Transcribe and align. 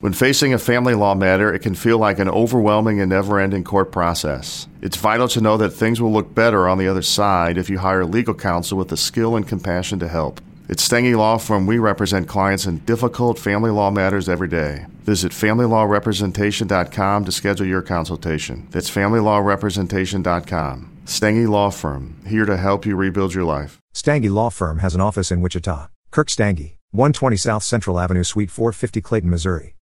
When 0.00 0.12
facing 0.12 0.52
a 0.52 0.58
family 0.58 0.94
law 0.94 1.14
matter, 1.14 1.54
it 1.54 1.60
can 1.60 1.74
feel 1.74 1.96
like 1.96 2.18
an 2.18 2.28
overwhelming 2.28 3.00
and 3.00 3.08
never 3.08 3.40
ending 3.40 3.64
court 3.64 3.90
process. 3.90 4.68
It's 4.82 4.98
vital 4.98 5.26
to 5.28 5.40
know 5.40 5.56
that 5.56 5.70
things 5.70 6.02
will 6.02 6.12
look 6.12 6.34
better 6.34 6.68
on 6.68 6.76
the 6.76 6.86
other 6.86 7.00
side 7.00 7.56
if 7.56 7.70
you 7.70 7.78
hire 7.78 8.04
legal 8.04 8.34
counsel 8.34 8.76
with 8.76 8.88
the 8.88 8.98
skill 8.98 9.36
and 9.36 9.48
compassion 9.48 9.98
to 10.00 10.08
help. 10.08 10.42
At 10.68 10.76
Stengy 10.76 11.16
Law 11.16 11.38
Firm, 11.38 11.66
we 11.66 11.78
represent 11.78 12.28
clients 12.28 12.66
in 12.66 12.80
difficult 12.80 13.38
family 13.38 13.70
law 13.70 13.90
matters 13.90 14.28
every 14.28 14.48
day. 14.48 14.84
Visit 15.04 15.32
FamilyLawRepresentation.com 15.32 17.24
to 17.24 17.32
schedule 17.32 17.66
your 17.66 17.82
consultation. 17.82 18.68
That's 18.72 18.90
FamilyLawRepresentation.com. 18.90 20.92
Stengy 21.06 21.48
Law 21.48 21.70
Firm, 21.70 22.20
here 22.26 22.44
to 22.44 22.58
help 22.58 22.84
you 22.84 22.96
rebuild 22.96 23.32
your 23.32 23.44
life. 23.44 23.80
Stangy 23.94 24.30
Law 24.30 24.50
Firm 24.50 24.80
has 24.80 24.94
an 24.94 25.00
office 25.00 25.32
in 25.32 25.40
Wichita. 25.40 25.86
Kirk 26.10 26.28
Stangy, 26.28 26.76
120 26.90 27.36
South 27.36 27.62
Central 27.62 27.98
Avenue, 27.98 28.24
Suite 28.24 28.50
450, 28.50 29.00
Clayton, 29.00 29.30
Missouri. 29.30 29.75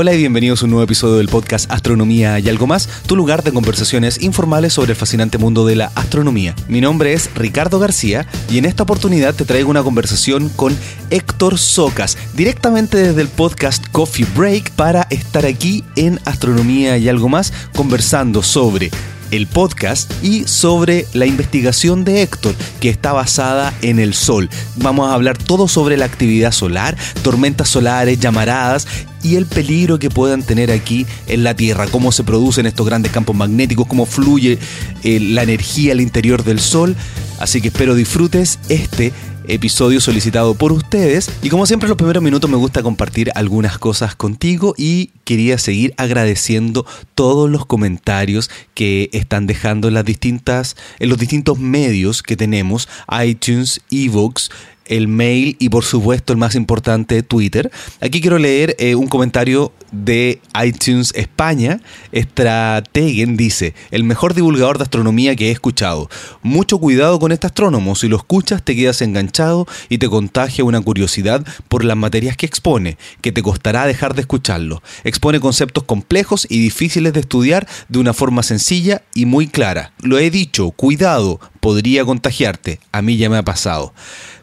Hola 0.00 0.14
y 0.14 0.18
bienvenidos 0.18 0.62
a 0.62 0.66
un 0.66 0.70
nuevo 0.70 0.84
episodio 0.84 1.16
del 1.16 1.26
podcast 1.26 1.68
Astronomía 1.72 2.38
y 2.38 2.48
algo 2.48 2.68
más, 2.68 2.88
tu 3.08 3.16
lugar 3.16 3.42
de 3.42 3.50
conversaciones 3.50 4.22
informales 4.22 4.72
sobre 4.72 4.92
el 4.92 4.96
fascinante 4.96 5.38
mundo 5.38 5.66
de 5.66 5.74
la 5.74 5.90
astronomía. 5.96 6.54
Mi 6.68 6.80
nombre 6.80 7.14
es 7.14 7.28
Ricardo 7.34 7.80
García 7.80 8.24
y 8.48 8.58
en 8.58 8.64
esta 8.64 8.84
oportunidad 8.84 9.34
te 9.34 9.44
traigo 9.44 9.70
una 9.70 9.82
conversación 9.82 10.50
con 10.50 10.78
Héctor 11.10 11.58
Socas, 11.58 12.16
directamente 12.34 12.96
desde 12.96 13.22
el 13.22 13.26
podcast 13.26 13.84
Coffee 13.90 14.28
Break 14.36 14.70
para 14.70 15.08
estar 15.10 15.44
aquí 15.44 15.82
en 15.96 16.20
Astronomía 16.26 16.96
y 16.96 17.08
algo 17.08 17.28
más 17.28 17.52
conversando 17.74 18.44
sobre 18.44 18.92
el 19.30 19.46
podcast 19.46 20.12
y 20.22 20.44
sobre 20.44 21.06
la 21.12 21.26
investigación 21.26 22.04
de 22.04 22.22
Héctor, 22.22 22.54
que 22.80 22.88
está 22.88 23.12
basada 23.12 23.74
en 23.82 23.98
el 23.98 24.14
Sol. 24.14 24.48
Vamos 24.76 25.10
a 25.10 25.14
hablar 25.14 25.38
todo 25.38 25.68
sobre 25.68 25.96
la 25.96 26.04
actividad 26.04 26.52
solar, 26.52 26.96
tormentas 27.22 27.68
solares, 27.68 28.18
llamaradas 28.18 28.86
y 29.22 29.36
el 29.36 29.46
peligro 29.46 29.98
que 29.98 30.10
puedan 30.10 30.42
tener 30.42 30.70
aquí 30.70 31.06
en 31.26 31.44
la 31.44 31.54
Tierra, 31.54 31.86
cómo 31.86 32.12
se 32.12 32.24
producen 32.24 32.66
estos 32.66 32.86
grandes 32.86 33.12
campos 33.12 33.34
magnéticos, 33.34 33.86
cómo 33.86 34.06
fluye 34.06 34.58
eh, 35.02 35.20
la 35.20 35.42
energía 35.42 35.92
al 35.92 36.00
interior 36.00 36.44
del 36.44 36.60
Sol. 36.60 36.96
Así 37.38 37.60
que 37.60 37.68
espero 37.68 37.94
disfrutes 37.94 38.58
este 38.68 39.12
episodio 39.48 40.00
solicitado 40.00 40.54
por 40.54 40.72
ustedes. 40.72 41.30
Y 41.42 41.48
como 41.48 41.66
siempre, 41.66 41.86
en 41.86 41.90
los 41.90 41.96
primeros 41.96 42.22
minutos 42.22 42.48
me 42.48 42.56
gusta 42.56 42.82
compartir 42.82 43.30
algunas 43.34 43.78
cosas 43.78 44.14
contigo 44.14 44.74
y 44.76 45.10
quería 45.24 45.58
seguir 45.58 45.94
agradeciendo 45.96 46.86
todos 47.14 47.50
los 47.50 47.66
comentarios 47.66 48.50
que 48.74 49.10
están 49.12 49.46
dejando 49.46 49.88
en 49.88 49.94
las 49.94 50.04
distintas, 50.04 50.76
en 50.98 51.08
los 51.08 51.18
distintos 51.18 51.58
medios 51.58 52.22
que 52.22 52.36
tenemos, 52.36 52.88
iTunes, 53.24 53.80
Evox, 53.90 54.50
el 54.88 55.08
mail 55.08 55.56
y 55.58 55.68
por 55.68 55.84
supuesto 55.84 56.32
el 56.32 56.38
más 56.38 56.54
importante 56.54 57.22
Twitter. 57.22 57.70
Aquí 58.00 58.20
quiero 58.20 58.38
leer 58.38 58.74
eh, 58.78 58.94
un 58.94 59.06
comentario 59.06 59.72
de 59.92 60.40
iTunes 60.62 61.12
España. 61.14 61.80
Strategen 62.14 63.36
dice, 63.36 63.74
el 63.90 64.04
mejor 64.04 64.34
divulgador 64.34 64.78
de 64.78 64.84
astronomía 64.84 65.36
que 65.36 65.48
he 65.48 65.50
escuchado. 65.50 66.08
Mucho 66.42 66.78
cuidado 66.78 67.18
con 67.18 67.32
este 67.32 67.46
astrónomo, 67.46 67.94
si 67.94 68.08
lo 68.08 68.16
escuchas 68.16 68.62
te 68.62 68.76
quedas 68.76 69.02
enganchado 69.02 69.66
y 69.88 69.98
te 69.98 70.08
contagia 70.08 70.64
una 70.64 70.80
curiosidad 70.80 71.46
por 71.68 71.84
las 71.84 71.96
materias 71.96 72.36
que 72.36 72.46
expone, 72.46 72.98
que 73.20 73.32
te 73.32 73.42
costará 73.42 73.86
dejar 73.86 74.14
de 74.14 74.22
escucharlo. 74.22 74.82
Expone 75.04 75.40
conceptos 75.40 75.84
complejos 75.84 76.46
y 76.48 76.60
difíciles 76.60 77.12
de 77.12 77.20
estudiar 77.20 77.66
de 77.88 77.98
una 77.98 78.12
forma 78.12 78.42
sencilla 78.42 79.02
y 79.14 79.26
muy 79.26 79.48
clara. 79.48 79.92
Lo 80.02 80.18
he 80.18 80.30
dicho, 80.30 80.70
cuidado, 80.70 81.40
podría 81.60 82.04
contagiarte. 82.04 82.80
A 82.92 83.02
mí 83.02 83.16
ya 83.16 83.30
me 83.30 83.36
ha 83.36 83.42
pasado. 83.42 83.92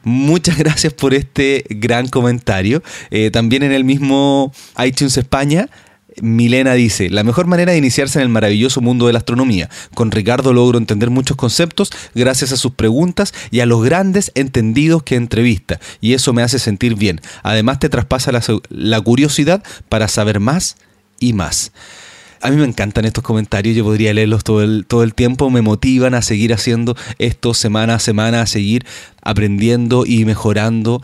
Muchas 0.06 0.58
gracias 0.58 0.94
por 0.94 1.16
este 1.16 1.66
gran 1.68 2.08
comentario. 2.08 2.84
Eh, 3.10 3.32
también 3.32 3.64
en 3.64 3.72
el 3.72 3.84
mismo 3.84 4.54
iTunes 4.78 5.18
España, 5.18 5.68
Milena 6.22 6.74
dice, 6.74 7.10
la 7.10 7.24
mejor 7.24 7.48
manera 7.48 7.72
de 7.72 7.80
iniciarse 7.80 8.20
en 8.20 8.24
el 8.24 8.30
maravilloso 8.30 8.82
mundo 8.82 9.08
de 9.08 9.14
la 9.14 9.20
astronomía. 9.20 9.68
Con 9.96 10.12
Ricardo 10.12 10.54
logro 10.54 10.78
entender 10.78 11.10
muchos 11.10 11.36
conceptos 11.36 11.90
gracias 12.14 12.52
a 12.52 12.58
sus 12.58 12.74
preguntas 12.74 13.34
y 13.50 13.62
a 13.62 13.66
los 13.66 13.84
grandes 13.84 14.32
entendidos 14.36 15.02
que 15.02 15.16
entrevista. 15.16 15.80
Y 16.02 16.14
eso 16.14 16.34
me 16.34 16.44
hace 16.44 16.60
sentir 16.60 16.94
bien. 16.96 17.20
Además 17.42 17.80
te 17.80 17.90
traspasa 17.90 18.32
la, 18.32 18.44
la 18.70 19.02
curiosidad 19.02 19.64
para 19.90 20.08
saber 20.08 20.40
más 20.40 20.78
y 21.20 21.34
más. 21.34 21.72
A 22.42 22.50
mí 22.50 22.58
me 22.58 22.66
encantan 22.66 23.06
estos 23.06 23.24
comentarios, 23.24 23.76
yo 23.76 23.84
podría 23.84 24.14
leerlos 24.14 24.44
todo 24.44 24.62
el, 24.62 24.86
todo 24.88 25.04
el 25.04 25.14
tiempo, 25.14 25.50
me 25.50 25.62
motivan 25.62 26.14
a 26.14 26.22
seguir 26.22 26.54
haciendo 26.54 26.96
esto 27.18 27.54
semana 27.54 27.96
a 27.96 28.00
semana, 28.00 28.42
a 28.42 28.48
seguir 28.48 28.86
aprendiendo 29.22 30.06
y 30.06 30.26
mejorando. 30.26 31.02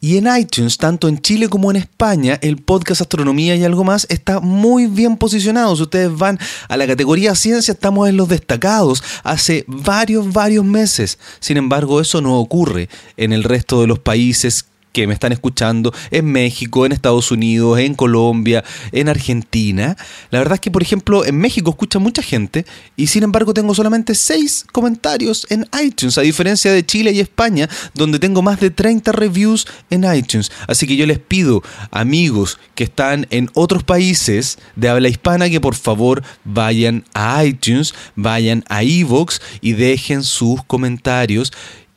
Y 0.00 0.18
en 0.18 0.28
iTunes, 0.36 0.76
tanto 0.76 1.08
en 1.08 1.20
Chile 1.20 1.48
como 1.48 1.70
en 1.70 1.76
España, 1.76 2.38
el 2.42 2.58
podcast 2.58 3.00
Astronomía 3.00 3.56
y 3.56 3.64
algo 3.64 3.82
más 3.82 4.06
está 4.10 4.40
muy 4.40 4.86
bien 4.86 5.16
posicionado. 5.16 5.74
Si 5.74 5.82
ustedes 5.82 6.16
van 6.16 6.38
a 6.68 6.76
la 6.76 6.86
categoría 6.86 7.34
Ciencia, 7.34 7.72
estamos 7.72 8.08
en 8.08 8.16
los 8.16 8.28
destacados 8.28 9.02
hace 9.24 9.64
varios, 9.66 10.32
varios 10.32 10.64
meses. 10.64 11.18
Sin 11.40 11.56
embargo, 11.56 12.00
eso 12.00 12.20
no 12.20 12.38
ocurre 12.38 12.88
en 13.16 13.32
el 13.32 13.42
resto 13.42 13.80
de 13.80 13.86
los 13.86 13.98
países 13.98 14.66
que 14.96 15.06
me 15.06 15.12
están 15.12 15.32
escuchando 15.32 15.92
en 16.10 16.24
México, 16.24 16.86
en 16.86 16.92
Estados 16.92 17.30
Unidos, 17.30 17.78
en 17.80 17.92
Colombia, 17.92 18.64
en 18.92 19.10
Argentina. 19.10 19.94
La 20.30 20.38
verdad 20.38 20.54
es 20.54 20.60
que, 20.60 20.70
por 20.70 20.82
ejemplo, 20.82 21.26
en 21.26 21.36
México 21.36 21.68
escucha 21.68 21.98
mucha 21.98 22.22
gente 22.22 22.64
y 22.96 23.08
sin 23.08 23.22
embargo 23.22 23.52
tengo 23.52 23.74
solamente 23.74 24.14
6 24.14 24.64
comentarios 24.72 25.46
en 25.50 25.66
iTunes, 25.84 26.16
a 26.16 26.22
diferencia 26.22 26.72
de 26.72 26.86
Chile 26.86 27.12
y 27.12 27.20
España, 27.20 27.68
donde 27.92 28.18
tengo 28.18 28.40
más 28.40 28.58
de 28.58 28.70
30 28.70 29.12
reviews 29.12 29.66
en 29.90 30.10
iTunes. 30.10 30.50
Así 30.66 30.86
que 30.86 30.96
yo 30.96 31.04
les 31.04 31.18
pido, 31.18 31.62
amigos 31.90 32.58
que 32.74 32.84
están 32.84 33.26
en 33.28 33.50
otros 33.52 33.84
países 33.84 34.56
de 34.76 34.88
habla 34.88 35.10
hispana, 35.10 35.50
que 35.50 35.60
por 35.60 35.74
favor 35.74 36.22
vayan 36.44 37.04
a 37.12 37.44
iTunes, 37.44 37.92
vayan 38.14 38.64
a 38.70 38.82
Evox 38.82 39.42
y 39.60 39.74
dejen 39.74 40.22
sus 40.22 40.64
comentarios 40.64 41.52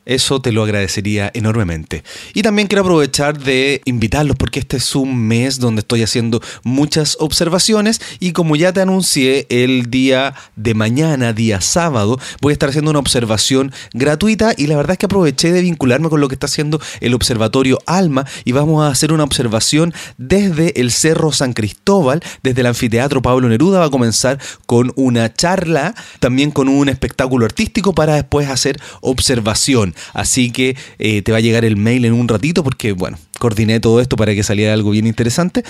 eso 0.06 0.40
te 0.40 0.52
lo 0.52 0.62
agradecería 0.62 1.30
enormemente. 1.34 2.02
Y 2.34 2.42
también 2.42 2.68
quiero 2.68 2.82
aprovechar 2.82 3.38
de 3.38 3.82
invitarlos 3.84 4.36
porque 4.36 4.60
este 4.60 4.78
es 4.78 4.94
un 4.94 5.16
mes 5.16 5.58
donde 5.58 5.80
estoy 5.80 6.02
haciendo 6.02 6.40
muchas 6.62 7.16
observaciones 7.20 8.00
y 8.18 8.32
como 8.32 8.56
ya 8.56 8.72
te 8.72 8.80
anuncié 8.80 9.46
el 9.50 9.90
día 9.90 10.34
de 10.56 10.74
mañana, 10.74 11.32
día 11.32 11.60
sábado, 11.60 12.18
voy 12.40 12.52
a 12.52 12.54
estar 12.54 12.70
haciendo 12.70 12.90
una 12.90 13.00
observación 13.00 13.72
gratuita 13.92 14.54
y 14.56 14.66
la 14.66 14.76
verdad 14.76 14.92
es 14.92 14.98
que 14.98 15.06
aproveché 15.06 15.52
de 15.52 15.62
vincularme 15.62 16.08
con 16.08 16.20
lo 16.20 16.28
que 16.28 16.34
está 16.34 16.46
haciendo 16.46 16.80
el 17.00 17.14
Observatorio 17.14 17.78
Alma 17.86 18.26
y 18.44 18.52
vamos 18.52 18.82
a 18.82 18.88
hacer 18.88 19.12
una 19.12 19.24
observación 19.24 19.92
desde 20.18 20.80
el 20.80 20.90
Cerro 20.90 21.32
San 21.32 21.52
Cristóbal, 21.52 22.22
desde 22.42 22.62
el 22.62 22.66
Anfiteatro 22.66 23.22
Pablo 23.22 23.48
Neruda. 23.48 23.80
Va 23.80 23.86
a 23.86 23.90
comenzar 23.90 24.38
con 24.66 24.92
una 24.96 25.32
charla, 25.32 25.94
también 26.20 26.50
con 26.50 26.68
un 26.68 26.88
espectáculo 26.88 27.44
artístico 27.44 27.94
para 27.94 28.14
después 28.14 28.48
hacer 28.48 28.80
observación. 29.00 29.89
Así 30.12 30.50
que 30.50 30.76
eh, 30.98 31.22
te 31.22 31.32
va 31.32 31.38
a 31.38 31.40
llegar 31.42 31.64
el 31.64 31.76
mail 31.76 32.04
en 32.04 32.12
un 32.12 32.28
ratito 32.28 32.62
porque, 32.64 32.92
bueno, 32.92 33.18
coordiné 33.38 33.80
todo 33.80 34.00
esto 34.00 34.16
para 34.16 34.34
que 34.34 34.42
saliera 34.42 34.72
algo 34.72 34.90
bien 34.90 35.06
interesante. 35.06 35.64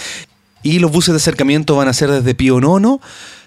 Y 0.62 0.78
los 0.78 0.92
buses 0.92 1.12
de 1.12 1.16
acercamiento 1.16 1.76
van 1.76 1.88
a 1.88 1.92
ser 1.92 2.10
desde 2.10 2.34
Pío 2.34 2.60
Nono, 2.60 3.00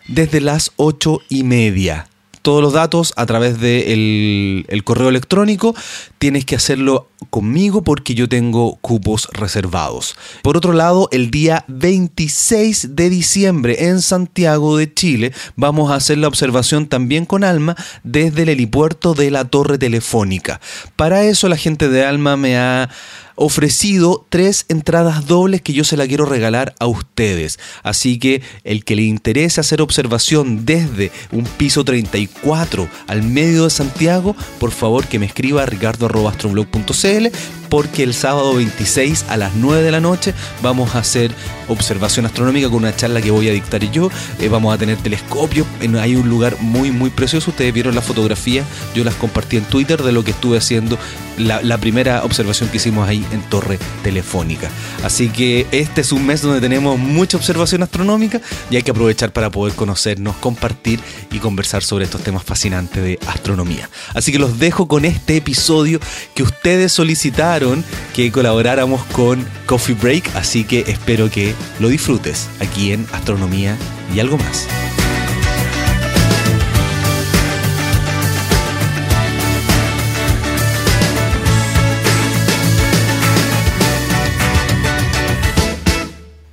desde 0.08 0.42
las 0.42 0.72
ocho 0.78 1.22
y 1.30 1.44
media 1.44 2.08
todos 2.44 2.62
los 2.62 2.74
datos 2.74 3.14
a 3.16 3.26
través 3.26 3.60
del 3.60 4.66
el 4.68 4.84
correo 4.84 5.10
electrónico. 5.10 5.76
Tienes 6.20 6.46
que 6.46 6.56
hacerlo 6.56 7.10
conmigo 7.30 7.84
porque 7.84 8.14
yo 8.14 8.30
tengo 8.30 8.76
cupos 8.82 9.30
reservados. 9.32 10.16
Por 10.44 10.58
otro 10.58 10.74
lado, 10.74 11.08
el 11.12 11.32
día 11.32 11.66
26 11.70 12.96
de 12.96 13.10
diciembre 13.10 13.88
en 13.88 14.02
Santiago 14.02 14.78
de 14.78 14.94
Chile 14.94 15.34
vamos 15.56 15.90
a 15.90 15.96
hacer 15.96 16.18
la 16.18 16.28
observación 16.28 16.88
también 16.88 17.26
con 17.26 17.44
Alma 17.44 17.76
desde 18.04 18.44
el 18.44 18.50
helipuerto 18.50 19.14
de 19.14 19.32
la 19.32 19.46
Torre 19.46 19.78
Telefónica. 19.78 20.60
Para 20.96 21.24
eso 21.24 21.48
la 21.48 21.58
gente 21.58 21.90
de 21.90 22.06
Alma 22.06 22.38
me 22.38 22.58
ha 22.58 22.90
ofrecido 23.36 24.26
tres 24.30 24.66
entradas 24.70 25.28
dobles 25.28 25.62
que 25.62 25.74
yo 25.74 25.84
se 25.84 25.98
la 25.98 26.08
quiero 26.08 26.26
regalar 26.26 26.76
a 26.80 26.88
ustedes. 26.88 27.60
Así 27.84 28.20
que 28.20 28.42
el 28.64 28.84
que 28.84 28.96
le 28.96 29.04
interese 29.04 29.62
hacer 29.62 29.82
observación 29.82 30.66
desde 30.66 31.12
un 31.32 31.46
piso 31.46 31.84
34 31.84 32.88
al 33.08 33.24
medio 33.24 33.66
de 33.66 33.70
Santiago, 33.70 34.36
por 34.60 34.72
favor 34.72 35.08
que 35.08 35.20
me 35.20 35.26
escriba 35.26 35.64
a 35.64 35.66
ricardo.astroblog.cl 35.66 37.28
porque 37.74 38.04
el 38.04 38.14
sábado 38.14 38.54
26 38.54 39.26
a 39.30 39.36
las 39.36 39.56
9 39.56 39.82
de 39.82 39.90
la 39.90 40.00
noche 40.00 40.36
vamos 40.62 40.94
a 40.94 41.00
hacer 41.00 41.32
observación 41.68 42.28
astronómica 42.28 42.70
con 42.70 42.84
una 42.84 42.96
charla 42.96 43.20
que 43.20 43.32
voy 43.32 43.50
a 43.50 43.52
dictar 43.52 43.82
yo. 43.90 44.12
Eh, 44.40 44.48
vamos 44.48 44.76
a 44.76 44.78
tener 44.78 44.98
telescopios. 44.98 45.66
hay 46.00 46.16
un 46.16 46.30
lugar 46.30 46.56
muy, 46.60 46.92
muy 46.92 47.10
precioso. 47.10 47.50
Ustedes 47.50 47.74
vieron 47.74 47.96
la 47.96 48.04
fotografía. 48.04 48.64
Yo 48.94 49.04
las 49.04 49.16
compartí 49.16 49.58
en 49.58 49.64
Twitter 49.64 50.04
de 50.04 50.12
lo 50.12 50.24
que 50.24 50.30
estuve 50.30 50.60
haciendo. 50.60 51.00
La, 51.40 51.64
la 51.64 51.80
primera 51.80 52.24
observación 52.24 52.70
que 52.70 52.78
hicimos 52.78 53.10
ahí 53.10 53.26
en 53.32 53.42
Torre 53.50 53.80
Telefónica. 54.04 54.70
Así 55.04 55.30
que 55.30 55.66
este 55.72 56.02
es 56.02 56.12
un 56.12 56.28
mes 56.28 56.44
donde 56.44 56.62
tenemos 56.62 57.00
mucha 57.00 57.38
observación 57.38 57.82
astronómica 57.82 58.40
y 58.70 58.76
hay 58.76 58.84
que 58.84 58.92
aprovechar 58.92 59.34
para 59.34 59.50
poder 59.50 59.74
conocernos, 59.74 60.36
compartir 60.36 61.00
y 61.32 61.40
conversar 61.40 61.82
sobre 61.82 62.06
estos 62.06 62.22
temas 62.22 62.44
fascinantes 62.44 63.04
de 63.04 63.18
astronomía. 63.26 63.90
Así 64.14 64.32
que 64.32 64.38
los 64.38 64.60
dejo 64.60 64.88
con 64.88 65.06
este 65.06 65.38
episodio 65.38 66.00
que 66.36 66.44
ustedes 66.44 66.92
solicitaron 66.92 67.63
que 68.14 68.32
colaboráramos 68.32 69.04
con 69.06 69.46
Coffee 69.66 69.96
Break, 69.96 70.36
así 70.36 70.64
que 70.64 70.84
espero 70.88 71.30
que 71.30 71.54
lo 71.80 71.88
disfrutes 71.88 72.50
aquí 72.60 72.92
en 72.92 73.06
Astronomía 73.14 73.78
y 74.14 74.20
algo 74.20 74.38
más. 74.38 74.68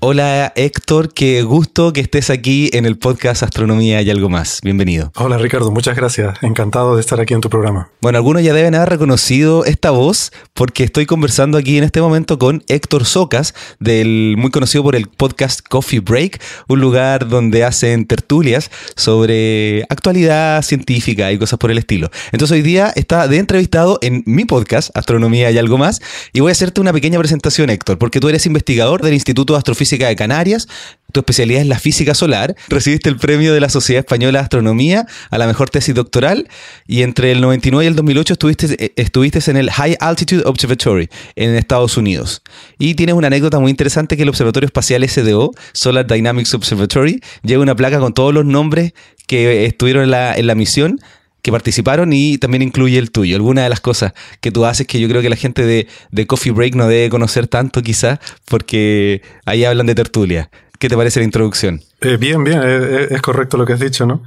Hola 0.03 0.55
Héctor, 0.57 1.13
qué 1.13 1.43
gusto 1.43 1.93
que 1.93 2.01
estés 2.01 2.31
aquí 2.31 2.71
en 2.73 2.87
el 2.87 2.97
podcast 2.97 3.43
Astronomía 3.43 4.01
y 4.01 4.09
algo 4.09 4.31
más. 4.31 4.61
Bienvenido. 4.63 5.13
Hola 5.17 5.37
Ricardo, 5.37 5.71
muchas 5.71 5.95
gracias. 5.95 6.43
Encantado 6.43 6.95
de 6.95 7.03
estar 7.03 7.21
aquí 7.21 7.35
en 7.35 7.43
tu 7.43 7.51
programa. 7.51 7.91
Bueno, 8.01 8.17
algunos 8.17 8.43
ya 8.43 8.55
deben 8.55 8.75
haber 8.75 8.89
reconocido 8.89 9.67
esta 9.67 9.91
voz 9.91 10.33
porque 10.55 10.85
estoy 10.85 11.05
conversando 11.05 11.59
aquí 11.59 11.77
en 11.77 11.85
este 11.85 12.01
momento 12.01 12.39
con 12.39 12.65
Héctor 12.67 13.05
Socas, 13.05 13.55
del 13.79 14.37
muy 14.39 14.51
conocido 14.51 14.83
por 14.83 14.97
el 14.97 15.07
podcast 15.07 15.61
Coffee 15.61 16.01
Break, 16.01 16.41
un 16.69 16.81
lugar 16.81 17.29
donde 17.29 17.63
hacen 17.65 18.07
tertulias 18.07 18.71
sobre 18.97 19.83
actualidad 19.91 20.63
científica 20.63 21.31
y 21.31 21.37
cosas 21.37 21.59
por 21.59 21.71
el 21.71 21.77
estilo. 21.77 22.09
Entonces 22.33 22.55
hoy 22.55 22.63
día 22.63 22.91
está 22.97 23.29
de 23.29 23.37
entrevistado 23.37 23.99
en 24.01 24.23
mi 24.25 24.47
podcast 24.47 24.97
Astronomía 24.97 25.51
y 25.51 25.59
algo 25.59 25.77
más 25.77 26.01
y 26.33 26.41
voy 26.41 26.49
a 26.49 26.53
hacerte 26.53 26.81
una 26.81 26.95
pequeña 26.95 27.19
presentación 27.19 27.69
Héctor, 27.69 27.99
porque 27.99 28.19
tú 28.19 28.31
eres 28.31 28.47
investigador 28.47 29.03
del 29.03 29.13
Instituto 29.13 29.53
de 29.53 29.59
Astrofísica 29.59 29.90
de 29.99 30.17
Canarias. 30.17 30.69
Tu 31.13 31.21
especialidad 31.21 31.63
es 31.63 31.67
la 31.67 31.79
física 31.79 32.15
solar. 32.15 32.55
Recibiste 32.69 33.09
el 33.09 33.17
premio 33.17 33.53
de 33.53 33.61
la 33.61 33.69
Sociedad 33.69 34.01
Española 34.01 34.39
de 34.39 34.45
Astronomía 34.45 35.07
a 35.31 35.39
la 35.39 35.47
mejor 35.47 35.69
tesis 35.69 35.95
doctoral 35.95 36.49
y 36.87 37.03
entre 37.03 37.33
el 37.33 37.41
99 37.41 37.85
y 37.85 37.89
el 37.89 37.97
2008 37.97 38.35
estuviste, 38.35 38.93
estuviste 38.97 39.51
en 39.51 39.57
el 39.57 39.71
High 39.71 39.97
Altitude 39.99 40.43
Observatory 40.45 41.09
en 41.35 41.57
Estados 41.57 41.97
Unidos. 41.97 42.43
Y 42.79 42.95
tienes 42.95 43.15
una 43.15 43.27
anécdota 43.27 43.59
muy 43.59 43.71
interesante 43.71 44.17
que 44.17 44.23
el 44.23 44.29
Observatorio 44.29 44.67
Espacial 44.67 45.09
SDO, 45.09 45.53
Solar 45.73 46.07
Dynamics 46.07 46.55
Observatory, 46.55 47.21
lleva 47.43 47.63
una 47.63 47.75
placa 47.75 47.99
con 47.99 48.15
todos 48.15 48.33
los 48.33 48.45
nombres 48.45 48.93
que 49.27 49.67
estuvieron 49.67 50.05
en 50.05 50.11
la, 50.11 50.35
en 50.35 50.47
la 50.47 50.55
misión 50.55 51.01
que 51.43 51.53
participaron 51.53 52.13
y 52.13 52.39
también 52.39 52.63
incluye 52.63 52.99
el 52.99 53.11
tuyo. 53.11 53.37
Alguna 53.37 53.63
de 53.63 53.69
las 53.69 53.81
cosas 53.81 54.13
que 54.41 54.51
tú 54.51 54.65
haces 54.65 54.87
que 54.87 55.01
yo 55.01 55.09
creo 55.09 55.23
que 55.23 55.31
la 55.31 55.37
gente 55.37 55.65
de, 55.65 55.87
de 56.11 56.27
Coffee 56.27 56.53
Break 56.53 56.75
no 56.75 56.87
debe 56.89 57.11
conocer 57.11 57.47
tanto 57.47 57.83
quizás 57.83 58.19
porque 58.47 59.23
ahí 59.45 59.65
hablan 59.65 59.87
de 59.87 59.95
tertulia. 59.95 60.51
¿Qué 60.79 60.89
te 60.89 60.97
parece 60.97 61.21
la 61.21 61.25
introducción? 61.25 61.83
Eh, 62.01 62.17
bien, 62.17 62.43
bien, 62.43 62.63
es 62.63 63.21
correcto 63.21 63.59
lo 63.59 63.67
que 63.67 63.75
has 63.75 63.81
dicho, 63.81 64.07
¿no? 64.07 64.23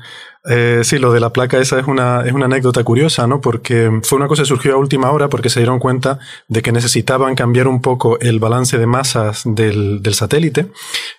Eh, 0.46 0.82
sí, 0.84 0.98
lo 0.98 1.14
de 1.14 1.22
la 1.22 1.32
placa 1.32 1.60
esa 1.60 1.80
es 1.80 1.88
una, 1.88 2.26
es 2.26 2.34
una 2.34 2.46
anécdota 2.46 2.84
curiosa, 2.84 3.28
¿no? 3.28 3.40
Porque 3.40 4.02
fue 4.04 4.18
una 4.18 4.28
cosa 4.28 4.42
que 4.42 4.48
surgió 4.48 4.74
a 4.74 4.78
última 4.78 5.10
hora 5.12 5.30
porque 5.30 5.50
se 5.50 5.62
dieron 5.62 5.80
cuenta 5.80 6.20
de 6.50 6.62
que 6.62 6.74
necesitaban 6.74 7.36
cambiar 7.36 7.68
un 7.68 7.82
poco 7.82 8.20
el 8.20 8.40
balance 8.40 8.78
de 8.78 8.86
masas 8.86 9.44
del, 9.46 10.02
del 10.02 10.14
satélite 10.14 10.68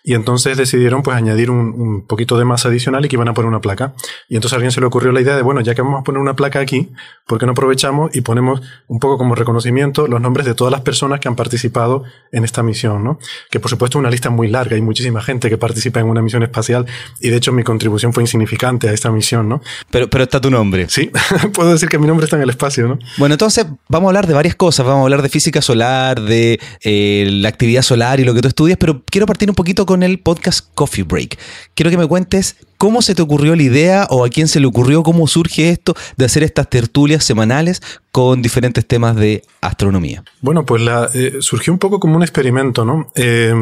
y 0.02 0.12
entonces 0.12 0.58
decidieron 0.58 1.02
pues 1.02 1.16
añadir 1.16 1.50
un, 1.50 2.06
poquito 2.06 2.36
de 2.36 2.44
masa 2.44 2.68
adicional 2.68 3.04
y 3.06 3.08
que 3.08 3.16
iban 3.16 3.28
a 3.28 3.32
poner 3.32 3.48
una 3.48 3.62
placa. 3.62 3.94
Y 4.28 4.34
entonces 4.34 4.52
a 4.52 4.56
alguien 4.56 4.72
se 4.72 4.80
le 4.80 4.86
ocurrió 4.86 5.10
la 5.10 5.22
idea 5.22 5.36
de, 5.36 5.42
bueno, 5.42 5.62
ya 5.62 5.74
que 5.74 5.80
vamos 5.80 6.00
a 6.00 6.04
poner 6.04 6.20
una 6.20 6.36
placa 6.36 6.60
aquí, 6.60 6.92
¿por 7.26 7.38
qué 7.38 7.46
no 7.46 7.52
aprovechamos 7.52 8.14
y 8.14 8.20
ponemos 8.20 8.60
un 8.88 9.00
poco 9.00 9.16
como 9.16 9.34
reconocimiento 9.34 10.06
los 10.06 10.20
nombres 10.20 10.44
de 10.44 10.54
todas 10.54 10.70
las 10.70 10.82
personas 10.82 11.20
que 11.20 11.28
han 11.28 11.36
participado 11.36 12.04
en 12.30 12.44
esta 12.44 12.62
misión, 12.62 13.02
¿no? 13.02 13.18
Que 13.50 13.58
por 13.58 13.70
supuesto 13.70 13.96
es 13.98 14.00
una 14.00 14.10
lista 14.10 14.28
muy 14.28 14.48
larga, 14.48 14.76
hay 14.76 14.82
muchísima 14.82 15.22
gente 15.22 15.48
que 15.48 15.56
participa 15.56 16.00
en 16.00 16.06
una 16.08 16.20
misión 16.20 16.42
espacial 16.42 16.84
y 17.20 17.30
de 17.30 17.36
hecho 17.36 17.52
mi 17.52 17.64
contribución 17.64 18.12
fue 18.12 18.22
insignificante 18.22 18.90
a 18.90 18.92
esta 18.92 19.10
misión, 19.14 19.48
¿no? 19.48 19.62
Pero, 19.90 20.10
pero 20.10 20.24
está 20.24 20.40
tu 20.40 20.50
nombre. 20.50 20.86
Sí, 20.88 21.10
puedo 21.54 21.72
decir 21.72 21.88
que 21.88 21.98
mi 21.98 22.06
nombre 22.06 22.24
está 22.24 22.36
en 22.36 22.42
el 22.42 22.50
espacio, 22.50 22.86
¿no? 22.88 22.98
Bueno, 23.18 23.34
entonces 23.34 23.66
vamos 23.88 24.08
a 24.08 24.10
hablar 24.10 24.26
de 24.26 24.34
varias 24.34 24.54
cosas. 24.54 24.84
Vamos 24.84 25.00
a 25.00 25.04
hablar 25.04 25.22
de 25.22 25.28
física 25.28 25.62
solar, 25.62 26.20
de 26.20 26.60
eh, 26.82 27.26
la 27.30 27.48
actividad 27.48 27.82
solar 27.82 28.20
y 28.20 28.24
lo 28.24 28.34
que 28.34 28.42
tú 28.42 28.48
estudias, 28.48 28.78
pero 28.78 29.02
quiero 29.06 29.26
partir 29.26 29.48
un 29.48 29.56
poquito 29.56 29.86
con 29.86 30.02
el 30.02 30.18
podcast 30.18 30.66
Coffee 30.74 31.04
Break. 31.04 31.38
Quiero 31.74 31.90
que 31.90 31.98
me 31.98 32.06
cuentes 32.06 32.56
¿Cómo 32.84 33.00
se 33.00 33.14
te 33.14 33.22
ocurrió 33.22 33.56
la 33.56 33.62
idea 33.62 34.06
o 34.10 34.26
a 34.26 34.28
quién 34.28 34.46
se 34.46 34.60
le 34.60 34.66
ocurrió, 34.66 35.02
cómo 35.02 35.26
surge 35.26 35.70
esto 35.70 35.94
de 36.18 36.26
hacer 36.26 36.42
estas 36.42 36.68
tertulias 36.68 37.24
semanales 37.24 37.80
con 38.12 38.42
diferentes 38.42 38.86
temas 38.86 39.16
de 39.16 39.42
astronomía? 39.62 40.22
Bueno, 40.42 40.66
pues 40.66 40.82
la, 40.82 41.08
eh, 41.14 41.36
surgió 41.40 41.72
un 41.72 41.78
poco 41.78 41.98
como 41.98 42.16
un 42.16 42.22
experimento, 42.22 42.84
¿no? 42.84 43.10
Eh, 43.14 43.54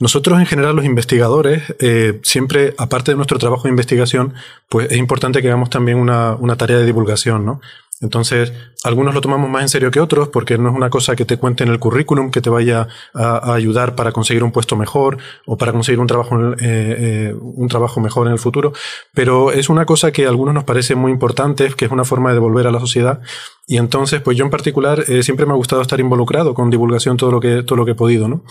nosotros 0.00 0.40
en 0.40 0.46
general 0.46 0.74
los 0.74 0.84
investigadores, 0.84 1.62
eh, 1.78 2.18
siempre, 2.24 2.74
aparte 2.76 3.12
de 3.12 3.16
nuestro 3.16 3.38
trabajo 3.38 3.62
de 3.62 3.68
investigación, 3.68 4.34
pues 4.68 4.90
es 4.90 4.96
importante 4.96 5.40
que 5.40 5.46
hagamos 5.46 5.70
también 5.70 5.96
una, 5.96 6.34
una 6.34 6.56
tarea 6.56 6.78
de 6.78 6.84
divulgación, 6.84 7.46
¿no? 7.46 7.60
Entonces, 8.04 8.52
algunos 8.84 9.14
lo 9.14 9.22
tomamos 9.22 9.48
más 9.48 9.62
en 9.62 9.70
serio 9.70 9.90
que 9.90 9.98
otros 9.98 10.28
porque 10.28 10.58
no 10.58 10.68
es 10.68 10.76
una 10.76 10.90
cosa 10.90 11.16
que 11.16 11.24
te 11.24 11.38
cuente 11.38 11.64
en 11.64 11.70
el 11.70 11.78
currículum 11.78 12.30
que 12.30 12.42
te 12.42 12.50
vaya 12.50 12.86
a, 13.14 13.54
ayudar 13.54 13.94
para 13.94 14.12
conseguir 14.12 14.44
un 14.44 14.52
puesto 14.52 14.76
mejor 14.76 15.16
o 15.46 15.56
para 15.56 15.72
conseguir 15.72 16.00
un 16.00 16.06
trabajo, 16.06 16.38
eh, 16.38 16.56
eh, 16.60 17.34
un 17.40 17.66
trabajo 17.68 18.00
mejor 18.00 18.26
en 18.26 18.34
el 18.34 18.38
futuro, 18.38 18.74
pero 19.14 19.52
es 19.52 19.70
una 19.70 19.86
cosa 19.86 20.12
que 20.12 20.26
a 20.26 20.28
algunos 20.28 20.54
nos 20.54 20.64
parece 20.64 20.94
muy 20.94 21.12
importante, 21.12 21.72
que 21.74 21.86
es 21.86 21.90
una 21.90 22.04
forma 22.04 22.28
de 22.28 22.34
devolver 22.34 22.66
a 22.66 22.70
la 22.70 22.78
sociedad 22.78 23.22
y 23.66 23.78
entonces, 23.78 24.20
pues 24.20 24.36
yo 24.36 24.44
en 24.44 24.50
particular 24.50 25.04
eh, 25.08 25.22
siempre 25.22 25.46
me 25.46 25.52
ha 25.52 25.56
gustado 25.56 25.80
estar 25.80 25.98
involucrado 25.98 26.52
con 26.52 26.68
divulgación 26.68 27.16
todo 27.16 27.30
lo 27.30 27.40
que, 27.40 27.62
todo 27.62 27.76
lo 27.76 27.86
que 27.86 27.92
he 27.92 27.94
podido, 27.94 28.28
¿no? 28.28 28.44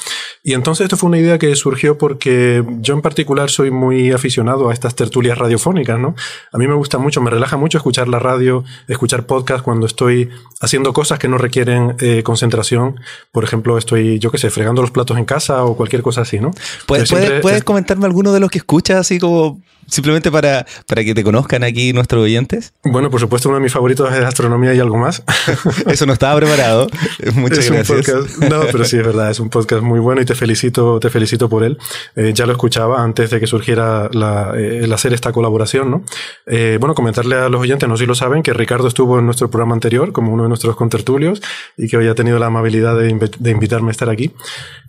Y 0.44 0.54
entonces 0.54 0.86
esto 0.86 0.98
fue 0.98 1.08
una 1.08 1.20
idea 1.20 1.38
que 1.38 1.56
surgió 1.56 2.00
porque 2.00 2.66
yo 2.80 2.96
en 2.96 3.02
particular 3.02 3.52
soy 3.52 3.70
muy 3.70 4.12
aficionado 4.12 4.70
a 4.70 4.74
estas 4.74 4.96
tertulias 4.96 5.38
radiofónicas, 5.38 6.00
¿no? 6.00 6.16
A 6.52 6.58
mí 6.58 6.68
me 6.68 6.74
gusta 6.74 6.98
mucho, 6.98 7.22
me 7.22 7.30
relaja 7.30 7.58
mucho 7.58 7.78
escuchar 7.78 8.08
la 8.08 8.18
radio, 8.18 8.64
escuchar 8.88 9.28
podcast 9.44 9.64
cuando 9.64 9.86
estoy 9.86 10.30
haciendo 10.62 10.94
cosas 10.94 11.20
que 11.20 11.28
no 11.28 11.38
requieren 11.38 11.96
eh, 12.00 12.24
concentración. 12.24 13.00
Por 13.32 13.44
ejemplo, 13.44 13.78
estoy, 13.78 14.20
yo 14.20 14.32
qué 14.32 14.38
sé, 14.38 14.50
fregando 14.50 14.82
los 14.82 14.92
platos 14.92 15.18
en 15.18 15.26
casa 15.26 15.66
o 15.66 15.76
cualquier 15.76 16.02
cosa 16.02 16.22
así, 16.22 16.40
¿no? 16.40 16.52
¿Puedes, 16.88 17.10
¿puedes, 17.10 17.42
¿puedes 17.42 17.64
comentarme 17.64 18.06
alguno 18.06 18.32
de 18.32 18.40
los 18.40 18.50
que 18.50 18.60
escuchas 18.60 18.98
así 18.98 19.20
como 19.20 19.62
simplemente 19.88 20.32
para, 20.32 20.66
para 20.88 21.04
que 21.04 21.14
te 21.14 21.24
conozcan 21.24 21.64
aquí 21.64 21.94
nuestros 21.94 22.24
oyentes? 22.24 22.74
Bueno, 22.84 23.10
por 23.10 23.20
supuesto, 23.20 23.50
uno 23.50 23.58
de 23.58 23.64
mis 23.64 23.74
favoritos 23.74 24.14
es 24.14 24.24
astronomía 24.24 24.74
y 24.74 24.80
algo 24.80 24.98
más. 24.98 25.24
Eso 25.88 26.06
no 26.06 26.14
estaba 26.14 26.40
preparado. 26.40 26.88
Muchas 27.36 27.60
es 27.60 27.72
gracias. 27.72 28.06
Podcast, 28.06 28.38
no, 28.40 28.62
pero 28.72 28.86
sí, 28.86 28.98
es 28.98 29.06
verdad, 29.06 29.32
es 29.32 29.40
un 29.40 29.50
podcast 29.50 29.82
muy 29.82 30.00
bueno 30.00 30.22
y 30.22 30.26
te 30.26 30.36
felicito, 30.36 31.00
te 31.00 31.10
felicito 31.10 31.50
por 31.50 31.64
él. 31.64 31.78
Eh, 32.16 32.32
ya 32.34 32.46
lo 32.46 32.52
escuchaba 32.52 33.04
antes 33.04 33.30
de 33.30 33.40
que 33.40 33.48
surgiera 33.48 34.10
la, 34.12 34.54
eh, 34.56 34.82
el 34.84 34.94
hacer 34.94 35.14
esta 35.14 35.32
colaboración, 35.32 35.92
¿no? 35.92 36.04
Eh, 36.46 36.78
bueno, 36.80 36.96
comentarle 36.96 37.36
a 37.36 37.50
los 37.50 37.62
oyentes, 37.62 37.88
no 37.88 37.98
sé 37.98 38.04
si 38.04 38.08
lo 38.08 38.16
saben, 38.16 38.44
que 38.44 38.54
Ricardo 38.54 38.88
estuvo 38.88 39.20
en 39.20 39.26
nuestro 39.26 39.50
programa 39.50 39.74
anterior 39.74 40.12
como 40.12 40.34
uno 40.34 40.44
de 40.44 40.50
nuestros 40.50 40.76
contertulios 40.76 41.42
y 41.78 41.88
que 41.88 41.98
hoy 41.98 42.08
ha 42.08 42.16
tenido 42.16 42.40
la 42.40 42.48
amabilidad 42.48 42.98
de, 42.98 43.30
de 43.40 43.52
invitarme 43.52 43.90
a 43.90 43.92
estar 43.92 44.10
aquí. 44.10 44.34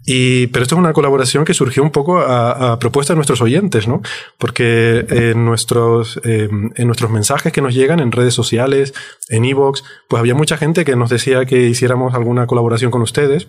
Y, 0.07 0.49
pero 0.49 0.65
esto 0.65 0.75
es 0.75 0.79
una 0.79 0.93
colaboración 0.93 1.45
que 1.45 1.55
surgió 1.55 1.83
un 1.83 1.91
poco 1.91 2.19
a, 2.19 2.73
a 2.73 2.79
propuesta 2.79 3.15
de 3.15 3.17
nuestros 3.17 3.41
oyentes, 3.41 3.89
¿no? 3.89 4.03
Porque 4.37 4.84
en 5.09 5.45
nuestros, 5.45 6.21
eh, 6.25 6.49
en 6.51 6.87
nuestros 6.87 7.11
mensajes 7.11 7.53
que 7.53 7.61
nos 7.61 7.75
llegan 7.75 8.01
en 8.01 8.13
redes 8.13 8.35
sociales, 8.35 8.95
en 9.29 9.45
iVoox, 9.45 9.83
pues 10.09 10.21
había 10.21 10.35
mucha 10.35 10.57
gente 10.57 10.85
que 10.85 10.97
nos 10.97 11.11
decía 11.11 11.45
que 11.45 11.63
hiciéramos 11.63 12.15
alguna 12.15 12.47
colaboración 12.47 12.91
con 12.91 13.03
ustedes. 13.03 13.49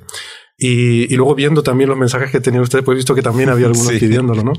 Y, 0.58 1.14
y, 1.14 1.18
luego 1.18 1.36
viendo 1.36 1.64
también 1.64 1.90
los 1.90 1.98
mensajes 1.98 2.32
que 2.32 2.40
tenían 2.40 2.64
ustedes, 2.64 2.86
pues 2.86 2.96
he 2.96 2.98
visto 2.98 3.14
que 3.14 3.22
también 3.22 3.50
había 3.50 3.66
algunos 3.66 3.88
sí. 3.92 4.00
pidiéndolo, 4.00 4.42
¿no? 4.42 4.54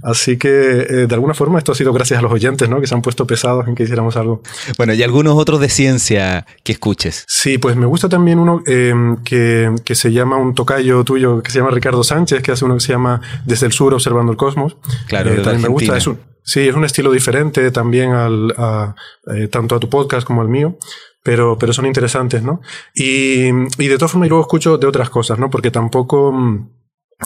Así 0.00 0.36
que 0.36 0.48
eh, 0.48 1.06
de 1.08 1.14
alguna 1.14 1.34
forma 1.34 1.58
esto 1.58 1.72
ha 1.72 1.74
sido 1.74 1.92
gracias 1.92 2.20
a 2.20 2.22
los 2.22 2.30
oyentes, 2.30 2.68
¿no? 2.68 2.80
Que 2.80 2.86
se 2.86 2.94
han 2.94 3.02
puesto 3.02 3.26
pesados 3.26 3.66
en 3.66 3.74
que 3.74 3.82
hiciéramos 3.82 4.16
algo. 4.16 4.42
Bueno, 4.76 4.94
y 4.94 5.02
algunos 5.02 5.36
otros 5.36 5.58
de 5.58 5.68
ciencia 5.68 6.46
que 6.62 6.70
escuches. 6.70 7.24
Sí, 7.26 7.58
pues 7.58 7.74
me 7.74 7.86
gusta 7.86 8.08
también 8.08 8.38
uno 8.38 8.62
eh, 8.64 8.94
que, 9.24 9.74
que 9.84 9.94
se 9.96 10.12
llama 10.12 10.36
un 10.36 10.54
tocayo 10.54 11.02
tuyo, 11.02 11.42
que 11.42 11.50
se 11.50 11.58
llama 11.58 11.72
Ricardo 11.72 12.04
Sánchez, 12.04 12.42
que 12.42 12.52
hace 12.52 12.64
uno 12.64 12.74
que 12.74 12.80
se 12.80 12.92
llama 12.92 13.20
Desde 13.44 13.66
el 13.66 13.72
Sur 13.72 13.92
Observando 13.92 14.30
el 14.30 14.38
Cosmos. 14.38 14.76
Claro, 15.08 15.32
eh, 15.32 15.38
también 15.38 15.62
me 15.62 15.68
gusta. 15.68 15.96
Es 15.96 16.06
un, 16.06 16.20
sí, 16.44 16.60
es 16.60 16.76
un 16.76 16.84
estilo 16.84 17.10
diferente 17.10 17.72
también 17.72 18.12
al, 18.12 18.54
a, 18.56 18.94
eh, 19.34 19.48
tanto 19.48 19.74
a 19.74 19.80
tu 19.80 19.88
podcast 19.88 20.24
como 20.24 20.42
al 20.42 20.48
mío 20.48 20.78
pero, 21.22 21.58
pero 21.58 21.72
son 21.72 21.86
interesantes, 21.86 22.42
¿no? 22.42 22.60
Y, 22.94 23.48
y 23.48 23.88
de 23.88 23.96
todas 23.96 24.12
formas, 24.12 24.26
y 24.26 24.30
luego 24.30 24.42
escucho 24.42 24.78
de 24.78 24.86
otras 24.86 25.10
cosas, 25.10 25.38
¿no? 25.38 25.50
Porque 25.50 25.70
tampoco, 25.70 26.32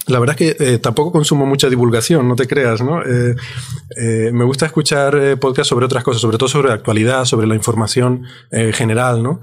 la 0.06 0.18
verdad 0.18 0.36
es 0.38 0.56
que 0.56 0.64
eh, 0.64 0.78
tampoco 0.78 1.12
consumo 1.12 1.46
mucha 1.46 1.68
divulgación, 1.68 2.26
no 2.26 2.34
te 2.34 2.48
creas, 2.48 2.82
¿no? 2.82 3.02
Eh, 3.02 3.36
eh, 3.96 4.30
me 4.32 4.44
gusta 4.44 4.66
escuchar 4.66 5.38
podcasts 5.38 5.68
sobre 5.68 5.86
otras 5.86 6.02
cosas, 6.02 6.20
sobre 6.20 6.38
todo 6.38 6.48
sobre 6.48 6.68
la 6.68 6.74
actualidad, 6.74 7.24
sobre 7.24 7.46
la 7.46 7.54
información 7.54 8.24
general, 8.50 9.22
¿no? 9.22 9.42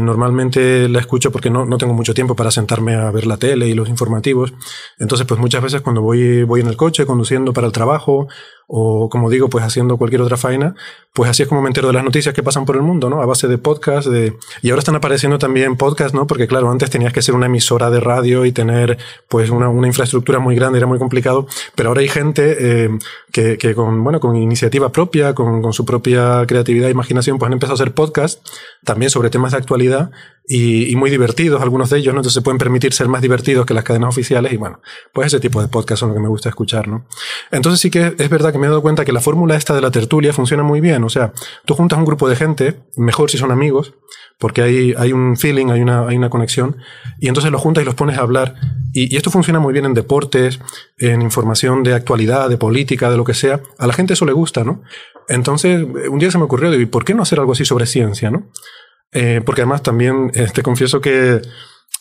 normalmente 0.00 0.88
la 0.88 0.98
escucho 0.98 1.30
porque 1.30 1.50
no, 1.50 1.64
no 1.64 1.78
tengo 1.78 1.94
mucho 1.94 2.12
tiempo 2.12 2.34
para 2.34 2.50
sentarme 2.50 2.96
a 2.96 3.12
ver 3.12 3.26
la 3.26 3.36
tele 3.36 3.68
y 3.68 3.74
los 3.74 3.88
informativos. 3.88 4.52
Entonces, 4.98 5.24
pues 5.24 5.38
muchas 5.38 5.62
veces 5.62 5.82
cuando 5.82 6.02
voy, 6.02 6.42
voy 6.42 6.60
en 6.60 6.66
el 6.66 6.76
coche, 6.76 7.06
conduciendo 7.06 7.52
para 7.52 7.68
el 7.68 7.72
trabajo, 7.72 8.26
o 8.70 9.08
como 9.08 9.30
digo, 9.30 9.48
pues 9.48 9.64
haciendo 9.64 9.96
cualquier 9.96 10.20
otra 10.20 10.36
faena, 10.36 10.74
pues 11.14 11.30
así 11.30 11.42
es 11.42 11.48
como 11.48 11.62
me 11.62 11.68
entero 11.68 11.88
de 11.88 11.94
las 11.94 12.04
noticias 12.04 12.34
que 12.34 12.42
pasan 12.42 12.66
por 12.66 12.76
el 12.76 12.82
mundo, 12.82 13.08
¿no? 13.08 13.22
A 13.22 13.26
base 13.26 13.48
de 13.48 13.56
podcast, 13.56 14.06
de... 14.06 14.36
y 14.60 14.68
ahora 14.68 14.80
están 14.80 14.94
apareciendo 14.94 15.38
también 15.38 15.76
podcasts, 15.76 16.12
¿no? 16.12 16.26
Porque 16.26 16.46
claro, 16.46 16.70
antes 16.70 16.90
tenías 16.90 17.14
que 17.14 17.22
ser 17.22 17.34
una 17.34 17.46
emisora 17.46 17.88
de 17.88 17.98
radio 17.98 18.44
y 18.44 18.52
tener 18.52 18.98
pues 19.26 19.48
una, 19.48 19.70
una 19.70 19.86
infraestructura 19.86 20.38
muy 20.38 20.54
grande, 20.54 20.78
era 20.78 20.86
muy 20.86 20.98
complicado, 20.98 21.46
pero 21.74 21.88
ahora 21.88 22.02
hay 22.02 22.08
gente 22.08 22.56
eh, 22.60 22.90
que, 23.32 23.56
que, 23.56 23.74
con, 23.74 24.04
bueno, 24.04 24.20
con 24.20 24.36
iniciativa 24.36 24.92
propia, 24.92 25.34
con, 25.34 25.62
con 25.62 25.72
su 25.72 25.86
propia 25.86 26.44
creatividad 26.46 26.88
e 26.88 26.92
imaginación, 26.92 27.38
pues 27.38 27.46
han 27.46 27.54
empezado 27.54 27.72
a 27.72 27.80
hacer 27.80 27.94
podcasts 27.94 28.42
también 28.84 29.10
sobre 29.10 29.30
temas 29.30 29.52
de 29.52 29.58
actualidad 29.58 30.10
y, 30.50 30.96
muy 30.96 31.10
divertidos, 31.10 31.60
algunos 31.60 31.90
de 31.90 31.98
ellos, 31.98 32.14
¿no? 32.14 32.20
Entonces 32.20 32.42
pueden 32.42 32.58
permitir 32.58 32.94
ser 32.94 33.06
más 33.08 33.20
divertidos 33.20 33.66
que 33.66 33.74
las 33.74 33.84
cadenas 33.84 34.08
oficiales 34.08 34.50
y 34.52 34.56
bueno, 34.56 34.80
pues 35.12 35.26
ese 35.26 35.40
tipo 35.40 35.60
de 35.60 35.68
podcast 35.68 36.00
son 36.00 36.08
lo 36.08 36.14
que 36.14 36.22
me 36.22 36.28
gusta 36.28 36.48
escuchar, 36.48 36.88
¿no? 36.88 37.06
Entonces 37.50 37.80
sí 37.80 37.90
que 37.90 38.14
es 38.18 38.30
verdad 38.30 38.50
que 38.50 38.58
me 38.58 38.66
he 38.66 38.70
dado 38.70 38.80
cuenta 38.80 39.04
que 39.04 39.12
la 39.12 39.20
fórmula 39.20 39.56
esta 39.56 39.74
de 39.74 39.82
la 39.82 39.90
tertulia 39.90 40.32
funciona 40.32 40.62
muy 40.62 40.80
bien, 40.80 41.04
o 41.04 41.10
sea, 41.10 41.32
tú 41.66 41.74
juntas 41.74 41.98
un 41.98 42.06
grupo 42.06 42.28
de 42.30 42.36
gente, 42.36 42.80
mejor 42.96 43.30
si 43.30 43.36
son 43.36 43.52
amigos, 43.52 43.92
porque 44.38 44.62
hay, 44.62 44.94
hay 44.96 45.12
un 45.12 45.36
feeling, 45.36 45.66
hay 45.66 45.82
una, 45.82 46.08
hay 46.08 46.16
una 46.16 46.30
conexión, 46.30 46.78
y 47.18 47.28
entonces 47.28 47.52
los 47.52 47.60
juntas 47.60 47.82
y 47.82 47.84
los 47.84 47.94
pones 47.94 48.16
a 48.16 48.22
hablar, 48.22 48.54
y, 48.94 49.12
y 49.12 49.18
esto 49.18 49.30
funciona 49.30 49.60
muy 49.60 49.74
bien 49.74 49.84
en 49.84 49.92
deportes, 49.92 50.60
en 50.96 51.20
información 51.20 51.82
de 51.82 51.92
actualidad, 51.92 52.48
de 52.48 52.56
política, 52.56 53.10
de 53.10 53.18
lo 53.18 53.24
que 53.24 53.34
sea, 53.34 53.60
a 53.76 53.86
la 53.86 53.92
gente 53.92 54.14
eso 54.14 54.24
le 54.24 54.32
gusta, 54.32 54.64
¿no? 54.64 54.82
Entonces, 55.28 55.86
un 56.10 56.18
día 56.18 56.30
se 56.30 56.38
me 56.38 56.44
ocurrió, 56.44 56.72
¿y 56.72 56.86
por 56.86 57.04
qué 57.04 57.12
no 57.12 57.22
hacer 57.22 57.38
algo 57.38 57.52
así 57.52 57.66
sobre 57.66 57.84
ciencia, 57.84 58.30
no? 58.30 58.50
Eh, 59.12 59.40
porque 59.44 59.62
además 59.62 59.82
también 59.82 60.30
eh, 60.34 60.48
te 60.52 60.62
confieso 60.62 61.00
que, 61.00 61.40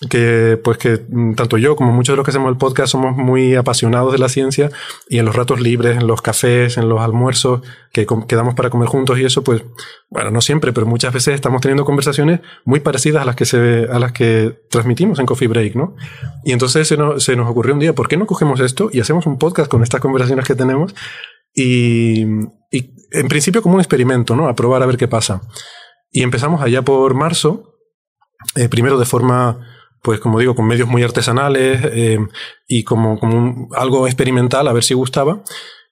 que, 0.09 0.59
pues 0.63 0.77
que 0.77 1.05
mm, 1.09 1.33
tanto 1.33 1.57
yo 1.57 1.75
como 1.75 1.91
muchos 1.91 2.13
de 2.13 2.17
los 2.17 2.25
que 2.25 2.31
hacemos 2.31 2.49
el 2.51 2.57
podcast 2.57 2.91
somos 2.91 3.15
muy 3.15 3.55
apasionados 3.55 4.11
de 4.11 4.19
la 4.19 4.29
ciencia 4.29 4.69
y 5.09 5.17
en 5.17 5.25
los 5.25 5.35
ratos 5.35 5.59
libres, 5.59 5.97
en 5.97 6.05
los 6.05 6.21
cafés, 6.21 6.77
en 6.77 6.89
los 6.89 6.99
almuerzos 6.99 7.61
que 7.91 8.05
quedamos 8.27 8.55
para 8.55 8.69
comer 8.69 8.89
juntos 8.89 9.17
y 9.19 9.25
eso, 9.25 9.43
pues, 9.43 9.63
bueno, 10.09 10.29
no 10.31 10.41
siempre, 10.41 10.73
pero 10.73 10.85
muchas 10.85 11.13
veces 11.13 11.33
estamos 11.33 11.61
teniendo 11.61 11.85
conversaciones 11.85 12.41
muy 12.65 12.81
parecidas 12.81 13.21
a 13.21 13.25
las 13.25 13.35
que 13.35 13.45
se, 13.45 13.87
a 13.89 13.99
las 13.99 14.11
que 14.11 14.59
transmitimos 14.69 15.19
en 15.19 15.25
Coffee 15.25 15.47
Break, 15.47 15.75
¿no? 15.75 15.95
Y 16.43 16.51
entonces 16.51 16.87
se 16.87 16.97
nos, 16.97 17.23
se 17.23 17.35
nos 17.35 17.49
ocurrió 17.49 17.73
un 17.73 17.79
día, 17.79 17.93
¿por 17.93 18.07
qué 18.07 18.17
no 18.17 18.27
cogemos 18.27 18.59
esto 18.59 18.89
y 18.91 18.99
hacemos 18.99 19.25
un 19.25 19.39
podcast 19.39 19.71
con 19.71 19.81
estas 19.81 20.01
conversaciones 20.01 20.45
que 20.45 20.55
tenemos? 20.55 20.93
Y, 21.55 22.23
y 22.69 22.93
en 23.11 23.27
principio 23.29 23.63
como 23.63 23.75
un 23.75 23.81
experimento, 23.81 24.35
¿no? 24.35 24.47
A 24.47 24.55
probar 24.55 24.83
a 24.83 24.85
ver 24.85 24.97
qué 24.97 25.07
pasa. 25.07 25.41
Y 26.11 26.23
empezamos 26.23 26.61
allá 26.61 26.81
por 26.81 27.13
marzo, 27.13 27.75
eh, 28.55 28.69
primero 28.69 28.97
de 28.97 29.05
forma, 29.05 29.59
pues 30.01 30.19
como 30.19 30.39
digo, 30.39 30.55
con 30.55 30.67
medios 30.67 30.87
muy 30.87 31.03
artesanales 31.03 31.81
eh, 31.83 32.19
y 32.67 32.83
como, 32.83 33.19
como 33.19 33.69
algo 33.75 34.07
experimental, 34.07 34.67
a 34.67 34.73
ver 34.73 34.83
si 34.83 34.93
gustaba. 34.93 35.43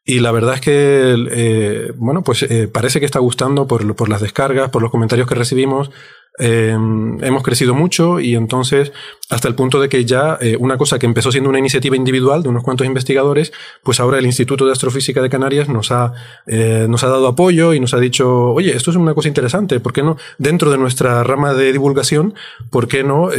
Y 0.04 0.20
la 0.20 0.32
verdad 0.32 0.56
es 0.56 0.62
que, 0.62 1.16
eh, 1.32 1.92
bueno, 1.98 2.24
pues 2.24 2.46
parece 2.72 3.00
que 3.00 3.08
está 3.08 3.20
gustando 3.20 3.66
por, 3.66 3.96
por 3.96 4.08
las 4.08 4.22
descargas, 4.22 4.70
por 4.70 4.84
los 4.84 4.92
comentarios 4.92 5.28
que 5.28 5.34
recibimos. 5.34 5.90
Eh, 6.38 6.72
hemos 6.72 7.44
crecido 7.44 7.74
mucho 7.74 8.20
y 8.20 8.36
entonces 8.36 8.92
hasta 9.30 9.48
el 9.48 9.56
punto 9.56 9.80
de 9.80 9.88
que 9.88 10.04
ya 10.04 10.38
eh, 10.42 10.58
una 10.60 10.78
cosa 10.78 11.00
que 11.00 11.06
empezó 11.06 11.32
siendo 11.32 11.50
una 11.50 11.60
iniciativa 11.60 11.96
individual 11.96 12.44
de 12.44 12.50
unos 12.50 12.62
cuantos 12.62 12.86
investigadores, 12.86 13.54
pues 13.84 14.02
ahora 14.02 14.20
el 14.20 14.26
Instituto 14.26 14.66
de 14.66 14.74
Astrofísica 14.74 15.22
de 15.22 15.30
Canarias 15.30 15.70
nos 15.70 15.92
ha, 15.92 16.14
eh, 16.46 16.88
nos 16.90 17.04
ha 17.06 17.08
dado 17.08 17.28
apoyo 17.28 17.74
y 17.74 17.80
nos 17.80 17.94
ha 17.94 18.00
dicho, 18.00 18.52
oye, 18.52 18.76
esto 18.76 18.92
es 18.92 18.98
una 18.98 19.14
cosa 19.14 19.30
interesante, 19.30 19.80
¿por 19.80 19.94
qué 19.94 20.04
no, 20.04 20.18
dentro 20.38 20.72
de 20.72 20.78
nuestra 20.78 21.24
rama 21.24 21.54
de 21.54 21.72
divulgación, 21.72 22.36
¿por 22.70 22.88
qué 22.88 23.04
no 23.04 23.30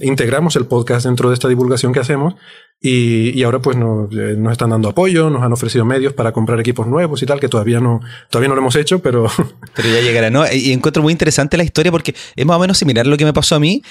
integramos 0.00 0.56
el 0.56 0.66
podcast 0.66 1.06
dentro 1.06 1.30
de 1.30 1.34
esta 1.34 1.48
divulgación 1.48 1.92
que 1.92 2.00
hacemos? 2.00 2.34
Y, 2.86 3.30
y 3.30 3.42
ahora 3.44 3.60
pues 3.60 3.78
nos, 3.78 4.12
nos, 4.12 4.52
están 4.52 4.68
dando 4.68 4.90
apoyo, 4.90 5.30
nos 5.30 5.42
han 5.42 5.50
ofrecido 5.54 5.86
medios 5.86 6.12
para 6.12 6.32
comprar 6.32 6.60
equipos 6.60 6.86
nuevos 6.86 7.22
y 7.22 7.26
tal, 7.26 7.40
que 7.40 7.48
todavía 7.48 7.80
no, 7.80 8.00
todavía 8.28 8.50
no 8.50 8.54
lo 8.56 8.60
hemos 8.60 8.76
hecho, 8.76 8.98
pero... 8.98 9.26
Pero 9.74 9.88
ya 9.88 10.02
llegará, 10.02 10.28
¿no? 10.28 10.44
Y 10.52 10.70
encuentro 10.70 11.02
muy 11.02 11.10
interesante 11.10 11.56
la 11.56 11.64
historia 11.64 11.90
porque 11.90 12.14
es 12.36 12.46
más 12.46 12.56
o 12.56 12.60
menos 12.60 12.78
similar 12.78 13.06
a 13.06 13.08
lo 13.08 13.16
que 13.16 13.24
me 13.24 13.32
pasó 13.32 13.54
a 13.56 13.60
mí 13.60 13.82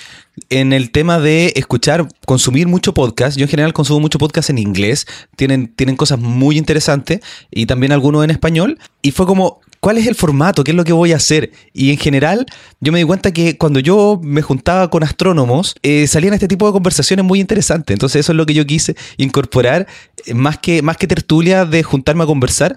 en 0.50 0.73
el 0.73 0.91
tema 0.91 1.19
de 1.19 1.53
escuchar, 1.55 2.07
consumir 2.25 2.67
mucho 2.67 2.93
podcast. 2.93 3.38
Yo 3.38 3.43
en 3.43 3.50
general 3.50 3.73
consumo 3.73 4.00
mucho 4.00 4.17
podcast 4.17 4.50
en 4.50 4.57
inglés, 4.57 5.05
tienen, 5.35 5.67
tienen 5.67 5.95
cosas 5.95 6.19
muy 6.19 6.57
interesantes 6.57 7.19
y 7.51 7.65
también 7.65 7.91
algunos 7.91 8.23
en 8.23 8.31
español. 8.31 8.79
Y 9.01 9.12
fue 9.12 9.25
como, 9.25 9.59
¿cuál 9.79 9.97
es 9.97 10.07
el 10.07 10.15
formato? 10.15 10.63
¿Qué 10.63 10.71
es 10.71 10.77
lo 10.77 10.83
que 10.83 10.93
voy 10.93 11.12
a 11.12 11.17
hacer? 11.17 11.51
Y 11.73 11.91
en 11.91 11.97
general, 11.97 12.45
yo 12.79 12.91
me 12.91 13.00
di 13.00 13.05
cuenta 13.05 13.31
que 13.31 13.57
cuando 13.57 13.79
yo 13.79 14.19
me 14.23 14.41
juntaba 14.41 14.89
con 14.89 15.03
astrónomos, 15.03 15.75
eh, 15.83 16.07
salían 16.07 16.33
este 16.33 16.47
tipo 16.47 16.65
de 16.65 16.73
conversaciones 16.73 17.25
muy 17.25 17.39
interesantes. 17.39 17.93
Entonces, 17.93 18.21
eso 18.21 18.31
es 18.31 18.38
lo 18.38 18.45
que 18.45 18.53
yo 18.53 18.65
quise 18.65 18.95
incorporar, 19.17 19.88
eh, 20.25 20.33
más 20.33 20.57
que, 20.57 20.81
más 20.81 20.97
que 20.97 21.07
tertulia 21.07 21.65
de 21.65 21.83
juntarme 21.83 22.23
a 22.23 22.27
conversar, 22.27 22.75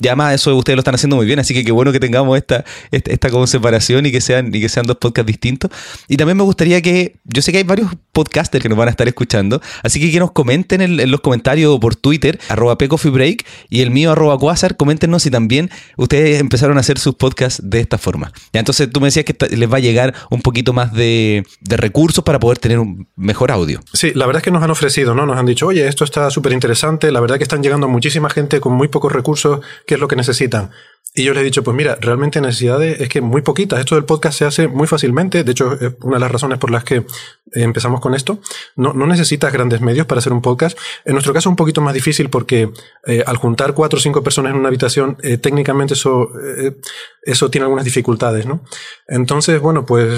y 0.00 0.08
además 0.08 0.34
eso 0.34 0.54
ustedes 0.56 0.76
lo 0.76 0.80
están 0.80 0.94
haciendo 0.94 1.16
muy 1.16 1.26
bien, 1.26 1.38
así 1.38 1.54
que 1.54 1.64
qué 1.64 1.72
bueno 1.72 1.92
que 1.92 2.00
tengamos 2.00 2.36
esta, 2.36 2.64
esta, 2.90 3.30
como 3.30 3.46
separación 3.46 4.04
y 4.06 4.12
que, 4.12 4.20
sean, 4.20 4.54
y 4.54 4.60
que 4.60 4.68
sean 4.68 4.86
dos 4.86 4.96
podcasts 4.96 5.26
distintos. 5.26 5.70
Y 6.08 6.16
también 6.16 6.36
me 6.36 6.42
gustaría 6.42 6.82
que, 6.82 7.16
yo 7.24 7.40
sé 7.42 7.52
que 7.52 7.58
hay 7.58 7.64
varios 7.64 7.90
podcasters 8.12 8.62
que 8.62 8.68
nos 8.68 8.76
van 8.78 8.88
a 8.88 8.90
estar 8.90 9.08
escuchando, 9.08 9.60
así 9.82 9.98
que 10.00 10.10
que 10.10 10.18
nos 10.18 10.32
comenten 10.32 10.82
en, 10.82 11.10
los 11.10 11.20
comentarios 11.20 11.78
por 11.78 11.96
Twitter, 11.96 12.38
arroba 12.48 12.76
Break 12.76 13.46
y 13.70 13.80
el 13.80 13.90
mío 13.90 14.12
arroba 14.12 14.38
Quasar, 14.38 14.76
coméntenos 14.76 15.22
si 15.22 15.30
también 15.30 15.70
ustedes 15.96 16.40
empezaron 16.40 16.76
a 16.76 16.80
hacer 16.80 16.98
sus 16.98 17.14
podcasts 17.14 17.60
de 17.64 17.80
esta 17.80 17.98
forma. 17.98 18.32
Ya, 18.52 18.60
entonces 18.60 18.90
tú 18.90 19.00
me 19.00 19.06
decías 19.06 19.24
que 19.24 19.34
les 19.56 19.72
va 19.72 19.78
a 19.78 19.80
llegar 19.80 20.14
un 20.30 20.42
poquito 20.42 20.72
más 20.72 20.92
de, 20.92 21.44
de 21.60 21.76
recursos 21.76 22.22
para 22.22 22.38
poder 22.38 22.58
tener 22.58 22.78
un 22.78 23.08
mejor 23.16 23.50
audio. 23.50 23.80
Sí, 23.92 24.12
la 24.14 24.26
verdad 24.26 24.40
es 24.40 24.44
que 24.44 24.50
nos 24.50 24.62
han 24.62 24.70
ofrecido, 24.70 25.14
¿no? 25.14 25.24
Nos 25.24 25.38
han 25.38 25.46
dicho, 25.46 25.66
oye, 25.66 25.88
esto 25.88 26.04
está 26.04 26.30
súper 26.30 26.52
interesante, 26.52 27.10
la 27.10 27.20
verdad 27.20 27.36
es 27.36 27.38
que 27.38 27.44
están 27.44 27.62
llegando 27.62 27.88
muchísima 27.88 28.28
gente 28.28 28.60
con 28.60 28.74
muy 28.74 28.88
pocos 28.88 29.12
recursos 29.12 29.60
qué 29.86 29.94
es 29.94 30.00
lo 30.00 30.08
que 30.08 30.16
necesitan. 30.16 30.70
Y 31.14 31.24
yo 31.24 31.34
les 31.34 31.42
he 31.42 31.44
dicho, 31.44 31.62
pues 31.62 31.76
mira, 31.76 31.98
realmente 32.00 32.40
necesidades 32.40 32.98
es 32.98 33.08
que 33.10 33.20
muy 33.20 33.42
poquitas. 33.42 33.80
Esto 33.80 33.96
del 33.96 34.06
podcast 34.06 34.38
se 34.38 34.44
hace 34.46 34.66
muy 34.66 34.86
fácilmente. 34.86 35.44
De 35.44 35.52
hecho, 35.52 35.74
es 35.74 35.92
una 36.00 36.16
de 36.16 36.20
las 36.20 36.30
razones 36.30 36.58
por 36.58 36.70
las 36.70 36.84
que 36.84 37.04
empezamos 37.52 38.00
con 38.00 38.14
esto. 38.14 38.38
No, 38.76 38.94
no 38.94 39.06
necesitas 39.06 39.52
grandes 39.52 39.82
medios 39.82 40.06
para 40.06 40.20
hacer 40.20 40.32
un 40.32 40.40
podcast. 40.40 40.78
En 41.04 41.12
nuestro 41.12 41.34
caso 41.34 41.50
es 41.50 41.50
un 41.50 41.56
poquito 41.56 41.82
más 41.82 41.92
difícil 41.92 42.30
porque 42.30 42.70
eh, 43.06 43.22
al 43.26 43.36
juntar 43.36 43.74
cuatro 43.74 43.98
o 43.98 44.00
cinco 44.00 44.22
personas 44.22 44.52
en 44.52 44.58
una 44.58 44.68
habitación, 44.68 45.18
eh, 45.22 45.36
técnicamente 45.36 45.92
eso, 45.92 46.30
eh, 46.40 46.76
eso 47.20 47.50
tiene 47.50 47.64
algunas 47.66 47.84
dificultades, 47.84 48.46
¿no? 48.46 48.62
Entonces, 49.06 49.60
bueno, 49.60 49.84
pues, 49.84 50.08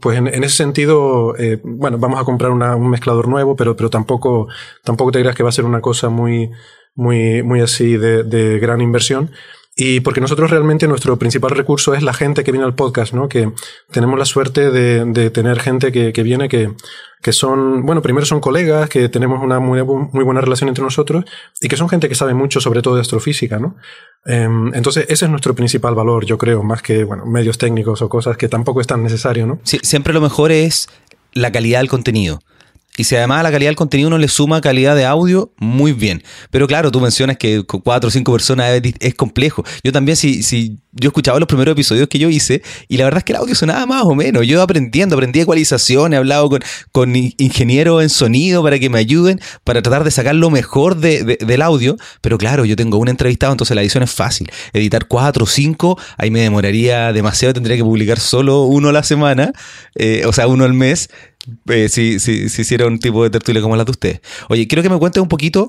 pues 0.00 0.16
en, 0.16 0.42
ese 0.42 0.56
sentido, 0.56 1.34
bueno, 1.64 1.98
vamos 1.98 2.18
a 2.18 2.24
comprar 2.24 2.50
un 2.50 2.88
mezclador 2.88 3.28
nuevo, 3.28 3.56
pero, 3.56 3.76
pero 3.76 3.90
tampoco, 3.90 4.48
tampoco 4.84 5.12
te 5.12 5.20
creas 5.20 5.36
que 5.36 5.42
va 5.42 5.50
a 5.50 5.52
ser 5.52 5.66
una 5.66 5.82
cosa 5.82 6.08
muy, 6.08 6.50
muy, 6.94 7.42
muy 7.42 7.60
así 7.60 7.98
de 7.98 8.58
gran 8.58 8.80
inversión. 8.80 9.30
Y 9.76 10.00
porque 10.00 10.20
nosotros 10.20 10.50
realmente 10.50 10.86
nuestro 10.86 11.18
principal 11.18 11.50
recurso 11.50 11.94
es 11.94 12.02
la 12.04 12.14
gente 12.14 12.44
que 12.44 12.52
viene 12.52 12.64
al 12.64 12.76
podcast, 12.76 13.12
¿no? 13.12 13.28
Que 13.28 13.50
tenemos 13.90 14.16
la 14.16 14.24
suerte 14.24 14.70
de, 14.70 15.04
de 15.04 15.30
tener 15.30 15.58
gente 15.58 15.90
que, 15.90 16.12
que 16.12 16.22
viene 16.22 16.48
que, 16.48 16.70
que, 17.20 17.32
son, 17.32 17.84
bueno, 17.84 18.00
primero 18.00 18.24
son 18.24 18.38
colegas, 18.38 18.88
que 18.88 19.08
tenemos 19.08 19.42
una 19.42 19.58
muy, 19.58 19.82
muy, 19.82 20.22
buena 20.22 20.40
relación 20.40 20.68
entre 20.68 20.84
nosotros 20.84 21.24
y 21.60 21.66
que 21.66 21.76
son 21.76 21.88
gente 21.88 22.08
que 22.08 22.14
sabe 22.14 22.34
mucho 22.34 22.60
sobre 22.60 22.82
todo 22.82 22.94
de 22.94 23.00
astrofísica, 23.00 23.58
¿no? 23.58 23.74
Em, 24.24 24.72
entonces, 24.74 25.06
ese 25.08 25.24
es 25.24 25.30
nuestro 25.30 25.56
principal 25.56 25.96
valor, 25.96 26.24
yo 26.24 26.38
creo, 26.38 26.62
más 26.62 26.80
que, 26.80 27.02
bueno, 27.02 27.26
medios 27.26 27.58
técnicos 27.58 28.00
o 28.00 28.08
cosas 28.08 28.36
que 28.36 28.48
tampoco 28.48 28.80
es 28.80 28.86
tan 28.86 29.02
necesario, 29.02 29.44
¿no? 29.44 29.58
Sí, 29.64 29.80
siempre 29.82 30.14
lo 30.14 30.20
mejor 30.20 30.52
es 30.52 30.88
la 31.32 31.50
calidad 31.50 31.80
del 31.80 31.88
contenido. 31.88 32.40
Y 32.96 33.04
si 33.04 33.16
además 33.16 33.40
a 33.40 33.42
la 33.42 33.50
calidad 33.50 33.70
del 33.70 33.76
contenido 33.76 34.06
uno 34.06 34.18
le 34.18 34.28
suma 34.28 34.60
calidad 34.60 34.94
de 34.94 35.04
audio, 35.04 35.52
muy 35.58 35.92
bien. 35.92 36.22
Pero 36.50 36.68
claro, 36.68 36.92
tú 36.92 37.00
mencionas 37.00 37.36
que 37.36 37.64
con 37.64 37.80
cuatro 37.80 38.06
o 38.08 38.10
cinco 38.10 38.30
personas 38.30 38.80
es, 39.00 39.14
complejo. 39.14 39.64
Yo 39.82 39.90
también, 39.90 40.16
si, 40.16 40.44
si 40.44 40.78
yo 40.92 41.08
escuchaba 41.08 41.40
los 41.40 41.48
primeros 41.48 41.72
episodios 41.72 42.06
que 42.06 42.20
yo 42.20 42.28
hice, 42.28 42.62
y 42.86 42.96
la 42.96 43.04
verdad 43.04 43.18
es 43.18 43.24
que 43.24 43.32
el 43.32 43.38
audio 43.38 43.54
sonaba 43.56 43.84
más 43.86 44.04
o 44.04 44.14
menos. 44.14 44.46
Yo 44.46 44.62
aprendiendo, 44.62 45.16
aprendí 45.16 45.40
ecualización, 45.40 46.14
he 46.14 46.16
hablado 46.16 46.48
con, 46.48 46.60
con 46.92 47.16
ingenieros 47.16 48.00
en 48.00 48.10
sonido 48.10 48.62
para 48.62 48.78
que 48.78 48.88
me 48.88 49.00
ayuden, 49.00 49.40
para 49.64 49.82
tratar 49.82 50.04
de 50.04 50.12
sacar 50.12 50.36
lo 50.36 50.50
mejor 50.50 50.96
del 50.96 51.62
audio. 51.62 51.96
Pero 52.20 52.38
claro, 52.38 52.64
yo 52.64 52.76
tengo 52.76 52.98
un 52.98 53.08
entrevistado, 53.08 53.52
entonces 53.52 53.74
la 53.74 53.82
edición 53.82 54.04
es 54.04 54.12
fácil. 54.12 54.52
Editar 54.72 55.08
cuatro 55.08 55.44
o 55.44 55.48
cinco, 55.48 55.98
ahí 56.16 56.30
me 56.30 56.42
demoraría 56.42 57.12
demasiado, 57.12 57.54
tendría 57.54 57.76
que 57.76 57.82
publicar 57.82 58.20
solo 58.20 58.62
uno 58.62 58.90
a 58.90 58.92
la 58.92 59.02
semana, 59.02 59.52
eh, 59.96 60.22
o 60.26 60.32
sea, 60.32 60.46
uno 60.46 60.64
al 60.64 60.74
mes 60.74 61.08
eh, 61.68 61.88
si, 61.88 62.18
si, 62.20 62.48
si, 62.48 62.62
hiciera 62.62 62.86
un 62.86 62.98
tipo 62.98 63.22
de 63.22 63.30
tertulia 63.30 63.62
como 63.62 63.76
la 63.76 63.84
de 63.84 63.90
ustedes. 63.90 64.20
Oye, 64.48 64.66
quiero 64.66 64.82
que 64.82 64.90
me 64.90 64.98
cuentes 64.98 65.22
un 65.22 65.28
poquito 65.28 65.68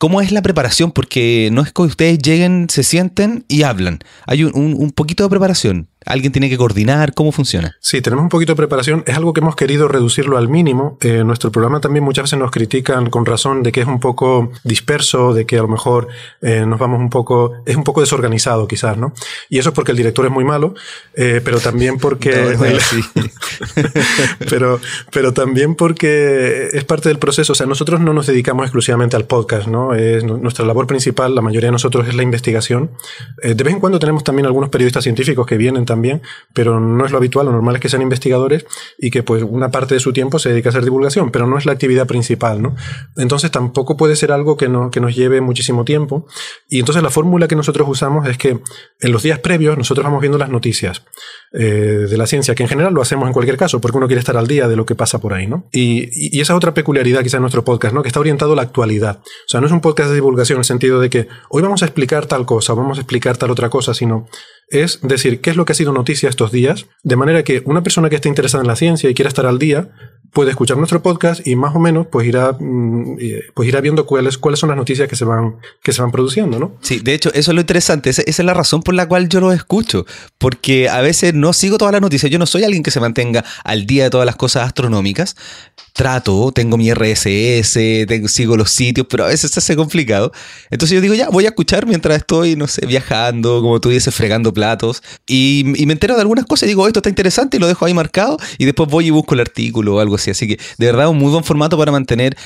¿Cómo 0.00 0.22
es 0.22 0.32
la 0.32 0.40
preparación? 0.40 0.92
Porque 0.92 1.50
no 1.52 1.60
es 1.60 1.74
que 1.74 1.82
ustedes 1.82 2.20
lleguen, 2.20 2.68
se 2.70 2.84
sienten 2.84 3.44
y 3.48 3.64
hablan. 3.64 3.98
Hay 4.26 4.44
un, 4.44 4.54
un, 4.54 4.90
poquito 4.92 5.24
de 5.24 5.28
preparación. 5.28 5.89
¿Alguien 6.06 6.32
tiene 6.32 6.48
que 6.48 6.56
coordinar? 6.56 7.12
¿Cómo 7.12 7.30
funciona? 7.30 7.76
Sí, 7.78 8.00
tenemos 8.00 8.22
un 8.22 8.30
poquito 8.30 8.52
de 8.52 8.56
preparación. 8.56 9.04
Es 9.06 9.16
algo 9.16 9.34
que 9.34 9.40
hemos 9.40 9.54
querido 9.54 9.86
reducirlo 9.86 10.38
al 10.38 10.48
mínimo. 10.48 10.96
Eh, 11.02 11.24
nuestro 11.24 11.52
programa 11.52 11.80
también 11.80 12.02
muchas 12.04 12.24
veces 12.24 12.38
nos 12.38 12.50
critican 12.50 13.10
con 13.10 13.26
razón 13.26 13.62
de 13.62 13.70
que 13.70 13.82
es 13.82 13.86
un 13.86 14.00
poco 14.00 14.50
disperso, 14.64 15.34
de 15.34 15.44
que 15.44 15.58
a 15.58 15.62
lo 15.62 15.68
mejor 15.68 16.08
eh, 16.40 16.64
nos 16.66 16.78
vamos 16.78 17.00
un 17.00 17.10
poco, 17.10 17.52
es 17.66 17.76
un 17.76 17.84
poco 17.84 18.00
desorganizado 18.00 18.66
quizás, 18.66 18.96
¿no? 18.96 19.12
Y 19.50 19.58
eso 19.58 19.68
es 19.68 19.74
porque 19.74 19.90
el 19.90 19.98
director 19.98 20.24
es 20.24 20.32
muy 20.32 20.44
malo, 20.44 20.74
eh, 21.14 21.42
pero 21.44 21.60
también 21.60 21.98
porque... 21.98 22.30
pero, 24.48 24.80
pero 25.12 25.34
también 25.34 25.74
porque 25.74 26.68
es 26.72 26.84
parte 26.84 27.10
del 27.10 27.18
proceso. 27.18 27.52
O 27.52 27.56
sea, 27.56 27.66
nosotros 27.66 28.00
no 28.00 28.14
nos 28.14 28.26
dedicamos 28.26 28.64
exclusivamente 28.64 29.16
al 29.16 29.26
podcast, 29.26 29.68
¿no? 29.68 29.94
Es 29.94 30.24
nuestra 30.24 30.64
labor 30.64 30.86
principal, 30.86 31.34
la 31.34 31.42
mayoría 31.42 31.68
de 31.68 31.72
nosotros 31.72 32.08
es 32.08 32.14
la 32.14 32.22
investigación. 32.22 32.90
de 33.42 33.54
vez 33.54 33.74
en 33.74 33.80
cuando 33.80 33.98
tenemos 33.98 34.24
también 34.24 34.46
algunos 34.46 34.70
periodistas 34.70 35.04
científicos 35.04 35.46
que 35.46 35.58
vienen 35.58 35.84
también, 35.90 36.22
pero 36.54 36.78
no 36.78 37.04
es 37.04 37.10
lo 37.10 37.18
habitual, 37.18 37.46
lo 37.46 37.52
normal 37.52 37.74
es 37.74 37.80
que 37.80 37.88
sean 37.88 38.00
investigadores 38.00 38.64
y 38.96 39.10
que 39.10 39.24
pues 39.24 39.42
una 39.42 39.72
parte 39.72 39.94
de 39.94 40.00
su 40.00 40.12
tiempo 40.12 40.38
se 40.38 40.50
dedica 40.50 40.68
a 40.68 40.70
hacer 40.70 40.84
divulgación, 40.84 41.32
pero 41.32 41.48
no 41.48 41.58
es 41.58 41.66
la 41.66 41.72
actividad 41.72 42.06
principal, 42.06 42.62
¿no? 42.62 42.76
Entonces 43.16 43.50
tampoco 43.50 43.96
puede 43.96 44.14
ser 44.14 44.30
algo 44.30 44.56
que, 44.56 44.68
no, 44.68 44.92
que 44.92 45.00
nos 45.00 45.16
lleve 45.16 45.40
muchísimo 45.40 45.84
tiempo 45.84 46.28
y 46.68 46.78
entonces 46.78 47.02
la 47.02 47.10
fórmula 47.10 47.48
que 47.48 47.56
nosotros 47.56 47.88
usamos 47.88 48.28
es 48.28 48.38
que 48.38 48.60
en 49.00 49.12
los 49.12 49.24
días 49.24 49.40
previos 49.40 49.76
nosotros 49.76 50.04
vamos 50.04 50.20
viendo 50.20 50.38
las 50.38 50.48
noticias 50.48 51.02
eh, 51.52 52.06
de 52.08 52.16
la 52.16 52.28
ciencia, 52.28 52.54
que 52.54 52.62
en 52.62 52.68
general 52.68 52.94
lo 52.94 53.02
hacemos 53.02 53.26
en 53.26 53.32
cualquier 53.32 53.56
caso, 53.56 53.80
porque 53.80 53.98
uno 53.98 54.06
quiere 54.06 54.20
estar 54.20 54.36
al 54.36 54.46
día 54.46 54.68
de 54.68 54.76
lo 54.76 54.86
que 54.86 54.94
pasa 54.94 55.18
por 55.18 55.34
ahí, 55.34 55.48
¿no? 55.48 55.68
Y, 55.72 56.40
esa 56.40 56.54
otra 56.54 56.72
peculiaridad 56.72 57.24
quizá 57.24 57.38
en 57.38 57.42
nuestro 57.42 57.64
podcast, 57.64 57.92
¿no? 57.92 58.02
Que 58.02 58.08
está 58.08 58.20
orientado 58.20 58.52
a 58.52 58.56
la 58.56 58.62
actualidad. 58.62 59.18
O 59.18 59.48
sea, 59.48 59.60
no 59.60 59.66
es 59.66 59.72
un 59.72 59.80
podcast 59.80 60.10
de 60.10 60.14
divulgación 60.14 60.58
en 60.58 60.60
el 60.60 60.64
sentido 60.64 61.00
de 61.00 61.10
que 61.10 61.26
hoy 61.48 61.60
vamos 61.60 61.82
a 61.82 61.86
explicar 61.86 62.26
tal 62.26 62.46
cosa, 62.46 62.72
vamos 62.74 62.98
a 62.98 63.00
explicar 63.00 63.36
tal 63.36 63.50
otra 63.50 63.68
cosa, 63.68 63.94
sino 63.94 64.28
es 64.70 65.00
decir 65.02 65.40
qué 65.40 65.50
es 65.50 65.56
lo 65.56 65.64
que 65.64 65.72
ha 65.72 65.74
sido 65.74 65.92
noticia 65.92 66.28
estos 66.28 66.52
días, 66.52 66.86
de 67.02 67.16
manera 67.16 67.42
que 67.42 67.62
una 67.66 67.82
persona 67.82 68.08
que 68.08 68.16
esté 68.16 68.28
interesada 68.28 68.62
en 68.62 68.68
la 68.68 68.76
ciencia 68.76 69.10
y 69.10 69.14
quiera 69.14 69.28
estar 69.28 69.46
al 69.46 69.58
día 69.58 69.90
puede 70.32 70.50
escuchar 70.50 70.76
nuestro 70.76 71.02
podcast 71.02 71.46
y 71.46 71.56
más 71.56 71.74
o 71.74 71.80
menos 71.80 72.06
pues 72.06 72.26
irá, 72.26 72.56
mm, 72.58 73.16
pues 73.54 73.68
irá 73.68 73.80
viendo 73.80 74.06
cuáles, 74.06 74.38
cuáles 74.38 74.60
son 74.60 74.68
las 74.68 74.78
noticias 74.78 75.08
que 75.08 75.16
se 75.16 75.24
van, 75.24 75.56
que 75.82 75.92
se 75.92 76.02
van 76.02 76.12
produciendo, 76.12 76.58
¿no? 76.58 76.76
Sí, 76.82 77.00
de 77.00 77.14
hecho, 77.14 77.30
eso 77.34 77.50
es 77.50 77.54
lo 77.54 77.60
interesante. 77.60 78.10
Esa, 78.10 78.22
es 78.22 78.38
la 78.38 78.54
razón 78.54 78.82
por 78.82 78.94
la 78.94 79.08
cual 79.08 79.28
yo 79.28 79.40
lo 79.40 79.52
escucho. 79.52 80.06
Porque 80.38 80.88
a 80.88 81.00
veces 81.00 81.34
no 81.34 81.52
sigo 81.52 81.78
todas 81.78 81.92
las 81.92 82.00
noticias. 82.00 82.30
Yo 82.30 82.38
no 82.38 82.46
soy 82.46 82.64
alguien 82.64 82.82
que 82.82 82.90
se 82.90 83.00
mantenga 83.00 83.44
al 83.64 83.86
día 83.86 84.04
de 84.04 84.10
todas 84.10 84.26
las 84.26 84.36
cosas 84.36 84.64
astronómicas. 84.64 85.36
Trato, 85.92 86.52
tengo 86.52 86.76
mi 86.76 86.92
RSS, 86.92 87.78
sigo 88.28 88.56
los 88.56 88.70
sitios, 88.70 89.06
pero 89.08 89.24
a 89.24 89.28
veces 89.28 89.50
se 89.50 89.60
hace 89.60 89.76
complicado. 89.76 90.32
Entonces 90.70 90.94
yo 90.94 91.00
digo, 91.00 91.14
ya, 91.14 91.28
voy 91.28 91.46
a 91.46 91.48
escuchar 91.48 91.86
mientras 91.86 92.18
estoy, 92.18 92.56
no 92.56 92.66
sé, 92.66 92.86
viajando, 92.86 93.60
como 93.60 93.80
tú 93.80 93.88
dices, 93.88 94.14
fregando 94.14 94.52
platos. 94.52 95.02
Y, 95.26 95.64
y 95.76 95.86
me 95.86 95.92
entero 95.92 96.14
de 96.14 96.20
algunas 96.20 96.46
cosas 96.46 96.64
y 96.64 96.68
digo, 96.68 96.86
esto 96.86 97.00
está 97.00 97.08
interesante 97.08 97.56
y 97.56 97.60
lo 97.60 97.66
dejo 97.66 97.84
ahí 97.84 97.94
marcado. 97.94 98.38
Y 98.58 98.64
después 98.64 98.88
voy 98.88 99.08
y 99.08 99.10
busco 99.10 99.34
el 99.34 99.40
artículo 99.40 99.96
o 99.96 100.00
algo 100.00 100.14
así. 100.14 100.30
Así 100.30 100.46
que 100.46 100.58
de 100.78 100.86
verdad 100.86 101.08
un 101.08 101.18
muy 101.18 101.30
buen 101.30 101.44
formato 101.44 101.76
para 101.76 101.92
mantener, 101.92 102.36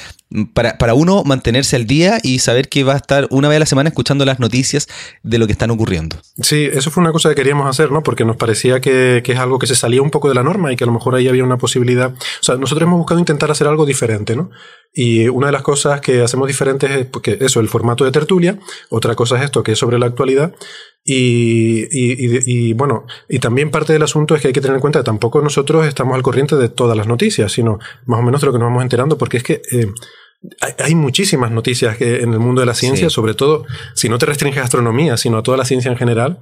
para, 0.52 0.78
para 0.78 0.94
uno 0.94 1.22
mantenerse 1.24 1.76
al 1.76 1.86
día 1.86 2.18
y 2.22 2.38
saber 2.38 2.68
que 2.68 2.82
va 2.82 2.94
a 2.94 2.96
estar 2.96 3.28
una 3.30 3.48
vez 3.48 3.56
a 3.56 3.60
la 3.60 3.66
semana 3.66 3.88
escuchando 3.88 4.24
las 4.24 4.40
noticias 4.40 4.88
de 5.22 5.38
lo 5.38 5.46
que 5.46 5.52
están 5.52 5.70
ocurriendo. 5.70 6.16
Sí, 6.40 6.68
eso 6.72 6.90
fue 6.90 7.02
una 7.02 7.12
cosa 7.12 7.28
que 7.28 7.34
queríamos 7.34 7.68
hacer, 7.68 7.92
¿no? 7.92 8.02
Porque 8.02 8.24
nos 8.24 8.36
parecía 8.36 8.80
que, 8.80 9.22
que 9.24 9.32
es 9.32 9.38
algo 9.38 9.58
que 9.58 9.66
se 9.66 9.74
salía 9.74 10.02
un 10.02 10.10
poco 10.10 10.28
de 10.28 10.34
la 10.34 10.42
norma 10.42 10.72
y 10.72 10.76
que 10.76 10.84
a 10.84 10.86
lo 10.86 10.92
mejor 10.92 11.14
ahí 11.14 11.28
había 11.28 11.44
una 11.44 11.58
posibilidad. 11.58 12.12
O 12.12 12.42
sea, 12.42 12.56
nosotros 12.56 12.86
hemos 12.86 12.98
buscado 12.98 13.20
intentar 13.20 13.33
hacer 13.40 13.66
algo 13.66 13.86
diferente, 13.86 14.36
¿no? 14.36 14.50
Y 14.92 15.28
una 15.28 15.46
de 15.46 15.52
las 15.52 15.62
cosas 15.62 16.00
que 16.00 16.22
hacemos 16.22 16.46
diferentes 16.46 16.90
es 16.90 17.06
porque 17.06 17.38
eso, 17.40 17.60
el 17.60 17.68
formato 17.68 18.04
de 18.04 18.12
tertulia, 18.12 18.58
otra 18.90 19.14
cosa 19.14 19.36
es 19.36 19.44
esto, 19.44 19.62
que 19.62 19.72
es 19.72 19.78
sobre 19.78 19.98
la 19.98 20.06
actualidad, 20.06 20.54
y, 21.06 22.72
bueno, 22.72 23.06
y 23.28 23.38
también 23.38 23.70
parte 23.70 23.92
del 23.92 24.02
asunto 24.02 24.34
es 24.34 24.40
que 24.40 24.48
hay 24.48 24.54
que 24.54 24.62
tener 24.62 24.76
en 24.76 24.80
cuenta 24.80 25.00
que 25.00 25.04
tampoco 25.04 25.42
nosotros 25.42 25.86
estamos 25.86 26.14
al 26.14 26.22
corriente 26.22 26.56
de 26.56 26.70
todas 26.70 26.96
las 26.96 27.06
noticias, 27.06 27.52
sino 27.52 27.78
más 28.06 28.20
o 28.20 28.22
menos 28.22 28.40
de 28.40 28.46
lo 28.46 28.52
que 28.52 28.58
nos 28.58 28.68
vamos 28.68 28.82
enterando, 28.82 29.18
porque 29.18 29.36
es 29.36 29.42
que 29.42 29.62
eh, 29.70 29.88
hay, 30.78 30.94
muchísimas 30.94 31.50
noticias 31.50 31.96
que 31.96 32.22
en 32.22 32.32
el 32.32 32.38
mundo 32.38 32.60
de 32.60 32.66
la 32.66 32.74
ciencia, 32.74 33.10
sobre 33.10 33.34
todo 33.34 33.64
si 33.94 34.08
no 34.08 34.18
te 34.18 34.26
restringes 34.26 34.60
a 34.60 34.64
astronomía, 34.64 35.16
sino 35.16 35.38
a 35.38 35.42
toda 35.42 35.56
la 35.56 35.64
ciencia 35.64 35.90
en 35.90 35.96
general. 35.96 36.40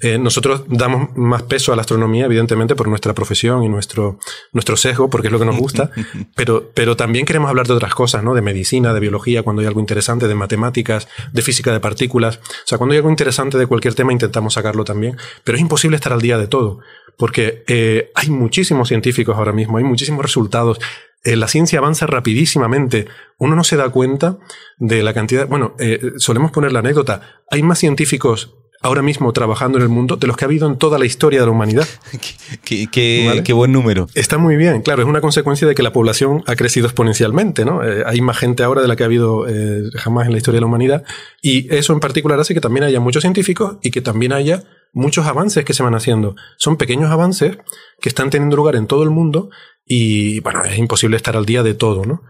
Eh, 0.00 0.18
nosotros 0.18 0.64
damos 0.68 1.16
más 1.16 1.44
peso 1.44 1.72
a 1.72 1.76
la 1.76 1.80
astronomía, 1.80 2.26
evidentemente, 2.26 2.74
por 2.74 2.86
nuestra 2.86 3.14
profesión 3.14 3.62
y 3.62 3.68
nuestro, 3.68 4.18
nuestro 4.52 4.76
sesgo, 4.76 5.08
porque 5.08 5.28
es 5.28 5.32
lo 5.32 5.38
que 5.38 5.46
nos 5.46 5.56
gusta, 5.56 5.90
pero, 6.36 6.70
pero 6.74 6.96
también 6.96 7.24
queremos 7.24 7.48
hablar 7.48 7.66
de 7.66 7.72
otras 7.72 7.94
cosas, 7.94 8.22
¿no? 8.22 8.34
De 8.34 8.42
medicina, 8.42 8.92
de 8.92 9.00
biología, 9.00 9.42
cuando 9.42 9.60
hay 9.60 9.68
algo 9.68 9.80
interesante, 9.80 10.28
de 10.28 10.34
matemáticas, 10.34 11.08
de 11.32 11.40
física 11.40 11.72
de 11.72 11.80
partículas. 11.80 12.36
O 12.36 12.66
sea, 12.66 12.76
cuando 12.76 12.92
hay 12.92 12.98
algo 12.98 13.10
interesante 13.10 13.56
de 13.56 13.66
cualquier 13.66 13.94
tema, 13.94 14.12
intentamos 14.12 14.54
sacarlo 14.54 14.84
también. 14.84 15.16
Pero 15.44 15.56
es 15.56 15.62
imposible 15.62 15.96
estar 15.96 16.12
al 16.12 16.20
día 16.20 16.36
de 16.36 16.46
todo, 16.46 16.80
porque 17.16 17.64
eh, 17.66 18.10
hay 18.14 18.28
muchísimos 18.28 18.88
científicos 18.88 19.36
ahora 19.36 19.52
mismo, 19.52 19.78
hay 19.78 19.84
muchísimos 19.84 20.22
resultados. 20.22 20.78
Eh, 21.26 21.34
la 21.34 21.48
ciencia 21.48 21.80
avanza 21.80 22.06
rapidísimamente. 22.06 23.08
Uno 23.38 23.56
no 23.56 23.64
se 23.64 23.76
da 23.76 23.88
cuenta 23.88 24.38
de 24.78 25.02
la 25.02 25.12
cantidad. 25.12 25.48
Bueno, 25.48 25.74
eh, 25.80 26.12
solemos 26.18 26.52
poner 26.52 26.70
la 26.70 26.78
anécdota. 26.78 27.42
Hay 27.50 27.64
más 27.64 27.80
científicos 27.80 28.54
ahora 28.80 29.02
mismo 29.02 29.32
trabajando 29.32 29.78
en 29.78 29.82
el 29.82 29.88
mundo 29.88 30.16
de 30.16 30.26
los 30.26 30.36
que 30.36 30.44
ha 30.44 30.48
habido 30.48 30.68
en 30.68 30.76
toda 30.76 30.98
la 30.98 31.06
historia 31.06 31.40
de 31.40 31.46
la 31.46 31.52
humanidad. 31.52 31.86
qué, 32.64 33.52
buen 33.52 33.72
número. 33.72 34.06
Está 34.14 34.38
muy 34.38 34.56
bien, 34.56 34.82
claro, 34.82 35.02
es 35.02 35.08
una 35.08 35.20
consecuencia 35.20 35.66
de 35.66 35.74
que 35.74 35.82
la 35.82 35.92
población 35.92 36.42
ha 36.46 36.56
crecido 36.56 36.86
exponencialmente, 36.86 37.64
¿no? 37.64 37.82
Eh, 37.82 38.04
hay 38.06 38.20
más 38.20 38.38
gente 38.38 38.62
ahora 38.62 38.82
de 38.82 38.88
la 38.88 38.96
que 38.96 39.02
ha 39.02 39.06
habido 39.06 39.46
jamás 39.94 40.26
en 40.26 40.32
la 40.32 40.38
historia 40.38 40.56
de 40.56 40.62
la 40.62 40.66
humanidad 40.66 41.04
y 41.42 41.72
eso 41.74 41.92
en 41.92 42.00
particular 42.00 42.38
hace 42.40 42.54
que 42.54 42.60
también 42.60 42.84
haya 42.84 43.00
muchos 43.00 43.22
científicos 43.22 43.76
y 43.82 43.90
que 43.90 44.00
también 44.00 44.32
haya 44.32 44.64
muchos 44.92 45.26
avances 45.26 45.64
que 45.64 45.74
se 45.74 45.82
van 45.82 45.94
haciendo. 45.94 46.36
Son 46.56 46.76
pequeños 46.76 47.10
avances 47.10 47.58
que 48.00 48.08
están 48.08 48.30
teniendo 48.30 48.56
lugar 48.56 48.76
en 48.76 48.86
todo 48.86 49.02
el 49.02 49.10
mundo 49.10 49.50
y, 49.84 50.40
bueno, 50.40 50.64
es 50.64 50.78
imposible 50.78 51.16
estar 51.16 51.36
al 51.36 51.46
día 51.46 51.62
de 51.62 51.74
todo, 51.74 52.04
¿no? 52.04 52.22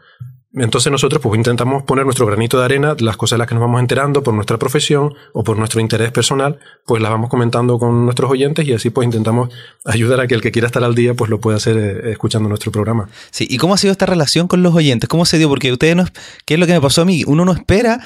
Entonces 0.57 0.91
nosotros 0.91 1.21
pues 1.23 1.37
intentamos 1.37 1.83
poner 1.83 2.07
nuestro 2.07 2.25
granito 2.25 2.59
de 2.59 2.65
arena, 2.65 2.97
las 2.99 3.19
cosas 3.19 3.37
de 3.37 3.39
las 3.41 3.47
que 3.47 3.55
nos 3.55 3.61
vamos 3.61 3.79
enterando 3.81 4.23
por 4.23 4.33
nuestra 4.33 4.59
profesión 4.59 5.15
o 5.35 5.45
por 5.45 5.59
nuestro 5.59 5.81
interés 5.81 6.13
personal, 6.13 6.59
pues 6.87 7.03
las 7.03 7.11
vamos 7.11 7.29
comentando 7.29 7.79
con 7.79 8.07
nuestros 8.07 8.31
oyentes 8.31 8.67
y 8.67 8.73
así 8.73 8.89
pues 8.89 9.05
intentamos 9.05 9.51
ayudar 9.85 10.21
a 10.21 10.27
que 10.27 10.35
el 10.35 10.41
que 10.41 10.53
quiera 10.53 10.67
estar 10.67 10.83
al 10.83 10.95
día 10.95 11.13
pues 11.13 11.31
lo 11.31 11.41
pueda 11.41 11.59
hacer 11.59 11.77
eh, 11.77 12.11
escuchando 12.13 12.49
nuestro 12.49 12.73
programa. 12.73 13.09
Sí, 13.31 13.47
¿y 13.51 13.59
cómo 13.59 13.75
ha 13.75 13.79
sido 13.79 13.93
esta 13.93 14.07
relación 14.07 14.49
con 14.49 14.63
los 14.63 14.75
oyentes? 14.75 15.09
¿Cómo 15.11 15.27
se 15.27 15.37
dio? 15.37 15.51
Porque 15.51 15.71
ustedes 15.73 15.95
no, 15.95 16.07
¿qué 16.47 16.55
es 16.55 16.61
lo 16.61 16.67
que 16.67 16.73
me 16.73 16.81
pasó 16.81 17.03
a 17.03 17.05
mí? 17.05 17.23
Uno 17.27 17.45
no 17.45 17.53
espera 17.53 18.01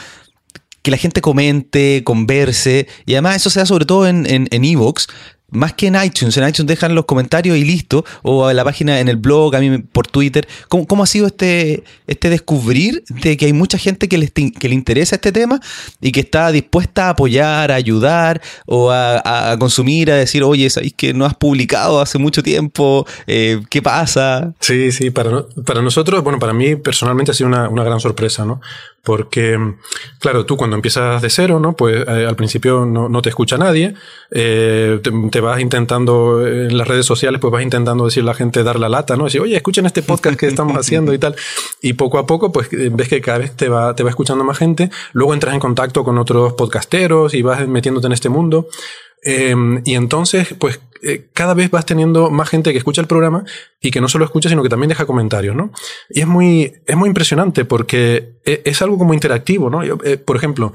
que 0.83 0.91
la 0.91 0.97
gente 0.97 1.21
comente, 1.21 2.03
converse, 2.05 2.89
y 3.05 3.13
además 3.13 3.37
eso 3.37 3.51
se 3.51 3.61
da 3.61 3.67
sobre 3.67 3.85
todo 3.85 4.09
en 4.09 4.49
Evox, 4.51 5.09
en, 5.09 5.15
más 5.51 5.75
que 5.75 5.89
en 5.89 6.03
iTunes. 6.03 6.37
En 6.37 6.49
iTunes 6.49 6.67
dejan 6.67 6.95
los 6.95 7.05
comentarios 7.05 7.57
y 7.57 7.65
listo. 7.65 8.05
O 8.23 8.49
en 8.51 8.57
la 8.57 8.65
página, 8.65 9.01
en 9.01 9.09
el 9.09 9.17
blog, 9.17 9.55
a 9.55 9.61
mí 9.61 9.79
por 9.79 10.07
Twitter. 10.07 10.47
¿Cómo, 10.69 10.87
cómo 10.87 11.03
ha 11.03 11.07
sido 11.07 11.27
este, 11.27 11.85
este 12.07 12.31
descubrir 12.31 13.05
de 13.09 13.37
que 13.37 13.47
hay 13.47 13.53
mucha 13.53 13.79
gente 13.79 14.09
que 14.09 14.19
le, 14.19 14.29
que 14.29 14.69
le 14.69 14.75
interesa 14.75 15.17
este 15.17 15.33
tema 15.33 15.61
y 16.01 16.13
que 16.13 16.21
está 16.21 16.53
dispuesta 16.53 17.07
a 17.07 17.11
apoyar, 17.11 17.71
a 17.71 17.75
ayudar 17.75 18.41
o 18.67 18.91
a, 18.91 19.57
consumir, 19.59 20.11
a 20.11 20.17
decir, 20.17 20.43
oye, 20.43 20.69
sabéis 20.71 20.95
que 20.95 21.15
no 21.15 21.25
has 21.25 21.35
publicado 21.35 22.01
hace 22.01 22.19
mucho 22.19 22.43
tiempo? 22.43 23.07
Eh, 23.27 23.61
¿Qué 23.69 23.83
pasa? 23.83 24.53
Sí, 24.61 24.93
sí, 24.93 25.11
para, 25.11 25.45
para 25.65 25.83
nosotros, 25.83 26.23
bueno, 26.23 26.39
para 26.39 26.53
mí 26.53 26.77
personalmente 26.77 27.33
ha 27.33 27.35
sido 27.35 27.49
una, 27.49 27.69
una 27.69 27.85
gran 27.85 28.01
sorpresa, 28.01 28.45
¿no? 28.45 28.61
Porque, 29.03 29.59
claro, 30.19 30.45
tú 30.45 30.59
cuando 30.59 30.77
empiezas 30.77 31.23
de 31.23 31.31
cero, 31.31 31.59
¿no? 31.59 31.75
Pues 31.75 32.07
eh, 32.07 32.27
al 32.27 32.37
principio 32.37 32.85
no, 32.85 33.09
no, 33.09 33.23
te 33.23 33.31
escucha 33.31 33.57
nadie, 33.57 33.95
eh, 34.31 35.01
te, 35.31 35.41
vas 35.41 35.61
intentando, 35.61 36.47
en 36.47 36.77
las 36.77 36.87
redes 36.87 37.07
sociales, 37.07 37.41
pues 37.41 37.51
vas 37.51 37.63
intentando 37.63 38.05
decir 38.05 38.23
a 38.23 38.27
la 38.27 38.35
gente, 38.35 38.63
dar 38.63 38.79
la 38.79 38.91
lata, 38.91 39.17
¿no? 39.17 39.25
Decir, 39.25 39.41
oye, 39.41 39.57
escuchen 39.57 39.87
este 39.87 40.03
podcast 40.03 40.39
que 40.39 40.47
estamos 40.47 40.77
haciendo 40.77 41.15
y 41.15 41.19
tal. 41.19 41.35
Y 41.81 41.95
poco 41.95 42.19
a 42.19 42.27
poco, 42.27 42.53
pues 42.53 42.71
eh, 42.73 42.91
ves 42.93 43.09
que 43.09 43.23
cada 43.23 43.39
vez 43.39 43.57
te 43.57 43.71
va, 43.71 43.95
te 43.95 44.03
va 44.03 44.11
escuchando 44.11 44.45
más 44.45 44.59
gente, 44.59 44.91
luego 45.13 45.33
entras 45.33 45.55
en 45.55 45.61
contacto 45.61 46.05
con 46.05 46.19
otros 46.19 46.53
podcasteros 46.53 47.33
y 47.33 47.41
vas 47.41 47.67
metiéndote 47.67 48.07
en 48.07 48.13
este 48.13 48.29
mundo. 48.29 48.69
Em, 49.23 49.83
y 49.85 49.95
entonces, 49.95 50.55
pues 50.59 50.81
eh, 51.03 51.29
cada 51.33 51.55
vez 51.55 51.71
vas 51.71 51.87
teniendo 51.87 52.31
más 52.31 52.49
gente 52.49 52.73
que 52.73 52.79
escucha 52.79 53.01
el 53.01 53.07
programa 53.07 53.45
y 53.81 53.91
que 53.91 54.01
no 54.01 54.09
solo 54.09 54.25
escucha, 54.25 54.49
sino 54.49 54.63
que 54.63 54.69
también 54.69 54.91
deja 54.91 55.07
comentarios, 55.07 55.57
¿no? 55.57 55.73
Y 56.11 56.21
es 56.21 56.27
muy, 56.27 56.73
es 56.87 56.97
muy 56.97 57.09
impresionante 57.09 57.65
porque 57.65 58.35
e, 58.45 58.63
es, 58.65 58.83
algo 58.83 58.99
como 58.99 59.15
interactivo, 59.15 59.71
¿no? 59.71 59.83
Eh, 59.83 60.19
por 60.19 60.37
ejemplo, 60.37 60.75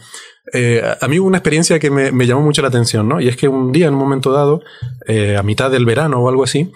eh, 0.51 0.81
a 0.99 1.07
mí 1.07 1.19
hubo 1.19 1.27
una 1.27 1.37
experiencia 1.37 1.77
que 1.79 1.91
me, 1.91 2.11
me, 2.11 2.25
llamó 2.25 2.41
mucho 2.41 2.61
la 2.63 2.69
atención, 2.69 3.07
¿no? 3.07 3.21
Y 3.21 3.27
es 3.27 3.37
que 3.37 3.47
un 3.47 3.71
día, 3.71 3.87
en 3.87 3.93
un 3.93 3.99
momento 3.99 4.31
dado, 4.31 4.61
a 5.37 5.43
mitad 5.43 5.69
del 5.69 5.85
verano 5.85 6.19
o 6.19 6.29
algo 6.29 6.43
así, 6.43 6.71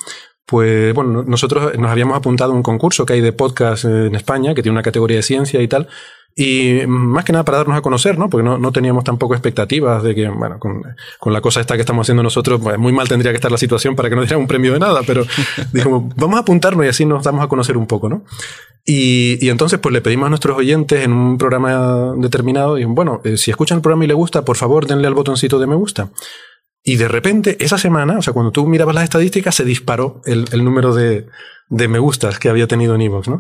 pues 0.46 0.94
bueno, 0.96 1.24
nosotros 1.24 1.78
nos 1.78 1.92
habíamos 1.92 2.18
apuntado 2.18 2.52
a 2.52 2.56
un 2.56 2.64
concurso 2.64 3.06
que 3.06 3.14
hay 3.14 3.22
de 3.22 3.34
podcast 3.34 3.86
en 3.86 4.16
España, 4.16 4.56
que 4.56 4.64
tiene 4.64 4.74
una 4.74 4.84
categoría 4.84 5.18
de 5.18 5.24
ciencia 5.24 5.62
y 5.62 5.68
tal, 5.68 5.88
y 6.36 6.88
más 6.88 7.26
que 7.26 7.34
nada 7.34 7.44
para 7.44 7.58
darnos 7.58 7.78
a 7.78 7.82
conocer, 7.82 8.18
¿no? 8.18 8.30
Porque 8.30 8.44
no, 8.44 8.58
no 8.58 8.72
teníamos 8.72 9.04
tampoco 9.04 9.34
expectativas 9.34 10.02
de 10.04 10.16
que, 10.16 10.30
bueno, 10.30 10.58
con, 10.58 10.84
con, 11.20 11.34
la 11.34 11.42
cosa 11.42 11.60
esta 11.60 11.76
que 11.76 11.82
estamos 11.82 12.06
haciendo 12.06 12.24
nosotros, 12.24 12.62
pues 12.64 12.78
muy 12.78 12.94
mal 12.94 13.10
tendría 13.10 13.32
que 13.32 13.36
estar 13.36 13.52
la 13.52 13.58
situación 13.58 13.96
para 13.96 14.10
que 14.10 14.16
nos 14.16 14.26
dieran 14.26 14.42
un 14.42 14.48
premio 14.48 14.72
de 14.72 14.80
nada, 14.80 15.02
pero 15.06 15.26
dijimos, 15.74 16.14
vamos 16.16 16.38
a 16.38 16.42
apuntarnos 16.42 16.86
y 16.86 16.90
así 16.90 17.06
nos 17.06 17.24
damos 17.24 17.44
a 17.44 17.48
conocer 17.48 17.76
un 17.76 17.88
poco, 17.88 18.08
¿no? 18.08 18.24
Y, 18.86 19.38
y 19.46 19.50
entonces, 19.50 19.80
pues 19.80 19.92
le 19.92 20.02
pedimos 20.02 20.28
a 20.28 20.30
nuestros 20.30 20.58
oyentes 20.58 21.04
en 21.04 21.12
un 21.12 21.38
programa 21.38 22.14
determinado, 22.18 22.78
y 22.78 22.86
bueno, 22.86 23.22
eh, 23.26 23.36
si 23.36 23.52
escuchan 23.52 23.80
el 23.80 23.82
programa 23.82 24.06
y 24.06 24.08
le 24.08 24.14
gusta, 24.14 24.46
por 24.46 24.56
favor, 24.56 24.88
denle 24.88 25.08
al 25.08 25.14
botoncito 25.14 25.60
de 25.60 25.68
me 25.68 25.76
gusta. 25.76 26.10
Y 26.84 26.96
de 26.96 27.10
repente, 27.10 27.58
esa 27.60 27.78
semana, 27.78 28.18
o 28.18 28.22
sea, 28.22 28.34
cuando 28.34 28.52
tú 28.52 28.66
mirabas 28.66 28.96
las 28.96 29.04
estadísticas, 29.04 29.56
se 29.56 29.66
disparó 29.66 30.22
el, 30.26 30.46
el 30.54 30.64
número 30.64 30.94
de, 30.94 31.28
de 31.68 31.88
me 31.88 32.00
gustas 32.00 32.40
que 32.40 32.50
había 32.50 32.68
tenido 32.68 32.96
en 32.96 33.02
Evox, 33.02 33.28
¿no? 33.28 33.40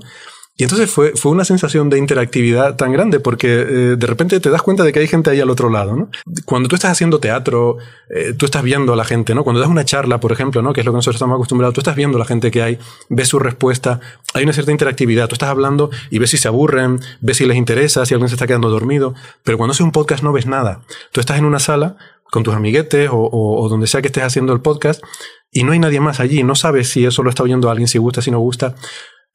Y 0.59 0.63
entonces 0.63 0.91
fue, 0.91 1.13
fue 1.15 1.31
una 1.31 1.45
sensación 1.45 1.89
de 1.89 1.97
interactividad 1.97 2.75
tan 2.75 2.91
grande 2.91 3.21
porque 3.21 3.47
eh, 3.47 3.95
de 3.95 4.07
repente 4.07 4.41
te 4.41 4.49
das 4.49 4.61
cuenta 4.61 4.83
de 4.83 4.91
que 4.91 4.99
hay 4.99 5.07
gente 5.07 5.29
ahí 5.29 5.39
al 5.39 5.49
otro 5.49 5.69
lado, 5.69 5.95
¿no? 5.95 6.09
Cuando 6.43 6.67
tú 6.67 6.75
estás 6.75 6.91
haciendo 6.91 7.21
teatro, 7.21 7.77
eh, 8.09 8.33
tú 8.37 8.45
estás 8.45 8.61
viendo 8.61 8.91
a 8.91 8.97
la 8.97 9.05
gente, 9.05 9.33
¿no? 9.33 9.45
Cuando 9.45 9.61
das 9.61 9.69
una 9.69 9.85
charla, 9.85 10.19
por 10.19 10.33
ejemplo, 10.33 10.61
¿no? 10.61 10.73
Que 10.73 10.81
es 10.81 10.85
lo 10.85 10.91
que 10.91 10.97
nosotros 10.97 11.15
estamos 11.15 11.35
acostumbrados, 11.35 11.73
tú 11.75 11.79
estás 11.79 11.95
viendo 11.95 12.17
a 12.17 12.19
la 12.19 12.25
gente 12.25 12.51
que 12.51 12.61
hay, 12.61 12.77
ves 13.07 13.29
su 13.29 13.39
respuesta, 13.39 14.01
hay 14.33 14.43
una 14.43 14.51
cierta 14.51 14.73
interactividad, 14.73 15.29
tú 15.29 15.35
estás 15.35 15.47
hablando 15.47 15.91
y 16.09 16.19
ves 16.19 16.31
si 16.31 16.37
se 16.37 16.49
aburren, 16.49 16.99
ves 17.21 17.37
si 17.37 17.45
les 17.45 17.55
interesa, 17.55 18.05
si 18.05 18.13
alguien 18.13 18.27
se 18.27 18.35
está 18.35 18.45
quedando 18.45 18.69
dormido, 18.69 19.15
pero 19.45 19.57
cuando 19.57 19.71
haces 19.71 19.85
un 19.85 19.93
podcast 19.93 20.23
no 20.23 20.33
ves 20.33 20.45
nada. 20.45 20.81
Tú 21.13 21.21
estás 21.21 21.37
en 21.37 21.45
una 21.45 21.59
sala 21.59 21.95
con 22.31 22.43
tus 22.43 22.53
amiguetes 22.53 23.09
o, 23.13 23.67
donde 23.69 23.87
sea 23.87 24.01
que 24.01 24.07
estés 24.07 24.23
haciendo 24.23 24.51
el 24.51 24.59
podcast 24.59 25.01
y 25.53 25.63
no 25.63 25.71
hay 25.71 25.79
nadie 25.79 26.01
más 26.01 26.19
allí, 26.19 26.43
no 26.43 26.55
sabes 26.55 26.89
si 26.89 27.05
eso 27.05 27.23
lo 27.23 27.29
está 27.29 27.43
oyendo 27.43 27.69
alguien, 27.69 27.87
si 27.87 27.97
gusta, 27.97 28.21
si 28.21 28.29
no 28.29 28.39
gusta. 28.39 28.75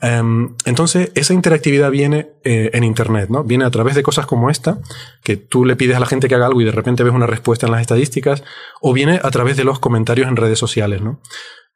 Em, 0.05 0.55
entonces, 0.67 1.11
esa 1.15 1.33
interactividad 1.33 1.91
viene 1.91 2.29
eh, 2.45 2.71
en 2.75 2.85
Internet, 2.85 3.31
¿no? 3.31 3.43
Viene 3.43 3.65
a 3.65 3.71
través 3.71 3.95
de 3.95 4.03
cosas 4.03 4.27
como 4.27 4.51
esta, 4.51 4.79
que 5.23 5.39
tú 5.39 5.65
le 5.65 5.77
pides 5.77 5.97
a 5.97 6.01
la 6.01 6.05
gente 6.05 6.29
que 6.29 6.35
haga 6.35 6.47
algo 6.47 6.61
y 6.61 6.65
de 6.65 6.73
repente 6.73 7.03
ves 7.03 7.15
una 7.15 7.27
respuesta 7.27 7.65
en 7.65 7.73
las 7.73 7.81
estadísticas, 7.81 8.45
o 8.83 8.93
viene 8.93 9.19
a 9.23 9.31
través 9.31 9.57
de 9.57 9.65
los 9.65 9.79
comentarios 9.79 10.29
en 10.29 10.37
redes 10.37 10.59
sociales, 10.59 11.01
¿no? 11.01 11.21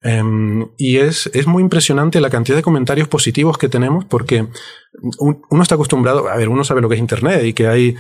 Em, 0.01 0.69
y 0.77 0.99
es, 0.99 1.29
es, 1.35 1.49
muy 1.49 1.61
impresionante 1.61 2.21
la 2.21 2.31
cantidad 2.31 2.57
de 2.57 2.63
comentarios 2.63 3.09
positivos 3.09 3.59
que 3.59 3.69
tenemos 3.69 4.05
porque 4.05 4.47
uno 5.19 5.63
está 5.63 5.75
acostumbrado, 5.75 6.29
a 6.29 6.37
ver, 6.37 6.49
uno 6.49 6.63
sabe 6.63 6.81
lo 6.81 6.89
que 6.89 6.95
es 6.95 7.01
Internet 7.01 7.45
y 7.45 7.53
que 7.53 7.67
hay, 7.67 7.97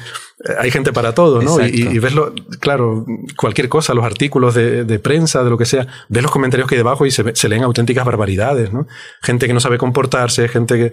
hay 0.58 0.70
gente 0.70 0.92
para 0.92 1.12
todo, 1.12 1.42
¿no? 1.42 1.60
Y, 1.60 1.88
y, 1.88 1.98
verlo, 1.98 2.32
claro, 2.60 3.04
cualquier 3.36 3.68
cosa, 3.68 3.94
los 3.94 4.04
artículos 4.04 4.54
de, 4.54 4.84
de, 4.84 4.98
prensa, 5.00 5.42
de 5.42 5.50
lo 5.50 5.58
que 5.58 5.66
sea, 5.66 5.88
ves 6.08 6.22
los 6.22 6.30
comentarios 6.30 6.68
que 6.68 6.76
hay 6.76 6.78
debajo 6.78 7.04
y 7.04 7.10
se, 7.10 7.34
se 7.34 7.48
leen 7.48 7.64
auténticas 7.64 8.04
barbaridades, 8.04 8.72
¿no? 8.72 8.86
Gente 9.20 9.48
que 9.48 9.54
no 9.54 9.60
sabe 9.60 9.76
comportarse, 9.76 10.46
gente 10.48 10.76
que... 10.76 10.92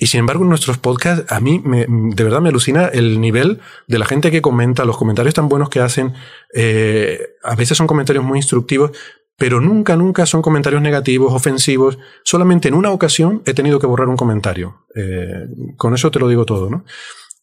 Y 0.00 0.06
sin 0.06 0.20
embargo, 0.20 0.44
en 0.44 0.50
nuestros 0.50 0.78
podcasts, 0.78 1.30
a 1.32 1.40
mí 1.40 1.60
me, 1.64 1.84
de 1.88 2.22
verdad 2.22 2.40
me 2.40 2.50
alucina 2.50 2.86
el 2.86 3.20
nivel 3.20 3.60
de 3.88 3.98
la 3.98 4.06
gente 4.06 4.30
que 4.30 4.40
comenta, 4.40 4.84
los 4.84 4.96
comentarios 4.96 5.34
tan 5.34 5.48
buenos 5.48 5.70
que 5.70 5.80
hacen. 5.80 6.14
Eh, 6.54 7.18
a 7.42 7.56
veces 7.56 7.76
son 7.76 7.88
comentarios 7.88 8.24
muy 8.24 8.38
instructivos, 8.38 8.92
pero 9.38 9.60
nunca, 9.60 9.96
nunca 9.96 10.26
son 10.26 10.42
comentarios 10.42 10.82
negativos, 10.82 11.32
ofensivos. 11.32 11.96
Solamente 12.24 12.66
en 12.68 12.74
una 12.74 12.90
ocasión 12.90 13.40
he 13.46 13.54
tenido 13.54 13.78
que 13.78 13.86
borrar 13.86 14.08
un 14.08 14.16
comentario. 14.16 14.84
Eh, 14.96 15.46
con 15.76 15.94
eso 15.94 16.10
te 16.10 16.18
lo 16.18 16.28
digo 16.28 16.44
todo, 16.44 16.68
¿no? 16.68 16.84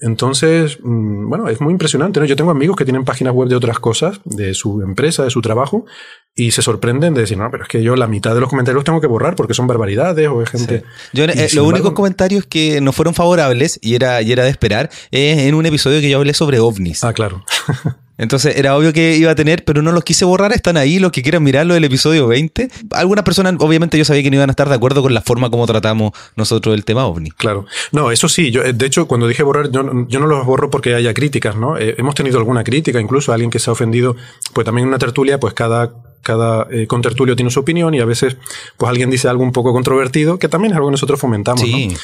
Entonces, 0.02 0.78
mm, 0.84 1.30
bueno, 1.30 1.48
es 1.48 1.62
muy 1.62 1.72
impresionante, 1.72 2.20
¿no? 2.20 2.26
Yo 2.26 2.36
tengo 2.36 2.52
amigos 2.52 2.76
que 2.76 2.84
tienen 2.84 3.06
páginas 3.06 3.34
web 3.34 3.48
de 3.48 3.56
otras 3.56 3.80
cosas, 3.80 4.20
de 4.26 4.54
su 4.54 4.82
empresa, 4.82 5.24
de 5.24 5.30
su 5.30 5.42
trabajo, 5.42 5.86
y 6.36 6.52
se 6.52 6.62
sorprenden 6.62 7.14
de 7.14 7.22
decir, 7.22 7.38
no, 7.38 7.50
pero 7.50 7.64
es 7.64 7.70
que 7.70 7.82
yo 7.82 7.96
la 7.96 8.08
mitad 8.08 8.36
de 8.36 8.42
los 8.42 8.50
comentarios 8.50 8.76
los 8.76 8.84
tengo 8.84 9.00
que 9.00 9.08
borrar 9.08 9.38
porque 9.38 9.54
son 9.54 9.68
barbaridades 9.68 10.28
o 10.28 10.42
es 10.42 10.50
gente... 10.50 10.84
Yo, 11.14 11.24
eh, 11.24 11.50
los 11.54 11.66
únicos 11.66 11.94
comentarios 11.94 12.46
que 12.46 12.82
no 12.82 12.92
fueron 12.92 13.14
favorables, 13.14 13.80
y 13.82 13.96
era, 13.96 14.22
y 14.22 14.34
era 14.34 14.44
de 14.44 14.50
esperar, 14.50 14.90
es 15.12 15.40
en 15.40 15.56
un 15.56 15.66
episodio 15.66 16.02
que 16.02 16.10
yo 16.10 16.18
hablé 16.18 16.34
sobre 16.34 16.60
ovnis. 16.60 17.06
Ah, 17.06 17.14
claro. 17.14 17.46
Entonces 18.18 18.56
era 18.56 18.76
obvio 18.78 18.94
que 18.94 19.18
iba 19.18 19.32
a 19.32 19.36
tener, 19.36 19.64
pero 19.66 19.82
no 19.82 19.92
los 19.92 20.04
quise 20.04 20.26
borrar, 20.26 20.54
están 20.54 20.78
ahí, 20.78 21.00
los 21.00 21.12
que 21.12 21.22
quieran 21.22 21.44
mirarlo 21.44 21.74
del 21.74 21.84
episodio 21.84 22.28
20. 22.28 22.70
Algunas 22.92 23.24
personas, 23.24 23.56
obviamente 23.60 23.98
yo 23.98 24.06
sabía 24.06 24.24
que 24.24 24.30
no 24.30 24.38
iban 24.38 24.50
a 24.50 24.54
estar 24.54 24.70
de 24.70 24.76
acuerdo 24.76 25.02
con 25.02 25.14
la 25.14 25.22
forma 25.22 25.50
como 25.50 25.66
tratamos 25.66 26.12
nosotros 26.36 26.76
el 26.76 26.86
tema 26.86 27.06
ovni. 27.06 27.32
Claro. 27.32 27.66
No, 27.92 28.12
eso 28.12 28.30
sí, 28.30 28.52
yo, 28.52 28.62
de 28.62 28.86
hecho, 28.86 29.08
cuando 29.08 29.28
dije 29.28 29.44
borrar, 29.44 29.70
yo, 29.72 29.84
no 29.84 30.28
los 30.28 30.46
borro 30.46 30.70
porque 30.70 30.96
haya 30.96 31.14
críticas, 31.14 31.56
¿no? 31.56 31.78
Eh, 31.78 31.96
hemos 31.98 32.16
tenido 32.16 32.38
alguna 32.38 32.64
crítica, 32.64 33.00
incluso 33.00 33.34
alguien 33.34 33.50
que 33.50 33.60
se 33.60 33.70
ha 33.70 33.74
ofendido, 33.74 34.16
pues 34.54 34.66
también 34.66 34.84
en 34.84 34.90
una 34.90 35.00
tertulia, 35.00 35.40
pues 35.40 35.54
cada 35.54 35.94
cada 36.26 36.66
eh, 36.72 36.88
contertulio 36.88 37.36
tiene 37.36 37.52
su 37.52 37.60
opinión 37.60 37.94
y 37.94 38.00
a 38.00 38.06
veces 38.06 38.36
pues 38.78 38.90
alguien 38.90 39.12
dice 39.12 39.28
algo 39.30 39.44
un 39.44 39.52
poco 39.52 39.72
controvertido, 39.72 40.40
que 40.40 40.50
también 40.50 40.72
es 40.72 40.78
algo 40.78 40.88
que 40.88 40.94
nosotros 40.94 41.20
fomentamos. 41.20 41.62
Sí. 41.62 41.90
¿no? 41.90 41.98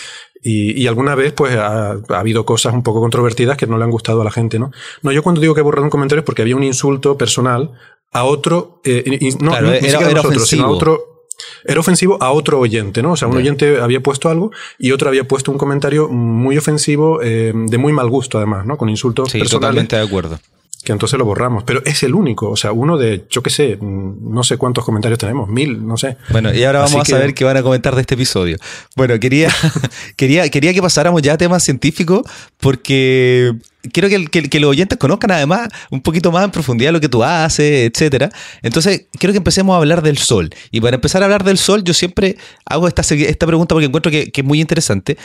Y, 0.43 0.87
alguna 0.87 1.13
vez, 1.13 1.33
pues, 1.33 1.55
ha, 1.55 1.99
habido 2.09 2.45
cosas 2.45 2.73
un 2.73 2.81
poco 2.81 2.99
controvertidas 2.99 3.57
que 3.57 3.67
no 3.67 3.77
le 3.77 3.83
han 3.83 3.91
gustado 3.91 4.21
a 4.21 4.23
la 4.23 4.31
gente, 4.31 4.57
¿no? 4.57 4.71
No, 5.03 5.11
yo 5.11 5.21
cuando 5.21 5.39
digo 5.39 5.53
que 5.53 5.59
he 5.59 5.63
borrado 5.63 5.83
un 5.83 5.91
comentario 5.91 6.21
es 6.21 6.25
porque 6.25 6.41
había 6.41 6.55
un 6.55 6.63
insulto 6.63 7.17
personal 7.17 7.71
a 8.11 8.23
otro, 8.23 8.81
eh, 8.83 9.19
no, 9.39 9.55
era, 9.55 9.69
a 9.69 10.21
ofensivo. 10.21 10.67
otro, 10.67 11.25
era 11.63 11.79
ofensivo 11.79 12.17
a 12.21 12.31
otro 12.31 12.59
oyente, 12.59 13.03
¿no? 13.03 13.11
O 13.11 13.15
sea, 13.15 13.27
un 13.27 13.37
oyente 13.37 13.79
había 13.79 14.01
puesto 14.01 14.29
algo 14.29 14.51
y 14.79 14.91
otro 14.91 15.09
había 15.09 15.27
puesto 15.27 15.51
un 15.51 15.59
comentario 15.59 16.09
muy 16.09 16.57
ofensivo, 16.57 17.21
eh, 17.21 17.53
de 17.53 17.77
muy 17.77 17.93
mal 17.93 18.09
gusto, 18.09 18.37
además, 18.39 18.65
¿no? 18.65 18.77
Con 18.77 18.89
insultos 18.89 19.31
sí, 19.31 19.37
personales. 19.37 19.61
Totalmente 19.61 19.95
de 19.95 20.01
acuerdo 20.01 20.39
que 20.83 20.91
entonces 20.91 21.17
lo 21.17 21.25
borramos. 21.25 21.63
Pero 21.63 21.81
es 21.85 22.03
el 22.03 22.15
único, 22.15 22.49
o 22.49 22.55
sea, 22.55 22.71
uno 22.71 22.97
de, 22.97 23.25
yo 23.29 23.43
qué 23.43 23.49
sé, 23.49 23.77
no 23.81 24.43
sé 24.43 24.57
cuántos 24.57 24.83
comentarios 24.83 25.19
tenemos, 25.19 25.49
mil, 25.49 25.85
no 25.85 25.97
sé. 25.97 26.17
Bueno, 26.29 26.53
y 26.53 26.63
ahora 26.63 26.79
vamos 26.79 27.01
a 27.01 27.05
saber 27.05 27.33
qué 27.33 27.43
van 27.43 27.57
a 27.57 27.63
comentar 27.63 27.95
de 27.95 28.01
este 28.01 28.15
episodio. 28.15 28.57
Bueno, 28.95 29.19
quería, 29.19 29.49
quería, 30.15 30.49
quería 30.49 30.73
que 30.73 30.81
pasáramos 30.81 31.21
ya 31.21 31.33
a 31.33 31.37
temas 31.37 31.63
científicos 31.63 32.21
porque 32.57 33.53
quiero 33.91 34.09
que, 34.09 34.49
que, 34.49 34.59
los 34.59 34.69
oyentes 34.69 34.97
conozcan 34.97 35.31
además 35.31 35.69
un 35.89 36.01
poquito 36.01 36.31
más 36.31 36.43
en 36.45 36.51
profundidad 36.51 36.91
lo 36.91 37.01
que 37.01 37.09
tú 37.09 37.23
haces, 37.23 37.89
etcétera. 37.91 38.29
Entonces, 38.61 39.05
quiero 39.17 39.33
que 39.33 39.37
empecemos 39.37 39.73
a 39.73 39.77
hablar 39.77 40.01
del 40.01 40.17
sol. 40.17 40.49
Y 40.71 40.81
para 40.81 40.95
empezar 40.95 41.21
a 41.21 41.25
hablar 41.25 41.43
del 41.43 41.57
sol, 41.57 41.83
yo 41.83 41.93
siempre 41.93 42.37
hago 42.65 42.87
esta, 42.87 43.01
esta 43.01 43.45
pregunta 43.47 43.75
porque 43.75 43.87
encuentro 43.87 44.11
que, 44.11 44.31
que 44.31 44.41
es 44.41 44.47
muy 44.47 44.61
interesante. 44.61 45.17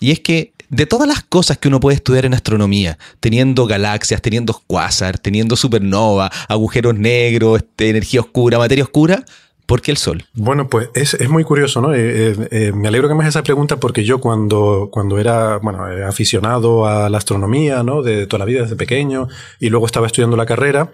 Y 0.00 0.10
es 0.10 0.20
que 0.20 0.52
de 0.70 0.86
todas 0.86 1.06
las 1.06 1.22
cosas 1.22 1.58
que 1.58 1.68
uno 1.68 1.80
puede 1.80 1.96
estudiar 1.96 2.24
en 2.24 2.34
astronomía, 2.34 2.96
teniendo 3.18 3.66
galaxias, 3.66 4.22
teniendo 4.22 4.62
quasar, 4.66 5.18
teniendo 5.18 5.56
supernova, 5.56 6.30
agujeros 6.48 6.96
negros, 6.96 7.58
este, 7.58 7.90
energía 7.90 8.20
oscura, 8.20 8.58
materia 8.58 8.84
oscura, 8.84 9.24
¿Por 9.70 9.82
qué 9.82 9.92
el 9.92 9.98
Sol? 9.98 10.24
Bueno, 10.34 10.68
pues 10.68 10.88
es, 10.94 11.28
muy 11.28 11.44
curioso, 11.44 11.80
¿no? 11.80 11.94
Eh, 11.94 12.32
eh, 12.32 12.48
eh, 12.50 12.72
me 12.72 12.88
alegro 12.88 13.06
que 13.06 13.14
me 13.14 13.20
hagas 13.20 13.36
esa 13.36 13.44
pregunta 13.44 13.76
porque 13.76 14.02
yo 14.02 14.18
cuando, 14.18 14.88
cuando 14.90 15.16
era, 15.16 15.58
bueno, 15.58 15.84
aficionado 16.08 16.86
a 16.86 17.08
la 17.08 17.18
astronomía, 17.18 17.84
¿no? 17.84 18.02
De 18.02 18.26
toda 18.26 18.40
la 18.40 18.46
vida, 18.46 18.62
desde 18.62 18.74
pequeño, 18.74 19.28
y 19.60 19.68
luego 19.68 19.86
estaba 19.86 20.08
estudiando 20.08 20.36
la 20.36 20.44
carrera, 20.44 20.90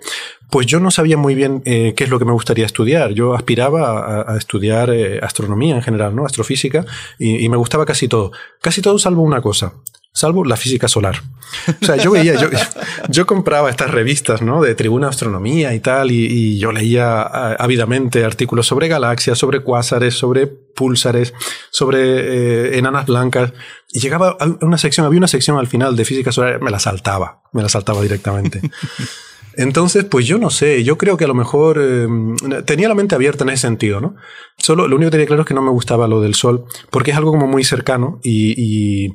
pues 0.51 0.67
yo 0.67 0.79
no 0.79 0.91
sabía 0.91 1.17
muy 1.17 1.35
bien 1.35 1.63
qué 1.63 1.95
es 1.97 2.11
lo 2.11 2.19
que 2.19 2.27
me 2.27 2.33
gustaría 2.33 2.67
estudiar. 2.67 3.13
Yo 3.13 3.33
aspiraba 3.35 4.31
a, 4.31 4.37
estudiar 4.37 4.93
astronomía 5.23 5.75
en 5.75 5.81
general, 5.81 6.15
¿no? 6.15 6.27
Astrofísica, 6.27 6.85
y 7.19 7.49
me 7.49 7.57
gustaba 7.57 7.87
casi 7.87 8.09
todo. 8.09 8.33
Casi 8.61 8.83
todo 8.83 8.99
salvo 8.99 9.23
una 9.23 9.41
cosa 9.41 9.73
salvo 10.17 10.47
la 10.47 10.57
física 10.57 10.89
solar. 10.89 11.23
O 11.83 11.85
sea, 11.85 11.97
yo 11.97 12.11
veía, 12.11 12.41
yo, 12.41 12.49
yo 13.11 13.27
compraba 13.27 13.69
estas 13.69 13.91
revistas, 13.91 14.41
¿no? 14.41 14.63
De 14.63 14.75
Tribuna 14.75 15.09
Astronomía 15.09 15.75
y 15.75 15.81
tal, 15.81 16.11
y, 16.11 16.59
yo 16.59 16.73
leía 16.73 17.21
ávidamente 17.23 18.25
artículos 18.25 18.67
sobre 18.67 18.89
galaxias, 18.89 19.37
sobre 19.39 19.61
cuásares, 19.61 20.15
sobre 20.15 20.47
púlsares, 20.47 21.35
sobre 21.71 21.99
eh, 22.01 22.79
enanas 22.79 23.05
blancas, 23.05 23.53
y 23.93 24.01
llegaba 24.01 24.39
a 24.41 24.47
una 24.63 24.79
sección, 24.79 25.05
había 25.05 25.19
una 25.19 25.29
sección 25.29 25.59
al 25.59 25.67
final 25.67 25.97
de 25.97 26.07
física 26.07 26.33
solar, 26.33 26.63
me 26.63 26.71
la 26.71 26.79
saltaba, 26.79 27.43
me 27.53 27.63
la 27.63 27.69
saltaba 27.69 28.01
directamente. 28.01 28.63
Entonces, 29.59 30.05
pues 30.05 30.27
yo 30.27 30.39
no 30.39 30.51
sé, 30.51 30.83
yo 30.83 30.99
creo 30.99 31.17
que 31.17 31.25
a 31.25 31.29
lo 31.29 31.35
mejor 31.35 31.79
eh, 31.81 32.07
tenía 32.65 32.89
la 32.89 32.95
mente 32.95 33.15
abierta 33.15 33.45
en 33.45 33.51
ese 33.51 33.63
sentido, 33.63 34.01
¿no? 34.01 34.17
Solo 34.59 34.89
lo 34.89 34.97
único 34.97 35.09
que 35.09 35.13
tenía 35.13 35.27
claro 35.27 35.43
es 35.43 35.49
que 35.49 35.55
no 35.55 35.63
me 35.63 35.71
gustaba 35.71 36.09
lo 36.09 36.21
del 36.21 36.35
sol, 36.35 36.65
porque 36.91 37.11
es 37.11 37.17
algo 37.17 37.31
como 37.33 37.47
muy 37.47 37.65
cercano 37.65 38.21
y 38.23 38.55
y 38.57 39.15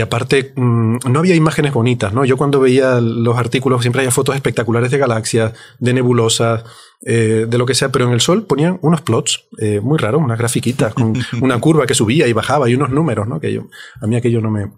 aparte, 0.00 0.52
mm, 0.56 0.96
no 1.08 1.18
había 1.20 1.36
imágenes 1.36 1.72
bonitas, 1.72 2.12
¿no? 2.12 2.24
Yo 2.24 2.36
cuando 2.36 2.58
veía 2.58 3.00
los 3.00 3.36
artículos 3.38 3.82
siempre 3.82 4.00
había 4.00 4.10
fotos 4.10 4.34
espectaculares 4.34 4.90
de 4.90 4.98
galaxias, 4.98 5.52
de 5.78 5.94
nebulosas, 5.94 6.64
eh, 7.04 7.46
de 7.48 7.58
lo 7.58 7.66
que 7.66 7.74
sea, 7.74 7.92
pero 7.92 8.06
en 8.06 8.12
el 8.12 8.20
Sol 8.20 8.46
ponían 8.46 8.80
unos 8.82 9.02
plots 9.02 9.44
eh, 9.58 9.80
muy 9.80 9.98
raros, 9.98 10.20
unas 10.20 10.38
grafiquitas 10.38 10.92
con 10.92 11.14
una 11.40 11.60
curva 11.60 11.86
que 11.86 11.94
subía 11.94 12.26
y 12.26 12.32
bajaba 12.32 12.68
y 12.68 12.74
unos 12.74 12.90
números, 12.90 13.28
¿no? 13.28 13.38
Que 13.38 13.52
yo, 13.52 13.68
a 14.00 14.06
mí 14.06 14.16
aquello 14.16 14.40
no 14.40 14.50
me... 14.50 14.72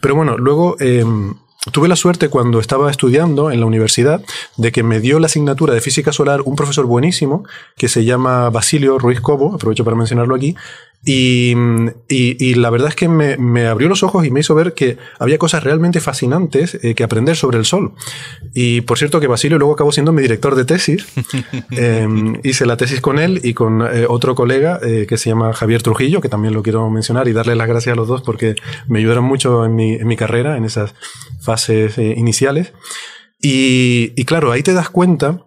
Pero 0.00 0.14
bueno, 0.14 0.36
luego... 0.36 0.76
Em, 0.78 1.34
tuve 1.72 1.88
la 1.88 1.96
suerte 1.96 2.28
cuando 2.28 2.58
estaba 2.58 2.90
estudiando 2.90 3.50
en 3.50 3.60
la 3.60 3.66
universidad 3.66 4.22
de 4.56 4.72
que 4.72 4.82
me 4.82 5.00
dio 5.00 5.18
la 5.18 5.26
asignatura 5.26 5.74
de 5.74 5.80
física 5.80 6.12
solar 6.12 6.40
un 6.44 6.56
profesor 6.56 6.86
buenísimo 6.86 7.44
que 7.76 7.88
se 7.88 8.04
llama 8.04 8.48
Basilio 8.50 8.98
Ruiz 8.98 9.20
Cobo, 9.20 9.54
aprovecho 9.54 9.84
para 9.84 9.96
mencionarlo 9.96 10.34
aquí, 10.34 10.56
y, 11.02 11.54
y, 12.08 12.54
la 12.56 12.68
verdad 12.68 12.90
es 12.90 12.94
que 12.94 13.08
me, 13.08 13.38
me, 13.38 13.66
abrió 13.66 13.88
los 13.88 14.02
ojos 14.02 14.26
y 14.26 14.30
me 14.30 14.40
hizo 14.40 14.54
ver 14.54 14.74
que 14.74 14.98
había 15.18 15.38
cosas 15.38 15.64
realmente 15.64 15.98
fascinantes 15.98 16.78
eh, 16.82 16.94
que 16.94 17.02
aprender 17.02 17.36
sobre 17.36 17.56
el 17.56 17.64
Sol. 17.64 17.92
Y 18.52 18.82
por 18.82 18.98
cierto 18.98 19.18
que 19.18 19.26
Basilio 19.26 19.58
luego 19.58 19.72
acabó 19.72 19.92
siendo 19.92 20.12
mi 20.12 20.20
director 20.20 20.54
de 20.54 20.66
tesis. 20.66 21.06
Em, 21.70 22.38
hice 22.42 22.66
la 22.66 22.76
tesis 22.76 23.00
con 23.00 23.18
él 23.18 23.40
y 23.42 23.54
con 23.54 23.80
eh, 23.82 24.04
otro 24.08 24.34
colega 24.34 24.78
eh, 24.82 25.06
que 25.08 25.16
se 25.16 25.30
llama 25.30 25.52
Javier 25.54 25.82
Trujillo, 25.82 26.20
que 26.20 26.28
también 26.28 26.52
lo 26.52 26.62
quiero 26.62 26.90
mencionar 26.90 27.28
y 27.28 27.32
darle 27.32 27.54
las 27.54 27.68
gracias 27.68 27.94
a 27.94 27.96
los 27.96 28.08
dos 28.08 28.22
porque 28.22 28.54
me 28.88 28.98
ayudaron 28.98 29.24
mucho 29.24 29.64
en 29.64 29.74
mi, 29.74 29.94
en 29.94 30.06
mi 30.06 30.16
carrera, 30.16 30.56
en 30.56 30.64
esas 30.64 30.94
fases 31.40 31.98
iniciales. 31.98 32.72
Y, 33.40 34.12
y 34.16 34.24
claro, 34.24 34.52
ahí 34.52 34.62
te 34.62 34.74
das 34.74 34.90
cuenta 34.90 35.46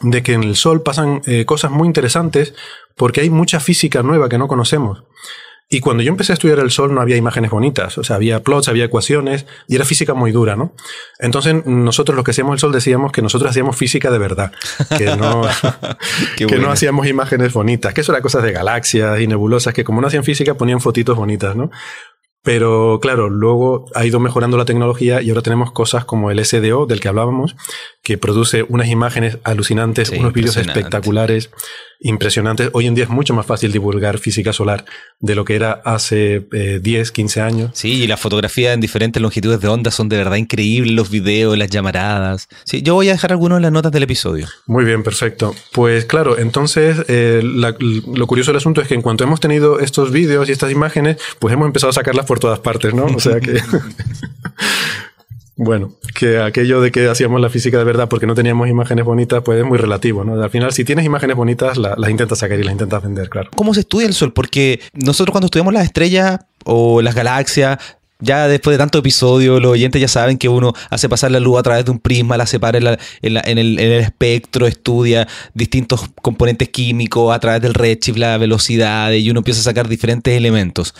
de 0.00 0.22
que 0.22 0.32
en 0.32 0.42
el 0.42 0.56
Sol 0.56 0.82
pasan 0.82 1.22
cosas 1.46 1.70
muy 1.70 1.86
interesantes 1.86 2.54
porque 2.96 3.20
hay 3.20 3.30
mucha 3.30 3.60
física 3.60 4.02
nueva 4.02 4.28
que 4.28 4.38
no 4.38 4.48
conocemos. 4.48 5.04
Y 5.70 5.80
cuando 5.80 6.02
yo 6.02 6.10
empecé 6.10 6.32
a 6.32 6.34
estudiar 6.34 6.58
el 6.58 6.70
Sol 6.70 6.94
no 6.94 7.00
había 7.00 7.16
imágenes 7.16 7.50
bonitas, 7.50 7.96
o 7.96 8.04
sea, 8.04 8.16
había 8.16 8.42
plots, 8.42 8.68
había 8.68 8.84
ecuaciones 8.84 9.46
y 9.66 9.76
era 9.76 9.84
física 9.84 10.12
muy 10.12 10.30
dura, 10.30 10.56
¿no? 10.56 10.74
Entonces 11.18 11.64
nosotros 11.64 12.14
los 12.14 12.24
que 12.24 12.32
hacíamos 12.32 12.54
el 12.54 12.58
Sol 12.58 12.72
decíamos 12.72 13.12
que 13.12 13.22
nosotros 13.22 13.50
hacíamos 13.50 13.74
física 13.74 14.10
de 14.10 14.18
verdad, 14.18 14.52
que 14.96 15.16
no, 15.16 15.42
que 16.36 16.58
no 16.58 16.70
hacíamos 16.70 17.06
imágenes 17.06 17.52
bonitas, 17.54 17.94
que 17.94 18.02
eso 18.02 18.12
era 18.12 18.20
cosas 18.20 18.42
de 18.42 18.52
galaxias 18.52 19.18
y 19.20 19.26
nebulosas, 19.26 19.72
que 19.72 19.84
como 19.84 20.00
no 20.00 20.06
hacían 20.06 20.22
física 20.22 20.54
ponían 20.54 20.80
fotitos 20.80 21.16
bonitas, 21.16 21.56
¿no? 21.56 21.70
Pero 22.44 23.00
claro, 23.00 23.30
luego 23.30 23.86
ha 23.94 24.04
ido 24.04 24.20
mejorando 24.20 24.58
la 24.58 24.66
tecnología 24.66 25.22
y 25.22 25.30
ahora 25.30 25.40
tenemos 25.40 25.72
cosas 25.72 26.04
como 26.04 26.30
el 26.30 26.44
SDO 26.44 26.84
del 26.84 27.00
que 27.00 27.08
hablábamos, 27.08 27.56
que 28.04 28.18
produce 28.18 28.64
unas 28.68 28.88
imágenes 28.88 29.38
alucinantes, 29.44 30.10
unos 30.10 30.34
vídeos 30.34 30.58
espectaculares 30.58 31.48
impresionantes. 32.00 32.68
Hoy 32.74 32.86
en 32.86 32.94
día 32.94 33.04
es 33.04 33.10
mucho 33.10 33.32
más 33.32 33.46
fácil 33.46 33.72
divulgar 33.72 34.18
física 34.18 34.52
solar 34.52 34.84
de 35.20 35.34
lo 35.34 35.46
que 35.46 35.54
era 35.54 35.72
hace 35.86 36.46
10, 36.82 37.08
eh, 37.08 37.12
15 37.12 37.40
años. 37.40 37.70
Sí, 37.72 38.02
y 38.02 38.06
las 38.06 38.20
fotografías 38.20 38.74
en 38.74 38.80
diferentes 38.82 39.22
longitudes 39.22 39.58
de 39.62 39.68
onda 39.68 39.90
son 39.90 40.10
de 40.10 40.18
verdad 40.18 40.36
increíbles, 40.36 40.92
los 40.92 41.08
videos, 41.08 41.56
las 41.56 41.70
llamaradas. 41.70 42.46
Sí, 42.64 42.82
yo 42.82 42.92
voy 42.92 43.08
a 43.08 43.12
dejar 43.12 43.32
algunos 43.32 43.56
en 43.56 43.62
las 43.62 43.72
notas 43.72 43.90
del 43.90 44.02
episodio. 44.02 44.48
Muy 44.66 44.84
bien, 44.84 45.02
perfecto. 45.02 45.54
Pues 45.72 46.04
claro, 46.04 46.38
entonces 46.38 47.06
eh, 47.08 47.40
lo 47.42 48.26
curioso 48.26 48.50
del 48.50 48.58
asunto 48.58 48.82
es 48.82 48.88
que 48.88 48.94
en 48.94 49.00
cuanto 49.00 49.24
hemos 49.24 49.40
tenido 49.40 49.80
estos 49.80 50.12
vídeos 50.12 50.46
y 50.50 50.52
estas 50.52 50.70
imágenes, 50.70 51.16
pues 51.38 51.54
hemos 51.54 51.64
empezado 51.64 51.88
a 51.88 51.94
sacarlas 51.94 52.26
por 52.26 52.38
todas 52.38 52.58
partes, 52.58 52.92
¿no? 52.92 53.06
O 53.06 53.20
sea 53.20 53.40
que... 53.40 53.62
Bueno, 55.56 55.92
que 56.14 56.40
aquello 56.40 56.80
de 56.80 56.90
que 56.90 57.08
hacíamos 57.08 57.40
la 57.40 57.48
física 57.48 57.78
de 57.78 57.84
verdad 57.84 58.08
porque 58.08 58.26
no 58.26 58.34
teníamos 58.34 58.68
imágenes 58.68 59.04
bonitas, 59.04 59.42
pues 59.44 59.60
es 59.60 59.64
muy 59.64 59.78
relativo, 59.78 60.24
¿no? 60.24 60.42
Al 60.42 60.50
final, 60.50 60.72
si 60.72 60.84
tienes 60.84 61.04
imágenes 61.04 61.36
bonitas, 61.36 61.78
las 61.78 62.10
intentas 62.10 62.38
sacar 62.38 62.58
y 62.58 62.64
las 62.64 62.72
intentas 62.72 63.02
vender, 63.02 63.28
claro. 63.28 63.50
¿Cómo 63.54 63.72
se 63.72 63.80
estudia 63.80 64.06
el 64.06 64.14
Sol? 64.14 64.32
Porque 64.32 64.80
nosotros 64.94 65.32
cuando 65.32 65.46
estudiamos 65.46 65.72
las 65.72 65.84
estrellas 65.84 66.40
o 66.64 67.02
las 67.02 67.14
galaxias, 67.14 67.78
ya 68.18 68.48
después 68.48 68.74
de 68.74 68.78
tanto 68.78 68.98
episodio, 68.98 69.60
los 69.60 69.72
oyentes 69.72 70.00
ya 70.00 70.08
saben 70.08 70.38
que 70.38 70.48
uno 70.48 70.72
hace 70.90 71.08
pasar 71.08 71.30
la 71.30 71.40
luz 71.40 71.58
a 71.58 71.62
través 71.62 71.84
de 71.84 71.90
un 71.90 71.98
prisma, 71.98 72.36
la 72.36 72.46
separa 72.46 72.78
en, 73.22 73.58
el, 73.58 73.78
espectro, 73.78 74.66
estudia 74.66 75.28
distintos 75.52 76.08
componentes 76.22 76.68
químicos 76.70 77.34
a 77.34 77.38
través 77.38 77.60
del 77.60 77.74
redshift, 77.74 78.16
la 78.16 78.38
velocidad, 78.38 79.12
y 79.12 79.30
uno 79.30 79.40
empieza 79.40 79.60
a 79.60 79.64
sacar 79.64 79.88
diferentes 79.88 80.34
elementos. 80.34 80.94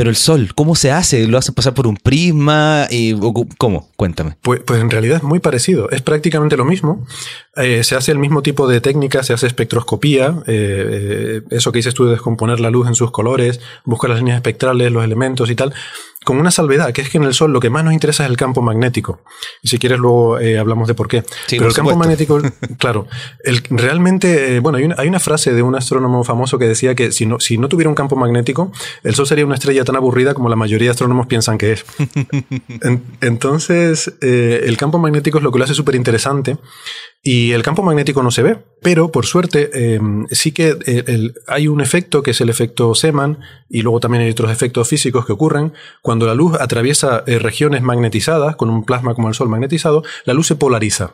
Pero 0.00 0.08
el 0.08 0.16
sol, 0.16 0.54
¿cómo 0.54 0.76
se 0.76 0.92
hace? 0.92 1.28
¿Lo 1.28 1.36
hacen 1.36 1.54
pasar 1.54 1.74
por 1.74 1.86
un 1.86 1.98
prisma? 1.98 2.86
Y, 2.90 3.14
¿Cómo? 3.58 3.90
Cuéntame. 3.96 4.34
Pues, 4.40 4.62
pues, 4.64 4.80
en 4.80 4.88
realidad 4.88 5.18
es 5.18 5.22
muy 5.22 5.40
parecido. 5.40 5.90
Es 5.90 6.00
prácticamente 6.00 6.56
lo 6.56 6.64
mismo. 6.64 7.06
Eh, 7.54 7.84
se 7.84 7.96
hace 7.96 8.10
el 8.10 8.18
mismo 8.18 8.40
tipo 8.40 8.66
de 8.66 8.80
técnica, 8.80 9.22
se 9.22 9.34
hace 9.34 9.46
espectroscopía. 9.46 10.42
Eh, 10.46 10.86
eh, 11.36 11.42
eso 11.50 11.70
que 11.70 11.80
dices 11.80 11.92
tú 11.92 12.06
de 12.06 12.12
descomponer 12.12 12.60
la 12.60 12.70
luz 12.70 12.88
en 12.88 12.94
sus 12.94 13.10
colores, 13.10 13.60
buscar 13.84 14.08
las 14.08 14.20
líneas 14.20 14.36
espectrales, 14.36 14.90
los 14.90 15.04
elementos 15.04 15.50
y 15.50 15.54
tal 15.54 15.74
con 16.24 16.38
una 16.38 16.50
salvedad, 16.50 16.92
que 16.92 17.00
es 17.00 17.08
que 17.08 17.16
en 17.16 17.24
el 17.24 17.32
Sol 17.32 17.50
lo 17.50 17.60
que 17.60 17.70
más 17.70 17.82
nos 17.82 17.94
interesa 17.94 18.24
es 18.24 18.30
el 18.30 18.36
campo 18.36 18.60
magnético. 18.60 19.20
Y 19.62 19.68
si 19.68 19.78
quieres 19.78 19.98
luego 19.98 20.38
eh, 20.38 20.58
hablamos 20.58 20.86
de 20.86 20.94
por 20.94 21.08
qué. 21.08 21.24
Pero 21.48 21.66
el 21.66 21.72
campo 21.72 21.96
magnético, 21.96 22.40
claro, 22.78 23.06
el, 23.42 23.62
realmente, 23.70 24.56
eh, 24.56 24.60
bueno, 24.60 24.76
hay 24.76 24.84
una, 24.84 24.96
hay 24.98 25.08
una, 25.08 25.18
frase 25.18 25.52
de 25.52 25.62
un 25.62 25.74
astrónomo 25.74 26.22
famoso 26.22 26.58
que 26.58 26.66
decía 26.66 26.94
que 26.94 27.10
si 27.12 27.24
no, 27.24 27.40
si 27.40 27.56
no 27.56 27.68
tuviera 27.68 27.88
un 27.88 27.94
campo 27.94 28.16
magnético, 28.16 28.70
el 29.02 29.14
Sol 29.14 29.26
sería 29.26 29.46
una 29.46 29.54
estrella 29.54 29.82
tan 29.84 29.96
aburrida 29.96 30.34
como 30.34 30.50
la 30.50 30.56
mayoría 30.56 30.88
de 30.88 30.90
astrónomos 30.90 31.26
piensan 31.26 31.56
que 31.56 31.72
es. 31.72 31.86
entonces, 33.22 34.12
eh, 34.20 34.64
el 34.64 34.76
campo 34.76 34.98
magnético 34.98 35.38
es 35.38 35.44
lo 35.44 35.52
que 35.52 35.58
lo 35.58 35.64
hace 35.64 35.74
súper 35.74 35.94
interesante 35.94 36.58
y 37.22 37.52
el 37.52 37.62
campo 37.62 37.82
magnético 37.82 38.22
no 38.22 38.30
se 38.30 38.42
ve, 38.42 38.56
pero 38.80 39.12
por 39.12 39.26
suerte 39.26 39.94
em, 39.94 40.26
sí 40.30 40.52
que 40.52 40.78
eh, 40.86 41.32
hay 41.46 41.68
un 41.68 41.82
efecto 41.82 42.22
que 42.22 42.30
es 42.30 42.40
el 42.40 42.48
efecto 42.48 42.94
Seman 42.94 43.40
y 43.68 43.82
luego 43.82 44.00
también 44.00 44.24
hay 44.24 44.30
otros 44.30 44.50
efectos 44.50 44.88
físicos 44.88 45.26
que 45.26 45.32
ocurren. 45.32 45.74
Cuando 46.10 46.26
la 46.26 46.34
luz 46.34 46.60
atraviesa 46.60 47.22
eh, 47.28 47.38
regiones 47.38 47.82
magnetizadas, 47.82 48.56
con 48.56 48.68
un 48.68 48.84
plasma 48.84 49.14
como 49.14 49.28
el 49.28 49.34
Sol 49.34 49.48
magnetizado, 49.48 50.02
la 50.24 50.34
luz 50.34 50.48
se 50.48 50.56
polariza. 50.56 51.12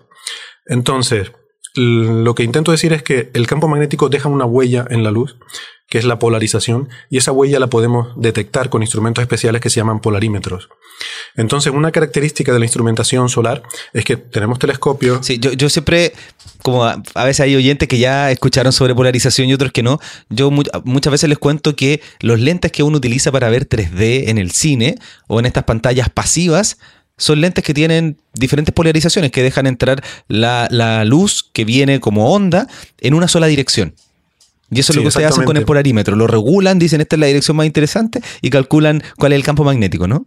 Entonces, 0.65 1.33
lo 1.75 2.35
que 2.35 2.45
intento 2.45 2.71
decir 2.71 2.95
es 2.95 3.03
que 3.03 3.31
el 3.35 3.47
campo 3.47 3.69
magnético 3.69 4.09
deja 4.09 4.31
una 4.31 4.47
huella 4.47 4.87
en 4.89 5.05
la 5.05 5.11
luz 5.11 5.37
que 5.89 5.99
es 5.99 6.05
la 6.05 6.19
polarización, 6.19 6.89
y 7.11 7.19
esa 7.19 7.31
huella 7.31 7.61
la 7.61 7.69
podemos 7.69 8.09
detectar 8.17 8.71
con 8.71 8.83
instrumentos 8.83 9.23
especiales 9.23 9.61
que 9.61 9.71
se 9.71 9.77
llaman 9.77 10.01
polarímetros. 10.01 10.69
Entonces, 11.37 11.73
una 11.73 11.93
característica 11.93 12.53
de 12.53 12.59
la 12.59 12.65
instrumentación 12.65 13.29
solar 13.29 13.63
es 13.93 14.05
que 14.05 14.17
tenemos 14.17 14.59
telescopios. 14.59 15.25
Sí, 15.25 15.39
yo, 15.39 15.69
siempre, 15.69 16.13
como 16.67 16.85
a, 16.85 17.25
veces 17.25 17.43
hay 17.43 17.55
oyentes 17.55 17.87
que 17.87 17.97
ya 17.97 18.33
escucharon 18.33 18.73
sobre 18.73 18.93
polarización 18.93 19.49
y 19.49 19.55
otros 19.55 19.71
que 19.71 19.85
no, 19.85 20.01
yo 20.31 20.51
muchas 20.51 21.13
veces 21.13 21.29
les 21.29 21.39
cuento 21.39 21.77
que 21.77 22.01
los 22.19 22.41
lentes 22.41 22.73
que 22.73 22.83
uno 22.83 22.97
utiliza 22.97 23.31
para 23.31 23.49
ver 23.51 23.69
3D 23.69 24.31
en 24.31 24.37
el 24.37 24.51
cine 24.51 24.97
o 25.29 25.39
en 25.39 25.47
estas 25.47 25.63
pantallas 25.63 26.11
pasivas 26.11 26.79
son 27.19 27.41
lentes 27.41 27.63
que 27.63 27.73
tienen 27.73 28.17
diferentes 28.35 28.75
polarizaciones 28.75 29.31
que 29.31 29.45
dejan 29.45 29.69
entrar 29.69 30.03
la, 30.27 30.67
la 30.73 31.05
luz 31.05 31.49
que 31.53 31.65
viene 31.65 32.01
como 32.01 32.33
onda 32.33 32.67
en 32.99 33.15
una 33.15 33.29
sola 33.29 33.47
dirección. 33.47 33.95
Y 34.69 34.81
eso 34.81 34.91
es 34.91 34.97
lo 34.97 35.03
que 35.03 35.09
ustedes 35.09 35.29
hacen 35.29 35.45
con 35.45 35.57
el 35.57 35.65
polarímetro. 35.65 36.17
Lo 36.17 36.27
regulan, 36.27 36.81
dicen 36.81 37.01
esta 37.01 37.15
es 37.15 37.21
la 37.21 37.27
dirección 37.27 37.57
más 37.57 37.67
interesante 37.67 38.21
y 38.43 38.51
calculan 38.51 39.05
cuál 39.17 39.31
es 39.31 39.37
el 39.37 39.45
campo 39.45 39.63
magnético, 39.63 40.09
¿no? 40.09 40.27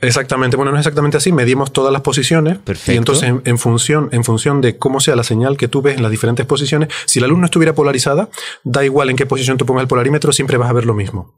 Exactamente, 0.00 0.56
bueno, 0.56 0.72
no 0.72 0.78
es 0.78 0.82
exactamente 0.82 1.18
así, 1.18 1.32
medimos 1.32 1.72
todas 1.72 1.92
las 1.92 2.02
posiciones 2.02 2.58
Perfecto. 2.58 2.92
y 2.92 2.96
entonces 2.96 3.32
en, 3.44 3.58
función, 3.58 4.08
en 4.12 4.24
función 4.24 4.60
de 4.60 4.78
cómo 4.78 5.00
sea 5.00 5.14
la 5.14 5.24
señal 5.24 5.56
que 5.56 5.68
tú 5.68 5.82
ves 5.82 5.96
en 5.96 6.02
las 6.02 6.10
diferentes 6.10 6.46
posiciones, 6.46 6.88
si 7.04 7.20
la 7.20 7.26
luz 7.26 7.38
no 7.38 7.44
estuviera 7.44 7.74
polarizada, 7.74 8.30
da 8.64 8.84
igual 8.84 9.10
en 9.10 9.16
qué 9.16 9.26
posición 9.26 9.58
tú 9.58 9.66
pongas 9.66 9.82
el 9.82 9.88
polarímetro, 9.88 10.32
siempre 10.32 10.56
vas 10.56 10.70
a 10.70 10.72
ver 10.72 10.86
lo 10.86 10.94
mismo. 10.94 11.34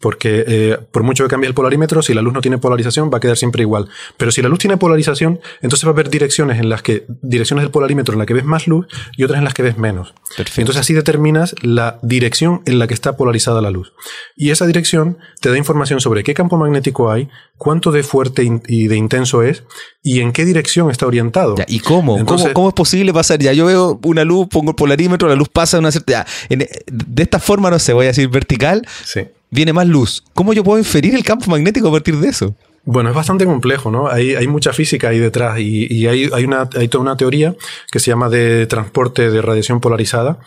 Porque 0.00 0.44
eh, 0.46 0.78
por 0.90 1.02
mucho 1.02 1.24
que 1.24 1.28
cambie 1.28 1.46
el 1.46 1.54
polarímetro, 1.54 2.00
si 2.00 2.14
la 2.14 2.22
luz 2.22 2.32
no 2.32 2.40
tiene 2.40 2.56
polarización, 2.56 3.10
va 3.12 3.18
a 3.18 3.20
quedar 3.20 3.36
siempre 3.36 3.62
igual. 3.62 3.88
Pero 4.16 4.30
si 4.30 4.40
la 4.40 4.48
luz 4.48 4.58
tiene 4.58 4.78
polarización, 4.78 5.40
entonces 5.60 5.84
va 5.86 5.90
a 5.90 5.92
haber 5.92 6.08
direcciones 6.08 6.58
en 6.58 6.70
las 6.70 6.82
que, 6.82 7.04
direcciones 7.20 7.64
del 7.64 7.70
polarímetro 7.70 8.14
en 8.14 8.18
las 8.18 8.26
que 8.26 8.32
ves 8.32 8.44
más 8.46 8.66
luz 8.66 8.86
y 9.16 9.24
otras 9.24 9.38
en 9.38 9.44
las 9.44 9.52
que 9.52 9.62
ves 9.62 9.76
menos. 9.76 10.14
Entonces 10.38 10.78
así 10.78 10.94
determinas 10.94 11.54
la 11.60 11.98
dirección 12.00 12.62
en 12.64 12.78
la 12.78 12.86
que 12.86 12.94
está 12.94 13.18
polarizada 13.18 13.60
la 13.60 13.70
luz. 13.70 13.92
Y 14.36 14.50
esa 14.50 14.66
dirección 14.66 15.18
te 15.40 15.50
da 15.50 15.58
información 15.58 16.00
sobre 16.00 16.24
qué 16.24 16.32
campo 16.32 16.56
magnético 16.56 17.12
hay, 17.12 17.28
cuánto 17.58 17.92
de 17.92 18.02
fuerte 18.02 18.42
y 18.68 18.88
de 18.88 18.96
intenso 18.96 19.42
es 19.42 19.64
y 20.02 20.20
en 20.20 20.32
qué 20.32 20.46
dirección 20.46 20.90
está 20.90 21.06
orientado. 21.06 21.56
¿Y 21.66 21.80
cómo? 21.80 22.24
¿Cómo? 22.24 22.68
es 22.68 22.74
posible 22.74 23.12
pasar? 23.12 23.38
Ya 23.38 23.52
yo 23.52 23.66
veo 23.66 24.00
una 24.04 24.24
luz, 24.24 24.48
pongo 24.48 24.70
el 24.70 24.76
polarímetro, 24.76 25.28
la 25.28 25.34
luz 25.34 25.50
pasa 25.50 25.76
de 25.76 25.80
una 25.80 25.90
cierta... 25.90 26.26
de 26.48 27.22
esta 27.22 27.38
forma, 27.38 27.70
no 27.70 27.78
sé, 27.78 27.92
voy 27.92 28.06
a 28.06 28.08
decir 28.08 28.28
vertical. 28.28 28.86
Sí 29.04 29.20
viene 29.50 29.72
más 29.72 29.86
luz. 29.86 30.24
¿Cómo 30.34 30.52
yo 30.52 30.64
puedo 30.64 30.78
inferir 30.78 31.14
el 31.14 31.24
campo 31.24 31.50
magnético 31.50 31.88
a 31.88 31.92
partir 31.92 32.16
de 32.16 32.28
eso? 32.28 32.54
Bueno, 32.84 33.10
es 33.10 33.14
bastante 33.14 33.44
complejo, 33.44 33.90
¿no? 33.90 34.08
Hay, 34.08 34.34
hay 34.34 34.46
mucha 34.46 34.72
física 34.72 35.10
ahí 35.10 35.18
detrás 35.18 35.58
y, 35.60 36.06
hay, 36.06 36.30
hay, 36.32 36.44
una, 36.44 36.68
hay 36.74 36.88
toda 36.88 37.02
una 37.02 37.16
teoría 37.16 37.54
que 37.90 37.98
se 37.98 38.10
llama 38.10 38.30
de 38.30 38.66
transporte 38.66 39.30
de 39.30 39.42
radiación 39.42 39.80
polarizada 39.80 40.38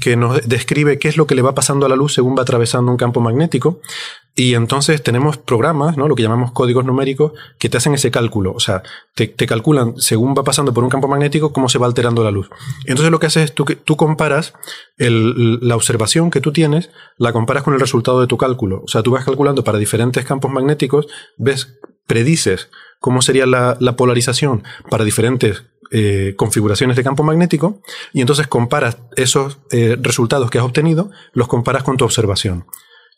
que 0.00 0.16
nos 0.16 0.46
describe 0.48 0.98
qué 0.98 1.08
es 1.08 1.16
lo 1.16 1.28
que 1.28 1.36
le 1.36 1.42
va 1.42 1.54
pasando 1.54 1.86
a 1.86 1.88
la 1.88 1.94
luz 1.94 2.14
según 2.14 2.36
va 2.36 2.42
atravesando 2.42 2.90
un 2.90 2.98
campo 2.98 3.20
magnético 3.20 3.80
y 4.38 4.54
entonces 4.54 5.02
tenemos 5.02 5.38
programas, 5.38 5.96
¿no? 5.96 6.08
lo 6.08 6.14
que 6.14 6.22
llamamos 6.22 6.52
códigos 6.52 6.84
numéricos, 6.84 7.32
que 7.58 7.70
te 7.70 7.78
hacen 7.78 7.94
ese 7.94 8.10
cálculo. 8.10 8.52
O 8.52 8.60
sea, 8.60 8.82
te, 9.14 9.34
calculan 9.34 9.94
según 9.96 10.34
va 10.36 10.44
pasando 10.44 10.74
por 10.74 10.84
un 10.84 10.90
campo 10.90 11.08
magnético 11.08 11.54
cómo 11.54 11.70
se 11.70 11.78
va 11.78 11.86
alterando 11.86 12.22
la 12.22 12.30
luz. 12.30 12.50
Entonces 12.84 13.10
lo 13.10 13.18
que 13.18 13.26
haces 13.26 13.44
es 13.44 13.54
tú, 13.54 13.64
tú 13.64 13.96
comparas 13.96 14.52
la 14.98 15.74
observación 15.74 16.30
que 16.30 16.42
tú 16.42 16.52
tienes, 16.52 16.90
la 17.16 17.32
comparas 17.32 17.62
con 17.62 17.72
el 17.72 17.80
resultado 17.80 18.20
de 18.20 18.26
tu 18.26 18.36
cálculo. 18.36 18.82
O 18.84 18.88
sea, 18.88 19.02
tú 19.02 19.10
vas 19.10 19.24
calculando 19.24 19.64
para 19.64 19.78
diferentes 19.78 20.26
campos 20.26 20.50
magnéticos, 20.50 21.06
ves, 21.38 21.78
predices 22.06 22.68
cómo 23.00 23.22
sería 23.22 23.46
la, 23.46 23.96
polarización 23.96 24.64
para 24.90 25.04
diferentes 25.04 25.64
eh, 25.92 26.34
configuraciones 26.36 26.96
de 26.96 27.04
campo 27.04 27.22
magnético 27.22 27.80
y 28.12 28.20
entonces 28.20 28.48
comparas 28.48 28.98
esos 29.16 29.58
eh, 29.70 29.96
resultados 29.98 30.50
que 30.50 30.58
has 30.58 30.64
obtenido, 30.64 31.10
los 31.32 31.48
comparas 31.48 31.84
con 31.84 31.96
tu 31.96 32.04
observación 32.04 32.66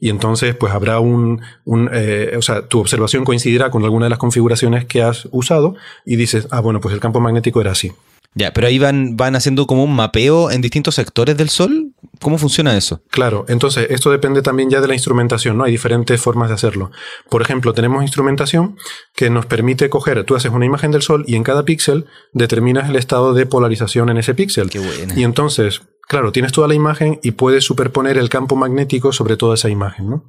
y 0.01 0.11
entonces 0.11 0.55
pues 0.55 0.73
habrá 0.73 1.01
un, 1.01 1.41
un 1.65 1.91
eh, 1.93 2.35
o 2.37 2.43
sea, 2.43 2.67
tu 2.67 2.81
observación 2.81 3.25
coincidirá 3.25 3.71
con 3.71 3.85
alguna 3.85 4.07
de 4.07 4.11
las 4.11 4.19
configuraciones 4.19 4.85
que 4.85 5.03
has 5.03 5.29
usado 5.31 5.75
y 6.05 6.17
dices, 6.17 6.47
ah, 6.51 6.61
bueno, 6.61 6.81
pues 6.81 6.95
el 6.95 7.01
campo 7.01 7.21
magnético 7.21 7.61
era 7.61 7.73
así. 7.73 7.93
Ya, 8.35 8.53
pero 8.53 8.67
ahí 8.69 8.79
van, 8.79 9.17
van 9.17 9.35
haciendo 9.35 9.67
como 9.67 9.83
un 9.83 9.97
mapeo 9.97 10.51
en 10.51 10.61
distintos 10.61 10.95
sectores 10.95 11.37
del 11.37 11.49
Sol. 11.49 11.93
¿Cómo 12.21 12.39
funciona 12.39 12.77
eso? 12.77 13.01
Claro, 13.11 13.45
entonces 13.49 13.89
esto 13.91 14.11
depende 14.11 14.43
también 14.43 14.71
ya 14.71 14.81
de 14.81 14.87
la 14.87 14.95
instrumentación, 14.95 15.57
¿no? 15.57 15.65
Hay 15.65 15.73
diferentes 15.73 16.21
formas 16.21 16.49
de 16.49 16.55
hacerlo. 16.55 16.91
Por 17.31 17.43
ejemplo, 17.43 17.73
tenemos 17.73 18.03
instrumentación 18.03 18.77
que 19.15 19.31
nos 19.31 19.47
permite 19.47 19.89
coger, 19.89 20.23
tú 20.25 20.37
haces 20.37 20.53
una 20.53 20.67
imagen 20.67 20.93
del 20.93 21.03
Sol 21.03 21.25
y 21.27 21.35
en 21.35 21.43
cada 21.43 21.65
píxel 21.65 22.07
determinas 22.33 22.89
el 22.89 22.97
estado 22.97 23.35
de 23.35 23.47
polarización 23.47 24.09
en 24.11 24.19
ese 24.19 24.35
píxel. 24.35 24.71
Qué 24.71 24.79
buena. 24.79 25.19
Y 25.19 25.25
entonces, 25.25 25.81
claro, 26.09 26.33
tienes 26.33 26.53
toda 26.53 26.67
la 26.67 26.75
imagen 26.75 27.21
y 27.23 27.33
puedes 27.33 27.65
superponer 27.65 28.19
el 28.19 28.29
campo 28.29 28.57
magnético 28.57 29.13
sobre 29.13 29.37
toda 29.37 29.55
esa 29.55 29.69
imagen, 29.69 30.11
¿no? 30.11 30.25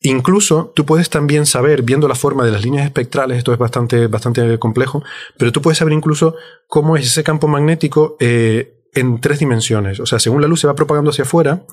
Incluso 0.00 0.70
tú 0.74 0.84
puedes 0.84 1.08
también 1.08 1.46
saber, 1.46 1.82
viendo 1.82 2.08
la 2.08 2.14
forma 2.14 2.44
de 2.44 2.50
las 2.50 2.62
líneas 2.62 2.84
espectrales, 2.84 3.38
esto 3.38 3.54
es 3.54 3.58
bastante, 3.58 4.06
bastante 4.06 4.58
complejo, 4.58 5.02
pero 5.38 5.50
tú 5.50 5.62
puedes 5.62 5.78
saber 5.78 5.94
incluso 5.94 6.36
cómo 6.66 6.98
es 6.98 7.06
ese 7.06 7.24
campo 7.24 7.48
magnético 7.48 8.18
eh, 8.20 8.82
en 8.92 9.20
tres 9.20 9.38
dimensiones. 9.38 10.00
O 10.00 10.06
sea, 10.06 10.18
según 10.18 10.42
la 10.42 10.48
luz 10.48 10.60
se 10.60 10.66
va 10.66 10.74
propagando 10.74 11.10
hacia 11.10 11.24
afuera, 11.24 11.64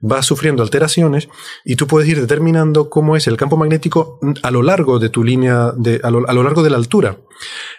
va 0.00 0.22
sufriendo 0.22 0.62
alteraciones 0.62 1.28
y 1.64 1.76
tú 1.76 1.86
puedes 1.86 2.08
ir 2.08 2.20
determinando 2.20 2.88
cómo 2.88 3.16
es 3.16 3.26
el 3.26 3.36
campo 3.36 3.56
magnético 3.56 4.20
a 4.42 4.50
lo 4.50 4.62
largo 4.62 4.98
de 4.98 5.08
tu 5.08 5.24
línea, 5.24 5.72
de, 5.76 6.00
a, 6.02 6.10
lo, 6.10 6.20
largo 6.20 6.62
de 6.62 6.70
la 6.70 6.76
altura. 6.76 7.16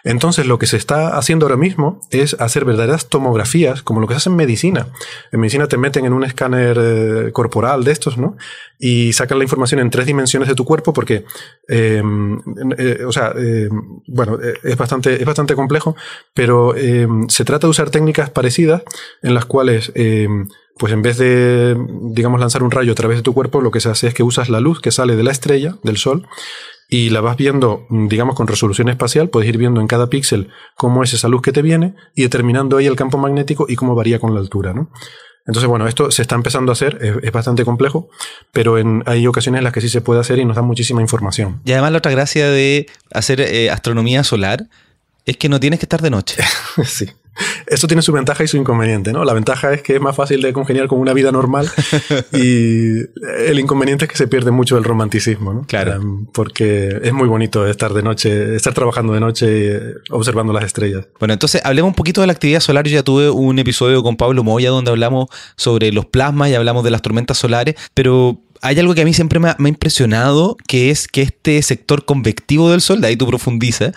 Entonces, 0.04 0.46
lo 0.46 0.58
que 0.58 0.68
se 0.68 0.78
está 0.78 1.18
haciendo 1.18 1.46
ahora 1.46 1.58
mismo 1.58 2.00
es 2.12 2.36
hacer 2.40 2.66
verdaderas 2.66 3.10
tomografías, 3.10 3.84
como 3.84 4.00
lo 4.00 4.08
que 4.08 4.14
se 4.14 4.18
hace 4.18 4.30
en 4.30 4.36
medicina. 4.38 4.88
En 5.32 5.40
medicina 5.40 5.68
te 5.68 5.78
meten 5.78 6.06
en 6.06 6.14
un 6.14 6.24
escáner 6.24 6.78
eh, 6.80 7.32
corporal 7.32 7.84
de 7.84 7.92
estos, 7.92 8.18
¿no? 8.18 8.38
Y 8.78 9.12
sacan 9.14 9.38
la 9.38 9.44
información 9.44 9.82
en 9.82 9.90
tres 9.90 10.06
dimensiones 10.06 10.48
de 10.48 10.56
tu 10.56 10.64
cuerpo 10.64 10.94
porque, 10.94 11.26
em, 11.68 12.40
eh, 12.78 13.04
o 13.06 13.12
sea, 13.12 13.34
em, 13.36 13.70
bueno, 14.08 14.38
eh, 14.42 14.54
es 14.64 14.78
bastante, 14.78 15.16
es 15.16 15.26
bastante 15.26 15.56
complejo, 15.56 15.96
pero 16.34 16.76
em, 16.76 17.28
se 17.28 17.44
trata 17.44 17.68
de 17.68 17.72
usar 17.72 17.90
técnicas 17.90 18.30
parecidas 18.30 18.84
en 19.22 19.34
las 19.34 19.46
cuales 19.46 19.92
pues 20.80 20.94
en 20.94 21.02
vez 21.02 21.18
de, 21.18 21.78
digamos, 22.14 22.40
lanzar 22.40 22.64
un 22.64 22.72
rayo 22.72 22.94
a 22.94 22.96
través 22.96 23.18
de 23.18 23.24
tu 23.24 23.34
cuerpo, 23.34 23.60
lo 23.60 23.70
que 23.70 23.82
se 23.82 23.90
hace 23.90 24.08
es 24.08 24.14
que 24.14 24.24
usas 24.24 24.48
la 24.50 24.62
luz 24.62 24.80
que 24.80 24.92
sale 24.92 25.18
de 25.18 25.24
la 25.24 25.32
estrella, 25.32 25.76
del 25.84 25.98
Sol, 25.98 26.26
y 26.88 27.10
la 27.10 27.20
vas 27.22 27.36
viendo, 27.36 27.86
digamos, 27.90 28.36
con 28.36 28.48
resolución 28.48 28.88
espacial, 28.88 29.30
puedes 29.30 29.48
ir 29.50 29.58
viendo 29.58 29.82
en 29.82 29.88
cada 29.88 30.10
píxel 30.10 30.50
cómo 30.76 31.04
es 31.04 31.14
esa 31.14 31.28
luz 31.28 31.42
que 31.42 31.52
te 31.52 31.62
viene 31.62 31.96
y 32.16 32.24
determinando 32.24 32.78
ahí 32.78 32.88
el 32.88 32.96
campo 32.96 33.18
magnético 33.18 33.66
y 33.68 33.76
cómo 33.76 33.94
varía 33.94 34.20
con 34.20 34.34
la 34.34 34.40
altura, 34.40 34.74
¿no? 34.74 34.90
Entonces, 35.46 35.68
bueno, 35.68 35.88
esto 35.88 36.12
se 36.12 36.22
está 36.22 36.36
empezando 36.36 36.72
a 36.72 36.74
hacer, 36.74 37.22
es, 37.22 37.32
bastante 37.32 37.66
complejo, 37.66 38.10
pero 38.54 38.78
en, 38.78 39.04
hay 39.06 39.28
ocasiones 39.28 39.60
en 39.60 39.64
las 39.66 39.74
que 39.74 39.82
sí 39.82 39.90
se 39.90 40.00
puede 40.00 40.22
hacer 40.22 40.40
y 40.40 40.46
nos 40.46 40.56
da 40.56 40.62
muchísima 40.62 41.02
información. 41.02 41.62
Y 41.66 41.74
además 41.74 41.92
la 41.92 41.98
otra 41.98 42.12
gracia 42.12 42.50
de 42.50 42.88
hacer 43.12 43.42
eh, 43.42 43.70
astronomía 43.70 44.24
solar 44.24 44.68
es 45.30 45.38
que 45.38 45.50
no 45.50 45.60
tienes 45.60 45.80
que 45.80 45.86
estar 45.86 46.02
de 46.02 46.10
noche. 46.10 46.42
sí. 46.86 47.08
Esto 47.68 47.88
tiene 47.88 48.02
su 48.02 48.12
ventaja 48.12 48.44
y 48.44 48.48
su 48.48 48.58
inconveniente, 48.58 49.14
¿no? 49.14 49.24
La 49.24 49.34
ventaja 49.34 49.74
es 49.74 49.82
que 49.82 49.96
es 49.96 50.02
más 50.02 50.16
fácil 50.16 50.42
de 50.42 50.52
congeniar 50.52 50.88
con 50.88 51.00
una 51.00 51.14
vida 51.14 51.32
normal 51.32 51.70
y 52.34 53.00
el 53.48 53.60
inconveniente 53.60 54.06
es 54.06 54.12
que 54.12 54.18
se 54.18 54.28
pierde 54.28 54.52
mucho 54.52 54.78
el 54.78 54.84
romanticismo, 54.84 55.54
¿no? 55.54 55.62
Claro. 55.66 55.94
Em, 55.94 56.26
porque 56.28 57.00
es 57.02 57.14
muy 57.14 57.28
bonito 57.28 57.66
estar 57.66 57.94
de 57.94 58.04
noche, 58.04 58.56
estar 58.56 58.74
trabajando 58.74 59.14
de 59.14 59.20
noche 59.20 59.46
eh, 59.48 59.94
observando 60.10 60.52
las 60.52 60.66
estrellas. 60.66 61.08
Bueno, 61.20 61.34
entonces 61.34 61.62
hablemos 61.64 61.90
un 61.90 61.96
poquito 61.96 62.22
de 62.22 62.28
la 62.28 62.34
actividad 62.34 62.60
solar. 62.60 62.86
Yo 62.88 62.96
ya 62.96 63.04
tuve 63.04 63.30
un 63.30 63.58
episodio 63.60 64.04
con 64.04 64.18
Pablo 64.18 64.44
Moya 64.44 64.70
donde 64.70 64.92
hablamos 64.92 65.30
sobre 65.56 65.92
los 65.92 66.06
plasmas 66.06 66.50
y 66.50 66.56
hablamos 66.56 66.84
de 66.84 66.92
las 66.92 67.02
tormentas 67.02 67.38
solares, 67.38 67.76
pero 67.94 68.42
hay 68.62 68.78
algo 68.80 68.94
que 68.94 69.02
a 69.02 69.06
mí 69.06 69.14
siempre 69.14 69.40
me 69.40 69.50
ha, 69.50 69.56
me 69.60 69.70
ha 69.70 69.72
impresionado, 69.72 70.58
que 70.68 70.90
es 70.90 71.08
que 71.08 71.22
este 71.22 71.62
sector 71.62 72.04
convectivo 72.04 72.70
del 72.70 72.82
Sol, 72.82 73.00
de 73.00 73.08
ahí 73.08 73.16
tú 73.16 73.28
profundizas, 73.28 73.94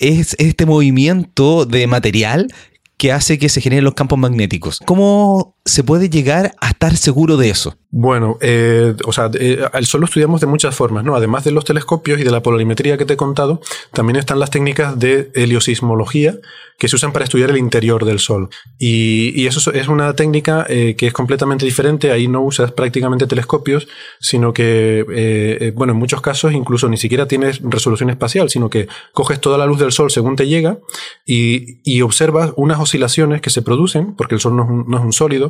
es 0.00 0.34
este 0.38 0.66
movimiento 0.66 1.66
de 1.66 1.86
material 1.86 2.48
que 2.96 3.12
hace 3.12 3.38
que 3.38 3.48
se 3.48 3.60
generen 3.60 3.84
los 3.84 3.94
campos 3.94 4.18
magnéticos. 4.18 4.80
¿Cómo 4.84 5.56
se 5.64 5.84
puede 5.84 6.08
llegar 6.08 6.54
a 6.60 6.70
estar 6.70 6.96
seguro 6.96 7.36
de 7.36 7.50
eso? 7.50 7.76
Bueno, 7.92 8.38
eh, 8.40 8.94
o 9.04 9.12
sea, 9.12 9.30
eh, 9.34 9.64
el 9.72 9.84
Sol 9.84 10.00
lo 10.00 10.04
estudiamos 10.04 10.40
de 10.40 10.46
muchas 10.46 10.76
formas, 10.76 11.04
¿no? 11.04 11.16
Además 11.16 11.42
de 11.42 11.50
los 11.50 11.64
telescopios 11.64 12.20
y 12.20 12.24
de 12.24 12.30
la 12.30 12.40
polarimetría 12.40 12.96
que 12.96 13.04
te 13.04 13.14
he 13.14 13.16
contado, 13.16 13.60
también 13.92 14.16
están 14.16 14.38
las 14.38 14.50
técnicas 14.50 14.96
de 14.96 15.32
heliosismología 15.34 16.36
que 16.78 16.88
se 16.88 16.96
usan 16.96 17.12
para 17.12 17.24
estudiar 17.24 17.50
el 17.50 17.58
interior 17.58 18.04
del 18.06 18.20
Sol. 18.20 18.48
Y, 18.78 19.46
eso 19.46 19.72
es 19.72 19.88
una 19.88 20.14
técnica 20.14 20.64
eh, 20.68 20.94
que 20.96 21.08
es 21.08 21.12
completamente 21.12 21.66
diferente. 21.66 22.12
Ahí 22.12 22.28
no 22.28 22.40
usas 22.40 22.72
prácticamente 22.72 23.26
telescopios, 23.26 23.88
sino 24.20 24.52
que, 24.54 25.72
bueno, 25.74 25.92
en 25.92 25.98
muchos 25.98 26.22
casos 26.22 26.52
incluso 26.52 26.88
ni 26.88 26.96
siquiera 26.96 27.26
tienes 27.26 27.60
resolución 27.62 28.08
espacial, 28.08 28.48
sino 28.48 28.70
que 28.70 28.88
coges 29.12 29.40
toda 29.40 29.58
la 29.58 29.66
luz 29.66 29.80
del 29.80 29.92
Sol 29.92 30.10
según 30.10 30.36
te 30.36 30.46
llega 30.46 30.78
y, 31.26 32.00
observas 32.00 32.52
unas 32.56 32.80
oscilaciones 32.80 33.42
que 33.42 33.50
se 33.50 33.60
producen, 33.60 34.14
porque 34.14 34.36
el 34.36 34.40
Sol 34.40 34.56
no 34.56 34.62
es 34.62 34.86
no 34.86 34.96
es 34.96 35.04
un 35.04 35.12
sólido. 35.12 35.49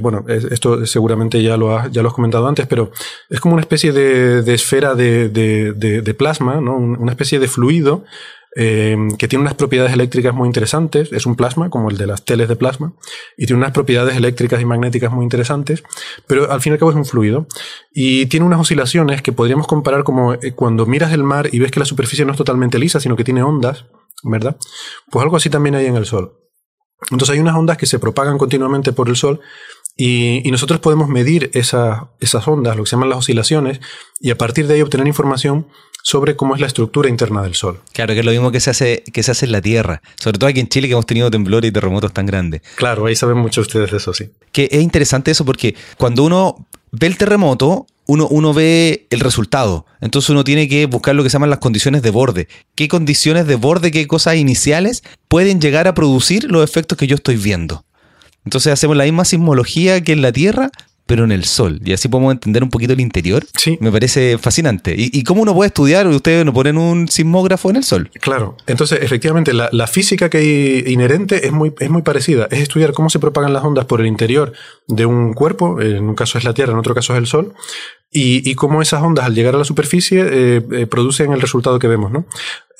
Bueno, 0.00 0.24
esto 0.28 0.86
seguramente 0.86 1.42
ya 1.42 1.50
ya 1.50 1.56
lo, 1.56 1.76
has, 1.76 1.90
ya 1.90 2.02
lo 2.02 2.08
has 2.08 2.14
comentado 2.14 2.46
antes, 2.46 2.66
pero 2.66 2.90
es 3.28 3.40
como 3.40 3.54
una 3.54 3.62
especie 3.62 3.92
de, 3.92 4.54
esfera 4.54 4.94
de, 4.94 6.14
plasma, 6.16 6.60
¿no? 6.60 6.76
una 6.76 7.12
especie 7.12 7.38
de 7.38 7.48
fluido 7.48 8.04
eh, 8.56 8.96
que 9.16 9.28
tiene 9.28 9.42
unas 9.42 9.54
propiedades 9.54 9.92
eléctricas 9.92 10.34
muy 10.34 10.46
interesantes. 10.46 11.12
Es 11.12 11.26
un 11.26 11.36
plasma, 11.36 11.70
como 11.70 11.90
el 11.90 11.96
de 11.96 12.06
las 12.06 12.24
teles 12.24 12.48
de 12.48 12.56
plasma, 12.56 12.94
y 13.36 13.46
tiene 13.46 13.58
unas 13.58 13.72
propiedades 13.72 14.16
eléctricas 14.16 14.60
y 14.60 14.64
magnéticas 14.64 15.12
muy 15.12 15.24
interesantes, 15.24 15.82
pero 16.26 16.50
al 16.50 16.60
fin 16.60 16.72
y 16.72 16.74
al 16.74 16.78
cabo 16.78 16.90
es 16.90 16.96
un 16.96 17.04
fluido. 17.04 17.46
Y 17.92 18.26
tiene 18.26 18.46
unas 18.46 18.60
oscilaciones 18.60 19.22
que 19.22 19.32
podríamos 19.32 19.66
comparar 19.66 20.04
como 20.04 20.34
eh, 20.34 20.52
cuando 20.54 20.86
miras 20.86 21.12
el 21.12 21.22
mar 21.22 21.48
y 21.52 21.58
ves 21.58 21.70
que 21.70 21.80
la 21.80 21.86
superficie 21.86 22.24
no 22.24 22.32
es 22.32 22.38
totalmente 22.38 22.78
lisa, 22.78 23.00
sino 23.00 23.16
que 23.16 23.24
tiene 23.24 23.42
ondas, 23.42 23.86
¿verdad? 24.22 24.56
Pues 25.10 25.22
algo 25.22 25.36
así 25.36 25.50
también 25.50 25.74
hay 25.74 25.86
en 25.86 25.96
el 25.96 26.06
Sol. 26.06 26.39
Entonces 27.10 27.30
hay 27.30 27.40
unas 27.40 27.56
ondas 27.56 27.76
que 27.76 27.86
se 27.86 27.98
propagan 27.98 28.38
continuamente 28.38 28.92
por 28.92 29.08
el 29.08 29.16
Sol 29.16 29.40
y, 30.02 30.50
nosotros 30.50 30.80
podemos 30.80 31.08
medir 31.08 31.50
esas 31.52 32.48
ondas, 32.48 32.74
lo 32.74 32.84
que 32.84 32.88
se 32.88 32.96
llaman 32.96 33.10
las 33.10 33.18
oscilaciones, 33.18 33.80
y 34.18 34.30
a 34.30 34.38
partir 34.38 34.66
de 34.66 34.74
ahí 34.74 34.80
obtener 34.80 35.06
información 35.06 35.66
sobre 36.02 36.36
cómo 36.36 36.54
es 36.54 36.60
la 36.62 36.66
estructura 36.66 37.10
interna 37.10 37.42
del 37.42 37.54
Sol. 37.54 37.80
Claro, 37.92 38.14
que 38.14 38.20
es 38.20 38.24
lo 38.24 38.32
mismo 38.32 38.50
que 38.50 38.60
se 38.60 38.70
hace, 38.70 39.02
que 39.12 39.22
se 39.22 39.32
hace 39.32 39.44
en 39.44 39.52
la 39.52 39.60
Tierra, 39.60 40.00
sobre 40.18 40.38
todo 40.38 40.48
aquí 40.48 40.60
en 40.60 40.68
Chile 40.68 40.88
que 40.88 40.92
hemos 40.92 41.04
tenido 41.04 41.30
temblores 41.30 41.68
y 41.68 41.72
terremotos 41.72 42.14
tan 42.14 42.24
grandes. 42.24 42.62
Claro, 42.76 43.04
ahí 43.04 43.14
saben 43.14 43.36
mucho 43.36 43.60
ustedes 43.60 43.90
de 43.90 43.98
eso, 43.98 44.14
sí. 44.14 44.30
Que 44.52 44.70
es 44.72 44.80
interesante 44.80 45.32
eso 45.32 45.44
porque 45.44 45.74
cuando 45.98 46.24
uno 46.24 46.66
ve 46.92 47.06
el 47.06 47.18
terremoto, 47.18 47.86
uno, 48.06 48.26
uno, 48.28 48.54
ve 48.54 49.06
el 49.10 49.20
resultado. 49.20 49.84
Entonces 50.00 50.30
uno 50.30 50.44
tiene 50.44 50.66
que 50.66 50.86
buscar 50.86 51.14
lo 51.14 51.22
que 51.22 51.28
se 51.28 51.34
llaman 51.34 51.50
las 51.50 51.58
condiciones 51.58 52.00
de 52.00 52.10
borde. 52.10 52.48
¿Qué 52.74 52.88
condiciones 52.88 53.46
de 53.46 53.56
borde, 53.56 53.90
qué 53.90 54.06
cosas 54.06 54.36
iniciales 54.36 55.02
pueden 55.28 55.60
llegar 55.60 55.86
a 55.86 55.94
producir 55.94 56.50
los 56.50 56.64
efectos 56.64 56.96
que 56.96 57.06
yo 57.06 57.16
estoy 57.16 57.36
viendo? 57.36 57.84
Entonces 58.50 58.72
hacemos 58.72 58.96
la 58.96 59.04
misma 59.04 59.24
sismología 59.24 60.02
que 60.02 60.10
en 60.10 60.22
la 60.22 60.32
Tierra, 60.32 60.72
pero 61.06 61.22
en 61.22 61.30
el 61.30 61.44
Sol. 61.44 61.80
Y 61.84 61.92
así 61.92 62.08
podemos 62.08 62.32
entender 62.32 62.64
un 62.64 62.68
poquito 62.68 62.92
el 62.92 62.98
interior. 62.98 63.46
Sí. 63.56 63.78
Me 63.80 63.92
parece 63.92 64.38
fascinante. 64.38 64.92
¿Y, 64.98 65.22
cómo 65.22 65.42
uno 65.42 65.54
puede 65.54 65.68
estudiar? 65.68 66.08
Ustedes 66.08 66.44
no 66.44 66.52
ponen 66.52 66.76
un 66.76 67.06
sismógrafo 67.06 67.70
en 67.70 67.76
el 67.76 67.84
Sol. 67.84 68.10
Claro. 68.20 68.56
Entonces, 68.66 68.98
efectivamente, 69.02 69.52
la, 69.52 69.86
física 69.86 70.28
que 70.28 70.38
hay 70.38 70.84
inherente 70.92 71.46
es 71.46 71.52
muy, 71.52 71.72
es 71.78 71.90
muy 71.90 72.02
parecida. 72.02 72.48
Es 72.50 72.58
estudiar 72.58 72.92
cómo 72.92 73.08
se 73.08 73.20
propagan 73.20 73.52
las 73.52 73.62
ondas 73.62 73.84
por 73.84 74.00
el 74.00 74.08
interior 74.08 74.52
de 74.88 75.06
un 75.06 75.32
cuerpo. 75.32 75.80
En 75.80 76.08
un 76.08 76.16
caso 76.16 76.36
es 76.36 76.42
la 76.42 76.52
Tierra, 76.52 76.72
en 76.72 76.80
otro 76.80 76.92
caso 76.92 77.12
es 77.12 77.20
el 77.20 77.28
Sol. 77.28 77.54
Y, 78.12 78.54
cómo 78.56 78.82
esas 78.82 79.02
ondas 79.02 79.24
al 79.24 79.36
llegar 79.36 79.54
a 79.54 79.58
la 79.58 79.64
superficie 79.64 80.20
eh, 80.20 80.62
eh, 80.72 80.86
producen 80.86 81.32
el 81.32 81.40
resultado 81.40 81.78
que 81.78 81.86
vemos, 81.86 82.10
¿no? 82.10 82.26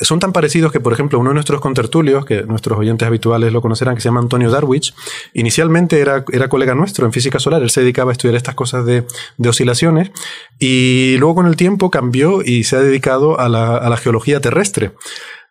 son 0.00 0.18
tan 0.18 0.32
parecidos 0.32 0.72
que, 0.72 0.80
por 0.80 0.92
ejemplo, 0.92 1.18
uno 1.18 1.30
de 1.30 1.34
nuestros 1.34 1.60
contertulios, 1.60 2.24
que 2.24 2.42
nuestros 2.42 2.78
oyentes 2.78 3.06
habituales 3.06 3.52
lo 3.52 3.60
conocerán, 3.60 3.94
que 3.94 4.00
se 4.00 4.08
llama 4.08 4.20
Antonio 4.20 4.50
Darwich, 4.50 4.94
inicialmente 5.34 6.00
era, 6.00 6.24
era 6.32 6.48
colega 6.48 6.74
nuestro 6.74 7.06
en 7.06 7.12
física 7.12 7.38
solar, 7.38 7.62
él 7.62 7.70
se 7.70 7.82
dedicaba 7.82 8.10
a 8.10 8.12
estudiar 8.12 8.36
estas 8.36 8.54
cosas 8.54 8.86
de, 8.86 9.04
de 9.36 9.48
oscilaciones 9.48 10.10
y 10.58 11.16
luego 11.18 11.36
con 11.36 11.46
el 11.46 11.56
tiempo 11.56 11.90
cambió 11.90 12.42
y 12.42 12.64
se 12.64 12.76
ha 12.76 12.80
dedicado 12.80 13.38
a 13.38 13.48
la, 13.48 13.76
a 13.76 13.88
la 13.88 13.96
geología 13.96 14.40
terrestre. 14.40 14.92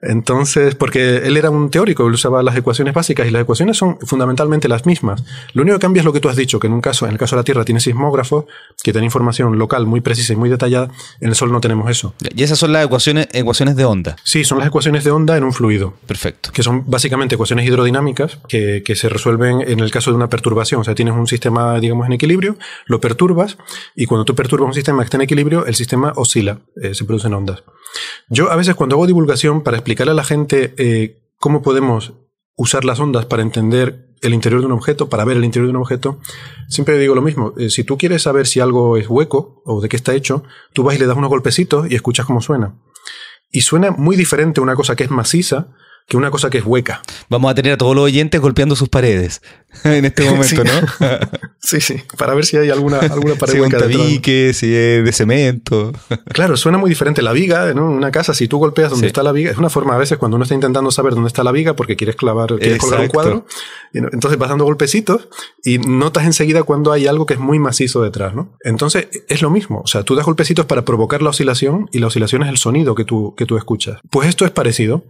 Entonces, 0.02 0.76
porque 0.76 1.18
él 1.18 1.36
era 1.36 1.50
un 1.50 1.70
teórico, 1.70 2.08
él 2.08 2.14
usaba 2.14 2.42
las 2.42 2.56
ecuaciones 2.56 2.94
básicas 2.94 3.28
y 3.28 3.32
las 3.32 3.42
ecuaciones 3.42 3.78
son 3.78 4.00
fundamentalmente 4.00 4.68
las 4.68 4.86
mismas. 4.86 5.24
Lo 5.54 5.64
único 5.64 5.78
que 5.78 5.82
cambia 5.82 6.02
es 6.02 6.06
lo 6.06 6.14
que 6.14 6.22
tú 6.22 6.30
has 6.30 6.38
dicho, 6.38 6.60
que 6.60 6.68
en 6.68 6.74
un 6.74 6.82
caso, 6.82 7.06
en 7.06 7.12
el 7.12 7.18
caso 7.18 7.36
de 7.36 7.42
la 7.42 7.44
Tierra 7.44 7.66
tiene 7.66 7.82
sismógrafos 7.82 8.46
que 8.82 8.92
tienen 8.94 9.06
información 9.06 9.58
local 9.58 9.86
muy 9.86 10.00
precisa 10.02 10.34
y 10.34 10.36
muy 10.38 10.50
detallada, 10.50 10.90
en 11.20 11.30
el 11.30 11.36
Sol 11.36 11.52
no 11.52 11.60
tenemos 11.60 11.90
eso. 11.90 12.14
Y 12.34 12.44
esas 12.44 12.58
son 12.58 12.72
las 12.72 12.86
ecuaciones, 12.86 13.28
ecuaciones 13.34 13.76
de 13.76 13.86
onda. 13.86 14.16
Sí, 14.24 14.46
son 14.46 14.60
las 14.60 14.68
ecuaciones 14.68 15.04
de 15.04 15.12
onda 15.12 15.36
en 15.36 15.44
un 15.44 15.54
fluido. 15.54 15.94
Perfecto. 16.08 16.52
Que 16.54 16.64
son 16.64 16.90
básicamente 16.90 17.36
ecuaciones 17.36 17.68
hidrodinámicas 17.68 18.40
que, 18.48 18.84
que 18.86 18.96
se 18.96 19.10
resuelven 19.10 19.62
en 19.62 19.80
el 19.80 19.92
caso 19.92 20.12
de 20.12 20.16
una 20.16 20.30
perturbación. 20.30 20.82
O 20.82 20.84
sea, 20.84 20.96
tienes 20.96 21.14
un 21.14 21.28
sistema, 21.28 21.80
digamos, 21.80 22.08
en 22.08 22.14
equilibrio, 22.14 22.58
lo 22.86 23.02
perturbas 23.02 23.58
y 23.96 24.06
cuando 24.06 24.26
tú 24.26 24.34
perturbas 24.36 24.68
un 24.68 24.74
sistema 24.74 25.00
que 25.02 25.06
está 25.06 25.18
en 25.18 25.24
equilibrio, 25.24 25.66
el 25.66 25.76
sistema 25.76 26.14
oscila, 26.16 26.60
eh, 26.82 26.96
se 26.96 27.04
producen 27.04 27.34
ondas. 27.34 27.64
Yo 28.30 28.52
a 28.52 28.56
veces 28.56 28.76
cuando 28.76 28.96
hago 28.96 29.08
divulgación 29.08 29.64
para 29.64 29.78
explicarle 29.90 30.12
a 30.12 30.16
la 30.16 30.24
gente 30.24 30.76
eh, 30.78 31.20
cómo 31.40 31.64
podemos 31.64 32.14
usar 32.56 32.86
las 32.86 33.00
ondas 33.00 33.26
para 33.26 33.42
entender 33.42 34.14
el 34.22 34.36
interior 34.36 34.62
de 34.62 34.68
un 34.68 34.74
objeto, 34.74 35.10
para 35.10 35.26
ver 35.26 35.38
el 35.38 35.44
interior 35.44 35.66
de 35.66 35.76
un 35.76 35.82
objeto, 35.82 36.20
siempre 36.68 37.00
digo 37.00 37.16
lo 37.16 37.24
mismo. 37.24 37.56
Eh, 37.58 37.72
si 37.72 37.84
tú 37.84 37.98
quieres 37.98 38.22
saber 38.22 38.46
si 38.46 38.60
algo 38.60 38.98
es 38.98 39.10
hueco 39.10 39.64
o 39.66 39.82
de 39.82 39.90
qué 39.90 39.96
está 39.96 40.14
hecho, 40.14 40.44
tú 40.74 40.84
vas 40.84 40.96
y 40.96 41.00
le 41.00 41.08
das 41.08 41.18
unos 41.18 41.32
golpecitos 41.32 41.90
y 41.90 41.96
escuchas 41.96 42.28
cómo 42.28 42.40
suena. 42.40 42.76
Y 43.50 43.62
suena 43.62 43.90
muy 43.90 44.16
diferente 44.16 44.62
una 44.62 44.76
cosa 44.76 44.96
que 44.96 45.06
es 45.06 45.10
maciza 45.10 45.70
que 46.10 46.18
una 46.18 46.32
cosa 46.32 46.50
que 46.50 46.58
es 46.58 46.66
hueca. 46.66 47.02
Vamos 47.30 47.52
a 47.52 47.56
tener 47.56 47.74
a 47.74 47.78
todos 47.78 47.96
los 47.96 48.06
oyentes 48.06 48.42
golpeando 48.42 48.76
sus 48.76 48.90
paredes 48.90 49.42
en 49.84 50.06
este 50.06 50.28
momento, 50.30 50.64
¿no? 50.64 51.08
sí, 51.60 51.80
sí, 51.80 52.02
para 52.18 52.34
ver 52.34 52.46
si 52.46 52.58
hay 52.58 52.72
alguna, 52.72 52.98
alguna 52.98 53.36
pared 53.40 53.54
si 53.54 53.60
hueca. 53.62 53.78
Si 53.78 53.86
es 53.86 53.96
un 53.96 54.02
tabique, 54.02 54.54
si 54.54 54.76
es 54.76 55.06
de 55.06 55.12
cemento. 55.14 55.94
claro, 56.34 56.58
suena 56.58 56.80
muy 56.80 56.90
diferente. 56.90 57.22
La 57.22 57.32
viga, 57.32 57.74
¿no? 57.76 57.92
Una 57.92 58.12
casa, 58.12 58.34
si 58.34 58.48
tú 58.48 58.58
golpeas 58.58 58.90
donde 58.90 59.06
está 59.06 59.22
la 59.22 59.32
viga, 59.32 59.52
es 59.52 59.58
una 59.58 59.70
forma 59.70 59.96
a 59.96 59.98
veces 60.00 60.18
cuando 60.18 60.36
uno 60.36 60.44
está 60.44 60.56
intentando 60.56 60.90
saber 60.90 61.14
dónde 61.14 61.28
está 61.28 61.44
la 61.44 61.52
viga 61.52 61.76
porque 61.76 61.96
quieres 61.96 62.16
clavar, 62.16 62.58
quieres 62.58 62.80
colgar 62.80 63.02
un 63.02 63.08
cuadro. 63.08 63.46
Entonces 63.94 64.40
vas 64.40 64.50
dando 64.50 64.66
golpecitos 64.66 65.30
y 65.64 65.78
notas 65.78 66.26
enseguida 66.26 66.64
cuando 66.64 66.92
hay 66.92 67.06
algo 67.06 67.28
que 67.28 67.36
es 67.36 67.40
muy 67.40 67.60
macizo 67.60 68.02
detrás, 68.02 68.34
¿no? 68.34 68.58
Entonces 68.64 69.10
es 69.28 69.42
lo 69.44 69.52
mismo. 69.52 69.82
O 69.82 69.88
sea, 69.88 70.04
tú 70.04 70.16
das 70.16 70.26
golpecitos 70.26 70.66
para 70.66 70.86
provocar 70.86 71.22
la 71.22 71.30
oscilación 71.30 71.88
y 71.92 72.00
la 72.00 72.08
oscilación 72.08 72.42
es 72.42 72.50
el 72.50 72.58
sonido 72.58 72.96
que 72.96 73.06
tú, 73.06 73.36
que 73.38 73.46
tú 73.46 73.58
escuchas. 73.58 74.00
Pues 74.10 74.28
esto 74.28 74.46
es 74.46 74.52
parecido. 74.52 75.06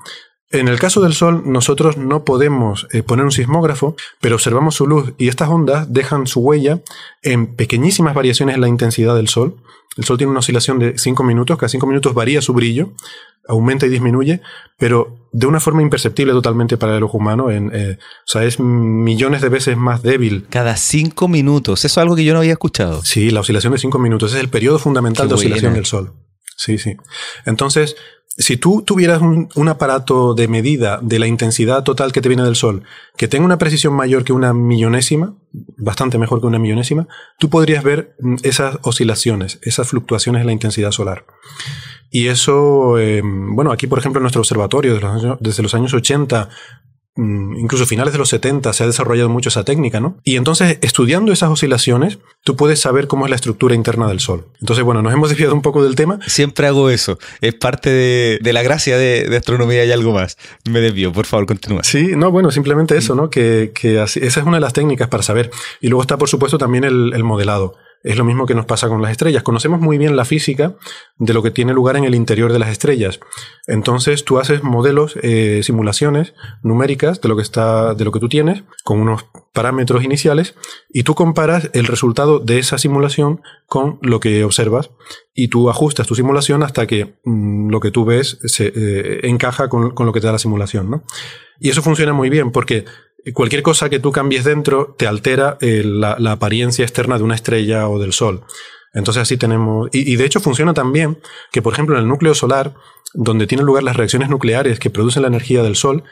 En 0.52 0.68
el 0.68 0.80
caso 0.80 1.02
del 1.02 1.14
Sol, 1.14 1.44
nosotros 1.46 1.98
no 1.98 2.26
podemos 2.26 2.88
eh, 2.92 3.04
poner 3.04 3.24
un 3.24 3.32
sismógrafo, 3.32 3.96
pero 4.20 4.36
observamos 4.36 4.76
su 4.76 4.88
luz 4.88 5.14
y 5.20 5.28
estas 5.28 5.50
ondas 5.50 5.94
dejan 5.94 6.26
su 6.26 6.40
huella 6.40 6.82
en 7.22 7.56
pequeñísimas 7.56 8.16
variaciones 8.16 8.56
en 8.56 8.62
la 8.62 8.68
intensidad 8.68 9.16
del 9.16 9.28
Sol. 9.28 9.58
El 9.96 10.06
Sol 10.06 10.18
tiene 10.18 10.32
una 10.32 10.40
oscilación 10.40 10.80
de 10.80 10.98
5 10.98 11.24
minutos, 11.24 11.58
cada 11.58 11.70
5 11.70 11.86
minutos 11.86 12.16
varía 12.16 12.42
su 12.42 12.54
brillo, 12.54 12.94
aumenta 13.48 13.86
y 13.86 13.90
disminuye, 13.90 14.42
pero 14.78 15.28
de 15.32 15.46
una 15.46 15.60
forma 15.60 15.84
imperceptible 15.84 16.34
totalmente 16.34 16.78
para 16.78 16.98
el 16.98 17.04
ojo 17.04 17.18
humano. 17.20 17.52
En, 17.52 17.70
eh, 17.74 17.98
o 18.00 18.28
sea, 18.28 18.44
es 18.44 18.60
millones 18.60 19.42
de 19.42 19.50
veces 19.50 19.78
más 19.78 20.02
débil. 20.02 20.48
Cada 20.50 20.78
5 20.78 21.28
minutos, 21.28 21.86
eso 21.86 22.00
es 22.00 22.04
algo 22.04 22.16
que 22.16 22.24
yo 22.24 22.34
no 22.34 22.40
había 22.40 22.54
escuchado. 22.54 23.04
Sí, 23.04 23.30
la 23.30 23.42
oscilación 23.42 23.74
de 23.74 23.80
5 23.80 24.00
minutos 24.00 24.34
es 24.34 24.40
el 24.40 24.50
periodo 24.50 24.80
fundamental 24.80 25.28
de 25.28 25.36
oscilación 25.36 25.76
del 25.76 25.86
Sol. 25.86 26.14
Sí, 26.56 26.78
sí. 26.78 26.98
Entonces, 27.46 27.96
Si 28.40 28.56
tú 28.56 28.84
tuvieras 28.84 29.22
un, 29.22 29.68
aparato 29.68 30.34
de 30.34 30.48
medida 30.48 31.00
de 31.02 31.20
la 31.20 31.28
intensidad 31.28 31.84
total 31.84 32.14
que 32.14 32.22
te 32.22 32.30
viene 32.30 32.44
del 32.44 32.56
Sol, 32.56 32.84
que 33.18 33.28
tenga 33.28 33.44
una 33.44 33.58
precisión 33.58 33.94
mayor 33.94 34.24
que 34.24 34.32
una 34.32 34.54
millonésima, 34.54 35.36
bastante 35.78 36.18
mejor 36.18 36.40
que 36.40 36.48
una 36.48 36.58
millonésima, 36.58 37.08
tú 37.38 37.50
podrías 37.50 37.84
ver 37.84 38.16
mm, 38.22 38.36
esas 38.44 38.78
oscilaciones, 38.84 39.60
esas 39.62 39.90
fluctuaciones 39.90 40.40
en 40.40 40.48
la 40.48 40.54
intensidad 40.54 40.92
solar. 40.92 41.26
Y 42.10 42.28
eso, 42.28 42.98
eh, 42.98 43.22
bueno, 43.24 43.74
aquí 43.74 43.88
por 43.88 44.00
ejemplo 44.00 44.20
en 44.20 44.24
nuestro 44.24 44.42
observatorio 44.42 44.94
desde 44.94 45.06
los 45.06 45.22
años, 45.22 45.38
desde 45.42 45.64
los 45.64 45.76
años 45.76 45.94
80 45.94 46.50
Mm, 46.50 46.89
incluso 47.20 47.86
finales 47.86 48.14
de 48.14 48.20
los 48.20 48.30
70 48.30 48.72
se 48.74 48.84
ha 48.84 48.88
desarrollado 48.88 49.30
mucho 49.30 49.50
esa 49.50 49.64
técnica, 49.64 50.00
¿no? 50.00 50.18
Y 50.24 50.38
entonces, 50.38 50.80
estudiando 50.82 51.32
esas 51.32 51.50
oscilaciones, 51.50 52.20
tú 52.44 52.56
puedes 52.56 52.80
saber 52.80 53.08
cómo 53.08 53.26
es 53.26 53.30
la 53.30 53.36
estructura 53.36 53.76
interna 53.76 54.08
del 54.08 54.20
Sol. 54.20 54.48
Entonces, 54.60 54.84
bueno, 54.84 55.02
nos 55.02 55.14
hemos 55.14 55.30
desviado 55.30 55.54
un 55.54 55.62
poco 55.62 55.84
del 55.84 55.96
tema. 55.96 56.20
Siempre 56.28 56.68
hago 56.68 56.90
eso. 56.90 57.20
Es 57.42 57.56
parte 57.56 57.90
de, 57.90 58.54
la 58.54 58.62
gracia 58.62 58.98
de, 58.98 59.36
astronomía 59.36 59.86
y 59.86 59.92
algo 59.92 60.14
más. 60.14 60.38
Me 60.70 60.80
desvío, 60.80 61.12
por 61.12 61.26
favor, 61.26 61.46
continúa. 61.46 61.84
Sí, 61.84 62.12
no, 62.16 62.32
bueno, 62.32 62.52
simplemente 62.52 62.98
eso, 62.98 63.16
¿no? 63.16 63.30
Que, 63.30 63.72
esa 63.84 64.20
es 64.20 64.38
una 64.38 64.58
de 64.58 64.62
las 64.62 64.74
técnicas 64.74 65.08
para 65.08 65.24
saber. 65.24 65.52
Y 65.82 65.88
luego 65.88 66.02
está, 66.02 66.18
por 66.18 66.30
supuesto, 66.30 66.58
también 66.58 66.84
el 66.84 67.24
modelado. 67.24 67.76
Es 68.02 68.18
lo 68.18 68.24
mismo 68.24 68.46
que 68.46 68.56
nos 68.56 68.66
pasa 68.66 68.88
con 68.88 69.02
las 69.02 69.12
estrellas. 69.12 69.44
Conocemos 69.44 69.82
muy 69.82 69.98
bien 69.98 70.16
la 70.16 70.24
física 70.24 70.76
de 71.18 71.34
lo 71.34 71.44
que 71.44 71.52
tiene 71.52 71.74
lugar 71.74 71.98
en 71.98 72.06
el 72.06 72.16
interior 72.16 72.54
de 72.54 72.60
las 72.60 72.70
estrellas. 72.70 73.20
Entonces 73.68 74.24
tú 74.24 74.40
haces 74.40 74.64
modelos, 74.64 75.18
eh, 75.22 75.62
simulaciones 75.64 76.34
numéricas 76.64 77.20
de 77.20 77.28
lo 77.28 77.36
que 77.36 77.42
está, 77.42 77.94
de 77.96 78.06
lo 78.06 78.12
que 78.12 78.22
tú 78.22 78.30
tienes, 78.30 78.64
con 78.86 79.02
unos 79.02 79.26
parámetros 79.54 80.04
iniciales, 80.04 80.56
y 80.90 81.04
tú 81.04 81.14
comparas 81.14 81.70
el 81.74 81.88
resultado 81.88 82.40
de 82.40 82.60
esa 82.60 82.78
simulación 82.78 83.42
con 83.66 84.00
lo 84.02 84.22
que 84.22 84.46
observas, 84.46 84.92
y 85.34 85.50
tú 85.50 85.70
ajustas 85.70 86.08
tu 86.08 86.16
simulación 86.16 86.64
hasta 86.64 86.88
que 86.88 87.20
mm, 87.26 87.70
lo 87.70 87.82
que 87.82 87.92
tú 87.92 88.06
ves 88.06 88.40
se 88.46 88.72
eh, 88.74 89.20
encaja 89.24 89.68
con, 89.68 89.92
con, 89.92 90.06
lo 90.06 90.14
que 90.14 90.22
te 90.22 90.28
da 90.28 90.34
la 90.34 90.40
simulación, 90.40 90.90
¿no? 90.90 91.04
Y 91.60 91.70
eso 91.70 91.82
funciona 91.82 92.14
muy 92.14 92.30
bien 92.30 92.52
porque 92.52 92.86
cualquier 93.34 93.64
cosa 93.64 93.90
que 93.90 94.00
tú 94.00 94.12
cambies 94.12 94.44
dentro 94.44 94.96
te 94.98 95.08
altera 95.08 95.58
eh, 95.62 95.84
la, 95.86 96.14
apariencia 96.32 96.84
externa 96.84 97.18
de 97.18 97.24
una 97.24 97.36
estrella 97.36 97.88
o 97.88 98.00
del 98.00 98.14
Sol. 98.14 98.44
Entonces 98.94 99.22
así 99.22 99.38
tenemos... 99.38 99.90
Y, 99.92 100.16
de 100.16 100.26
hecho 100.26 100.40
funciona 100.40 100.74
también 100.74 101.20
que, 101.52 101.62
por 101.62 101.74
ejemplo, 101.74 101.96
en 101.96 102.02
el 102.02 102.08
núcleo 102.08 102.34
solar, 102.34 102.74
donde 103.14 103.48
tienen 103.48 103.66
lugar 103.66 103.84
las 103.84 103.98
reacciones 103.98 104.30
nucleares 104.30 104.80
que 104.80 104.90
producen 104.90 105.22
la 105.22 105.28
energía 105.28 105.62
del 105.62 105.76
Sol, 105.76 106.04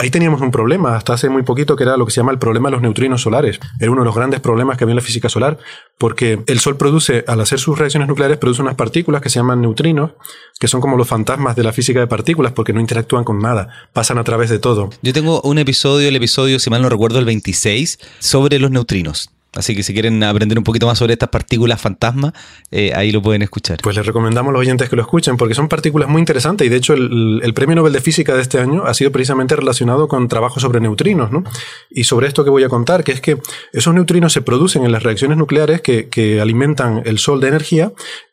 Ahí 0.00 0.08
teníamos 0.08 0.40
un 0.40 0.50
problema 0.50 0.96
hasta 0.96 1.12
hace 1.12 1.28
muy 1.28 1.42
poquito 1.42 1.76
que 1.76 1.82
era 1.82 1.98
lo 1.98 2.06
que 2.06 2.10
se 2.10 2.22
llama 2.22 2.32
el 2.32 2.38
problema 2.38 2.68
de 2.68 2.72
los 2.72 2.80
neutrinos 2.80 3.20
solares. 3.20 3.60
Era 3.78 3.90
uno 3.90 4.00
de 4.00 4.06
los 4.06 4.14
grandes 4.14 4.40
problemas 4.40 4.78
que 4.78 4.84
había 4.84 4.92
en 4.92 4.96
la 4.96 5.02
física 5.02 5.28
solar, 5.28 5.58
porque 5.98 6.42
el 6.46 6.58
Sol 6.58 6.78
produce, 6.78 7.22
al 7.26 7.38
hacer 7.40 7.58
sus 7.58 7.78
reacciones 7.78 8.08
nucleares, 8.08 8.38
produce 8.38 8.62
unas 8.62 8.76
partículas 8.76 9.20
que 9.20 9.28
se 9.28 9.40
llaman 9.40 9.60
neutrinos, 9.60 10.12
que 10.58 10.68
son 10.68 10.80
como 10.80 10.96
los 10.96 11.06
fantasmas 11.06 11.54
de 11.54 11.64
la 11.64 11.74
física 11.74 12.00
de 12.00 12.06
partículas, 12.06 12.52
porque 12.52 12.72
no 12.72 12.80
interactúan 12.80 13.24
con 13.24 13.40
nada, 13.40 13.68
pasan 13.92 14.16
a 14.16 14.24
través 14.24 14.48
de 14.48 14.58
todo. 14.58 14.88
Yo 15.02 15.12
tengo 15.12 15.42
un 15.42 15.58
episodio, 15.58 16.08
el 16.08 16.16
episodio, 16.16 16.58
si 16.60 16.70
mal 16.70 16.80
no 16.80 16.88
recuerdo, 16.88 17.18
el 17.18 17.26
26, 17.26 17.98
sobre 18.20 18.58
los 18.58 18.70
neutrinos. 18.70 19.28
Así 19.52 19.74
que 19.74 19.82
si 19.82 19.92
quieren 19.92 20.22
aprender 20.22 20.56
un 20.58 20.64
poquito 20.64 20.86
más 20.86 20.98
sobre 20.98 21.14
estas 21.14 21.28
partículas 21.28 21.80
fantasmas, 21.80 22.32
eh, 22.70 22.92
ahí 22.94 23.10
lo 23.10 23.20
pueden 23.20 23.42
escuchar. 23.42 23.78
Pues 23.82 23.96
les 23.96 24.06
recomendamos 24.06 24.50
a 24.50 24.52
los 24.52 24.60
oyentes 24.60 24.88
que 24.88 24.94
lo 24.94 25.02
escuchen, 25.02 25.36
porque 25.36 25.54
son 25.54 25.68
partículas 25.68 26.08
muy 26.08 26.20
interesantes 26.20 26.66
y 26.66 26.70
de 26.70 26.76
hecho 26.76 26.94
el, 26.94 27.52
premio 27.54 27.76
Nobel 27.76 27.92
de 27.92 28.00
Física 28.00 28.34
de 28.34 28.42
este 28.42 28.60
año 28.60 28.84
ha 28.84 28.94
sido 28.94 29.10
precisamente 29.10 29.56
relacionado 29.56 30.06
con 30.06 30.28
trabajos 30.28 30.62
sobre 30.62 30.80
neutrinos, 30.80 31.32
¿no? 31.32 31.42
Y 31.90 32.04
sobre 32.04 32.28
esto 32.28 32.44
que 32.44 32.50
voy 32.50 32.62
a 32.62 32.68
contar, 32.68 33.02
que 33.02 33.12
es 33.12 33.20
que 33.20 33.38
esos 33.72 33.92
neutrinos 33.92 34.32
se 34.32 34.40
producen 34.40 34.84
en 34.84 34.92
las 34.92 35.02
reacciones 35.02 35.36
nucleares 35.36 35.80
que, 35.80 36.08
que 36.08 36.40
alimentan 36.40 37.02
el 37.04 37.18
Sol 37.18 37.40
de 37.40 37.48
energía 37.48 37.92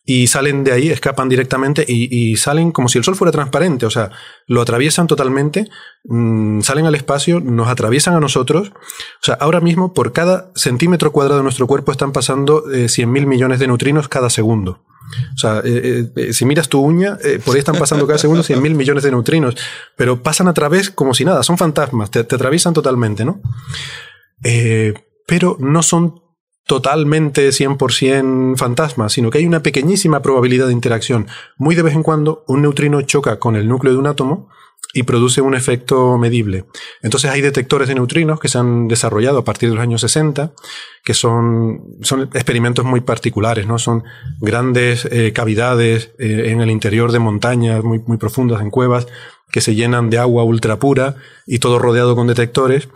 y 0.10 0.28
salen 0.28 0.64
de 0.64 0.72
ahí, 0.72 0.90
escapan 0.90 1.28
directamente 1.28 1.84
y, 1.86 2.38
salen 2.38 2.72
como 2.72 2.88
si 2.88 2.98
el 2.98 3.04
Sol 3.04 3.18
fuera 3.18 3.32
transparente, 3.32 3.86
o 3.86 3.90
sea, 3.90 4.10
lo 4.48 4.62
atraviesan 4.62 5.06
totalmente, 5.06 5.70
mm, 6.06 6.62
salen 6.62 6.86
al 6.86 6.96
espacio, 6.96 7.42
nos 7.42 7.68
atraviesan 7.68 8.16
a 8.16 8.22
nosotros. 8.22 8.70
O 8.70 9.24
sea, 9.24 9.36
ahora 9.36 9.60
mismo 9.60 9.94
por 9.94 10.14
cada 10.14 10.50
centímetro 10.56 11.12
cuadrado 11.12 11.40
de 11.40 11.44
nuestro 11.44 11.68
cuerpo 11.68 11.92
están 11.92 12.14
pasando 12.14 12.72
eh, 12.72 12.86
100.000 12.86 13.28
millones 13.28 13.60
de 13.60 13.68
neutrinos 13.68 14.08
cada 14.08 14.30
segundo. 14.30 14.86
O 15.34 15.38
sea, 15.38 15.62
eh, 15.64 16.10
eh, 16.16 16.34
si 16.34 16.46
miras 16.46 16.70
tu 16.70 16.80
uña, 16.80 17.18
eh, 17.22 17.40
por 17.44 17.56
ahí 17.56 17.60
están 17.60 17.78
pasando 17.78 18.08
cada 18.08 18.20
segundo 18.20 18.44
100.000 18.44 18.76
millones 18.76 19.04
de 19.04 19.12
neutrinos, 19.12 19.56
pero 19.98 20.24
pasan 20.24 20.48
a 20.48 20.54
través 20.54 20.90
como 20.90 21.14
si 21.14 21.26
nada, 21.26 21.44
son 21.44 21.58
fantasmas, 21.58 22.12
te 22.12 22.20
atraviesan 22.20 22.74
totalmente, 22.74 23.26
¿no? 23.26 23.42
pero 25.26 25.58
no 25.60 25.84
son 25.84 26.22
totalmente 26.68 27.50
100% 27.50 28.58
fantasma, 28.58 29.10
sino 29.10 29.32
que 29.32 29.40
hay 29.40 29.46
una 29.46 29.64
pequeñísima 29.64 30.22
probabilidad 30.22 30.68
de 30.68 30.74
interacción. 30.74 31.28
Muy 31.58 31.76
de 31.76 31.82
vez 31.82 31.96
en 31.96 32.04
cuando 32.04 32.44
un 32.48 32.62
neutrino 32.62 33.02
choca 33.02 33.40
con 33.40 33.56
el 33.56 33.68
núcleo 33.68 33.94
de 33.94 34.00
un 34.00 34.08
átomo 34.08 34.50
y 34.94 35.04
produce 35.04 35.42
un 35.42 35.56
efecto 35.56 36.18
medible. 36.18 36.66
Entonces 37.02 37.32
hay 37.32 37.42
detectores 37.42 37.88
de 37.88 37.96
neutrinos 37.96 38.40
que 38.40 38.50
se 38.50 38.58
han 38.58 38.88
desarrollado 38.88 39.40
a 39.40 39.44
partir 39.44 39.70
de 39.70 39.76
los 39.76 39.82
años 39.82 40.02
60, 40.02 40.52
que 41.04 41.14
son, 41.14 41.84
son 42.02 42.24
experimentos 42.34 42.84
muy 42.84 43.02
particulares, 43.02 43.66
¿no? 43.66 43.80
Son 43.80 44.04
grandes 44.42 45.06
eh, 45.06 45.32
cavidades 45.34 46.12
eh, 46.20 46.48
en 46.48 46.62
el 46.62 46.70
interior 46.70 47.12
de 47.12 47.20
montañas 47.20 47.84
muy, 47.84 48.00
muy 48.00 48.18
profundas, 48.18 48.62
en 48.62 48.72
cuevas, 48.72 49.08
que 49.52 49.62
se 49.62 49.76
llenan 49.76 50.10
de 50.10 50.18
agua 50.18 50.44
ultra 50.44 50.80
pura 50.80 51.16
y 51.46 51.60
todo 51.60 51.80
rodeado 51.80 52.16
con 52.16 52.28
detectores 52.28 52.90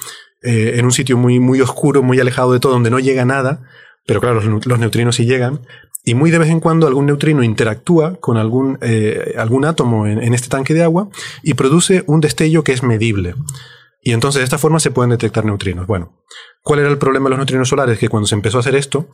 eh, 0.43 0.73
en 0.75 0.85
un 0.85 0.91
sitio 0.91 1.17
muy, 1.17 1.39
muy 1.39 1.61
oscuro, 1.61 2.03
muy 2.03 2.19
alejado 2.19 2.53
de 2.53 2.59
todo, 2.59 2.73
donde 2.73 2.89
no 2.89 2.99
llega 2.99 3.25
nada, 3.25 3.63
pero 4.05 4.19
claro, 4.19 4.41
los, 4.41 4.79
neutrinos 4.79 5.15
sí 5.15 5.25
llegan, 5.25 5.61
y 6.03 6.15
muy 6.15 6.31
de 6.31 6.39
vez 6.39 6.49
en 6.49 6.59
cuando 6.59 6.87
algún 6.87 7.05
neutrino 7.05 7.43
interactúa 7.43 8.15
con 8.15 8.37
algún, 8.37 8.79
eh, 8.81 9.35
algún 9.37 9.65
átomo 9.65 10.07
en, 10.07 10.33
este 10.33 10.49
tanque 10.49 10.73
de 10.73 10.83
agua 10.83 11.09
y 11.43 11.53
produce 11.53 12.03
un 12.07 12.21
destello 12.21 12.63
que 12.63 12.73
es 12.73 12.81
medible. 12.81 13.35
Y 14.01 14.13
entonces 14.13 14.39
de 14.39 14.45
esta 14.45 14.57
forma 14.57 14.79
se 14.79 14.89
pueden 14.89 15.11
detectar 15.11 15.45
neutrinos. 15.45 15.85
Bueno, 15.85 16.23
¿cuál 16.63 16.79
era 16.79 16.89
el 16.89 16.97
problema 16.97 17.25
de 17.25 17.31
los 17.31 17.39
neutrinos 17.39 17.69
solares? 17.69 17.99
Que 17.99 18.09
cuando 18.09 18.25
se 18.25 18.33
empezó 18.33 18.57
a 18.57 18.61
hacer 18.61 18.73
esto, 18.73 19.09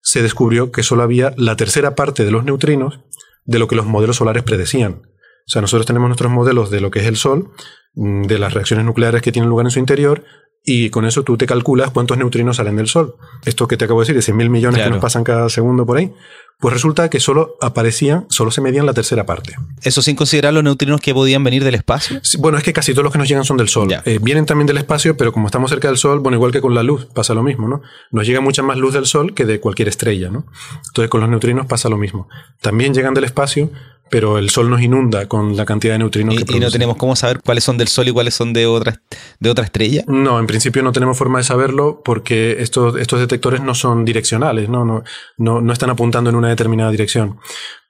se 0.00 0.20
descubrió 0.20 0.72
que 0.72 0.82
solo 0.82 1.04
había 1.04 1.32
la 1.36 1.54
tercera 1.54 1.94
parte 1.94 2.24
de 2.24 2.32
los 2.32 2.42
neutrinos 2.42 2.98
de 3.44 3.60
lo 3.60 3.68
que 3.68 3.76
los 3.76 3.86
modelos 3.86 4.16
solares 4.16 4.42
predecían. 4.42 5.02
O 5.46 5.50
sea, 5.50 5.62
nosotros 5.62 5.86
tenemos 5.86 6.08
nuestros 6.08 6.30
modelos 6.30 6.70
de 6.70 6.80
lo 6.80 6.90
que 6.90 7.00
es 7.00 7.06
el 7.06 7.16
Sol, 7.16 7.52
mm, 7.94 8.22
de 8.22 8.38
las 8.38 8.54
reacciones 8.54 8.84
nucleares 8.84 9.22
que 9.22 9.32
tienen 9.32 9.48
lugar 9.48 9.66
en 9.66 9.70
su 9.70 9.78
interior, 9.78 10.24
y 10.64 10.90
con 10.90 11.04
eso 11.04 11.22
tú 11.22 11.36
te 11.36 11.46
calculas 11.46 11.90
cuántos 11.90 12.18
neutrinos 12.18 12.56
salen 12.56 12.76
del 12.76 12.86
Sol. 12.86 13.16
Esto 13.44 13.66
que 13.66 13.76
te 13.76 13.84
acabo 13.84 14.00
de 14.00 14.12
decir, 14.12 14.36
de 14.36 14.44
100.000 14.44 14.48
millones 14.48 14.82
que 14.82 14.90
nos 14.90 15.00
pasan 15.00 15.24
cada 15.24 15.48
segundo 15.48 15.84
por 15.84 15.98
ahí, 15.98 16.12
pues 16.60 16.72
resulta 16.72 17.10
que 17.10 17.18
solo 17.20 17.56
aparecían, 17.60 18.26
solo 18.28 18.50
se 18.50 18.60
medían 18.60 18.86
la 18.86 18.94
tercera 18.94 19.26
parte. 19.26 19.54
¿Eso 19.82 20.00
sin 20.00 20.14
considerar 20.14 20.54
los 20.54 20.62
neutrinos 20.62 21.00
que 21.00 21.12
podían 21.12 21.42
venir 21.42 21.64
del 21.64 21.74
espacio? 21.74 22.20
bueno, 22.38 22.58
es 22.58 22.64
que 22.64 22.72
casi 22.72 22.92
todos 22.92 23.04
los 23.04 23.12
que 23.12 23.18
nos 23.18 23.28
llegan 23.28 23.44
son 23.44 23.56
del 23.56 23.68
Sol. 23.68 23.88
Eh, 24.04 24.18
vienen 24.22 24.46
también 24.46 24.66
del 24.66 24.78
espacio, 24.78 25.16
pero 25.16 25.32
como 25.32 25.46
estamos 25.46 25.70
cerca 25.70 25.88
del 25.88 25.96
Sol, 25.96 26.20
bueno, 26.20 26.36
igual 26.36 26.52
que 26.52 26.60
con 26.60 26.74
la 26.74 26.82
luz, 26.82 27.06
pasa 27.06 27.34
lo 27.34 27.42
mismo, 27.42 27.68
¿no? 27.68 27.82
Nos 28.10 28.26
llega 28.26 28.40
mucha 28.40 28.62
más 28.62 28.76
luz 28.78 28.94
del 28.94 29.06
Sol 29.06 29.34
que 29.34 29.44
de 29.44 29.60
cualquier 29.60 29.88
estrella, 29.88 30.30
¿no? 30.30 30.46
Entonces 30.86 31.10
con 31.10 31.20
los 31.20 31.28
neutrinos 31.28 31.66
pasa 31.66 31.88
lo 31.88 31.98
mismo. 31.98 32.28
También 32.60 32.94
llegan 32.94 33.14
del 33.14 33.24
espacio, 33.24 33.70
pero 34.12 34.36
el 34.36 34.50
Sol 34.50 34.68
nos 34.68 34.82
inunda 34.82 35.26
con 35.26 35.56
la 35.56 35.64
cantidad 35.64 35.94
de 35.94 36.00
neutrinos 36.00 36.34
que 36.34 36.44
produce. 36.44 36.58
¿Y 36.58 36.60
no 36.60 36.70
tenemos 36.70 36.96
cómo 36.98 37.16
saber 37.16 37.40
cuáles 37.42 37.64
son 37.64 37.78
del 37.78 37.88
Sol 37.88 38.06
y 38.08 38.12
cuáles 38.12 38.34
son 38.34 38.52
de 38.52 38.66
otra, 38.66 39.00
de 39.40 39.48
otra 39.48 39.64
estrella? 39.64 40.04
No, 40.06 40.38
en 40.38 40.46
principio 40.46 40.82
no 40.82 40.92
tenemos 40.92 41.16
forma 41.16 41.38
de 41.38 41.44
saberlo 41.44 42.02
porque 42.04 42.60
estos, 42.60 42.96
estos 42.96 43.20
detectores 43.20 43.62
no 43.62 43.74
son 43.74 44.04
direccionales, 44.04 44.68
¿no? 44.68 44.84
No, 44.84 45.02
no, 45.38 45.62
no 45.62 45.72
están 45.72 45.88
apuntando 45.88 46.28
en 46.28 46.36
una 46.36 46.41
determinada 46.48 46.90
dirección 46.90 47.38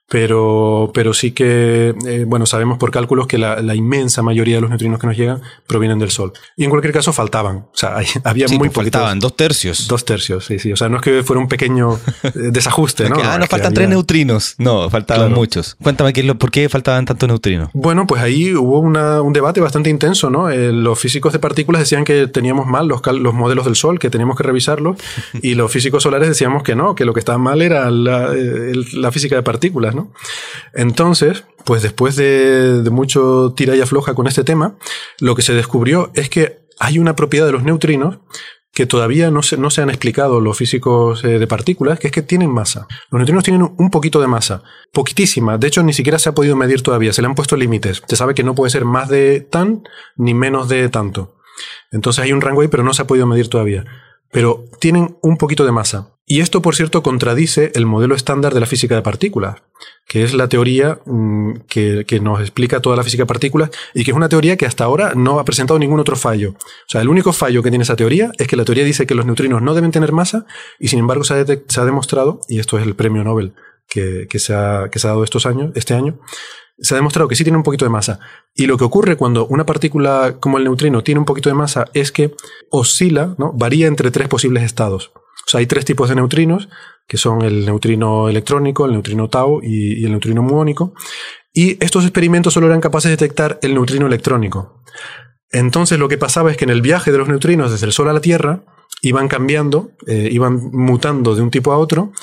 pero, 0.09 0.91
pero 0.93 1.13
sí 1.13 1.31
que, 1.31 1.95
eh, 2.05 2.25
bueno, 2.27 2.45
sabemos 2.45 2.77
por 2.77 2.91
cálculos 2.91 3.25
que 3.25 3.37
la, 3.37 3.61
la, 3.61 3.73
inmensa 3.73 4.21
mayoría 4.21 4.55
de 4.55 4.61
los 4.61 4.69
neutrinos 4.69 4.99
que 4.99 5.07
nos 5.07 5.17
llegan 5.17 5.41
provienen 5.65 5.97
del 5.97 6.11
Sol. 6.11 6.33
Y 6.55 6.65
en 6.65 6.69
cualquier 6.69 6.93
caso 6.93 7.13
faltaban, 7.13 7.57
o 7.57 7.71
sea, 7.73 7.95
había 8.23 8.47
muy 8.49 8.69
pues 8.69 8.73
faltaban, 8.73 9.19
dos 9.19 9.35
tercios. 9.35 9.87
Dos 9.87 10.05
tercios, 10.05 10.45
sí, 10.45 10.59
sí, 10.59 10.71
o 10.71 10.75
sea, 10.75 10.89
no 10.89 10.97
es 10.97 11.01
que 11.01 11.23
fuera 11.23 11.39
un 11.39 11.47
pequeño 11.47 11.99
eh, 12.23 12.31
desajuste, 12.51 13.09
¿no? 13.09 13.15
ah, 13.23 13.37
nos 13.39 13.49
faltan 13.49 13.73
tres 13.73 13.89
neutrinos. 13.89 14.55
No, 14.57 14.89
faltaban 14.89 15.33
muchos. 15.33 15.75
Cuéntame, 15.81 16.13
¿qué, 16.13 16.35
¿por 16.35 16.51
qué 16.51 16.69
faltaban 16.69 17.05
tantos 17.05 17.27
neutrinos? 17.27 17.69
Bueno, 17.73 18.05
pues 18.05 18.21
ahí 18.21 18.53
hubo 18.53 18.79
una, 18.79 19.21
un 19.21 19.33
debate 19.33 19.61
bastante 19.61 19.89
intenso, 19.89 20.29
¿no? 20.29 20.49
Eh, 20.49 20.71
los 20.71 20.99
físicos 20.99 21.33
de 21.33 21.39
partículas 21.39 21.79
decían 21.79 22.03
que 22.03 22.27
teníamos 22.27 22.67
mal 22.67 22.87
los, 22.87 23.01
los 23.19 23.33
modelos 23.33 23.65
del 23.65 23.75
Sol, 23.75 23.97
que 23.97 24.09
teníamos 24.09 24.37
que 24.37 24.43
revisarlos, 24.43 24.97
y 25.41 25.55
los 25.55 25.71
físicos 25.71 26.03
solares 26.03 26.27
decíamos 26.27 26.61
que 26.61 26.75
no, 26.75 26.93
que 26.93 27.05
lo 27.05 27.13
que 27.13 27.19
estaba 27.19 27.39
mal 27.39 27.63
era 27.63 27.89
la, 27.89 28.31
la 28.93 29.11
física 29.11 29.35
de 29.35 29.41
partículas, 29.41 29.92
Entonces, 30.73 31.45
pues 31.65 31.81
después 31.81 32.15
de, 32.15 32.83
mucho 32.91 33.53
tira 33.55 33.75
y 33.75 33.81
afloja 33.81 34.13
con 34.13 34.27
este 34.27 34.43
tema, 34.43 34.75
lo 35.19 35.35
que 35.35 35.41
se 35.41 35.53
descubrió 35.53 36.11
es 36.13 36.29
que 36.29 36.63
hay 36.79 36.99
una 36.99 37.15
propiedad 37.15 37.45
de 37.45 37.51
los 37.51 37.63
neutrinos 37.63 38.19
que 38.73 38.87
todavía 38.87 39.29
no 39.29 39.43
se, 39.43 39.55
no 39.57 39.69
se 39.69 39.83
han 39.83 39.89
explicado 39.89 40.39
los 40.39 40.57
físicos 40.57 41.23
eh, 41.23 41.37
de 41.37 41.45
partículas, 41.45 41.99
que 41.99 42.07
es 42.07 42.13
que 42.13 42.23
tienen 42.23 42.49
masa. 42.49 42.87
Los 43.11 43.19
neutrinos 43.19 43.43
tienen 43.43 43.71
un 43.77 43.89
poquito 43.91 44.19
de 44.19 44.27
masa, 44.27 44.63
poquitísima. 44.91 45.59
De 45.59 45.67
hecho, 45.67 45.83
ni 45.83 45.93
siquiera 45.93 46.17
se 46.17 46.29
ha 46.29 46.33
podido 46.33 46.55
medir 46.55 46.81
todavía. 46.81 47.13
Se 47.13 47.21
le 47.21 47.27
han 47.27 47.35
puesto 47.35 47.55
límites. 47.55 48.01
Se 48.07 48.15
sabe 48.15 48.33
que 48.33 48.43
no 48.43 48.55
puede 48.55 48.71
ser 48.71 48.83
más 48.83 49.09
de 49.09 49.41
tan 49.41 49.83
ni 50.15 50.33
menos 50.33 50.69
de 50.69 50.89
tanto. 50.89 51.35
Entonces 51.91 52.23
hay 52.23 52.33
un 52.33 52.41
rango 52.41 52.61
ahí, 52.61 52.67
pero 52.67 52.83
no 52.83 52.95
se 52.95 53.03
ha 53.03 53.07
podido 53.07 53.27
medir 53.27 53.47
todavía. 53.47 53.85
Pero 54.33 54.65
tienen 54.79 55.15
un 55.21 55.37
poquito 55.37 55.63
de 55.63 55.71
masa. 55.71 56.09
Y 56.25 56.39
esto, 56.39 56.61
por 56.61 56.75
cierto, 56.75 57.03
contradice 57.03 57.71
el 57.75 57.85
modelo 57.85 58.15
estándar 58.15 58.53
de 58.53 58.59
la 58.59 58.65
física 58.65 58.95
de 58.95 59.01
partículas, 59.01 59.61
que 60.07 60.23
es 60.23 60.33
la 60.33 60.47
teoría 60.47 60.99
mm, 61.05 61.53
que, 61.67 62.05
que, 62.07 62.19
nos 62.19 62.39
explica 62.39 62.81
toda 62.81 62.95
la 62.95 63.03
física 63.03 63.23
de 63.23 63.27
partículas 63.27 63.71
y 63.93 64.03
que 64.03 64.11
es 64.11 64.17
una 64.17 64.29
teoría 64.29 64.57
que 64.57 64.65
hasta 64.65 64.85
ahora 64.85 65.13
no 65.15 65.39
ha 65.39 65.45
presentado 65.45 65.77
ningún 65.77 65.99
otro 65.99 66.15
fallo. 66.15 66.51
O 66.51 66.89
sea, 66.89 67.01
el 67.01 67.09
único 67.09 67.33
fallo 67.33 67.61
que 67.61 67.69
tiene 67.69 67.83
esa 67.83 67.97
teoría 67.97 68.31
es 68.37 68.47
que 68.47 68.55
la 68.55 68.65
teoría 68.65 68.85
dice 68.85 69.05
que 69.05 69.15
los 69.15 69.25
neutrinos 69.25 69.61
no 69.61 69.73
deben 69.73 69.91
tener 69.91 70.13
masa 70.13 70.45
y 70.79 70.87
sin 70.87 70.99
embargo 70.99 71.23
se 71.23 71.33
ha, 71.33 71.45
se 71.45 71.81
ha 71.81 71.85
demostrado, 71.85 72.39
y 72.47 72.59
esto 72.59 72.79
es 72.79 72.87
el 72.87 72.95
premio 72.95 73.23
Nobel 73.23 73.53
que, 73.87 74.27
que, 74.29 74.39
se, 74.39 74.55
ha, 74.55 74.89
que 74.91 74.99
se 74.99 75.07
ha 75.07 75.11
dado 75.11 75.23
estos 75.23 75.45
años, 75.45 75.71
este 75.75 75.93
año, 75.93 76.19
se 76.77 76.95
ha 76.95 76.97
demostrado 76.97 77.27
que 77.27 77.35
sí 77.35 77.43
tiene 77.43 77.57
un 77.57 77.63
poquito 77.63 77.85
de 77.85 77.89
masa. 77.89 78.19
Y 78.55 78.65
lo 78.65 78.77
que 78.77 78.83
ocurre 78.83 79.15
cuando 79.15 79.45
una 79.47 79.65
partícula 79.65 80.37
como 80.39 80.57
el 80.57 80.63
neutrino 80.63 81.03
tiene 81.03 81.19
un 81.19 81.25
poquito 81.25 81.49
de 81.49 81.55
masa 81.55 81.85
es 81.93 82.11
que 82.11 82.35
oscila, 82.69 83.35
¿no? 83.37 83.53
varía 83.53 83.87
entre 83.87 84.11
tres 84.11 84.27
posibles 84.27 84.63
estados. 84.63 85.11
O 85.45 85.49
sea, 85.49 85.59
hay 85.59 85.67
tres 85.67 85.85
tipos 85.85 86.09
de 86.09 86.15
neutrinos, 86.15 86.69
que 87.07 87.17
son 87.17 87.41
el 87.41 87.65
neutrino 87.65 88.29
electrónico, 88.29 88.85
el 88.85 88.93
neutrino 88.93 89.29
tau 89.29 89.59
y, 89.61 90.05
el 90.05 90.11
neutrino 90.11 90.41
muónico. 90.41 90.93
Y 91.53 91.83
estos 91.83 92.03
experimentos 92.03 92.53
solo 92.53 92.67
eran 92.67 92.81
capaces 92.81 93.09
de 93.09 93.17
detectar 93.17 93.59
el 93.61 93.73
neutrino 93.73 94.07
electrónico. 94.07 94.81
Entonces 95.51 95.99
lo 95.99 96.07
que 96.07 96.17
pasaba 96.17 96.49
es 96.49 96.57
que 96.57 96.63
en 96.63 96.71
el 96.71 96.81
viaje 96.81 97.11
de 97.11 97.17
los 97.17 97.27
neutrinos 97.27 97.71
desde 97.71 97.85
el 97.85 97.91
Sol 97.91 98.09
a 98.09 98.13
la 98.13 98.21
Tierra 98.21 98.63
iban 99.01 99.27
cambiando, 99.27 99.91
eh, 100.07 100.29
iban 100.31 100.71
mutando 100.71 101.35
de 101.35 101.41
un 101.41 101.51
tipo 101.51 101.73
a 101.73 101.77
otro, 101.77 102.13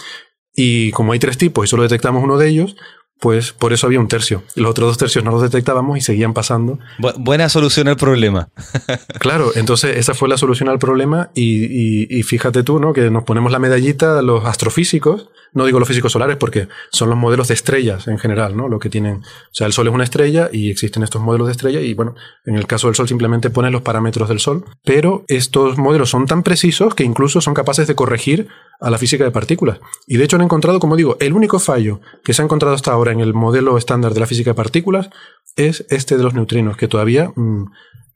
y 0.52 0.90
como 0.90 1.12
hay 1.12 1.18
tres 1.18 1.38
tipos 1.38 1.64
y 1.64 1.68
solo 1.68 1.84
detectamos 1.84 2.24
uno 2.24 2.38
de 2.38 2.48
ellos, 2.48 2.76
pues 3.20 3.52
por 3.52 3.72
eso 3.72 3.86
había 3.86 4.00
un 4.00 4.08
tercio. 4.08 4.42
Los 4.56 4.70
otros 4.70 4.88
dos 4.88 4.98
tercios 4.98 5.24
no 5.24 5.30
los 5.30 5.42
detectábamos 5.42 5.98
y 5.98 6.00
seguían 6.00 6.32
pasando. 6.32 6.78
buena 7.18 7.48
solución 7.48 7.86
al 7.88 7.96
problema. 7.96 8.48
claro, 9.20 9.52
entonces 9.54 9.98
esa 9.98 10.14
fue 10.14 10.28
la 10.28 10.38
solución 10.38 10.68
al 10.68 10.78
problema 10.78 11.30
y, 11.34 12.18
y, 12.18 12.22
fíjate 12.22 12.62
tú, 12.62 12.80
¿no? 12.80 12.92
Que 12.92 13.10
nos 13.10 13.24
ponemos 13.24 13.52
la 13.52 13.58
medallita 13.58 14.18
a 14.18 14.22
los 14.22 14.44
astrofísicos, 14.46 15.28
no 15.52 15.66
digo 15.66 15.78
los 15.78 15.88
físicos 15.88 16.12
solares 16.12 16.36
porque 16.36 16.68
son 16.90 17.10
los 17.10 17.18
modelos 17.18 17.48
de 17.48 17.54
estrellas 17.54 18.08
en 18.08 18.18
general, 18.18 18.56
¿no? 18.56 18.68
Lo 18.68 18.78
que 18.78 18.88
tienen, 18.88 19.16
o 19.16 19.52
sea, 19.52 19.66
el 19.66 19.72
Sol 19.72 19.88
es 19.88 19.94
una 19.94 20.04
estrella 20.04 20.48
y 20.50 20.70
existen 20.70 21.02
estos 21.02 21.20
modelos 21.20 21.48
de 21.48 21.52
estrella 21.52 21.80
y 21.80 21.92
bueno, 21.92 22.14
en 22.46 22.54
el 22.54 22.66
caso 22.66 22.86
del 22.86 22.96
Sol 22.96 23.08
simplemente 23.08 23.50
ponen 23.50 23.72
los 23.72 23.82
parámetros 23.82 24.28
del 24.28 24.40
Sol, 24.40 24.64
pero 24.84 25.24
estos 25.28 25.76
modelos 25.76 26.08
son 26.08 26.26
tan 26.26 26.42
precisos 26.42 26.94
que 26.94 27.04
incluso 27.04 27.40
son 27.40 27.52
capaces 27.54 27.86
de 27.86 27.94
corregir 27.94 28.48
a 28.80 28.90
la 28.90 28.98
física 28.98 29.24
de 29.24 29.30
partículas. 29.30 29.78
Y 30.06 30.16
de 30.16 30.24
hecho 30.24 30.36
han 30.36 30.42
encontrado, 30.42 30.80
como 30.80 30.96
digo, 30.96 31.16
el 31.20 31.34
único 31.34 31.58
fallo 31.58 32.00
que 32.24 32.32
se 32.32 32.42
ha 32.42 32.44
encontrado 32.44 32.74
hasta 32.74 32.92
ahora 32.92 33.09
en 33.10 33.20
el 33.20 33.34
modelo 33.34 33.76
estándar 33.78 34.14
de 34.14 34.20
la 34.20 34.26
física 34.26 34.50
de 34.50 34.54
partículas 34.54 35.10
es 35.56 35.84
este 35.90 36.16
de 36.16 36.22
los 36.22 36.34
neutrinos, 36.34 36.76
que 36.76 36.88
todavía 36.88 37.32
mm, 37.34 37.64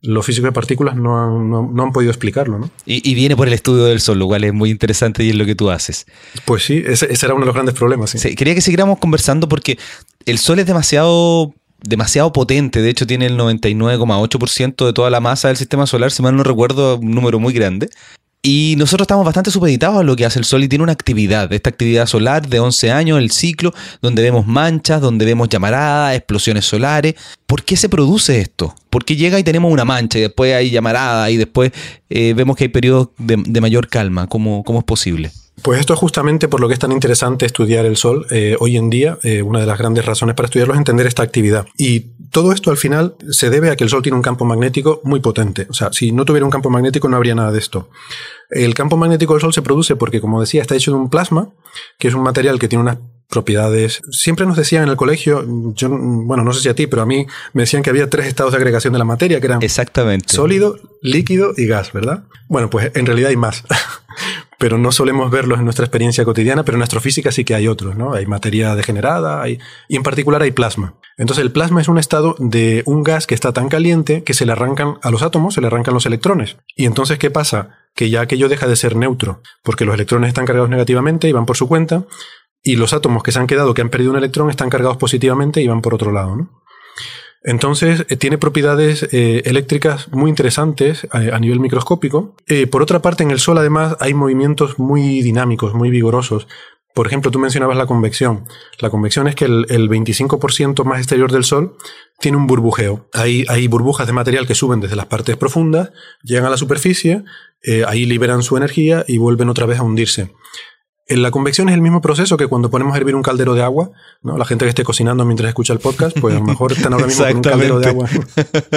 los 0.05 0.27
físicos 0.27 0.49
de 0.49 0.53
partículas 0.53 0.97
no 0.97 1.19
han, 1.19 1.51
no, 1.51 1.83
han 1.83 1.93
podido 1.93 2.11
explicarlo. 2.11 2.59
¿no? 2.59 2.71
Y, 2.85 3.15
viene 3.15 3.37
por 3.37 3.49
el 3.49 3.55
estudio 3.55 3.85
del 3.85 4.01
Sol, 4.01 4.19
lo 4.19 4.27
cual 4.27 4.45
es 4.45 4.53
muy 4.53 4.71
interesante 4.71 5.25
y 5.25 5.31
es 5.31 5.37
lo 5.37 5.47
que 5.47 5.55
tú 5.55 5.71
haces. 5.71 6.07
Pues 6.45 6.65
sí, 6.65 6.83
ese, 6.87 7.09
era 7.11 7.35
uno 7.35 7.43
de 7.43 7.47
los 7.47 7.55
grandes 7.55 7.75
problemas. 7.75 8.11
Sí. 8.11 8.35
quería 8.35 8.55
que 8.55 8.61
siguiéramos 8.61 8.99
conversando 8.99 9.49
porque 9.49 9.79
el 10.27 10.39
Sol 10.39 10.59
es 10.59 10.67
demasiado 10.67 11.55
demasiado 11.87 12.33
potente, 12.33 12.81
de 12.81 12.89
hecho 12.89 13.07
tiene 13.07 13.27
el 13.27 13.37
99,8% 13.39 14.87
de 14.87 14.93
toda 14.95 15.11
la 15.11 15.21
masa 15.21 15.49
del 15.49 15.59
sistema 15.59 15.87
solar, 15.87 16.11
si 16.11 16.23
mal 16.23 16.35
no 16.35 16.43
recuerdo, 16.43 16.97
un 16.97 17.11
número 17.11 17.39
muy 17.39 17.53
grande. 17.53 17.91
Y 18.47 18.75
nosotros 18.77 19.05
estamos 19.07 19.25
bastante 19.25 19.51
supeditados 19.51 20.01
a 20.01 20.03
lo 20.03 20.15
que 20.17 20.27
hace 20.27 20.39
el 20.39 20.45
Sol 20.45 20.63
y 20.63 20.69
tiene 20.69 20.83
una 20.83 20.93
actividad, 20.93 21.51
esta 21.51 21.71
actividad 21.71 22.05
solar 22.05 22.47
de 22.47 22.61
11 22.61 22.91
años, 22.91 23.19
el 23.19 23.31
ciclo, 23.31 23.73
donde 24.03 24.21
vemos 24.21 24.47
manchas, 24.47 25.01
donde 25.01 25.25
vemos 25.25 25.49
llamaradas, 25.49 26.15
explosiones 26.15 26.67
solares. 26.67 27.15
¿Por 27.47 27.65
qué 27.65 27.75
se 27.75 27.89
produce 27.89 28.43
esto? 28.43 28.75
¿Por 28.91 29.07
qué 29.07 29.17
llega 29.17 29.39
y 29.39 29.45
tenemos 29.45 29.73
una 29.73 29.87
mancha 29.87 30.19
y 30.19 30.21
después 30.21 30.55
hay 30.55 30.69
llamarada 30.69 31.31
y 31.31 31.39
después 31.39 31.73
eh, 32.11 32.35
vemos 32.37 32.57
que 32.57 32.65
hay 32.65 32.69
periodos 32.69 33.09
de, 33.17 33.61
mayor 33.63 33.89
calma? 33.89 34.27
¿Cómo, 34.27 34.63
¿Cómo, 34.63 34.81
es 34.81 34.85
posible? 34.85 35.33
Pues 35.63 35.81
esto 35.81 35.95
es 35.95 36.01
justamente 36.01 36.49
por 36.49 36.61
lo 36.61 36.69
que 36.69 36.75
es 36.75 36.81
tan 36.81 36.93
interesante 36.93 37.47
estudiar 37.47 37.87
el 37.87 37.97
Sol 37.97 38.27
eh, 38.31 38.57
hoy 38.59 38.77
en 38.77 38.91
día. 38.91 39.19
Eh, 39.23 39.41
una 39.43 39.61
de 39.61 39.67
las 39.67 39.79
grandes 39.79 40.05
razones 40.05 40.35
para 40.35 40.47
estudiarlo 40.47 40.75
es 40.75 40.79
entender 40.79 41.07
esta 41.07 41.23
actividad. 41.23 41.67
Y 41.79 42.13
todo 42.31 42.53
esto 42.53 42.71
al 42.71 42.77
final 42.77 43.15
se 43.31 43.51
debe 43.51 43.71
a 43.71 43.77
que 43.77 43.85
el 43.85 43.91
Sol 43.91 44.03
tiene 44.03 44.17
un 44.17 44.23
campo 44.23 44.45
magnético 44.45 45.01
muy 45.05 45.21
potente. 45.21 45.67
O 45.71 45.75
sea, 45.75 45.93
si 45.93 46.13
no 46.13 46.25
tuviera 46.25 46.45
un 46.45 46.51
campo 46.51 46.71
magnético 46.71 47.09
no 47.09 47.17
habría 47.17 47.35
nada 47.35 47.53
de 47.53 47.59
esto. 47.59 47.89
El 48.51 48.75
campo 48.75 48.97
magnético 48.97 49.35
del 49.35 49.41
Sol 49.41 49.55
se 49.55 49.63
produce 49.63 49.97
porque, 49.97 50.21
como 50.21 50.41
decía, 50.41 50.61
está 50.61 50.75
hecho 50.75 50.91
de 50.91 50.99
un 50.99 51.09
plasma, 51.09 51.51
que 51.99 52.09
es 52.09 52.15
un 52.15 52.23
material 52.23 52.59
que 52.59 52.69
tiene 52.69 52.83
unas 52.83 52.99
propiedades. 53.29 54.03
Siempre 54.11 54.47
nos 54.47 54.57
decían 54.57 54.83
en 54.83 54.91
el 54.91 54.97
colegio, 54.97 55.45
yo, 55.75 55.89
bueno, 55.89 56.45
no 56.45 56.53
sé 56.53 56.61
si 56.61 56.69
a 56.69 56.75
ti, 56.75 56.87
pero 56.87 57.03
a 57.03 57.07
mí 57.07 57.27
me 57.53 57.63
decían 57.63 57.83
que 57.83 57.91
había 57.91 58.11
tres 58.11 58.27
estados 58.27 58.53
de 58.53 58.59
agregación 58.59 58.93
de 58.93 58.99
la 58.99 59.05
materia, 59.05 59.41
que 59.41 59.47
eran 59.47 59.63
Exactamente. 59.63 60.35
sólido, 60.35 60.77
líquido 61.01 61.53
y 61.57 61.67
gas, 61.67 61.93
¿verdad? 61.93 62.25
Bueno, 62.49 62.71
pues 62.71 62.91
en 62.95 63.07
realidad 63.07 63.31
hay 63.31 63.37
más. 63.37 63.65
pero 64.65 64.79
no 64.79 64.93
solemos 64.93 65.31
verlos 65.31 65.59
en 65.59 65.67
nuestra 65.67 65.85
experiencia 65.85 66.25
cotidiana, 66.25 66.65
pero 66.65 66.79
en 66.79 66.83
astrofísica 66.83 67.31
sí 67.31 67.45
que 67.45 67.55
hay 67.55 67.69
otros, 67.69 67.97
¿no? 67.97 68.15
Hay 68.15 68.25
materia 68.25 68.75
degenerada, 68.75 69.47
y 69.47 69.59
en 69.91 70.03
particular 70.03 70.41
hay 70.41 70.53
plasma. 70.53 70.95
Entonces 71.19 71.45
el 71.45 71.53
plasma 71.53 71.83
es 71.83 71.89
un 71.89 71.99
estado 71.99 72.35
de 72.39 72.83
un 72.87 73.03
gas 73.03 73.27
que 73.27 73.35
está 73.35 73.53
tan 73.53 73.69
caliente 73.69 74.25
que 74.25 74.33
se 74.33 74.47
le 74.47 74.53
arrancan 74.53 74.95
a 75.03 75.11
los 75.11 75.21
átomos, 75.21 75.53
se 75.53 75.61
le 75.61 75.67
arrancan 75.67 75.93
los 75.93 76.07
electrones. 76.07 76.57
Y 76.75 76.87
entonces, 76.87 77.19
¿qué 77.19 77.31
pasa? 77.31 77.77
Que 77.95 78.09
ya 78.09 78.23
aquello 78.23 78.49
deja 78.49 78.67
de 78.67 78.77
ser 78.77 78.97
neutro, 78.97 79.43
porque 79.63 79.85
los 79.85 79.97
electrones 79.97 80.29
están 80.29 80.47
cargados 80.47 80.71
negativamente 80.71 81.29
y 81.29 81.33
van 81.33 81.45
por 81.45 81.59
su 81.59 81.69
cuenta, 81.69 82.07
y 82.63 82.77
los 82.77 82.95
átomos 82.95 83.23
que 83.23 83.33
se 83.33 83.41
han 83.41 83.47
quedado, 83.47 83.75
que 83.75 83.83
han 83.83 83.91
perdido 83.91 84.13
un 84.13 84.17
electrón, 84.17 84.49
están 84.49 84.71
cargados 84.71 84.97
positivamente 84.97 85.61
y 85.61 85.69
van 85.69 85.83
por 85.83 85.93
otro 85.93 86.11
lado, 86.11 86.37
¿no? 86.37 86.63
Entonces, 87.45 88.07
eh, 88.09 88.17
tiene 88.17 88.39
propiedades 88.39 89.07
eh, 89.13 89.43
eléctricas 89.45 90.11
muy 90.11 90.31
interesantes 90.31 91.05
eh, 91.05 91.31
a, 91.31 91.39
nivel 91.39 91.61
microscópico. 91.61 92.35
por 92.71 92.83
otra 92.83 93.03
parte, 93.03 93.23
en 93.23 93.31
el 93.31 93.39
Sol, 93.39 93.59
además, 93.59 93.97
hay 94.01 94.15
movimientos 94.15 94.79
muy 94.79 95.21
dinámicos, 95.21 95.75
muy 95.75 95.91
vigorosos. 95.91 96.49
Por 96.95 97.07
ejemplo, 97.07 97.31
tú 97.31 97.39
mencionabas 97.39 97.77
la 97.77 97.87
convección. 97.87 98.47
La 98.79 98.89
convección 98.89 99.29
es 99.29 99.35
que 99.35 99.45
el, 99.45 99.91
25% 99.91 100.85
más 100.85 100.99
exterior 100.99 101.31
del 101.31 101.45
Sol 101.45 101.77
tiene 102.19 102.39
un 102.39 102.47
burbujeo. 102.47 103.09
Hay, 103.13 103.45
hay, 103.49 103.69
burbujas 103.69 104.07
de 104.07 104.13
material 104.15 104.47
que 104.47 104.55
suben 104.55 104.81
desde 104.81 104.97
las 104.97 105.07
partes 105.07 105.37
profundas, 105.37 105.91
llegan 106.23 106.47
a 106.47 106.51
la 106.51 106.57
superficie, 106.57 107.25
ahí 107.87 108.07
liberan 108.07 108.43
su 108.43 108.57
energía 108.57 109.05
y 109.09 109.19
vuelven 109.19 109.49
otra 109.49 109.67
vez 109.67 109.81
a 109.81 109.83
hundirse. 109.83 110.31
La 111.07 111.31
convección 111.31 111.69
es 111.69 111.75
el 111.75 111.83
mismo 111.83 112.01
proceso 112.01 112.39
que 112.39 112.47
cuando 112.47 112.71
ponemos 112.71 112.95
a 112.95 112.97
hervir 112.97 113.15
un 113.15 113.23
caldero 113.23 113.55
de 113.55 113.63
agua, 113.63 113.91
¿no? 114.23 114.39
La 114.39 114.47
gente 114.47 114.65
que 114.65 114.71
esté 114.71 114.85
cocinando 114.85 115.27
mientras 115.27 115.49
escucha 115.49 115.75
el 115.75 115.79
podcast, 115.79 116.19
pues 116.19 116.35
a 116.35 116.39
lo 116.39 116.45
mejor 116.45 116.73
están 116.73 116.95
ahora 116.95 117.07
mismo 117.07 117.25
con 117.25 117.37
un 117.37 117.43
caldero 117.43 117.79
de 117.79 117.89
agua. 117.89 118.09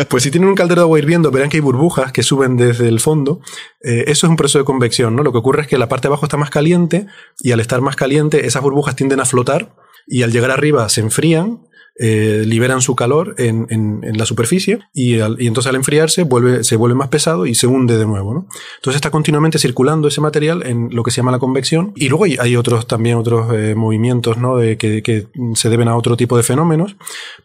Pues 0.09 0.23
si 0.23 0.31
tienen 0.31 0.49
un 0.49 0.55
caldero 0.55 0.81
de 0.81 0.85
agua 0.85 0.99
hirviendo, 0.99 1.31
verán 1.31 1.49
que 1.49 1.57
hay 1.57 1.61
burbujas 1.61 2.11
que 2.11 2.23
suben 2.23 2.57
desde 2.57 2.89
el 2.89 2.99
fondo. 2.99 3.39
Eh, 3.81 4.05
eso 4.07 4.27
es 4.27 4.29
un 4.29 4.35
proceso 4.35 4.59
de 4.59 4.65
convección, 4.65 5.15
¿no? 5.15 5.23
Lo 5.23 5.31
que 5.31 5.37
ocurre 5.37 5.61
es 5.61 5.67
que 5.67 5.77
la 5.77 5.87
parte 5.87 6.07
de 6.07 6.09
abajo 6.09 6.25
está 6.25 6.35
más 6.35 6.49
caliente 6.49 7.07
y 7.39 7.53
al 7.53 7.61
estar 7.61 7.79
más 7.79 7.95
caliente, 7.95 8.45
esas 8.45 8.61
burbujas 8.61 8.95
tienden 8.95 9.21
a 9.21 9.25
flotar 9.25 9.75
y 10.05 10.23
al 10.23 10.31
llegar 10.31 10.51
arriba 10.51 10.89
se 10.89 11.01
enfrían 11.01 11.66
eh, 11.99 12.43
liberan 12.45 12.81
su 12.81 12.95
calor 12.95 13.33
en, 13.39 13.65
en, 13.69 14.17
la 14.17 14.25
superficie 14.27 14.79
y, 14.93 15.15
y, 15.15 15.47
entonces 15.47 15.67
al 15.67 15.75
enfriarse 15.75 16.23
vuelve, 16.23 16.63
se 16.63 16.75
vuelve 16.75 16.95
más 16.95 17.07
pesado 17.07 17.47
y 17.47 17.55
se 17.55 17.65
hunde 17.65 17.97
de 17.97 18.05
nuevo. 18.05 18.33
¿no? 18.35 18.47
Entonces 18.75 18.97
está 18.97 19.09
continuamente 19.09 19.57
circulando 19.57 20.07
ese 20.07 20.21
material 20.21 20.63
en 20.65 20.89
lo 20.91 21.01
que 21.01 21.09
se 21.09 21.17
llama 21.17 21.31
la 21.31 21.39
convección 21.39 21.93
y 21.95 22.09
luego 22.09 22.25
hay, 22.25 22.55
otros 22.55 22.85
también 22.85 23.17
otros 23.17 23.51
eh, 23.51 23.73
movimientos 23.75 24.37
¿no? 24.37 24.57
que, 24.57 24.77
que, 24.77 25.27
se 25.55 25.69
deben 25.69 25.87
a 25.87 25.95
otro 25.95 26.15
tipo 26.15 26.37
de 26.37 26.43
fenómenos. 26.43 26.95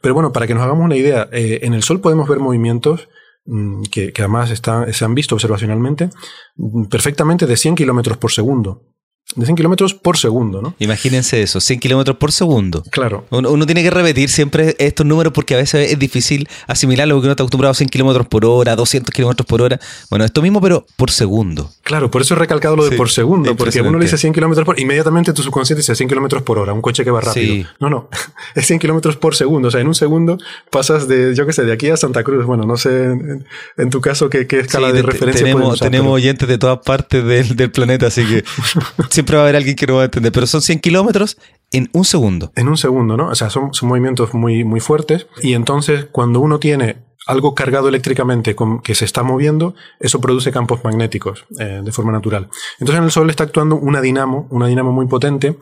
Pero 0.02 0.14
bueno, 0.14 0.32
para 0.32 0.46
que 0.46 0.54
nos 0.54 0.62
hagamos 0.62 0.84
una 0.84 0.96
idea, 0.96 1.28
eh, 1.32 1.60
en 1.62 1.72
el 1.72 1.82
Sol 1.82 2.00
podemos 2.00 2.28
ver 2.28 2.38
movimientos 2.38 3.08
mm, 3.46 3.84
que, 3.84 4.12
que, 4.12 4.22
además 4.22 4.50
están, 4.50 4.92
se 4.92 5.04
han 5.04 5.14
visto 5.14 5.34
observacionalmente 5.34 6.10
mm, 6.56 6.84
perfectamente 6.84 7.46
de 7.46 7.56
100 7.56 7.74
kilómetros 7.74 8.18
por 8.18 8.32
segundo 8.32 8.82
de 9.34 9.46
100 9.46 9.56
kilómetros 9.56 9.94
por 9.94 10.16
segundo, 10.16 10.62
¿no? 10.62 10.74
Imagínense 10.78 11.42
eso, 11.42 11.60
100 11.60 11.80
kilómetros 11.80 12.16
por 12.16 12.32
segundo. 12.32 12.82
Claro. 12.90 13.24
Uno, 13.30 13.66
tiene 13.66 13.82
que 13.82 13.90
repetir 13.90 14.28
siempre 14.28 14.76
estos 14.78 15.06
números 15.06 15.32
porque 15.32 15.54
a 15.54 15.58
veces 15.58 15.92
es 15.92 15.98
difícil 15.98 16.48
asimilarlo 16.66 17.14
porque 17.14 17.26
uno 17.26 17.32
está 17.32 17.42
acostumbrado 17.42 17.72
a 17.72 17.74
100 17.74 17.88
kilómetros 17.88 18.26
por 18.26 18.44
hora, 18.44 18.76
200 18.76 19.12
kilómetros 19.12 19.46
por 19.46 19.62
hora. 19.62 19.80
Bueno, 20.10 20.24
esto 20.24 20.42
mismo, 20.42 20.60
pero 20.60 20.86
por 20.96 21.10
segundo. 21.10 21.70
Claro, 21.82 22.10
por 22.10 22.22
eso 22.22 22.34
he 22.34 22.38
recalcado 22.38 22.76
lo 22.76 22.88
de 22.88 22.96
por 22.96 23.10
segundo, 23.10 23.56
porque 23.56 23.80
uno 23.80 23.98
le 23.98 24.04
dice 24.04 24.18
100 24.18 24.32
kilómetros 24.32 24.64
por 24.64 24.78
inmediatamente 24.78 25.32
tu 25.32 25.42
subconsciente 25.42 25.80
dice 25.80 25.94
100 25.94 26.08
kilómetros 26.08 26.42
por 26.42 26.58
hora, 26.58 26.72
un 26.72 26.82
coche 26.82 27.04
que 27.04 27.10
va 27.10 27.20
rápido. 27.20 27.68
No, 27.80 27.88
no, 27.90 28.08
es 28.54 28.66
100 28.66 28.78
kilómetros 28.78 29.16
por 29.16 29.34
segundo. 29.34 29.68
O 29.68 29.70
sea, 29.70 29.80
en 29.80 29.88
un 29.88 29.94
segundo 29.94 30.38
pasas 30.70 31.08
de, 31.08 31.34
yo 31.34 31.46
qué 31.46 31.52
sé, 31.52 31.64
de 31.64 31.72
aquí 31.72 31.88
a 31.88 31.96
Santa 31.96 32.22
Cruz. 32.22 32.44
Bueno, 32.44 32.64
no 32.64 32.76
sé 32.76 33.12
en, 33.76 33.90
tu 33.90 34.00
caso 34.00 34.28
qué, 34.28 34.46
escala 34.50 34.92
de 34.92 35.02
referencia 35.02 35.44
tenemos, 35.44 35.78
tenemos 35.78 36.12
oyentes 36.12 36.48
de 36.48 36.58
todas 36.58 36.78
partes 36.78 37.24
del, 37.24 37.56
del 37.56 37.70
planeta, 37.70 38.06
así 38.06 38.24
que 38.24 38.44
siempre 39.22 39.36
va 39.36 39.42
a 39.42 39.44
haber 39.44 39.56
alguien 39.56 39.76
que 39.76 39.86
no 39.86 39.96
va 39.96 40.02
a 40.02 40.04
entender, 40.06 40.32
pero 40.32 40.46
son 40.48 40.62
100 40.62 40.80
kilómetros 40.80 41.38
en 41.70 41.88
un 41.92 42.04
segundo. 42.04 42.50
En 42.56 42.66
un 42.66 42.76
segundo, 42.76 43.16
¿no? 43.16 43.28
O 43.28 43.34
sea, 43.36 43.50
son, 43.50 43.70
movimientos 43.82 44.34
muy, 44.34 44.64
muy 44.64 44.80
fuertes 44.80 45.28
y 45.42 45.54
entonces 45.54 46.06
cuando 46.10 46.40
uno 46.40 46.58
tiene 46.58 46.96
algo 47.28 47.54
cargado 47.54 47.88
eléctricamente 47.88 48.56
que 48.82 48.94
se 48.96 49.04
está 49.04 49.22
moviendo, 49.22 49.76
eso 50.00 50.20
produce 50.20 50.50
campos 50.50 50.82
magnéticos 50.82 51.44
eh, 51.60 51.82
de 51.84 51.92
forma 51.92 52.10
natural. 52.10 52.48
Entonces 52.80 52.98
en 52.98 53.04
el 53.04 53.10
Sol 53.12 53.30
está 53.30 53.44
actuando 53.44 53.76
una 53.76 54.00
dinamo, 54.00 54.48
una 54.50 54.66
dinamo 54.66 54.90
muy 54.90 55.06
potente, 55.06 55.56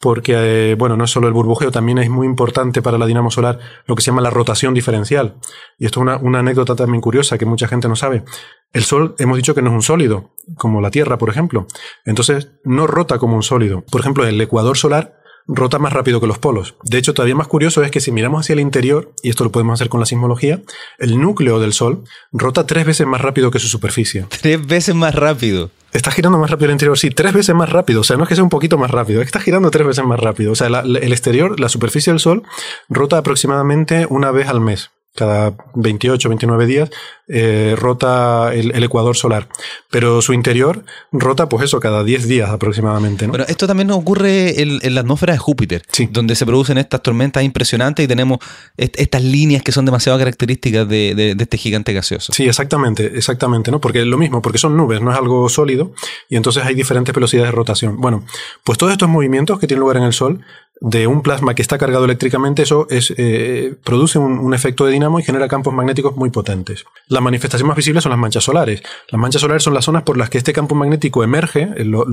porque, 0.00 0.32
eh, 0.72 0.74
bueno, 0.76 0.96
no 0.96 1.04
es 1.04 1.10
solo 1.10 1.28
el 1.28 1.34
burbujeo, 1.34 1.70
también 1.70 1.98
es 1.98 2.08
muy 2.08 2.26
importante 2.26 2.80
para 2.80 2.96
la 2.96 3.04
dinamo 3.04 3.30
solar 3.30 3.58
lo 3.86 3.94
que 3.94 4.02
se 4.02 4.10
llama 4.10 4.22
la 4.22 4.30
rotación 4.30 4.72
diferencial. 4.72 5.36
Y 5.78 5.84
esto 5.84 6.00
es 6.00 6.02
una, 6.02 6.16
una, 6.16 6.38
anécdota 6.38 6.74
también 6.74 7.02
curiosa 7.02 7.36
que 7.36 7.44
mucha 7.44 7.68
gente 7.68 7.86
no 7.86 7.96
sabe. 7.96 8.24
El 8.72 8.82
Sol 8.82 9.14
hemos 9.18 9.36
dicho 9.36 9.54
que 9.54 9.60
no 9.60 9.68
es 9.68 9.74
un 9.74 9.82
sólido, 9.82 10.30
como 10.56 10.80
la 10.80 10.90
Tierra, 10.90 11.18
por 11.18 11.28
ejemplo. 11.28 11.66
Entonces, 12.06 12.52
no 12.64 12.86
rota 12.86 13.18
como 13.18 13.36
un 13.36 13.42
sólido. 13.42 13.84
Por 13.90 14.00
ejemplo, 14.00 14.26
el 14.26 14.40
ecuador 14.40 14.78
solar 14.78 15.19
rota 15.46 15.78
más 15.78 15.92
rápido 15.92 16.20
que 16.20 16.26
los 16.26 16.38
polos. 16.38 16.74
De 16.82 16.98
hecho, 16.98 17.14
todavía 17.14 17.34
más 17.34 17.48
curioso 17.48 17.82
es 17.82 17.90
que 17.90 18.00
si 18.00 18.12
miramos 18.12 18.40
hacia 18.40 18.54
el 18.54 18.60
interior, 18.60 19.12
y 19.22 19.30
esto 19.30 19.44
lo 19.44 19.52
podemos 19.52 19.74
hacer 19.74 19.88
con 19.88 20.00
la 20.00 20.06
sismología, 20.06 20.62
el 20.98 21.20
núcleo 21.20 21.58
del 21.58 21.72
Sol 21.72 22.04
rota 22.32 22.66
tres 22.66 22.86
veces 22.86 23.06
más 23.06 23.20
rápido 23.20 23.50
que 23.50 23.58
su 23.58 23.68
superficie. 23.68 24.26
Tres 24.40 24.66
veces 24.66 24.94
más 24.94 25.14
rápido. 25.14 25.70
Está 25.92 26.12
girando 26.12 26.38
más 26.38 26.50
rápido 26.50 26.66
el 26.66 26.72
interior, 26.72 26.96
sí, 26.96 27.10
tres 27.10 27.32
veces 27.32 27.54
más 27.54 27.68
rápido. 27.68 28.02
O 28.02 28.04
sea, 28.04 28.16
no 28.16 28.22
es 28.22 28.28
que 28.28 28.36
sea 28.36 28.44
un 28.44 28.50
poquito 28.50 28.78
más 28.78 28.92
rápido, 28.92 29.20
es 29.20 29.24
que 29.24 29.28
está 29.28 29.40
girando 29.40 29.70
tres 29.72 29.86
veces 29.86 30.04
más 30.04 30.20
rápido. 30.20 30.52
O 30.52 30.54
sea, 30.54 30.68
el 30.68 31.12
exterior, 31.12 31.58
la 31.58 31.68
superficie 31.68 32.12
del 32.12 32.20
Sol, 32.20 32.44
rota 32.88 33.18
aproximadamente 33.18 34.06
una 34.08 34.30
vez 34.30 34.46
al 34.48 34.60
mes 34.60 34.90
cada 35.20 35.54
28, 35.74 36.30
29 36.30 36.64
días, 36.64 36.90
eh, 37.28 37.76
rota 37.76 38.54
el, 38.54 38.82
ecuador 38.82 39.16
solar. 39.16 39.48
Pero 39.90 40.22
su 40.22 40.32
interior 40.32 40.82
rota, 41.12 41.46
pues 41.46 41.64
eso, 41.64 41.78
cada 41.78 42.02
10 42.02 42.26
días 42.26 42.48
aproximadamente. 42.48 43.26
¿no? 43.26 43.32
Bueno, 43.32 43.44
esto 43.46 43.66
también 43.66 43.90
ocurre 43.90 44.62
en, 44.62 44.94
la 44.94 45.02
atmósfera 45.02 45.34
de 45.34 45.38
Júpiter, 45.38 45.82
donde 46.10 46.34
se 46.34 46.46
producen 46.46 46.78
estas 46.78 47.02
tormentas 47.02 47.44
impresionantes 47.44 48.02
y 48.02 48.08
tenemos 48.08 48.38
estas 48.78 49.22
líneas 49.22 49.62
que 49.62 49.72
son 49.72 49.84
demasiado 49.84 50.18
características 50.18 50.88
de, 50.88 51.36
este 51.38 51.58
gigante 51.58 51.92
gaseoso. 51.92 52.32
Sí, 52.32 52.48
exactamente, 52.48 53.12
exactamente, 53.14 53.70
¿no? 53.70 53.78
Porque 53.78 54.00
es 54.00 54.06
lo 54.06 54.16
mismo, 54.16 54.40
porque 54.40 54.58
son 54.58 54.74
nubes, 54.74 55.02
no 55.02 55.12
es 55.12 55.18
algo 55.18 55.48
sólido, 55.50 55.92
y 56.30 56.36
entonces 56.36 56.64
hay 56.64 56.74
diferentes 56.74 57.14
velocidades 57.14 57.52
de 57.52 57.56
rotación. 57.56 58.00
Bueno, 58.00 58.24
pues 58.64 58.78
todos 58.78 58.92
estos 58.92 59.08
movimientos 59.08 59.60
que 59.60 59.66
tienen 59.66 59.80
lugar 59.80 59.98
en 59.98 60.04
el 60.04 60.14
Sol 60.14 60.40
de 60.80 61.06
un 61.06 61.22
plasma 61.22 61.54
que 61.54 61.60
está 61.60 61.76
cargado 61.76 62.06
eléctricamente, 62.06 62.62
eso 62.62 62.86
es, 62.88 63.12
eh, 63.18 63.74
produce 63.84 64.18
un, 64.18 64.54
efecto 64.54 64.86
de 64.86 64.92
dinamo 64.92 65.20
y 65.20 65.22
genera 65.22 65.46
campos 65.46 65.74
magnéticos 65.74 66.16
muy 66.16 66.30
potentes. 66.30 66.84
La 67.06 67.20
manifestación 67.20 67.68
más 67.68 67.76
visible 67.76 68.00
son 68.00 68.10
las 68.10 68.18
manchas 68.18 68.44
solares. 68.44 68.82
Las 69.08 69.20
manchas 69.20 69.42
solares 69.42 69.62
son 69.62 69.74
las 69.74 69.84
zonas 69.84 70.02
por 70.02 70.16
las 70.16 70.30
que 70.30 70.38
este 70.38 70.52
campo 70.52 70.74
magnético 70.74 71.22
emerge, 71.22 71.68
eh, 71.76 71.84
los, 71.84 72.06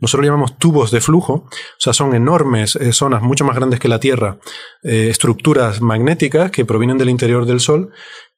nosotros 0.00 0.14
lo 0.14 0.22
llamamos 0.24 0.58
tubos 0.58 0.90
de 0.90 1.00
flujo, 1.00 1.32
o 1.32 1.50
sea, 1.78 1.92
son 1.92 2.14
enormes 2.14 2.76
eh, 2.76 2.92
zonas 2.92 3.22
mucho 3.22 3.44
más 3.44 3.56
grandes 3.56 3.78
que 3.78 3.88
la 3.88 4.00
Tierra, 4.00 4.38
estructuras 4.82 5.80
magnéticas 5.80 6.50
que 6.50 6.64
provienen 6.64 6.98
del 6.98 7.10
interior 7.10 7.44
del 7.44 7.60
Sol 7.60 7.90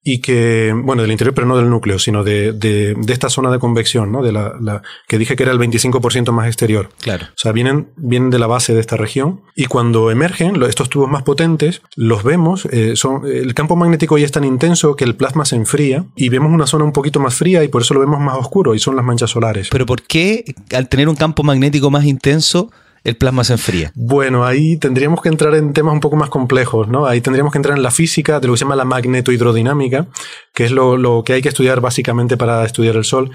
y 0.04 0.18
que, 0.18 0.74
bueno, 0.74 1.02
del 1.02 1.12
interior, 1.12 1.34
pero 1.34 1.46
no 1.46 1.56
del 1.56 1.70
núcleo, 1.70 1.98
sino 1.98 2.24
de, 2.24 2.52
de, 2.52 2.94
de 2.96 3.12
esta 3.12 3.30
zona 3.30 3.50
de 3.50 3.60
convección, 3.60 4.10
¿no? 4.10 4.22
De 4.22 4.32
la, 4.32 4.54
la, 4.60 4.82
que 5.06 5.16
dije 5.16 5.36
que 5.36 5.44
era 5.44 5.52
el 5.52 5.58
25% 5.58 6.32
más 6.32 6.48
exterior. 6.48 6.90
Claro. 7.00 7.26
O 7.26 7.36
sea, 7.36 7.52
vienen, 7.52 7.88
vienen 7.96 8.30
de 8.30 8.40
la 8.40 8.48
base 8.48 8.74
de 8.74 8.80
esta 8.80 8.96
región 8.96 9.42
y 9.54 9.66
cuando 9.66 10.10
emergen 10.10 10.60
estos 10.62 10.88
tubos 10.88 11.08
más 11.08 11.22
potentes, 11.22 11.82
los 11.94 12.24
vemos, 12.24 12.66
eh, 12.66 12.96
son, 12.96 13.26
el 13.26 13.54
campo 13.54 13.76
magnético 13.76 14.18
ya 14.18 14.24
es 14.24 14.32
tan 14.32 14.44
intenso 14.44 14.96
que 14.96 15.04
el 15.04 15.14
plasma 15.14 15.44
se 15.44 15.56
enfría 15.56 16.04
y 16.16 16.28
vemos 16.30 16.52
una 16.52 16.66
zona 16.66 16.84
un 16.84 16.92
poquito 16.92 17.20
más 17.20 17.34
fría 17.34 17.62
y 17.62 17.68
por 17.68 17.82
eso 17.82 17.94
lo 17.94 18.00
vemos 18.00 18.20
más 18.20 18.36
oscuro 18.36 18.74
y 18.74 18.80
son 18.80 18.96
las 18.96 19.04
manchas 19.04 19.30
solares. 19.30 19.68
Pero 19.70 19.86
¿por 19.86 20.02
qué 20.02 20.44
al 20.74 20.88
tener 20.88 21.08
un 21.08 21.16
campo 21.16 21.44
magnético 21.44 21.90
más 21.90 22.04
intenso 22.04 22.70
el 23.04 23.16
plasma 23.16 23.42
se 23.42 23.54
enfría? 23.54 23.92
Bueno, 23.94 24.44
ahí 24.44 24.76
tendríamos 24.76 25.20
que 25.20 25.28
entrar 25.28 25.54
en 25.54 25.72
temas 25.72 25.92
un 25.92 26.00
poco 26.00 26.16
más 26.16 26.30
complejos, 26.30 26.88
¿no? 26.88 27.06
Ahí 27.06 27.20
tendríamos 27.20 27.52
que 27.52 27.58
entrar 27.58 27.76
en 27.76 27.82
la 27.82 27.90
física 27.90 28.38
de 28.38 28.46
lo 28.46 28.52
que 28.52 28.58
se 28.58 28.64
llama 28.64 28.76
la 28.76 28.84
magnetohidrodinamica, 28.84 30.06
que 30.54 30.64
es 30.64 30.70
lo, 30.70 31.22
que 31.24 31.32
hay 31.32 31.42
que 31.42 31.48
estudiar 31.48 31.80
básicamente 31.80 32.36
para 32.36 32.64
estudiar 32.64 32.96
el 32.96 33.04
Sol. 33.04 33.30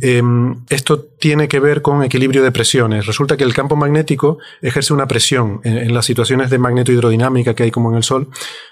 Em, 0.00 0.64
esto 0.68 1.00
tiene 1.00 1.48
que 1.48 1.60
ver 1.60 1.80
con 1.80 2.02
equilibrio 2.02 2.42
de 2.42 2.52
presiones. 2.52 3.06
Resulta 3.06 3.36
que 3.36 3.44
el 3.44 3.54
campo 3.54 3.76
magnético 3.76 4.38
ejerce 4.60 4.92
una 4.92 5.06
presión 5.06 5.60
en, 5.64 5.94
las 5.94 6.04
situaciones 6.04 6.50
de 6.50 6.58
magnetohidrodinámica 6.58 7.54
que 7.54 7.62
hay 7.62 7.70
como 7.70 7.90
en 7.90 7.96
el 7.96 8.02
Sol. 8.02 8.28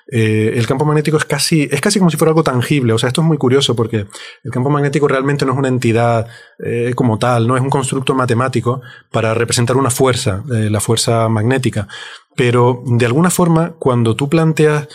Eh, 0.06 0.52
el 0.56 0.66
campo 0.66 0.84
magnético 0.84 1.16
es 1.16 1.24
casi, 1.24 1.68
es 1.70 1.80
casi 1.80 1.98
como 1.98 2.10
si 2.10 2.16
fuera 2.16 2.30
algo 2.30 2.42
tangible. 2.42 2.92
O 2.92 2.98
sea, 2.98 3.08
esto 3.08 3.22
es 3.22 3.26
muy 3.26 3.38
curioso 3.38 3.74
porque 3.74 4.06
el 4.42 4.50
campo 4.50 4.70
magnético 4.70 5.08
realmente 5.08 5.46
no 5.46 5.52
es 5.52 5.58
una 5.58 5.68
entidad 5.68 6.26
eh, 6.58 6.92
como 6.94 7.18
tal, 7.18 7.46
no 7.46 7.56
es 7.56 7.62
un 7.62 7.70
constructo 7.70 8.14
matemático 8.14 8.82
para 9.10 9.34
representar 9.34 9.76
una 9.76 9.90
fuerza 9.90 10.44
eh, 10.52 10.68
la 10.70 10.80
fuerza 10.80 11.28
magnética. 11.28 11.88
Pero 12.36 12.82
de 12.84 13.06
alguna 13.06 13.30
forma, 13.30 13.74
cuando 13.78 14.16
tú 14.16 14.28
planteas 14.28 14.88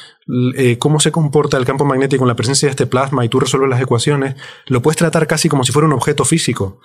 cómo 0.77 0.99
se 0.99 1.11
comporta 1.11 1.57
el 1.57 1.65
campo 1.65 1.85
magnético 1.85 2.23
en 2.23 2.27
la 2.27 2.35
presencia 2.35 2.67
de 2.67 2.71
este 2.71 2.85
plasma 2.85 3.25
y 3.25 3.29
tú 3.29 3.39
resuelves 3.39 3.69
las 3.69 3.81
ecuaciones, 3.81 4.35
lo 4.67 4.81
puedes 4.81 4.97
tratar 4.97 5.25
casi 5.25 5.49
como 5.49 5.63
si 5.63 5.71
fuera 5.71 5.87
un 5.87 5.93
objeto 5.93 6.25
físico. 6.25 6.81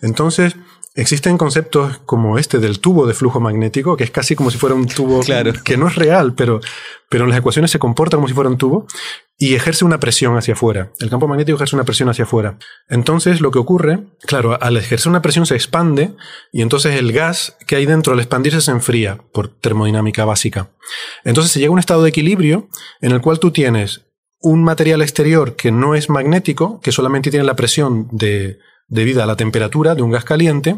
Entonces, 0.00 0.56
existen 0.94 1.36
conceptos 1.36 1.98
como 2.06 2.38
este 2.38 2.60
del 2.60 2.78
tubo 2.78 3.06
de 3.06 3.14
flujo 3.14 3.40
magnético, 3.40 3.96
que 3.96 4.04
es 4.04 4.10
casi 4.12 4.36
como 4.36 4.50
si 4.50 4.58
fuera 4.58 4.76
un 4.76 4.86
tubo 4.86 5.20
que 5.64 5.76
no 5.76 5.88
es 5.88 5.96
real, 5.96 6.34
pero, 6.34 6.60
pero 7.08 7.24
en 7.24 7.30
las 7.30 7.38
ecuaciones 7.40 7.72
se 7.72 7.80
comporta 7.80 8.16
como 8.16 8.28
si 8.28 8.34
fuera 8.34 8.48
un 8.48 8.58
tubo 8.58 8.86
y 9.36 9.56
ejerce 9.56 9.84
una 9.84 9.98
presión 9.98 10.36
hacia 10.36 10.54
afuera. 10.54 10.92
El 11.00 11.10
campo 11.10 11.26
magnético 11.26 11.56
ejerce 11.56 11.74
una 11.74 11.84
presión 11.84 12.08
hacia 12.08 12.24
afuera. 12.24 12.58
Entonces, 12.88 13.40
lo 13.40 13.50
que 13.50 13.58
ocurre, 13.58 14.04
claro, 14.20 14.56
al 14.62 14.76
ejercer 14.76 15.10
una 15.10 15.22
presión 15.22 15.46
se 15.46 15.56
expande 15.56 16.12
y 16.52 16.62
entonces 16.62 16.94
el 16.94 17.12
gas 17.12 17.56
que 17.66 17.74
hay 17.74 17.86
dentro 17.86 18.12
al 18.12 18.20
expandirse 18.20 18.60
se 18.60 18.70
enfría 18.70 19.18
por 19.32 19.48
termodinámica 19.48 20.24
básica. 20.24 20.70
Entonces 21.24 21.52
se 21.52 21.58
llega 21.58 21.70
a 21.70 21.72
un 21.72 21.80
estado 21.80 22.04
de 22.04 22.10
equilibrio 22.10 22.68
en 23.00 23.10
el 23.10 23.20
cual 23.20 23.40
tú 23.40 23.50
tienes 23.50 24.02
un 24.38 24.62
material 24.62 25.02
exterior 25.02 25.56
que 25.56 25.72
no 25.72 25.94
es 25.94 26.08
magnético, 26.08 26.78
que 26.80 26.92
solamente 26.92 27.30
tiene 27.30 27.46
la 27.46 27.56
presión 27.56 28.08
de, 28.12 28.58
debida 28.88 29.24
a 29.24 29.26
la 29.26 29.36
temperatura 29.36 29.94
de 29.94 30.02
un 30.02 30.10
gas 30.10 30.24
caliente, 30.24 30.76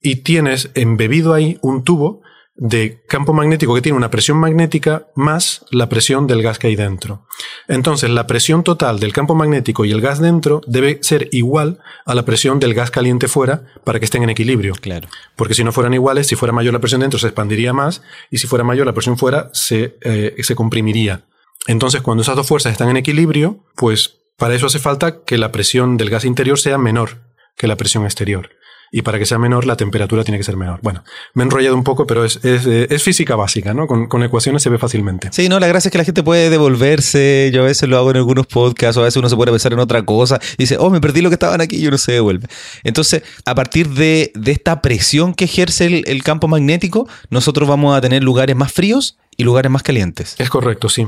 y 0.00 0.16
tienes 0.16 0.70
embebido 0.74 1.34
ahí 1.34 1.58
un 1.62 1.82
tubo 1.82 2.22
de 2.58 3.02
campo 3.06 3.34
magnético 3.34 3.74
que 3.74 3.82
tiene 3.82 3.98
una 3.98 4.10
presión 4.10 4.38
magnética 4.38 5.08
más 5.14 5.66
la 5.70 5.88
presión 5.88 6.26
del 6.26 6.42
gas 6.42 6.58
que 6.58 6.68
hay 6.68 6.76
dentro. 6.76 7.26
Entonces, 7.68 8.08
la 8.08 8.26
presión 8.26 8.64
total 8.64 8.98
del 8.98 9.12
campo 9.12 9.34
magnético 9.34 9.84
y 9.84 9.92
el 9.92 10.00
gas 10.00 10.20
dentro 10.20 10.62
debe 10.66 10.98
ser 11.02 11.28
igual 11.32 11.80
a 12.06 12.14
la 12.14 12.24
presión 12.24 12.58
del 12.58 12.72
gas 12.72 12.90
caliente 12.90 13.28
fuera 13.28 13.66
para 13.84 13.98
que 13.98 14.06
estén 14.06 14.22
en 14.22 14.30
equilibrio. 14.30 14.74
Claro. 14.74 15.08
Porque 15.36 15.54
si 15.54 15.64
no 15.64 15.72
fueran 15.72 15.92
iguales, 15.92 16.28
si 16.28 16.36
fuera 16.36 16.52
mayor 16.52 16.72
la 16.72 16.80
presión 16.80 17.02
dentro 17.02 17.18
se 17.18 17.26
expandiría 17.26 17.74
más 17.74 18.02
y 18.30 18.38
si 18.38 18.46
fuera 18.46 18.64
mayor 18.64 18.86
la 18.86 18.94
presión 18.94 19.18
fuera 19.18 19.50
se, 19.52 19.98
eh, 20.02 20.34
se 20.38 20.54
comprimiría. 20.54 21.26
Entonces, 21.66 22.00
cuando 22.00 22.22
esas 22.22 22.36
dos 22.36 22.46
fuerzas 22.46 22.72
están 22.72 22.88
en 22.88 22.96
equilibrio, 22.96 23.64
pues 23.74 24.20
para 24.38 24.54
eso 24.54 24.66
hace 24.66 24.78
falta 24.78 25.24
que 25.24 25.36
la 25.36 25.52
presión 25.52 25.96
del 25.96 26.10
gas 26.10 26.24
interior 26.24 26.58
sea 26.58 26.78
menor 26.78 27.25
que 27.56 27.66
la 27.66 27.76
presión 27.76 28.04
exterior 28.04 28.50
y 28.90 29.02
para 29.02 29.18
que 29.18 29.26
sea 29.26 29.38
menor 29.38 29.66
la 29.66 29.76
temperatura 29.76 30.24
tiene 30.24 30.38
que 30.38 30.44
ser 30.44 30.56
menor. 30.56 30.80
Bueno, 30.82 31.02
me 31.34 31.42
he 31.42 31.46
enrollado 31.46 31.74
un 31.74 31.84
poco, 31.84 32.06
pero 32.06 32.24
es, 32.24 32.40
es, 32.42 33.02
física 33.02 33.36
básica, 33.36 33.74
¿no? 33.74 33.86
Con, 33.86 34.22
ecuaciones 34.22 34.62
se 34.62 34.70
ve 34.70 34.78
fácilmente. 34.78 35.28
Sí, 35.32 35.48
no, 35.48 35.60
la 35.60 35.66
gracia 35.66 35.88
es 35.88 35.92
que 35.92 35.98
la 35.98 36.04
gente 36.04 36.22
puede 36.22 36.50
devolverse. 36.50 37.50
Yo 37.52 37.62
a 37.62 37.66
veces 37.66 37.88
lo 37.88 37.98
hago 37.98 38.10
en 38.10 38.16
algunos 38.16 38.46
podcasts, 38.46 38.96
o 38.96 39.00
a 39.00 39.04
veces 39.04 39.16
uno 39.18 39.28
se 39.28 39.36
puede 39.36 39.50
pensar 39.50 39.72
en 39.72 39.78
otra 39.78 40.04
cosa 40.04 40.40
y 40.54 40.62
dice, 40.62 40.76
oh, 40.78 40.90
me 40.90 41.00
perdí 41.00 41.20
lo 41.20 41.30
que 41.30 41.34
estaban 41.34 41.60
aquí 41.60 41.76
y 41.76 41.86
uno 41.86 41.98
se 41.98 42.12
devuelve. 42.12 42.48
Entonces, 42.84 43.22
a 43.44 43.54
partir 43.54 43.90
de, 43.90 44.32
esta 44.46 44.80
presión 44.82 45.34
que 45.34 45.44
ejerce 45.44 46.02
el 46.06 46.22
campo 46.22 46.48
magnético, 46.48 47.08
nosotros 47.30 47.68
vamos 47.68 47.96
a 47.96 48.00
tener 48.00 48.22
lugares 48.22 48.56
más 48.56 48.72
fríos 48.72 49.18
y 49.36 49.44
lugares 49.44 49.70
más 49.70 49.82
calientes. 49.82 50.36
Es 50.38 50.48
correcto, 50.48 50.88
sí. 50.88 51.06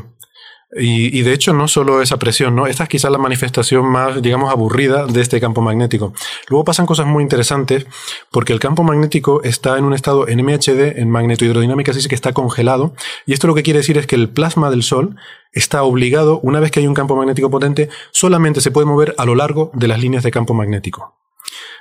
Y, 0.76 1.22
de 1.22 1.32
hecho 1.32 1.54
no 1.54 1.66
solo 1.66 2.02
esa 2.02 2.18
presión, 2.18 2.54
¿no? 2.54 2.66
Esta 2.66 2.82
es 2.82 2.88
quizás 2.90 3.10
la 3.10 3.16
manifestación 3.16 3.86
más, 3.86 4.20
digamos, 4.20 4.52
aburrida 4.52 5.06
de 5.06 5.22
este 5.22 5.40
campo 5.40 5.62
magnético. 5.62 6.12
Luego 6.48 6.64
pasan 6.64 6.84
cosas 6.84 7.06
muy 7.06 7.22
interesantes 7.22 7.86
porque 8.30 8.52
el 8.52 8.60
campo 8.60 8.82
magnético 8.82 9.42
está 9.44 9.78
en 9.78 9.84
un 9.84 9.94
estado 9.94 10.28
en 10.28 10.44
MHD, 10.44 10.98
en 10.98 11.10
magnetohidrodinámica, 11.10 11.92
así 11.92 12.06
que 12.06 12.14
está 12.14 12.34
congelado. 12.34 12.94
Y 13.24 13.32
esto 13.32 13.46
lo 13.46 13.54
que 13.54 13.62
quiere 13.62 13.78
decir 13.78 13.96
es 13.96 14.06
que 14.06 14.16
el 14.16 14.28
plasma 14.28 14.68
del 14.68 14.82
Sol 14.82 15.16
está 15.52 15.82
obligado, 15.82 16.38
una 16.40 16.60
vez 16.60 16.70
que 16.70 16.80
hay 16.80 16.86
un 16.86 16.94
campo 16.94 17.16
magnético 17.16 17.50
potente, 17.50 17.88
solamente 18.10 18.60
se 18.60 18.70
puede 18.70 18.86
mover 18.86 19.14
a 19.16 19.24
lo 19.24 19.34
largo 19.34 19.70
de 19.72 19.88
las 19.88 20.00
líneas 20.00 20.22
de 20.22 20.30
campo 20.30 20.52
magnético. 20.52 21.17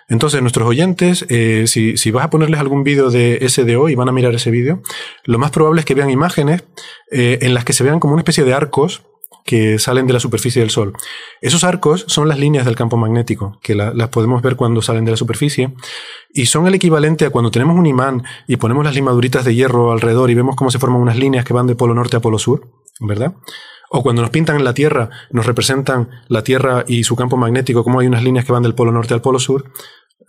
Entonces, 0.10 0.42
nuestros 0.42 0.68
oyentes, 0.68 1.26
eh, 1.30 1.66
si, 1.68 1.98
si, 1.98 2.12
vas 2.12 2.26
a 2.26 2.30
ponerles 2.30 2.60
algún 2.60 2.84
vídeo 2.84 3.10
de 3.10 3.46
SDO 3.48 3.90
y 3.90 3.96
van 3.96 4.10
a 4.10 4.14
mirar 4.14 4.34
ese 4.34 4.52
vídeo, 4.52 4.82
lo 5.26 5.38
más 5.38 5.52
probable 5.52 5.82
es 5.82 5.86
que 5.86 5.96
vean 5.96 6.10
imágenes 6.10 6.64
eh, 7.12 7.40
en 7.42 7.54
las 7.54 7.66
que 7.66 7.74
se 7.74 7.84
vean 7.84 8.00
como 8.00 8.14
una 8.14 8.22
especie 8.22 8.44
de 8.44 8.54
arcos 8.54 9.04
que 9.48 9.80
salen 9.80 10.06
de 10.08 10.14
la 10.14 10.20
superficie 10.20 10.62
del 10.62 10.70
Sol. 10.70 10.94
Esos 11.42 11.64
arcos 11.64 12.04
son 12.08 12.28
las 12.28 12.38
líneas 12.38 12.66
del 12.66 12.76
campo 12.76 12.98
magnético, 12.98 13.58
que 13.64 13.76
las 13.76 14.10
podemos 14.10 14.42
ver 14.42 14.58
cuando 14.58 14.82
salen 14.82 15.06
de 15.06 15.12
la 15.12 15.18
superficie, 15.18 15.74
y 16.34 16.46
son 16.48 16.68
el 16.68 16.76
equivalente 16.76 17.26
a 17.26 17.30
cuando 17.30 17.50
tenemos 17.50 17.78
un 17.78 17.86
imán 17.86 18.24
y 18.46 18.58
ponemos 18.58 18.84
las 18.84 18.94
limaduritas 18.94 19.46
de 19.46 19.56
hierro 19.56 19.94
alrededor 19.94 20.30
y 20.30 20.36
vemos 20.36 20.58
cómo 20.58 20.70
se 20.70 20.80
forman 20.80 21.02
unas 21.02 21.18
líneas 21.18 21.46
que 21.46 21.54
van 21.54 21.66
de 21.66 21.76
polo 21.76 21.94
norte 21.94 22.18
a 22.18 22.20
polo 22.20 22.38
sur, 22.38 22.68
¿verdad? 23.00 23.36
O 23.90 24.04
cuando 24.04 24.22
nos 24.22 24.32
pintan 24.32 24.58
en 24.58 24.64
la 24.64 24.74
Tierra, 24.74 25.10
nos 25.32 25.46
representan 25.46 26.10
la 26.28 26.44
Tierra 26.44 26.84
y 26.88 27.04
su 27.04 27.16
campo 27.16 27.38
magnético, 27.38 27.84
como 27.84 28.00
hay 28.00 28.08
unas 28.08 28.24
líneas 28.24 28.46
que 28.46 28.52
van 28.52 28.64
del 28.64 28.76
polo 28.76 28.92
norte 28.92 29.14
al 29.14 29.22
polo 29.22 29.40
sur. 29.40 29.72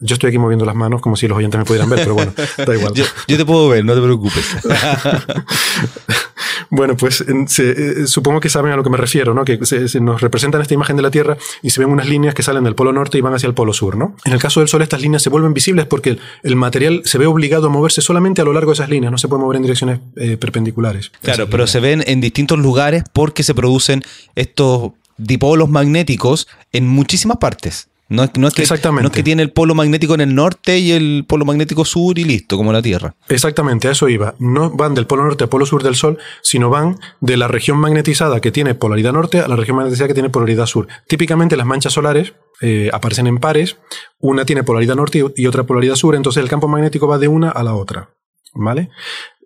Yo 0.01 0.15
estoy 0.15 0.29
aquí 0.29 0.39
moviendo 0.39 0.65
las 0.65 0.77
manos 0.77 1.01
como 1.01 1.17
si 1.17 1.27
los 1.27 1.37
oyentes 1.37 1.59
me 1.59 1.65
pudieran 1.65 1.91
ver, 1.91 2.01
pero 2.01 2.15
bueno, 2.15 2.33
da 2.67 2.75
igual. 2.75 2.93
yo, 2.95 3.05
te 3.27 3.45
puedo 3.45 3.69
ver, 3.69 3.85
no 3.85 3.95
te 3.95 4.01
preocupes. 4.01 4.57
bueno, 6.71 6.97
pues 6.97 7.25
eh, 7.29 8.07
supongo 8.07 8.41
que 8.41 8.49
saben 8.49 8.73
a 8.73 8.77
lo 8.77 8.83
que 8.83 8.91
me 8.91 8.97
refiero, 8.97 9.35
¿no? 9.35 9.45
Que 9.45 9.59
se, 9.65 10.01
nos 10.01 10.21
representan 10.21 10.61
esta 10.61 10.75
imagen 10.75 10.97
de 10.97 11.03
la 11.03 11.11
Tierra 11.11 11.37
y 11.63 11.71
se 11.71 11.81
ven 11.81 11.91
unas 11.91 12.09
líneas 12.09 12.35
que 12.35 12.43
salen 12.43 12.65
del 12.65 12.75
polo 12.75 12.93
norte 12.93 13.19
y 13.19 13.21
van 13.21 13.35
hacia 13.35 13.47
el 13.47 13.55
polo 13.55 13.73
sur, 13.73 13.97
¿no? 13.97 14.17
En 14.25 14.33
el 14.33 14.39
caso 14.39 14.61
del 14.61 14.69
Sol, 14.69 14.83
estas 14.83 15.01
líneas 15.01 15.23
se 15.23 15.31
vuelven 15.31 15.55
visibles 15.55 15.87
porque 15.87 16.19
el, 16.43 16.57
material 16.57 17.03
se 17.05 17.19
ve 17.19 17.27
obligado 17.27 17.69
a 17.69 17.71
moverse 17.71 18.01
solamente 18.01 18.43
a 18.43 18.45
lo 18.45 18.53
largo 18.53 18.71
de 18.73 18.75
esas 18.75 18.89
líneas, 18.89 19.13
no 19.13 19.19
se 19.19 19.29
puede 19.29 19.43
mover 19.43 19.57
en 19.57 19.63
direcciones 19.63 20.01
eh, 20.17 20.37
perpendiculares. 20.37 21.13
Claro, 21.23 21.49
pero 21.49 21.67
se 21.67 21.81
ven 21.81 22.03
en 22.07 22.21
distintos 22.21 22.59
lugares 22.59 23.05
porque 23.13 23.43
se 23.43 23.55
producen 23.55 24.03
estos 24.35 24.93
dipolos 25.17 25.69
magnéticos 25.69 26.49
en 26.73 26.87
muchísimas 26.87 27.39
partes. 27.39 27.89
No 28.11 28.25
es, 28.25 28.31
no, 28.39 28.49
es 28.49 28.55
que, 28.55 28.63
Exactamente. 28.63 29.03
no 29.03 29.09
es 29.09 29.15
que 29.15 29.23
tiene 29.23 29.43
el 29.43 29.53
polo 29.53 29.75
magnético 29.75 30.15
en 30.15 30.23
el 30.23 30.35
norte 30.35 30.79
y 30.79 30.93
el 30.93 31.27
polo 31.29 31.45
magnético 31.45 31.85
sur 31.85 32.19
y 32.19 32.25
listo, 32.25 32.57
como 32.57 32.73
la 32.73 32.81
Tierra. 32.81 33.15
Exactamente, 33.29 33.87
a 33.89 33.91
eso 33.91 34.09
iba. 34.09 34.35
No 34.39 34.71
van 34.71 34.95
del 34.95 35.07
polo 35.07 35.25
norte 35.25 35.45
al 35.45 35.51
polo 35.51 35.67
sur 35.67 35.83
del 35.83 35.95
Sol, 35.95 36.19
sino 36.43 36.71
van 36.71 36.99
de 37.21 37.37
la 37.37 37.49
región 37.49 37.77
magnetizada 37.79 38.41
que 38.41 38.51
tiene 38.51 38.75
polaridad 38.75 39.13
norte 39.13 39.41
a 39.41 39.49
la 39.49 39.57
región 39.57 39.77
magnetizada 39.77 40.09
que 40.09 40.15
tiene 40.15 40.31
polaridad 40.31 40.67
sur. 40.67 40.89
Típicamente 41.07 41.57
las 41.57 41.67
manchas 41.67 41.93
solares 41.93 42.33
eh, 42.63 42.89
aparecen 42.93 43.27
en 43.27 43.39
pares, 43.39 43.77
una 44.19 44.47
tiene 44.47 44.65
polaridad 44.65 44.97
norte 44.97 45.23
y 45.37 45.47
otra 45.47 45.65
polaridad 45.65 45.95
sur, 45.95 46.15
entonces 46.15 46.43
el 46.43 46.49
campo 46.49 46.67
magnético 46.67 47.07
va 47.07 47.19
de 47.19 47.29
una 47.29 47.51
a 47.51 47.63
la 47.63 47.75
otra. 47.75 48.11
¿Vale? 48.55 48.89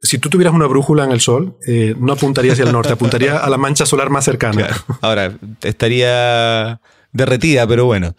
Si 0.01 0.19
tú 0.19 0.31
tuvieras 0.31 0.55
una 0.55 0.67
brújula 0.67 1.05
en 1.05 1.13
el 1.13 1.21
Sol, 1.21 1.57
eh, 1.67 1.95
no 1.99 2.13
apuntaría 2.13 2.53
hacia 2.53 2.65
el 2.65 2.73
norte, 2.73 2.93
apuntaría 2.93 3.39
a 3.39 3.51
la 3.51 3.59
mancha 3.59 3.87
solar 3.87 4.11
más 4.11 4.25
cercana. 4.25 4.69
Ahora, 5.01 5.33
estaría 5.63 6.81
derretida, 7.13 7.67
pero 7.67 7.85
bueno. 7.87 8.15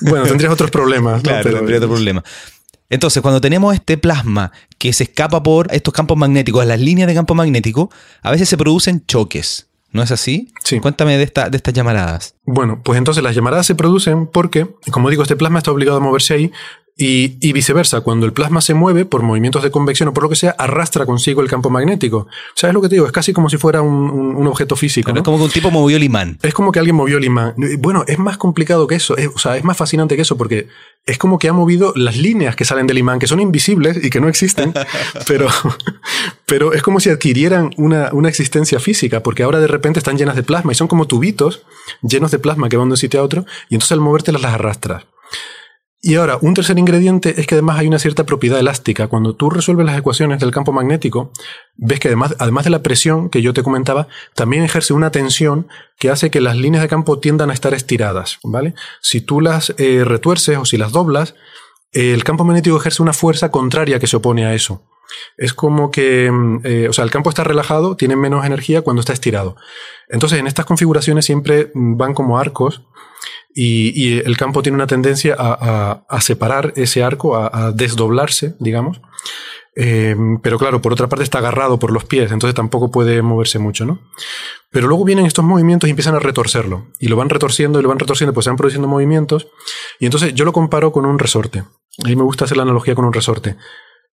Bueno, 0.00 0.26
tendrías 0.26 0.52
otros 0.52 0.70
problemas. 0.70 1.16
¿no? 1.16 1.22
Claro, 1.22 1.40
Pero- 1.42 1.56
tendría 1.58 1.78
otro 1.78 1.88
problema. 1.90 2.22
Entonces, 2.90 3.20
cuando 3.20 3.40
tenemos 3.40 3.74
este 3.74 3.98
plasma 3.98 4.50
que 4.78 4.92
se 4.94 5.04
escapa 5.04 5.42
por 5.42 5.68
estos 5.74 5.92
campos 5.92 6.16
magnéticos, 6.16 6.64
las 6.64 6.80
líneas 6.80 7.06
de 7.06 7.14
campo 7.14 7.34
magnético, 7.34 7.90
a 8.22 8.30
veces 8.30 8.48
se 8.48 8.56
producen 8.56 9.04
choques. 9.06 9.66
¿No 9.90 10.02
es 10.02 10.10
así? 10.10 10.52
Sí. 10.64 10.80
Cuéntame 10.80 11.16
de, 11.16 11.24
esta, 11.24 11.48
de 11.48 11.56
estas 11.56 11.72
llamaradas. 11.72 12.34
Bueno, 12.44 12.82
pues 12.84 12.98
entonces 12.98 13.22
las 13.22 13.34
llamaradas 13.34 13.66
se 13.66 13.74
producen 13.74 14.26
porque, 14.26 14.66
como 14.90 15.08
digo, 15.08 15.22
este 15.22 15.34
plasma 15.36 15.58
está 15.58 15.70
obligado 15.70 15.96
a 15.96 16.00
moverse 16.00 16.34
ahí 16.34 16.52
y, 16.98 17.36
y 17.40 17.52
viceversa. 17.52 18.00
Cuando 18.02 18.26
el 18.26 18.32
plasma 18.32 18.60
se 18.60 18.74
mueve 18.74 19.04
por 19.06 19.22
movimientos 19.22 19.62
de 19.62 19.70
convección 19.70 20.08
o 20.08 20.12
por 20.12 20.24
lo 20.24 20.28
que 20.28 20.36
sea, 20.36 20.50
arrastra 20.58 21.06
consigo 21.06 21.40
el 21.40 21.48
campo 21.48 21.70
magnético. 21.70 22.26
¿Sabes 22.54 22.74
lo 22.74 22.82
que 22.82 22.88
te 22.88 22.96
digo? 22.96 23.06
Es 23.06 23.12
casi 23.12 23.32
como 23.32 23.48
si 23.48 23.56
fuera 23.56 23.80
un, 23.80 24.10
un- 24.10 24.36
un 24.36 24.46
objeto 24.48 24.74
físico. 24.76 25.06
Pero 25.06 25.14
¿no? 25.14 25.20
es 25.20 25.24
como 25.24 25.38
que 25.38 25.44
un 25.44 25.50
tipo 25.50 25.70
movió 25.70 25.96
el 25.96 26.02
imán. 26.02 26.38
Es 26.42 26.52
como 26.52 26.72
que 26.72 26.80
alguien 26.80 26.96
movió 26.96 27.16
el 27.18 27.24
imán. 27.24 27.54
Bueno, 27.78 28.04
es 28.06 28.18
más 28.18 28.36
complicado 28.36 28.86
que 28.86 28.96
eso. 28.96 29.16
Es, 29.16 29.28
o 29.34 29.38
sea, 29.38 29.56
es 29.56 29.64
más 29.64 29.76
fascinante 29.76 30.16
que 30.16 30.22
eso 30.22 30.36
porque 30.36 30.66
es 31.06 31.16
como 31.18 31.38
que 31.38 31.48
ha 31.48 31.52
movido 31.52 31.92
las 31.96 32.16
líneas 32.16 32.56
que 32.56 32.64
salen 32.64 32.86
del 32.88 32.98
imán, 32.98 33.18
que 33.20 33.26
son 33.28 33.40
invisibles 33.40 34.04
y 34.04 34.10
que 34.10 34.20
no 34.20 34.28
existen, 34.28 34.74
pero, 35.26 35.46
pero 36.46 36.72
es 36.72 36.82
como 36.82 37.00
si 37.00 37.10
adquirieran 37.10 37.70
una, 37.76 38.10
una 38.12 38.28
existencia 38.28 38.80
física, 38.80 39.22
porque 39.22 39.42
ahora 39.42 39.60
de 39.60 39.68
repente 39.68 40.00
están 40.00 40.18
llenas 40.18 40.36
de 40.36 40.42
plasma 40.42 40.72
y 40.72 40.74
son 40.74 40.88
como 40.88 41.06
tubitos 41.06 41.62
llenos 42.02 42.30
de 42.30 42.38
plasma 42.38 42.68
que 42.68 42.76
van 42.76 42.88
de 42.88 42.92
un 42.94 42.96
sitio 42.98 43.20
a 43.20 43.22
otro 43.22 43.44
y 43.70 43.74
entonces 43.76 43.92
al 43.92 44.00
movértelas 44.00 44.42
las 44.42 44.54
arrastras. 44.54 45.04
Y 46.00 46.14
ahora, 46.14 46.38
un 46.40 46.54
tercer 46.54 46.78
ingrediente 46.78 47.40
es 47.40 47.46
que 47.48 47.56
además 47.56 47.78
hay 47.78 47.88
una 47.88 47.98
cierta 47.98 48.24
propiedad 48.24 48.60
elástica. 48.60 49.08
Cuando 49.08 49.34
tú 49.34 49.50
resuelves 49.50 49.84
las 49.84 49.98
ecuaciones 49.98 50.38
del 50.38 50.52
campo 50.52 50.70
magnético, 50.70 51.32
ves 51.76 51.98
que 51.98 52.06
además, 52.06 52.36
además 52.38 52.64
de 52.64 52.70
la 52.70 52.84
presión 52.84 53.30
que 53.30 53.42
yo 53.42 53.52
te 53.52 53.64
comentaba, 53.64 54.06
también 54.34 54.62
ejerce 54.62 54.92
una 54.92 55.10
tensión 55.10 55.66
que 55.98 56.10
hace 56.10 56.30
que 56.30 56.40
las 56.40 56.56
líneas 56.56 56.82
de 56.82 56.88
campo 56.88 57.18
tiendan 57.18 57.50
a 57.50 57.54
estar 57.54 57.74
estiradas, 57.74 58.38
¿vale? 58.44 58.74
Si 59.00 59.20
tú 59.20 59.40
las 59.40 59.74
eh, 59.76 60.04
retuerces 60.04 60.56
o 60.56 60.64
si 60.64 60.76
las 60.76 60.92
doblas, 60.92 61.34
el 61.90 62.22
campo 62.22 62.44
magnético 62.44 62.76
ejerce 62.76 63.02
una 63.02 63.12
fuerza 63.12 63.50
contraria 63.50 63.98
que 63.98 64.06
se 64.06 64.16
opone 64.16 64.46
a 64.46 64.54
eso. 64.54 64.84
Es 65.36 65.52
como 65.52 65.90
que, 65.90 66.30
mm, 66.30 66.60
eh, 66.62 66.88
o 66.88 66.92
sea, 66.92 67.02
el 67.04 67.10
campo 67.10 67.30
está 67.30 67.42
relajado, 67.42 67.96
tiene 67.96 68.14
menos 68.14 68.44
energía 68.44 68.82
cuando 68.82 69.00
está 69.00 69.12
estirado. 69.12 69.56
Entonces, 70.08 70.38
en 70.38 70.46
estas 70.46 70.66
configuraciones 70.66 71.24
siempre 71.24 71.72
mm, 71.74 71.96
van 71.96 72.14
como 72.14 72.38
arcos 72.38 72.82
y, 73.54 73.92
y 73.94 74.18
el 74.18 74.36
campo 74.36 74.62
tiene 74.62 74.76
una 74.76 74.86
tendencia 74.86 75.34
a, 75.38 75.52
a- 75.60 76.04
a 76.08 76.20
separar 76.20 76.72
ese 76.76 77.02
arco, 77.02 77.36
a, 77.36 77.50
a 77.66 77.72
desdoblarse, 77.72 78.54
digamos. 78.60 79.00
Eh, 79.80 80.16
pero 80.42 80.58
claro, 80.58 80.82
por 80.82 80.92
otra 80.92 81.06
parte 81.08 81.22
está 81.22 81.38
agarrado 81.38 81.78
por 81.78 81.92
los 81.92 82.04
pies, 82.04 82.32
entonces 82.32 82.54
tampoco 82.54 82.90
puede 82.90 83.22
moverse 83.22 83.58
mucho, 83.60 83.84
¿no? 83.86 84.00
Pero 84.70 84.88
luego 84.88 85.04
vienen 85.04 85.24
estos 85.24 85.44
movimientos 85.44 85.86
y 85.86 85.90
empiezan 85.90 86.14
a 86.16 86.18
retorcerlo. 86.18 86.88
Y 86.98 87.06
lo 87.08 87.16
van 87.16 87.28
retorciendo 87.30 87.78
y 87.78 87.82
lo 87.82 87.88
van 87.88 87.98
retorciendo, 88.00 88.34
pues 88.34 88.44
se 88.44 88.50
van 88.50 88.56
produciendo 88.56 88.88
movimientos. 88.88 89.46
Y 90.00 90.06
entonces 90.06 90.34
yo 90.34 90.44
lo 90.44 90.52
comparo 90.52 90.90
con 90.92 91.06
un 91.06 91.18
resorte. 91.18 91.60
A 91.60 92.08
mí 92.08 92.16
me 92.16 92.24
gusta 92.24 92.44
hacer 92.44 92.56
la 92.56 92.64
analogía 92.64 92.94
con 92.96 93.04
un 93.04 93.12
resorte. 93.12 93.56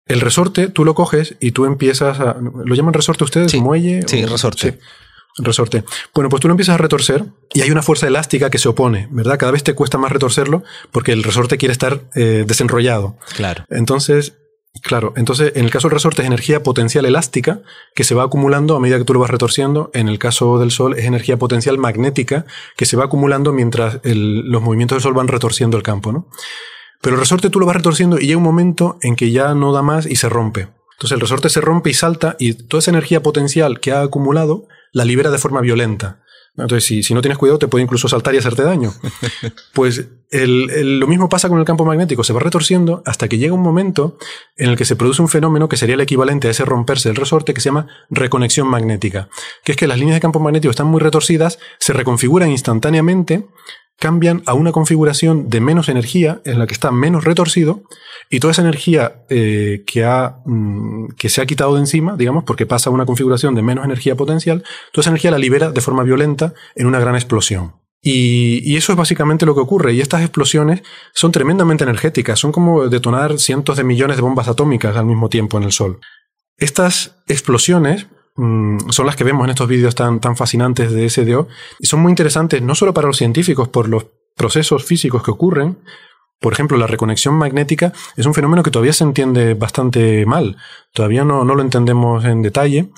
El 0.07 0.21
resorte 0.23 0.69
tú 0.69 0.85
lo 0.85 0.95
coges 0.95 1.37
y 1.41 1.53
tú 1.53 1.67
empiezas 1.67 2.19
a... 2.21 2.37
¿Lo 2.65 2.75
llaman 2.75 2.95
resorte 2.95 3.23
ustedes? 3.25 3.53
Sí, 3.53 3.61
¿Muelle? 3.61 4.01
sí, 4.09 4.25
o- 4.25 4.29
resorte. 4.29 4.73
sí, 4.73 4.79
resorte. 5.45 5.85
Bueno, 6.15 6.29
pues 6.29 6.41
tú 6.41 6.49
lo 6.49 6.53
empiezas 6.53 6.75
a 6.75 6.79
retorcer 6.79 7.25
y 7.55 7.63
hay 7.63 7.71
una 7.71 7.83
fuerza 7.83 8.07
elástica 8.07 8.51
que 8.51 8.59
se 8.59 8.69
opone, 8.69 9.09
¿verdad? 9.11 9.39
Cada 9.39 9.53
vez 9.53 9.63
te 9.65 9.75
cuesta 9.75 9.99
más 9.99 10.13
retorcerlo 10.13 10.63
porque 10.93 11.13
el 11.13 11.23
resorte 11.23 11.59
quiere 11.59 11.73
estar 11.73 12.03
eh, 12.15 12.45
desenrollado. 12.47 13.17
Claro. 13.37 13.65
Entonces, 13.71 14.35
claro, 14.83 15.13
entonces 15.17 15.53
en 15.57 15.65
el 15.65 15.71
caso 15.71 15.89
del 15.89 15.95
resorte 15.95 16.23
es 16.23 16.27
energía 16.27 16.63
potencial 16.63 17.05
elástica 17.05 17.61
que 17.95 18.05
se 18.05 18.15
va 18.15 18.23
acumulando 18.25 18.77
a 18.77 18.81
medida 18.81 18.99
que 18.99 19.05
tú 19.05 19.15
lo 19.15 19.21
vas 19.21 19.31
retorciendo. 19.31 19.91
En 19.95 20.09
el 20.09 20.19
caso 20.19 20.59
del 20.59 20.71
Sol 20.71 20.95
es 20.99 21.05
energía 21.05 21.37
potencial 21.39 21.77
magnética 21.79 22.45
que 22.77 22.87
se 22.87 22.97
va 22.97 23.05
acumulando 23.05 23.53
mientras 23.53 24.01
el- 24.05 24.49
los 24.51 24.63
movimientos 24.63 24.97
del 24.97 25.03
Sol 25.03 25.15
van 25.15 25.29
retorciendo 25.29 25.77
el 25.77 25.83
campo, 25.83 26.13
¿no? 26.13 26.29
Pero 27.03 27.15
el 27.17 27.21
resorte 27.21 27.49
tú 27.51 27.59
lo 27.61 27.67
vas 27.67 27.77
retorciendo 27.77 28.19
y 28.19 28.27
llega 28.27 28.37
un 28.37 28.43
momento 28.45 28.99
en 29.01 29.17
que 29.17 29.31
ya 29.31 29.55
no 29.55 29.73
da 29.73 29.81
más 29.83 30.05
y 30.07 30.17
se 30.17 30.29
rompe. 30.29 30.69
Entonces 31.01 31.15
el 31.17 31.21
resorte 31.21 31.49
se 31.49 31.63
rompe 31.63 31.89
y 31.89 31.95
salta 31.95 32.37
y 32.39 32.53
toda 32.53 32.81
esa 32.81 32.91
energía 32.91 33.23
potencial 33.23 33.81
que 33.81 33.91
ha 33.93 34.03
acumulado 34.03 34.69
la 34.93 35.07
libera 35.07 35.31
de 35.31 35.39
forma 35.39 35.63
violenta. 35.63 36.21
Entonces, 36.59 36.85
si, 36.85 37.03
si 37.03 37.15
no 37.15 37.23
tienes 37.23 37.39
cuidado, 37.39 37.59
te 37.59 37.69
puede 37.69 37.85
incluso 37.85 38.07
saltar 38.07 38.35
y 38.35 38.39
hacerte 38.39 38.65
daño. 38.65 38.93
Pues 39.73 40.09
el- 40.31 40.69
el- 40.71 40.99
lo 40.99 41.07
mismo 41.07 41.29
pasa 41.31 41.49
con 41.49 41.59
el 41.59 41.65
campo 41.65 41.85
magnético, 41.87 42.23
se 42.23 42.33
va 42.35 42.41
retorciendo 42.41 43.03
hasta 43.07 43.29
que 43.29 43.39
llega 43.39 43.55
un 43.55 43.63
momento 43.63 44.19
en 44.57 44.69
el 44.69 44.77
que 44.77 44.85
se 44.85 44.95
produce 44.97 45.23
un 45.23 45.29
fenómeno 45.29 45.69
que 45.71 45.77
sería 45.79 45.95
el 45.95 46.01
equivalente 46.03 46.49
a 46.49 46.51
ese 46.51 46.65
romperse 46.67 47.09
del 47.09 47.17
resorte 47.17 47.55
que 47.55 47.61
se 47.63 47.71
llama 47.71 47.87
reconexión 48.11 48.69
magnética, 48.69 49.29
que 49.65 49.73
es 49.73 49.79
que 49.79 49.87
las 49.87 49.99
líneas 49.99 50.17
de 50.17 50.21
campo 50.21 50.39
magnético 50.41 50.71
están 50.71 50.89
muy 50.89 51.01
retorcidas, 51.01 51.59
se 51.79 51.93
reconfiguran 51.95 52.51
instantáneamente, 52.51 53.47
cambian 54.01 54.43
a 54.47 54.55
una 54.55 54.73
configuración 54.73 55.51
de 55.51 55.61
menos 55.61 55.89
energía 55.89 56.41
en 56.45 56.59
la 56.59 56.67
que 56.67 56.73
está 56.73 56.91
menos 56.91 57.23
retorcido 57.23 57.85
y 58.31 58.41
toda 58.41 58.53
esa 58.53 58.63
energía 58.63 59.25
eh, 59.29 59.85
que, 59.87 60.05
ha, 60.05 60.39
mm, 60.47 61.09
que 61.19 61.29
se 61.29 61.43
ha 61.43 61.47
quitado 61.47 61.75
de 61.75 61.81
encima, 61.81 62.17
digamos, 62.17 62.45
porque 62.45 62.65
pasa 62.65 62.89
a 62.89 62.93
una 62.93 63.05
configuración 63.05 63.55
de 63.55 63.63
menos 63.63 63.85
energía 63.85 64.17
potencial, 64.17 64.65
toda 64.93 65.03
esa 65.03 65.11
energía 65.11 65.31
la 65.31 65.39
libera 65.39 65.71
de 65.71 65.81
forma 65.83 66.03
violenta 66.03 66.55
en 66.75 66.87
una 66.87 66.99
gran 66.99 67.15
explosión. 67.15 67.75
Y, 68.03 68.63
y 68.65 68.77
eso 68.77 68.93
es 68.93 68.97
básicamente 68.97 69.45
lo 69.45 69.55
que 69.55 69.61
ocurre. 69.61 69.93
Y 69.93 70.01
estas 70.01 70.23
explosiones 70.23 70.83
son 71.13 71.31
tremendamente 71.31 71.85
energéticas, 71.85 72.39
son 72.39 72.53
como 72.53 72.89
detonar 72.89 73.39
cientos 73.39 73.77
de 73.77 73.85
millones 73.85 74.17
de 74.17 74.23
bombas 74.23 74.49
atómicas 74.49 74.97
al 74.97 75.05
mismo 75.05 75.29
tiempo 75.29 75.59
en 75.59 75.65
el 75.65 75.73
Sol. 75.73 76.01
Estas 76.57 77.17
explosiones 77.29 78.07
mm, 78.37 78.91
son 78.91 79.07
las 79.07 79.17
que 79.17 79.25
vemos 79.25 79.45
en 79.45 79.51
estos 79.51 79.69
vídeos 79.69 79.95
tan, 79.95 80.21
tan 80.21 80.37
fascinantes 80.37 80.93
de 80.93 81.09
SDO 81.09 81.49
y 81.79 81.87
son 81.87 82.01
muy 82.01 82.11
interesantes 82.11 82.63
no 82.63 82.75
solo 82.75 82.95
para 82.95 83.07
los 83.07 83.17
científicos 83.17 83.69
por 83.69 83.89
los 83.89 84.07
procesos 84.37 84.85
físicos 84.85 85.23
que 85.23 85.31
ocurren, 85.31 85.79
por 86.41 86.55
ejemplo, 86.55 86.79
la 86.79 86.87
reconexión 86.87 87.35
magnética 87.35 87.93
es 88.17 88.25
un 88.25 88.33
fenómeno 88.33 88.63
que 88.63 88.71
todavía 88.71 88.95
se 88.95 89.05
entiende 89.05 89.53
bastante 89.53 90.25
mal, 90.25 90.57
todavía 90.95 91.23
no, 91.23 91.45
no 91.45 91.55
lo 91.55 91.61
entendemos 91.61 92.25
en 92.25 92.41
detalle 92.41 92.91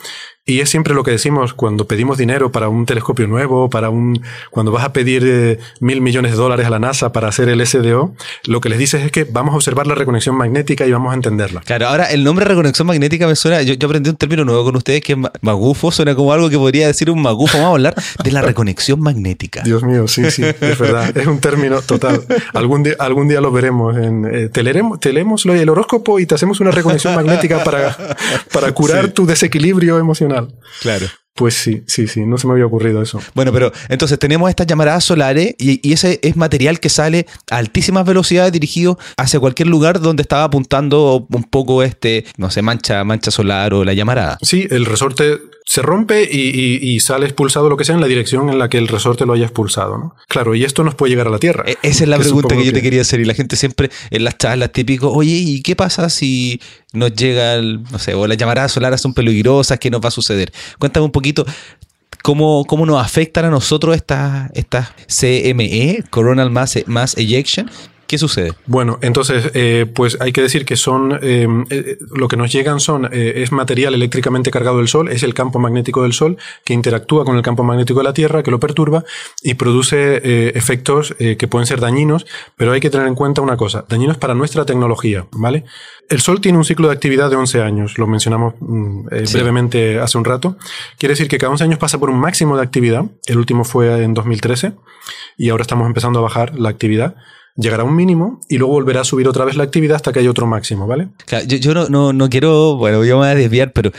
y 0.52 0.60
es 0.60 0.70
siempre 0.70 0.94
lo 0.94 1.02
que 1.02 1.10
decimos 1.10 1.54
cuando 1.54 1.86
pedimos 1.86 2.18
dinero 2.18 2.52
para 2.52 2.68
un 2.68 2.86
telescopio 2.86 3.26
nuevo, 3.26 3.70
para 3.70 3.90
un, 3.90 4.22
cuando 4.50 4.72
vas 4.72 4.84
a 4.84 4.92
pedir 4.92 5.22
eh, 5.26 5.58
mil 5.80 6.00
millones 6.00 6.32
de 6.32 6.36
dólares 6.36 6.66
a 6.66 6.70
la 6.70 6.78
NASA 6.78 7.12
para 7.12 7.28
hacer 7.28 7.48
el 7.48 7.64
SDO, 7.66 8.14
lo 8.46 8.60
que 8.60 8.68
les 8.68 8.78
dices 8.78 9.02
es 9.04 9.10
que 9.12 9.24
vamos 9.24 9.52
a 9.52 9.56
observar 9.56 9.86
la 9.86 9.94
reconexión 9.94 10.36
magnética 10.36 10.86
y 10.86 10.92
vamos 10.92 11.12
a 11.12 11.14
entenderla. 11.14 11.60
Claro, 11.62 11.88
ahora 11.88 12.06
el 12.10 12.24
nombre 12.24 12.44
reconexión 12.44 12.86
magnética 12.86 13.26
me 13.26 13.36
suena, 13.36 13.62
yo, 13.62 13.74
yo 13.74 13.86
aprendí 13.88 14.10
un 14.10 14.16
término 14.16 14.44
nuevo 14.44 14.64
con 14.64 14.76
ustedes 14.76 15.00
que 15.02 15.12
es 15.12 15.18
ma- 15.18 15.32
magufo, 15.40 15.90
suena 15.90 16.14
como 16.14 16.32
algo 16.32 16.50
que 16.50 16.58
podría 16.58 16.86
decir 16.86 17.10
un 17.10 17.22
magufo. 17.22 17.56
Vamos 17.58 17.70
a 17.70 17.74
hablar 17.74 17.94
de 18.22 18.30
la 18.32 18.42
reconexión 18.42 19.00
magnética. 19.00 19.62
Dios 19.64 19.82
mío, 19.82 20.06
sí, 20.08 20.30
sí, 20.30 20.42
es 20.44 20.78
verdad. 20.78 21.16
Es 21.16 21.26
un 21.26 21.38
término 21.40 21.80
total. 21.82 22.22
Algún 22.52 22.82
día, 22.82 22.94
algún 22.98 23.28
día 23.28 23.40
lo 23.40 23.52
veremos. 23.52 23.96
En, 23.96 24.24
eh, 24.24 24.48
te, 24.48 24.62
leeremos, 24.62 25.00
te 25.00 25.12
leemos 25.12 25.46
el 25.46 25.68
horóscopo 25.68 26.18
y 26.18 26.26
te 26.26 26.34
hacemos 26.34 26.60
una 26.60 26.70
reconexión 26.70 27.14
magnética 27.14 27.62
para, 27.64 27.96
para 28.52 28.72
curar 28.72 29.08
tu 29.08 29.26
desequilibrio 29.26 29.98
emocional. 29.98 30.41
Claro. 30.80 31.06
Pues 31.34 31.54
sí, 31.54 31.82
sí, 31.86 32.08
sí, 32.08 32.26
no 32.26 32.36
se 32.36 32.46
me 32.46 32.52
había 32.52 32.66
ocurrido 32.66 33.00
eso. 33.00 33.18
Bueno, 33.34 33.52
pero 33.52 33.72
entonces 33.88 34.18
tenemos 34.18 34.50
estas 34.50 34.66
llamaradas 34.66 35.02
solares 35.04 35.54
y, 35.58 35.80
y 35.86 35.94
ese 35.94 36.20
es 36.22 36.36
material 36.36 36.78
que 36.78 36.90
sale 36.90 37.26
a 37.50 37.56
altísimas 37.56 38.04
velocidades 38.04 38.52
dirigido 38.52 38.98
hacia 39.16 39.40
cualquier 39.40 39.68
lugar 39.68 40.00
donde 40.00 40.20
estaba 40.20 40.44
apuntando 40.44 41.26
un 41.30 41.44
poco 41.44 41.82
este, 41.82 42.26
no 42.36 42.50
sé, 42.50 42.60
mancha, 42.60 43.02
mancha 43.04 43.30
solar 43.30 43.72
o 43.72 43.82
la 43.82 43.94
llamarada. 43.94 44.36
Sí, 44.42 44.66
el 44.70 44.84
resorte 44.84 45.40
se 45.64 45.80
rompe 45.82 46.28
y, 46.30 46.38
y- 46.50 46.94
y 46.94 47.00
sale 47.00 47.26
expulsado 47.26 47.68
lo 47.68 47.76
que 47.76 47.84
sea 47.84 47.94
en 47.94 48.00
la 48.00 48.06
dirección 48.06 48.50
en 48.50 48.58
la 48.58 48.68
que 48.68 48.78
el 48.78 48.88
resorte 48.88 49.24
lo 49.26 49.32
haya 49.32 49.44
expulsado. 49.44 49.96
¿no? 49.98 50.14
Claro, 50.28 50.54
y 50.54 50.64
esto 50.64 50.84
nos 50.84 50.94
puede 50.94 51.10
llegar 51.10 51.28
a 51.28 51.30
la 51.30 51.38
Tierra. 51.38 51.64
E- 51.66 51.76
Esa 51.82 52.04
es 52.04 52.08
la 52.08 52.16
Que 52.18 52.24
pregunta 52.24 52.56
que 52.56 52.64
yo 52.64 52.72
te 52.72 52.78
que- 52.78 52.82
quería 52.82 53.00
hacer 53.02 53.20
y 53.20 53.24
la 53.24 53.34
gente 53.34 53.56
siempre 53.56 53.90
en 54.10 54.24
las 54.24 54.36
charlas 54.38 54.72
típico, 54.72 55.10
oye, 55.12 55.32
¿y 55.34 55.62
qué 55.62 55.76
pasa 55.76 56.10
si 56.10 56.60
nos 56.92 57.14
llega, 57.14 57.54
el, 57.54 57.82
no 57.90 57.98
sé, 57.98 58.14
o 58.14 58.26
las 58.26 58.36
llamaradas 58.36 58.72
solares 58.72 59.00
son 59.00 59.14
peligrosas, 59.14 59.78
qué 59.78 59.90
nos 59.90 60.00
va 60.00 60.08
a 60.08 60.10
suceder? 60.12 60.52
Cuéntame 60.78 61.06
un 61.06 61.12
poquito 61.12 61.46
cómo, 62.22 62.64
cómo 62.66 62.86
nos 62.86 63.02
afectan 63.04 63.44
a 63.46 63.50
nosotros 63.50 63.96
estas 63.96 64.50
estas 64.54 64.88
CME, 65.08 66.04
Coronal 66.10 66.50
Mass, 66.50 66.78
Mass 66.86 67.16
Ejection, 67.16 67.70
¿Qué 68.12 68.18
sucede? 68.18 68.52
Bueno, 68.66 68.98
entonces, 69.00 69.52
eh, 69.54 69.86
pues 69.86 70.18
hay 70.20 70.32
que 70.32 70.42
decir 70.42 70.66
que 70.66 70.76
son, 70.76 71.18
eh, 71.22 71.48
eh, 71.70 71.96
lo 72.14 72.28
que 72.28 72.36
nos 72.36 72.52
llegan 72.52 72.78
son, 72.78 73.08
es 73.10 73.52
material 73.52 73.94
eléctricamente 73.94 74.50
cargado 74.50 74.76
del 74.76 74.88
Sol, 74.88 75.08
es 75.08 75.22
el 75.22 75.32
campo 75.32 75.58
magnético 75.58 76.02
del 76.02 76.12
Sol 76.12 76.36
que 76.62 76.74
interactúa 76.74 77.24
con 77.24 77.36
el 77.36 77.42
campo 77.42 77.64
magnético 77.64 78.00
de 78.00 78.04
la 78.04 78.12
Tierra, 78.12 78.42
que 78.42 78.50
lo 78.50 78.60
perturba 78.60 79.02
y 79.42 79.54
produce 79.54 80.20
efectos 80.54 81.14
que 81.16 81.48
pueden 81.48 81.64
ser 81.64 81.80
dañinos, 81.80 82.26
pero 82.54 82.72
hay 82.72 82.80
que 82.80 82.90
tener 82.90 83.06
en 83.06 83.14
cuenta 83.14 83.40
una 83.40 83.56
cosa, 83.56 83.86
dañinos 83.88 84.18
para 84.18 84.34
nuestra 84.34 84.66
tecnología, 84.66 85.26
¿vale? 85.32 85.64
El 86.10 86.20
Sol 86.20 86.42
tiene 86.42 86.58
un 86.58 86.66
ciclo 86.66 86.88
de 86.88 86.92
actividad 86.92 87.30
de 87.30 87.36
11 87.36 87.62
años, 87.62 87.96
lo 87.96 88.06
mencionamos 88.06 88.56
mm, 88.60 89.06
brevemente 89.32 90.00
hace 90.00 90.18
un 90.18 90.26
rato. 90.26 90.58
Quiere 90.98 91.14
decir 91.14 91.28
que 91.28 91.38
cada 91.38 91.50
11 91.52 91.64
años 91.64 91.78
pasa 91.78 91.98
por 91.98 92.10
un 92.10 92.20
máximo 92.20 92.58
de 92.58 92.62
actividad, 92.62 93.06
el 93.24 93.38
último 93.38 93.64
fue 93.64 94.02
en 94.02 94.12
2013 94.12 94.74
y 95.38 95.48
ahora 95.48 95.62
estamos 95.62 95.86
empezando 95.86 96.18
a 96.18 96.22
bajar 96.22 96.58
la 96.58 96.68
actividad 96.68 97.16
llegará 97.56 97.82
a 97.82 97.86
un 97.86 97.94
mínimo 97.94 98.40
y 98.48 98.58
luego 98.58 98.74
volverá 98.74 99.02
a 99.02 99.04
subir 99.04 99.28
otra 99.28 99.44
vez 99.44 99.56
la 99.56 99.64
actividad 99.64 99.96
hasta 99.96 100.12
que 100.12 100.20
haya 100.20 100.30
otro 100.30 100.46
máximo, 100.46 100.86
¿vale? 100.86 101.08
yo, 101.46 101.74
no, 101.74 102.12
no, 102.12 102.30
quiero, 102.30 102.76
bueno, 102.76 103.04
yo 103.04 103.16
me 103.16 103.26
voy 103.26 103.28
a 103.28 103.34
desviar, 103.34 103.72
pero 103.72 103.92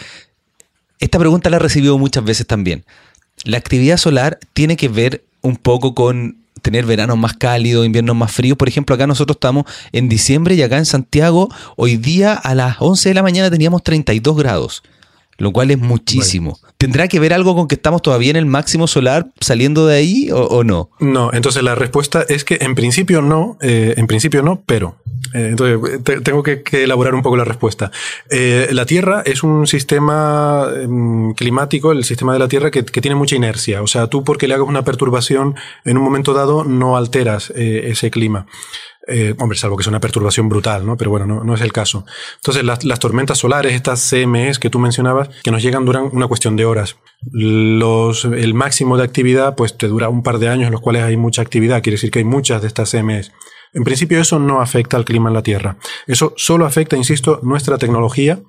esta 0.99 1.19
pregunta 1.19 1.49
la 1.49 1.57
he 1.57 1.59
recibido 1.59 1.97
muchas 1.97 2.23
veces 2.23 2.47
también. 2.47 2.85
La 3.43 3.57
actividad 3.57 3.97
solar 3.97 4.39
tiene 4.53 4.77
que 4.77 4.89
ver 4.89 5.23
un 5.41 5.57
poco 5.57 5.93
con 5.93 6.37
tener 6.61 6.85
veranos 6.85 7.17
más 7.17 7.33
cálidos, 7.33 7.85
inviernos 7.85 8.15
más 8.15 8.31
fríos. 8.31 8.57
Por 8.57 8.69
ejemplo, 8.69 8.95
acá 8.95 9.05
nosotros 9.05 9.35
estamos 9.35 9.65
en 9.91 10.07
diciembre 10.07 10.55
y 10.55 10.61
acá 10.61 10.77
en 10.77 10.85
Santiago, 10.85 11.49
hoy 11.75 11.97
día 11.97 12.33
a 12.33 12.55
las 12.55 12.77
11 12.79 13.09
de 13.09 13.15
la 13.15 13.23
mañana 13.23 13.51
teníamos 13.51 13.83
32 13.83 14.37
grados 14.37 14.83
lo 15.37 15.51
cual 15.51 15.71
es 15.71 15.79
muchísimo. 15.79 16.59
¿Tendrá 16.83 17.07
que 17.07 17.17
ver 17.21 17.33
algo 17.33 17.55
con 17.55 17.69
que 17.69 17.75
estamos 17.75 18.01
todavía 18.01 18.31
en 18.31 18.35
el 18.35 18.45
máximo 18.45 18.87
solar 18.87 19.27
saliendo 19.39 19.87
de 19.87 19.95
ahí 19.95 20.29
o, 20.33 20.65
no? 20.65 20.89
No, 20.99 21.31
entonces 21.31 21.63
la 21.63 21.75
respuesta 21.75 22.25
es 22.27 22.43
que 22.43 22.57
en 22.59 22.75
principio 22.75 23.21
no, 23.21 23.57
eh, 23.61 23.93
en 23.95 24.05
principio 24.05 24.43
no, 24.43 24.61
pero. 24.65 24.97
Eh, 25.33 25.47
entonces 25.51 26.03
tengo 26.23 26.43
que, 26.43 26.61
elaborar 26.71 27.15
un 27.15 27.21
poco 27.21 27.37
la 27.37 27.45
respuesta. 27.45 27.89
Eh, 28.29 28.67
la 28.71 28.85
Tierra 28.85 29.23
es 29.25 29.43
un 29.43 29.65
sistema 29.65 30.67
em, 30.75 31.33
climático, 31.35 31.93
el 31.93 32.03
sistema 32.03 32.33
de 32.33 32.39
la 32.39 32.49
Tierra, 32.49 32.69
que, 32.69 32.83
que, 32.83 32.99
tiene 32.99 33.15
mucha 33.15 33.37
inercia. 33.37 33.81
O 33.81 33.87
sea, 33.87 34.07
tú 34.07 34.25
porque 34.25 34.49
le 34.49 34.55
hagas 34.55 34.67
una 34.67 34.83
perturbación 34.83 35.55
en 35.85 35.97
un 35.97 36.03
momento 36.03 36.33
dado 36.33 36.65
no 36.65 36.97
alteras 36.97 37.49
ese 37.55 38.11
clima. 38.11 38.45
Eh, 39.05 39.35
hombre, 39.39 39.57
salvo 39.57 39.75
que 39.75 39.81
es 39.81 39.87
una 39.87 39.99
perturbación 39.99 40.47
brutal, 40.47 40.85
¿no? 40.85 40.95
Pero 40.95 41.11
bueno, 41.11 41.25
no, 41.25 41.53
es 41.53 41.61
el 41.61 41.73
caso. 41.73 42.05
Entonces, 42.35 42.63
las, 42.63 42.99
tormentas 42.99 43.37
solares, 43.37 43.73
estas 43.73 44.09
CMEs 44.09 44.59
que 44.59 44.69
tú 44.69 44.79
mencionabas, 44.79 45.29
que 45.43 45.51
nos 45.51 45.61
llegan 45.61 45.83
duran 45.83 46.09
una 46.11 46.27
cuestión 46.27 46.55
de 46.55 46.65
horas. 46.65 46.95
Los, 47.31 48.23
el 48.25 48.53
máximo 48.53 48.97
de 48.97 49.03
actividad, 49.03 49.55
pues 49.55 49.77
te 49.77 49.87
dura 49.87 50.07
un 50.07 50.23
par 50.23 50.39
de 50.39 50.47
años 50.47 50.67
en 50.67 50.71
los 50.71 50.81
cuales 50.81 51.03
hay 51.03 51.17
mucha 51.17 51.41
actividad. 51.41 51.81
Quiere 51.81 51.95
decir 51.95 52.11
que 52.11 52.19
hay 52.19 52.25
muchas 52.25 52.61
de 52.61 52.67
estas 52.67 52.91
CMEs. 52.91 53.31
En 53.73 53.83
principio 53.83 54.19
eso 54.19 54.39
no 54.39 54.61
afecta 54.61 54.97
al 54.97 55.05
clima 55.05 55.29
en 55.29 55.33
la 55.33 55.43
Tierra. 55.43 55.77
Eso 56.07 56.33
solo 56.37 56.65
afecta, 56.65 56.95
insisto, 56.95 57.39
nuestra 57.43 57.77
tecnología 57.77 58.39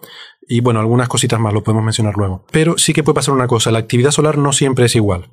y 0.46 0.60
bueno, 0.60 0.80
algunas 0.80 1.08
cositas 1.08 1.40
más, 1.40 1.52
lo 1.54 1.62
podemos 1.62 1.84
mencionar 1.84 2.16
luego. 2.16 2.44
Pero 2.50 2.76
sí 2.76 2.92
que 2.92 3.02
puede 3.02 3.14
pasar 3.14 3.34
una 3.34 3.46
cosa, 3.46 3.70
la 3.70 3.78
actividad 3.78 4.10
solar 4.10 4.36
no 4.38 4.52
siempre 4.52 4.84
es 4.86 4.94
igual. 4.94 5.28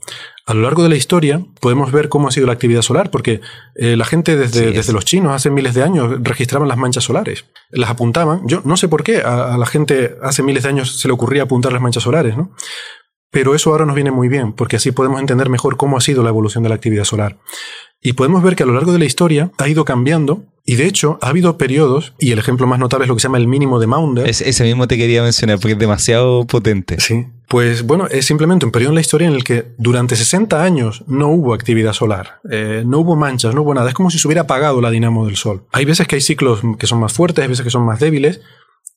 A 0.46 0.54
lo 0.54 0.62
largo 0.62 0.84
de 0.84 0.90
la 0.90 0.96
historia 0.96 1.44
podemos 1.60 1.92
ver 1.92 2.10
cómo 2.10 2.28
ha 2.28 2.32
sido 2.32 2.48
la 2.48 2.54
actividad 2.54 2.82
solar, 2.82 3.12
porque 3.12 3.42
eh, 3.76 3.98
la 3.98 4.06
gente 4.06 4.38
desde, 4.38 4.72
desde 4.72 4.94
los 4.94 5.06
chinos 5.06 5.34
hace 5.34 5.50
miles 5.50 5.74
de 5.74 5.84
años 5.84 6.18
registraban 6.22 6.68
las 6.68 6.78
manchas 6.78 7.04
solares, 7.04 7.46
las 7.70 7.90
apuntaban. 7.90 8.48
Yo 8.48 8.62
no 8.64 8.78
sé 8.78 8.88
por 8.88 9.04
qué 9.04 9.22
a, 9.22 9.54
a 9.54 9.58
la 9.58 9.66
gente 9.66 10.16
hace 10.22 10.44
miles 10.44 10.64
de 10.64 10.70
años 10.70 11.00
se 11.00 11.08
le 11.08 11.14
ocurría 11.14 11.44
apuntar 11.44 11.74
las 11.74 11.82
manchas 11.82 12.04
solares, 12.04 12.38
¿no? 12.38 12.52
Pero 13.32 13.56
eso 13.56 13.72
ahora 13.72 13.86
nos 13.86 13.96
viene 13.96 14.12
muy 14.12 14.28
bien, 14.28 14.54
porque 14.54 14.76
así 14.76 14.92
podemos 14.92 15.20
entender 15.20 15.50
mejor 15.50 15.78
cómo 15.78 15.98
ha 15.98 16.02
sido 16.02 16.22
la 16.22 16.30
evolución 16.30 16.64
de 16.64 16.70
la 16.70 16.76
actividad 16.76 17.06
solar. 17.06 17.38
Y 18.02 18.14
podemos 18.14 18.44
ver 18.44 18.56
que 18.56 18.64
a 18.64 18.66
lo 18.66 18.74
largo 18.74 18.92
de 18.92 19.00
la 19.00 19.06
historia 19.06 19.52
ha 19.58 19.70
ido 19.70 19.86
cambiando 19.86 20.44
y 20.66 20.76
de 20.76 20.86
hecho 20.86 21.18
ha 21.22 21.30
habido 21.30 21.58
periodos, 21.58 22.14
y 22.20 22.32
el 22.32 22.40
ejemplo 22.40 22.68
más 22.68 22.80
notable 22.80 23.06
es 23.06 23.10
lo 23.10 23.16
que 23.16 23.22
se 23.22 23.28
llama 23.28 23.40
el 23.40 23.48
mínimo 23.48 23.80
de 23.80 23.88
Maunder. 23.88 24.28
ese 24.30 24.64
mismo 24.64 24.88
te 24.88 24.98
quería 24.98 25.24
mencionar 25.24 25.60
porque 25.60 25.74
es 25.74 25.80
demasiado 25.80 26.46
potente. 26.46 27.00
Sí. 27.00 27.26
Pues 27.48 27.84
bueno, 27.84 28.08
es 28.08 28.26
simplemente 28.26 28.66
un 28.66 28.72
periodo 28.72 28.92
en 28.92 28.96
la 28.96 29.02
historia 29.02 29.28
en 29.28 29.34
el 29.34 29.44
que 29.44 29.66
durante 29.78 30.16
60 30.16 30.64
años 30.64 31.04
no 31.08 31.30
hubo 31.30 31.54
actividad 31.54 31.94
solar, 31.94 32.40
eh, 32.50 32.84
no 32.86 33.00
hubo 33.00 33.16
manchas, 33.16 33.56
no 33.56 33.64
hubo 33.64 33.74
nada. 33.74 33.90
Es 33.90 33.94
como 33.94 34.10
si 34.12 34.20
se 34.20 34.28
hubiera 34.28 34.44
apagado 34.44 34.80
la 34.82 34.92
dinamo 34.92 35.26
del 35.26 35.36
Sol. 35.36 35.66
Hay 35.72 35.86
veces 35.86 36.08
que 36.08 36.16
hay 36.16 36.22
ciclos 36.22 36.62
que 36.78 36.88
son 36.88 37.00
más 37.00 37.12
fuertes, 37.12 37.42
hay 37.44 37.50
veces 37.50 37.64
que 37.64 37.72
son 37.72 37.84
más 37.86 38.00
débiles. 38.00 38.42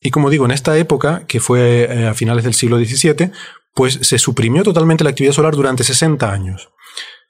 Y 0.05 0.11
como 0.11 0.29
digo, 0.29 0.45
en 0.45 0.51
esta 0.51 0.77
época, 0.77 1.23
que 1.27 1.39
fue 1.39 1.87
eh, 1.89 2.07
a 2.07 2.13
finales 2.13 2.43
del 2.43 2.53
siglo 2.53 2.77
XVII, 2.77 3.31
pues 3.73 3.97
se 4.03 4.19
suprimió 4.19 4.61
totalmente 4.61 5.03
la 5.03 5.09
actividad 5.09 5.33
solar 5.33 5.55
durante 5.55 5.83
60 5.83 6.31
años. 6.31 6.69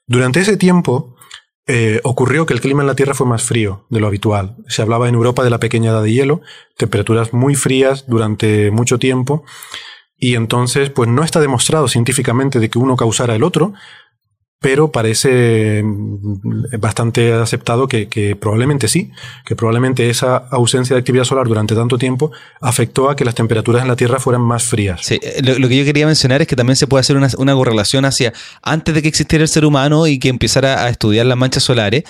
Durante 0.06 0.40
ese 0.40 0.58
tiempo, 0.58 1.16
eh, 1.66 2.02
ocurrió 2.04 2.44
que 2.44 2.52
el 2.52 2.60
clima 2.60 2.82
en 2.82 2.86
la 2.86 2.94
Tierra 2.94 3.14
fue 3.14 3.26
más 3.26 3.42
frío 3.44 3.86
de 3.88 3.98
lo 3.98 4.08
habitual. 4.08 4.56
Se 4.68 4.82
hablaba 4.82 5.08
en 5.08 5.14
Europa 5.14 5.42
de 5.42 5.48
la 5.48 5.58
pequeña 5.58 5.90
edad 5.90 6.02
de 6.02 6.12
hielo, 6.12 6.42
temperaturas 6.76 7.32
muy 7.32 7.54
frías 7.54 8.04
durante 8.08 8.70
mucho 8.70 8.98
tiempo, 8.98 9.42
y 10.18 10.34
entonces 10.34 10.90
pues 10.90 11.08
no 11.08 11.24
está 11.24 11.40
demostrado 11.40 11.88
científicamente 11.88 12.60
de 12.60 12.68
que 12.68 12.78
uno 12.78 12.96
causara 12.96 13.34
el 13.34 13.42
otro, 13.42 13.72
pero 14.60 14.90
parece 14.90 15.82
mm, 15.82 16.80
bastante 16.80 17.32
aceptado 17.32 17.88
que, 17.88 18.36
probablemente 18.40 18.88
sí, 18.88 19.10
que 19.44 19.54
probablemente 19.54 20.08
esa 20.08 20.36
ausencia 20.36 20.94
de 20.94 21.00
actividad 21.00 21.24
solar 21.24 21.46
durante 21.46 21.74
tanto 21.74 21.98
tiempo 21.98 22.32
afectó 22.60 23.10
a 23.10 23.16
que 23.16 23.24
las 23.24 23.34
temperaturas 23.34 23.82
en 23.82 23.88
la 23.88 23.96
Tierra 23.96 24.18
fueran 24.18 24.42
más 24.42 24.64
frías. 24.64 25.00
Sí, 25.02 25.20
eh, 25.22 25.42
lo, 25.42 25.68
que 25.68 25.76
yo 25.76 25.84
quería 25.84 26.06
mencionar 26.06 26.42
es 26.42 26.48
que 26.48 26.56
también 26.56 26.76
se 26.76 26.86
puede 26.86 27.00
hacer 27.00 27.16
una, 27.16 27.54
correlación 27.56 28.04
hacia 28.04 28.32
antes 28.62 28.94
de 28.94 29.02
que 29.02 29.08
existiera 29.08 29.42
el 29.42 29.48
ser 29.48 29.64
humano 29.64 30.06
y 30.06 30.18
que 30.18 30.28
empezara 30.28 30.84
a 30.84 30.88
estudiar 30.88 31.26
las 31.26 31.38
manchas 31.38 31.62
solares, 31.62 32.04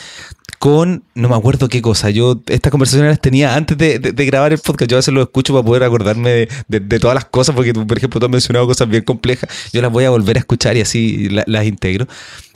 con, 0.59 1.05
no 1.14 1.28
me 1.28 1.36
acuerdo 1.36 1.68
qué 1.68 1.82
cosa, 1.82 2.11
yo 2.11 2.42
estas 2.47 2.70
conversaciones 2.70 3.11
las 3.11 3.20
tenía 3.20 3.55
antes 3.55 3.76
de, 3.76 3.99
grabar 3.99 4.53
el 4.53 4.59
podcast, 4.59 4.90
yo 4.90 4.97
a 4.97 5.01
veces 5.01 5.12
lo 5.12 5.22
escucho 5.22 5.53
para 5.53 5.64
poder 5.64 5.82
acordarme 5.82 6.49
de, 6.68 6.99
todas 6.99 7.14
las 7.14 7.26
cosas, 7.26 7.55
porque 7.55 7.74
por 7.74 7.97
ejemplo 7.97 8.18
tú 8.18 8.26
has 8.26 8.32
mencionado 8.32 8.66
cosas 8.66 8.88
bien 8.88 9.05
complejas, 9.05 9.51
yo 9.72 9.82
las 9.82 9.92
voy 9.92 10.05
a 10.05 10.11
volver 10.11 10.36
a 10.36 10.40
escuchar 10.40 10.76
y 10.76 10.80
así 10.80 11.28
las 11.28 11.64
integro. 11.66 12.07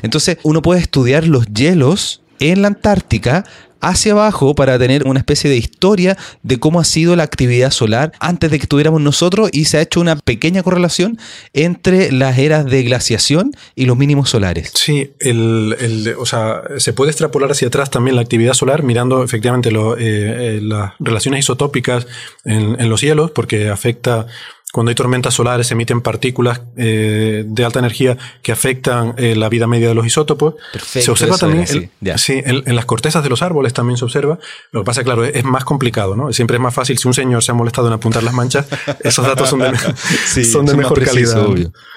Entonces 0.02 0.38
uno 0.42 0.62
puede 0.62 0.80
estudiar 0.80 1.26
los 1.26 1.46
hielos 1.46 2.22
en 2.38 2.62
la 2.62 2.68
Antártica 2.68 3.44
hacia 3.80 4.12
abajo 4.12 4.54
para 4.54 4.78
tener 4.78 5.06
una 5.06 5.20
especie 5.20 5.50
de 5.50 5.56
historia 5.56 6.16
de 6.42 6.58
cómo 6.58 6.80
ha 6.80 6.84
sido 6.84 7.16
la 7.16 7.22
actividad 7.22 7.70
solar 7.70 8.12
antes 8.20 8.50
de 8.50 8.58
que 8.58 8.64
estuviéramos 8.64 9.00
nosotros 9.00 9.50
y 9.52 9.64
se 9.64 9.78
ha 9.78 9.82
hecho 9.82 10.00
una 10.00 10.16
pequeña 10.16 10.62
correlación 10.62 11.18
entre 11.52 12.12
las 12.12 12.38
eras 12.38 12.66
de 12.66 12.82
glaciación 12.82 13.52
y 13.74 13.86
los 13.86 13.96
mínimos 13.96 14.30
solares. 14.30 14.72
Sí, 14.74 15.12
el, 15.18 16.14
o 16.18 16.26
sea, 16.26 16.62
se 16.78 16.92
puede 16.92 17.10
extrapolar 17.10 17.50
hacia 17.50 17.68
atrás 17.68 17.90
también 17.90 18.16
la 18.16 18.22
actividad 18.22 18.54
solar 18.54 18.82
mirando 18.82 19.24
efectivamente 19.24 19.70
eh, 19.70 19.94
eh, 19.98 20.60
las 20.62 20.92
relaciones 20.98 21.40
isotópicas 21.40 22.06
en, 22.44 22.80
en 22.80 22.88
los 22.88 23.00
hielos 23.00 23.30
porque 23.30 23.68
afecta 23.70 24.26
cuando 24.72 24.90
hay 24.90 24.94
tormentas 24.94 25.34
solares 25.34 25.66
se 25.66 25.74
emiten 25.74 26.00
partículas 26.00 26.62
eh, 26.76 27.44
de 27.46 27.64
alta 27.64 27.80
energía 27.80 28.16
que 28.42 28.52
afectan 28.52 29.14
eh, 29.16 29.34
la 29.34 29.48
vida 29.48 29.66
media 29.66 29.88
de 29.88 29.94
los 29.94 30.06
isótopos. 30.06 30.54
se 30.86 31.10
observa 31.10 31.36
también 31.38 31.66
sí, 31.66 32.42
en, 32.44 32.76
las 32.76 32.84
cortezas 32.84 33.22
de 33.22 33.30
los 33.30 33.42
árboles 33.42 33.72
también 33.74 33.96
se 33.96 34.04
observa. 34.04 34.38
Lo 34.70 34.82
que 34.82 34.86
pasa, 34.86 35.02
claro, 35.02 35.24
es, 35.24 35.44
más 35.44 35.64
complicado, 35.64 36.14
¿no? 36.14 36.32
Siempre 36.32 36.56
es 36.56 36.62
más 36.62 36.74
fácil 36.74 36.98
si 36.98 37.08
un 37.08 37.14
señor 37.14 37.42
se 37.42 37.50
ha 37.50 37.54
molestado 37.54 37.88
en 37.88 37.94
apuntar 37.94 38.22
las 38.22 38.34
manchas, 38.34 38.66
esos 39.00 39.26
datos 39.26 39.48
son 39.48 39.60
de, 39.60 39.76
son 40.44 40.66
de 40.66 40.74
mejor 40.74 41.02
calidad. 41.04 41.46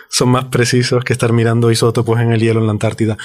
Son 0.09 0.30
más 0.30 0.45
precisos 0.45 1.03
que 1.03 1.13
estar 1.13 1.34
mirando 1.34 1.71
isótopos 1.71 2.19
en 2.19 2.32
el 2.32 2.39
hielo 2.39 2.59
en 2.59 2.67
la 2.67 2.71
Antártida. 2.71 3.17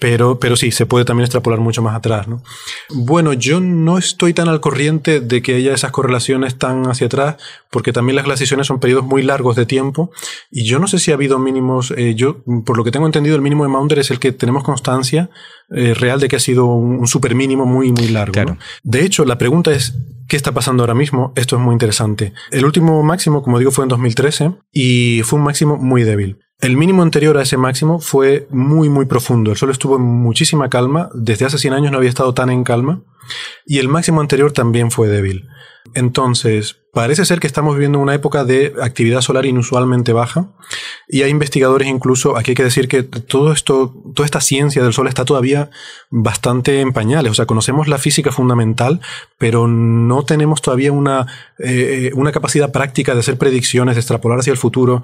Pero, 0.00 0.40
pero 0.40 0.56
sí, 0.56 0.72
se 0.72 0.86
puede 0.86 1.04
también 1.04 1.24
extrapolar 1.24 1.60
mucho 1.60 1.82
más 1.82 1.94
atrás. 1.94 2.26
¿no? 2.26 2.42
Bueno, 2.88 3.32
yo 3.34 3.60
no 3.60 3.98
estoy 3.98 4.34
tan 4.34 4.48
al 4.48 4.60
corriente 4.60 5.20
de 5.20 5.42
que 5.42 5.54
haya 5.54 5.74
esas 5.74 5.92
correlaciones 5.92 6.56
tan 6.58 6.84
hacia 6.88 7.06
atrás, 7.06 7.36
porque 7.70 7.92
también 7.92 8.16
las 8.16 8.24
glaciaciones 8.24 8.66
son 8.66 8.80
periodos 8.80 9.04
muy 9.04 9.22
largos 9.22 9.56
de 9.56 9.66
tiempo, 9.66 10.10
y 10.50 10.64
yo 10.64 10.78
no 10.78 10.88
sé 10.88 10.98
si 10.98 11.10
ha 11.10 11.14
habido 11.14 11.38
mínimos, 11.38 11.92
eh, 11.96 12.14
yo, 12.14 12.42
por 12.64 12.76
lo 12.76 12.84
que 12.84 12.90
tengo 12.90 13.06
entendido, 13.06 13.36
el 13.36 13.42
mínimo 13.42 13.62
de 13.62 13.70
Maunder 13.70 13.98
es 13.98 14.10
el 14.10 14.18
que 14.18 14.32
tenemos 14.32 14.64
constancia 14.64 15.30
eh, 15.70 15.94
real 15.94 16.18
de 16.18 16.28
que 16.28 16.36
ha 16.36 16.40
sido 16.40 16.66
un, 16.66 17.06
super 17.06 17.34
mínimo 17.34 17.66
muy, 17.66 17.92
muy 17.92 18.08
largo. 18.08 18.56
De 18.82 19.04
hecho, 19.04 19.24
la 19.24 19.38
pregunta 19.38 19.70
es, 19.72 19.94
¿Qué 20.30 20.36
está 20.36 20.54
pasando 20.54 20.84
ahora 20.84 20.94
mismo? 20.94 21.32
Esto 21.34 21.56
es 21.56 21.62
muy 21.62 21.72
interesante. 21.72 22.32
El 22.52 22.64
último 22.64 23.02
máximo, 23.02 23.42
como 23.42 23.58
digo, 23.58 23.72
fue 23.72 23.84
en 23.84 23.88
2013 23.88 24.52
y 24.72 25.22
fue 25.24 25.40
un 25.40 25.44
máximo 25.44 25.76
muy 25.76 26.04
débil. 26.04 26.38
El 26.60 26.76
mínimo 26.76 27.02
anterior 27.02 27.38
a 27.38 27.42
ese 27.42 27.56
máximo 27.56 28.00
fue 28.00 28.46
muy, 28.50 28.90
muy 28.90 29.06
profundo. 29.06 29.50
El 29.50 29.56
Sol 29.56 29.70
estuvo 29.70 29.96
en 29.96 30.02
muchísima 30.02 30.68
calma. 30.68 31.08
Desde 31.14 31.46
hace 31.46 31.56
100 31.56 31.72
años 31.72 31.92
no 31.92 31.98
había 31.98 32.10
estado 32.10 32.34
tan 32.34 32.50
en 32.50 32.64
calma. 32.64 33.02
Y 33.64 33.78
el 33.78 33.88
máximo 33.88 34.20
anterior 34.20 34.52
también 34.52 34.90
fue 34.90 35.08
débil. 35.08 35.48
Entonces, 35.94 36.76
parece 36.92 37.24
ser 37.24 37.40
que 37.40 37.46
estamos 37.46 37.74
viviendo 37.74 37.98
una 37.98 38.14
época 38.14 38.44
de 38.44 38.74
actividad 38.82 39.22
solar 39.22 39.46
inusualmente 39.46 40.12
baja. 40.12 40.50
Y 41.08 41.22
hay 41.22 41.30
investigadores 41.30 41.88
incluso, 41.88 42.36
aquí 42.36 42.50
hay 42.50 42.54
que 42.54 42.64
decir 42.64 42.88
que 42.88 43.02
todo 43.02 43.52
esto, 43.52 43.94
toda 44.14 44.26
esta 44.26 44.42
ciencia 44.42 44.82
del 44.82 44.92
Sol 44.92 45.08
está 45.08 45.24
todavía 45.24 45.70
bastante 46.10 46.80
en 46.80 46.92
pañales. 46.92 47.32
O 47.32 47.34
sea, 47.34 47.46
conocemos 47.46 47.88
la 47.88 47.96
física 47.96 48.32
fundamental, 48.32 49.00
pero 49.38 49.66
no 49.66 50.24
tenemos 50.24 50.60
todavía 50.60 50.92
una, 50.92 51.26
eh, 51.58 52.10
una 52.14 52.32
capacidad 52.32 52.70
práctica 52.70 53.14
de 53.14 53.20
hacer 53.20 53.38
predicciones, 53.38 53.94
de 53.94 54.00
extrapolar 54.00 54.40
hacia 54.40 54.52
el 54.52 54.58
futuro. 54.58 55.02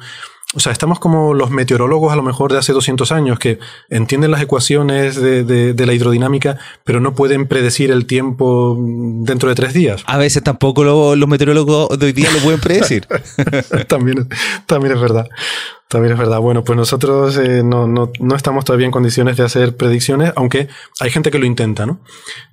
O 0.56 0.60
sea, 0.60 0.72
estamos 0.72 0.98
como 0.98 1.34
los 1.34 1.50
meteorólogos 1.50 2.14
a 2.14 2.16
lo 2.16 2.22
mejor 2.22 2.50
de 2.50 2.58
hace 2.58 2.72
200 2.72 3.12
años 3.12 3.38
que 3.38 3.58
entienden 3.90 4.30
las 4.30 4.40
ecuaciones 4.40 5.14
de, 5.14 5.44
de, 5.44 5.86
la 5.86 5.92
hidrodinámica, 5.92 6.56
pero 6.82 6.98
no 6.98 7.14
pueden 7.14 7.46
predecir 7.46 7.90
el 7.90 8.06
tiempo 8.06 8.74
dentro 8.80 9.50
de 9.50 9.54
tres 9.54 9.74
días. 9.74 10.02
A 10.06 10.16
veces 10.16 10.42
tampoco 10.42 10.82
los 10.82 11.28
meteorólogos 11.28 11.98
de 11.98 12.06
hoy 12.06 12.12
día 12.12 12.30
lo 12.32 12.38
pueden 12.38 12.58
predecir. 12.58 13.06
también, 13.86 14.30
también 14.64 14.94
es 14.94 15.00
verdad. 15.00 15.28
También 15.88 16.14
es 16.14 16.18
verdad. 16.18 16.40
Bueno, 16.40 16.64
pues 16.64 16.76
nosotros 16.78 17.36
eh, 17.36 17.62
no, 17.62 17.86
no, 17.86 18.10
no, 18.18 18.34
estamos 18.34 18.64
todavía 18.64 18.86
en 18.86 18.92
condiciones 18.92 19.36
de 19.36 19.44
hacer 19.44 19.76
predicciones, 19.76 20.32
aunque 20.36 20.68
hay 21.00 21.10
gente 21.10 21.30
que 21.30 21.38
lo 21.38 21.44
intenta, 21.44 21.84
¿no? 21.84 22.00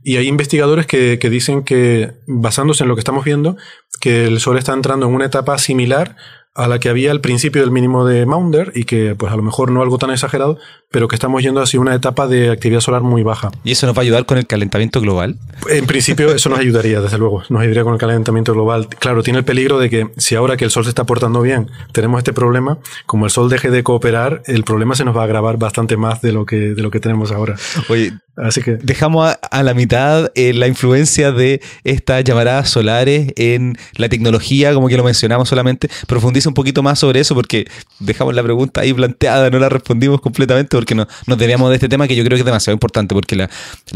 Y 0.03 0.17
hay 0.17 0.27
investigadores 0.27 0.87
que, 0.87 1.19
que 1.19 1.29
dicen 1.29 1.63
que, 1.63 2.11
basándose 2.27 2.83
en 2.83 2.89
lo 2.89 2.95
que 2.95 2.99
estamos 2.99 3.23
viendo, 3.23 3.55
que 4.01 4.25
el 4.25 4.41
Sol 4.41 4.57
está 4.57 4.73
entrando 4.73 5.07
en 5.07 5.15
una 5.15 5.25
etapa 5.25 5.57
similar 5.57 6.17
a 6.55 6.67
la 6.67 6.79
que 6.79 6.89
había 6.89 7.11
al 7.11 7.21
principio 7.21 7.61
del 7.61 7.71
mínimo 7.71 8.05
de 8.05 8.25
Maunder 8.25 8.71
y 8.75 8.83
que 8.83 9.15
pues 9.15 9.33
a 9.33 9.35
lo 9.35 9.41
mejor 9.41 9.71
no 9.71 9.81
algo 9.81 9.97
tan 9.97 10.11
exagerado, 10.11 10.59
pero 10.91 11.07
que 11.07 11.15
estamos 11.15 11.41
yendo 11.41 11.61
hacia 11.61 11.79
una 11.79 11.95
etapa 11.95 12.27
de 12.27 12.51
actividad 12.51 12.79
solar 12.79 13.01
muy 13.01 13.23
baja. 13.23 13.49
¿Y 13.63 13.71
eso 13.71 13.87
nos 13.87 13.95
va 13.95 14.01
a 14.01 14.03
ayudar 14.03 14.25
con 14.25 14.37
el 14.37 14.45
calentamiento 14.45 15.01
global? 15.01 15.37
En 15.69 15.87
principio 15.87 16.31
eso 16.33 16.49
nos 16.49 16.59
ayudaría, 16.59 17.01
desde 17.01 17.17
luego, 17.17 17.43
nos 17.49 17.61
ayudaría 17.61 17.83
con 17.83 17.93
el 17.93 17.99
calentamiento 17.99 18.53
global. 18.53 18.87
Claro, 18.99 19.23
tiene 19.23 19.39
el 19.39 19.45
peligro 19.45 19.79
de 19.79 19.89
que 19.89 20.09
si 20.17 20.35
ahora 20.35 20.55
que 20.55 20.65
el 20.65 20.71
Sol 20.71 20.83
se 20.83 20.89
está 20.89 21.05
portando 21.05 21.41
bien 21.41 21.69
tenemos 21.91 22.19
este 22.19 22.33
problema, 22.33 22.77
como 23.07 23.25
el 23.25 23.31
Sol 23.31 23.49
deje 23.49 23.71
de 23.71 23.81
cooperar, 23.81 24.43
el 24.45 24.63
problema 24.63 24.95
se 24.95 25.05
nos 25.05 25.17
va 25.17 25.21
a 25.21 25.25
agravar 25.25 25.57
bastante 25.57 25.97
más 25.97 26.21
de 26.21 26.33
lo 26.33 26.45
que, 26.45 26.55
de 26.55 26.81
lo 26.83 26.91
que 26.91 26.99
tenemos 26.99 27.31
ahora. 27.31 27.55
Oye, 27.89 28.13
Así 28.35 28.61
que 28.63 28.77
dejamos 28.77 29.31
a, 29.41 29.63
la 29.63 29.75
mitad 29.75 30.31
eh, 30.33 30.53
la 30.53 30.67
influencia 30.67 31.31
de 31.31 31.61
estas 31.83 32.23
llamaradas 32.23 32.67
solares 32.67 33.31
en 33.35 33.77
la 33.95 34.09
tecnología, 34.09 34.73
como 34.73 34.87
que 34.87 34.97
lo 34.97 35.03
mencionamos 35.03 35.49
solamente. 35.49 35.87
Profundiza 36.07 36.42
un 36.45 36.53
poquito 36.53 36.83
más 36.83 36.99
sobre 36.99 37.19
eso 37.19 37.35
porque 37.35 37.65
dejamos 37.99 38.33
la 38.33 38.43
pregunta 38.43 38.81
ahí 38.81 38.93
planteada, 38.93 39.49
no 39.49 39.59
la 39.59 39.69
respondimos 39.69 40.21
completamente 40.21 40.75
porque 40.75 40.95
no, 40.95 41.07
nos 41.27 41.37
debíamos 41.37 41.69
de 41.69 41.75
este 41.75 41.89
tema 41.89 42.07
que 42.07 42.15
yo 42.15 42.23
creo 42.23 42.35
que 42.35 42.41
es 42.41 42.45
demasiado 42.45 42.73
importante 42.73 43.13
porque 43.15 43.35
la, 43.35 43.49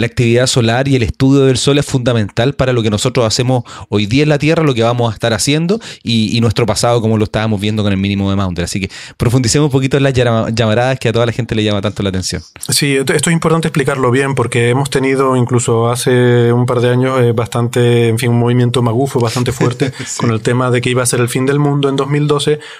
actividad 0.03 0.47
solar 0.47 0.87
y 0.87 0.95
el 0.95 1.03
estudio 1.03 1.45
del 1.45 1.57
sol 1.57 1.77
es 1.77 1.85
fundamental 1.85 2.53
para 2.53 2.73
lo 2.73 2.81
que 2.81 2.89
nosotros 2.89 3.25
hacemos 3.25 3.63
hoy 3.89 4.05
día 4.05 4.23
en 4.23 4.29
la 4.29 4.37
Tierra, 4.37 4.63
lo 4.63 4.73
que 4.73 4.83
vamos 4.83 5.11
a 5.11 5.13
estar 5.13 5.33
haciendo 5.33 5.79
y, 6.03 6.37
nuestro 6.37 6.67
pasado 6.67 7.01
como 7.01 7.17
lo 7.17 7.23
estábamos 7.23 7.59
viendo 7.59 7.81
con 7.81 7.91
el 7.91 7.97
mínimo 7.97 8.29
de 8.29 8.35
Maunder. 8.35 8.65
Así 8.65 8.79
que 8.79 8.89
profundicemos 9.17 9.65
un 9.65 9.71
poquito 9.71 9.97
en 9.97 10.03
las 10.03 10.13
llamaradas 10.13 10.99
que 10.99 11.09
a 11.09 11.11
toda 11.11 11.25
la 11.25 11.31
gente 11.31 11.55
le 11.55 11.63
llama 11.63 11.81
tanto 11.81 12.03
la 12.03 12.09
atención. 12.09 12.43
Sí, 12.69 12.95
esto 12.95 13.13
es 13.13 13.27
importante 13.33 13.67
explicarlo 13.67 14.11
bien 14.11 14.35
porque 14.35 14.69
hemos 14.69 14.89
tenido 14.89 15.35
incluso 15.35 15.89
hace 15.89 16.53
un 16.53 16.65
par 16.65 16.79
de 16.79 16.89
años 16.89 17.19
eh, 17.21 17.31
bastante, 17.31 18.07
en 18.07 18.19
fin, 18.19 18.29
un 18.29 18.39
movimiento 18.39 18.81
magufo 18.81 19.19
bastante 19.19 19.51
fuerte 19.51 19.91
con 20.17 20.31
el 20.31 20.41
tema 20.41 20.69
de 20.71 20.79
que 20.79 20.89
iba 20.89 21.03
a 21.03 21.05
ser 21.05 21.19
el 21.19 21.29
fin 21.29 21.45
del 21.45 21.59
mundo 21.59 21.89
en 21.89 21.95
2012 21.95 22.36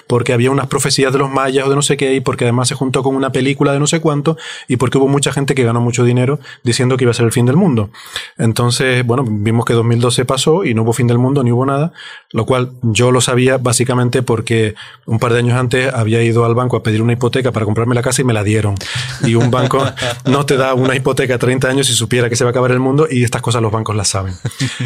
porque 0.08 0.34
había 0.34 0.52
unas 0.52 0.68
profecías 0.68 1.12
de 1.14 1.20
los 1.20 1.30
mayas 1.30 1.66
o 1.66 1.70
de 1.70 1.76
no 1.76 1.82
sé 1.82 1.98
qué 1.98 2.14
y 2.14 2.20
porque 2.20 2.46
además 2.46 2.68
se 2.68 2.76
juntó 2.76 3.04
con 3.04 3.16
una 3.16 3.32
película 3.32 3.72
de 3.74 3.80
no 3.80 3.88
sé 3.88 4.00
cuánto 4.00 4.38
y 4.68 4.78
porque 4.78 4.98
hubo 4.98 5.08
mucha 5.08 5.32
gente 5.32 5.56
que 5.56 5.64
ganó 5.64 5.82
mucho 5.82 6.04
dinero 6.04 6.40
diciendo 6.64 6.98
que 6.98 7.04
iba 7.04 7.12
a 7.12 7.14
ser 7.14 7.26
el 7.26 7.32
fin 7.32 7.46
del 7.46 7.56
mundo. 7.56 7.90
Entonces, 8.38 9.06
bueno, 9.06 9.26
vimos 9.28 9.66
que 9.66 9.74
2012 9.74 10.26
pasó 10.26 10.64
y 10.64 10.74
no 10.74 10.84
hubo 10.84 10.94
fin 10.94 11.08
del 11.08 11.18
mundo 11.18 11.44
ni 11.44 11.52
hubo 11.52 11.66
nada, 11.66 11.92
lo 12.32 12.46
cual 12.46 12.72
yo 12.82 13.12
lo 13.12 13.22
sabía 13.22 13.58
básicamente 13.58 14.22
porque 14.22 14.76
un 15.06 15.20
par 15.20 15.34
de 15.34 15.40
años 15.40 15.58
antes 15.58 15.94
había 15.94 16.22
ido 16.24 16.46
al 16.46 16.56
banco 16.56 16.78
a 16.78 16.84
pedir 16.84 17.02
una 17.02 17.14
hipoteca 17.14 17.52
para 17.52 17.66
comprarme 17.66 17.96
la 17.96 18.02
casa 18.02 18.22
y 18.22 18.26
me 18.26 18.34
la 18.34 18.44
dieron. 18.44 18.76
Y 19.24 19.36
un 19.36 19.52
banco 19.52 19.84
no 20.26 20.46
te 20.46 20.58
da 20.58 20.74
una 20.74 20.96
hipoteca 20.96 21.36
a 21.36 21.38
30 21.38 21.68
años 21.68 21.88
si 21.88 21.94
supiera 21.94 22.30
que 22.30 22.36
se 22.36 22.44
va 22.44 22.50
a 22.50 22.52
acabar 22.52 22.72
el 22.72 22.80
mundo 22.80 23.08
y 23.10 23.24
estas 23.24 23.42
cosas 23.42 23.62
los 23.62 23.72
bancos 23.72 23.96
las 23.96 24.10
saben. 24.10 24.34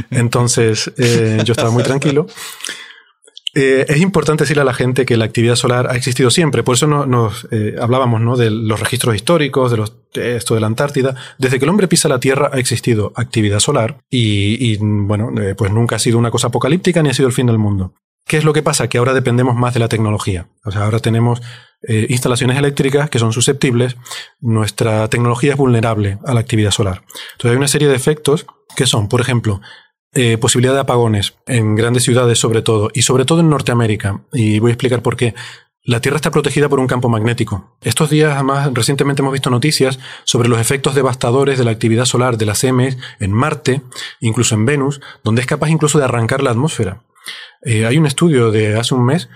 Entonces, 0.09 0.91
eh, 0.97 1.41
yo 1.43 1.53
estaba 1.53 1.71
muy 1.71 1.83
tranquilo. 1.83 2.27
Eh, 3.53 3.85
es 3.89 3.99
importante 3.99 4.43
decirle 4.43 4.61
a 4.61 4.65
la 4.65 4.73
gente 4.73 5.05
que 5.05 5.17
la 5.17 5.25
actividad 5.25 5.55
solar 5.55 5.87
ha 5.89 5.95
existido 5.95 6.31
siempre. 6.31 6.63
Por 6.63 6.75
eso 6.75 6.87
nos 6.87 7.47
eh, 7.51 7.75
hablábamos 7.79 8.21
¿no? 8.21 8.37
de 8.37 8.49
los 8.49 8.79
registros 8.79 9.15
históricos, 9.15 9.71
de, 9.71 9.77
los, 9.77 9.93
esto 10.13 10.55
de 10.55 10.61
la 10.61 10.67
Antártida. 10.67 11.15
Desde 11.37 11.59
que 11.59 11.65
el 11.65 11.69
hombre 11.69 11.87
pisa 11.87 12.07
la 12.07 12.19
Tierra 12.19 12.49
ha 12.53 12.59
existido 12.59 13.11
actividad 13.15 13.59
solar 13.59 13.99
y, 14.09 14.77
bueno, 14.77 15.31
pues 15.57 15.71
nunca 15.71 15.97
ha 15.97 15.99
sido 15.99 16.17
una 16.17 16.31
cosa 16.31 16.47
apocalíptica 16.47 17.03
ni 17.03 17.09
ha 17.09 17.13
sido 17.13 17.27
el 17.27 17.33
fin 17.33 17.47
del 17.47 17.57
mundo. 17.57 17.93
¿Qué 18.25 18.37
es 18.37 18.45
lo 18.45 18.53
que 18.53 18.63
pasa? 18.63 18.87
Que 18.87 18.97
ahora 18.97 19.13
dependemos 19.13 19.55
más 19.55 19.73
de 19.73 19.79
la 19.79 19.89
tecnología. 19.89 20.47
O 20.63 20.71
sea, 20.71 20.83
ahora 20.83 20.99
tenemos 20.99 21.41
eh, 21.87 22.05
instalaciones 22.09 22.57
eléctricas 22.57 23.09
que 23.09 23.19
son 23.19 23.33
susceptibles. 23.33 23.97
Nuestra 24.39 25.09
tecnología 25.09 25.51
es 25.51 25.57
vulnerable 25.57 26.19
a 26.25 26.33
la 26.33 26.39
actividad 26.39 26.71
solar. 26.71 27.03
Entonces 27.33 27.51
hay 27.51 27.57
una 27.57 27.67
serie 27.67 27.87
de 27.87 27.95
efectos 27.95 28.45
que 28.75 28.85
son, 28.85 29.09
por 29.09 29.21
ejemplo, 29.21 29.61
eh, 30.13 30.37
posibilidad 30.37 30.73
de 30.73 30.81
apagones 30.81 31.35
en 31.47 31.75
grandes 31.75 32.03
ciudades 32.03 32.37
sobre 32.39 32.61
todo, 32.61 32.89
y 32.93 33.03
sobre 33.03 33.25
todo 33.25 33.39
en 33.39 33.49
Norteamérica. 33.49 34.21
Y 34.33 34.59
voy 34.59 34.71
a 34.71 34.73
explicar 34.73 35.01
por 35.01 35.15
qué. 35.15 35.33
La 35.83 35.99
Tierra 35.99 36.17
está 36.17 36.29
protegida 36.29 36.69
por 36.69 36.79
un 36.79 36.85
campo 36.85 37.09
magnético. 37.09 37.75
Estos 37.81 38.11
días, 38.11 38.33
además, 38.33 38.69
recientemente 38.73 39.23
hemos 39.23 39.33
visto 39.33 39.49
noticias 39.49 39.99
sobre 40.25 40.47
los 40.47 40.59
efectos 40.59 40.93
devastadores 40.93 41.57
de 41.57 41.63
la 41.63 41.71
actividad 41.71 42.05
solar 42.05 42.37
de 42.37 42.45
las 42.45 42.63
M 42.63 42.95
en 43.19 43.33
Marte, 43.33 43.81
incluso 44.19 44.53
en 44.53 44.65
Venus, 44.65 45.01
donde 45.23 45.41
es 45.41 45.47
capaz 45.47 45.69
incluso 45.69 45.97
de 45.97 46.05
arrancar 46.05 46.43
la 46.43 46.51
atmósfera. 46.51 47.01
Eh, 47.63 47.85
hay 47.85 47.97
un 47.97 48.05
estudio 48.05 48.51
de 48.51 48.77
hace 48.77 48.93
un 48.93 49.05
mes 49.05 49.29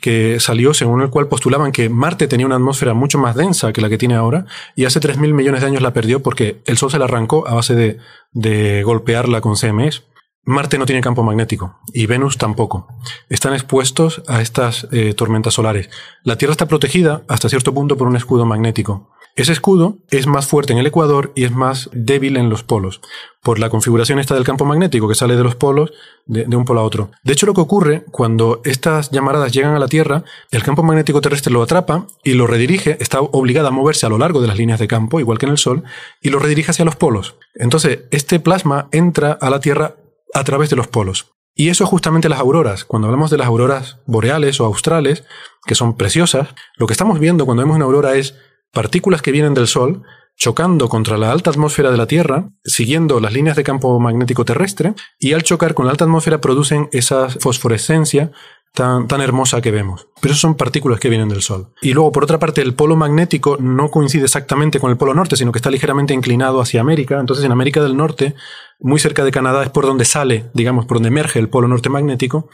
que 0.00 0.40
salió 0.40 0.72
según 0.74 1.02
el 1.02 1.10
cual 1.10 1.28
postulaban 1.28 1.70
que 1.70 1.88
Marte 1.88 2.26
tenía 2.26 2.46
una 2.46 2.56
atmósfera 2.56 2.94
mucho 2.94 3.18
más 3.18 3.36
densa 3.36 3.72
que 3.72 3.80
la 3.80 3.88
que 3.88 3.98
tiene 3.98 4.14
ahora 4.14 4.46
y 4.74 4.86
hace 4.86 5.00
3.000 5.00 5.34
millones 5.34 5.60
de 5.60 5.66
años 5.66 5.82
la 5.82 5.92
perdió 5.92 6.22
porque 6.22 6.62
el 6.64 6.78
Sol 6.78 6.90
se 6.90 6.98
la 6.98 7.04
arrancó 7.04 7.46
a 7.46 7.54
base 7.54 7.74
de, 7.74 7.98
de 8.32 8.82
golpearla 8.84 9.40
con 9.40 9.54
CMS. 9.56 10.02
Marte 10.44 10.76
no 10.76 10.86
tiene 10.86 11.00
campo 11.00 11.22
magnético 11.22 11.78
y 11.92 12.06
Venus 12.06 12.36
tampoco. 12.36 12.88
Están 13.28 13.52
expuestos 13.54 14.22
a 14.26 14.42
estas 14.42 14.88
eh, 14.90 15.14
tormentas 15.14 15.54
solares. 15.54 15.88
La 16.24 16.36
Tierra 16.36 16.52
está 16.52 16.66
protegida 16.66 17.22
hasta 17.28 17.48
cierto 17.48 17.72
punto 17.72 17.96
por 17.96 18.08
un 18.08 18.16
escudo 18.16 18.44
magnético. 18.44 19.10
Ese 19.34 19.52
escudo 19.52 19.96
es 20.10 20.26
más 20.26 20.46
fuerte 20.46 20.74
en 20.74 20.78
el 20.78 20.86
ecuador 20.86 21.32
y 21.34 21.44
es 21.44 21.52
más 21.52 21.88
débil 21.94 22.36
en 22.36 22.50
los 22.50 22.64
polos, 22.64 23.00
por 23.42 23.58
la 23.58 23.70
configuración 23.70 24.18
esta 24.18 24.34
del 24.34 24.44
campo 24.44 24.66
magnético 24.66 25.08
que 25.08 25.14
sale 25.14 25.36
de 25.36 25.42
los 25.42 25.54
polos 25.54 25.90
de, 26.26 26.44
un 26.54 26.66
polo 26.66 26.80
a 26.80 26.84
otro. 26.84 27.12
De 27.22 27.32
hecho, 27.32 27.46
lo 27.46 27.54
que 27.54 27.62
ocurre 27.62 28.04
cuando 28.10 28.60
estas 28.64 29.10
llamaradas 29.10 29.52
llegan 29.52 29.74
a 29.74 29.78
la 29.78 29.88
Tierra, 29.88 30.24
el 30.50 30.62
campo 30.62 30.82
magnético 30.82 31.22
terrestre 31.22 31.50
lo 31.50 31.62
atrapa 31.62 32.06
y 32.22 32.34
lo 32.34 32.46
redirige, 32.46 32.98
está 33.00 33.20
obligado 33.20 33.68
a 33.68 33.70
moverse 33.70 34.04
a 34.04 34.10
lo 34.10 34.18
largo 34.18 34.42
de 34.42 34.48
las 34.48 34.58
líneas 34.58 34.78
de 34.78 34.88
campo, 34.88 35.18
igual 35.18 35.38
que 35.38 35.46
en 35.46 35.52
el 35.52 35.58
Sol, 35.58 35.82
y 36.20 36.28
lo 36.28 36.38
redirige 36.38 36.72
hacia 36.72 36.84
los 36.84 36.96
polos. 36.96 37.36
Entonces, 37.54 38.00
este 38.10 38.38
plasma 38.38 38.88
entra 38.92 39.32
a 39.32 39.48
la 39.48 39.60
Tierra 39.60 39.96
a 40.32 40.44
través 40.44 40.70
de 40.70 40.76
los 40.76 40.88
polos. 40.88 41.32
Y 41.54 41.68
eso 41.68 41.84
es 41.84 41.90
justamente 41.90 42.28
las 42.28 42.40
auroras. 42.40 42.84
Cuando 42.84 43.08
hablamos 43.08 43.30
de 43.30 43.36
las 43.36 43.46
auroras 43.46 43.98
boreales 44.06 44.60
o 44.60 44.64
australes, 44.64 45.24
que 45.66 45.74
son 45.74 45.96
preciosas, 45.96 46.48
lo 46.76 46.86
que 46.86 46.94
estamos 46.94 47.18
viendo 47.18 47.44
cuando 47.44 47.62
vemos 47.62 47.76
una 47.76 47.84
aurora 47.84 48.14
es 48.16 48.36
partículas 48.72 49.20
que 49.20 49.32
vienen 49.32 49.54
del 49.54 49.66
Sol 49.66 50.02
chocando 50.36 50.88
contra 50.88 51.18
la 51.18 51.30
alta 51.30 51.50
atmósfera 51.50 51.90
de 51.90 51.98
la 51.98 52.06
Tierra, 52.06 52.48
siguiendo 52.64 53.20
las 53.20 53.34
líneas 53.34 53.56
de 53.56 53.64
campo 53.64 54.00
magnético 54.00 54.44
terrestre, 54.44 54.94
y 55.18 55.34
al 55.34 55.42
chocar 55.42 55.74
con 55.74 55.84
la 55.84 55.92
alta 55.92 56.04
atmósfera 56.04 56.40
producen 56.40 56.88
esa 56.90 57.28
fosforescencia 57.28 58.32
tan, 58.72 59.06
tan 59.08 59.20
hermosa 59.20 59.60
que 59.60 59.70
vemos. 59.70 60.08
Pero 60.20 60.34
son 60.34 60.56
partículas 60.56 61.00
que 61.00 61.08
vienen 61.08 61.28
del 61.28 61.42
Sol. 61.42 61.72
Y 61.82 61.92
luego, 61.92 62.12
por 62.12 62.24
otra 62.24 62.38
parte, 62.38 62.62
el 62.62 62.74
polo 62.74 62.96
magnético 62.96 63.56
no 63.58 63.90
coincide 63.90 64.24
exactamente 64.24 64.80
con 64.80 64.90
el 64.90 64.96
polo 64.96 65.14
norte, 65.14 65.36
sino 65.36 65.52
que 65.52 65.58
está 65.58 65.70
ligeramente 65.70 66.14
inclinado 66.14 66.60
hacia 66.60 66.80
América. 66.80 67.20
Entonces, 67.20 67.44
en 67.44 67.52
América 67.52 67.82
del 67.82 67.96
Norte, 67.96 68.34
muy 68.80 68.98
cerca 68.98 69.24
de 69.24 69.30
Canadá, 69.30 69.62
es 69.62 69.70
por 69.70 69.86
donde 69.86 70.04
sale, 70.04 70.50
digamos, 70.54 70.86
por 70.86 70.96
donde 70.96 71.08
emerge 71.08 71.38
el 71.38 71.48
polo 71.48 71.68
norte 71.68 71.88
magnético 71.88 72.48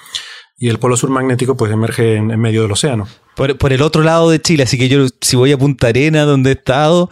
y 0.59 0.69
el 0.69 0.79
polo 0.79 0.97
sur 0.97 1.11
magnético 1.11 1.57
pues 1.57 1.73
emerge 1.73 2.17
en, 2.17 2.27
medio 2.41 2.63
del 2.63 2.73
océano. 2.73 3.07
Por, 3.37 3.73
el 3.73 3.83
otro 3.83 4.03
lado 4.03 4.29
de 4.29 4.43
Chile, 4.43 4.65
así 4.65 4.77
que 4.77 4.89
yo 4.89 5.07
si 5.21 5.37
voy 5.37 5.53
a 5.53 5.59
Punta 5.59 5.87
Arena, 5.87 6.25
donde 6.25 6.51
he 6.51 6.55
estado, 6.55 7.09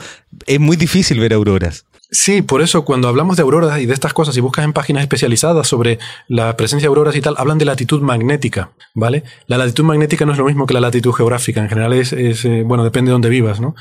es 0.46 0.58
muy 0.58 0.76
difícil 0.76 1.20
ver 1.20 1.32
auroras. 1.32 1.86
Sí, 2.18 2.40
por 2.40 2.62
eso 2.62 2.86
cuando 2.86 3.08
hablamos 3.08 3.36
de 3.36 3.42
auroras 3.42 3.78
y 3.78 3.84
de 3.84 3.92
estas 3.92 4.14
cosas 4.14 4.34
y 4.38 4.40
buscas 4.40 4.64
en 4.64 4.72
páginas 4.72 5.02
especializadas 5.02 5.68
sobre 5.68 5.98
la 6.28 6.56
presencia 6.56 6.86
de 6.86 6.88
auroras 6.88 7.14
y 7.14 7.20
tal, 7.20 7.34
hablan 7.36 7.58
de 7.58 7.66
latitud 7.66 8.00
magnética, 8.00 8.70
¿vale? 8.94 9.22
La 9.48 9.58
latitud 9.58 9.84
magnética 9.84 10.24
no 10.24 10.32
es 10.32 10.38
lo 10.38 10.46
mismo 10.46 10.64
que 10.64 10.72
la 10.72 10.80
latitud 10.80 11.12
geográfica, 11.12 11.60
en 11.60 11.68
general 11.68 11.92
es, 11.92 12.14
eh, 12.14 12.62
bueno, 12.64 12.84
depende 12.84 13.10
de 13.10 13.12
dónde 13.12 13.28
vivas, 13.28 13.60
¿no? 13.60 13.74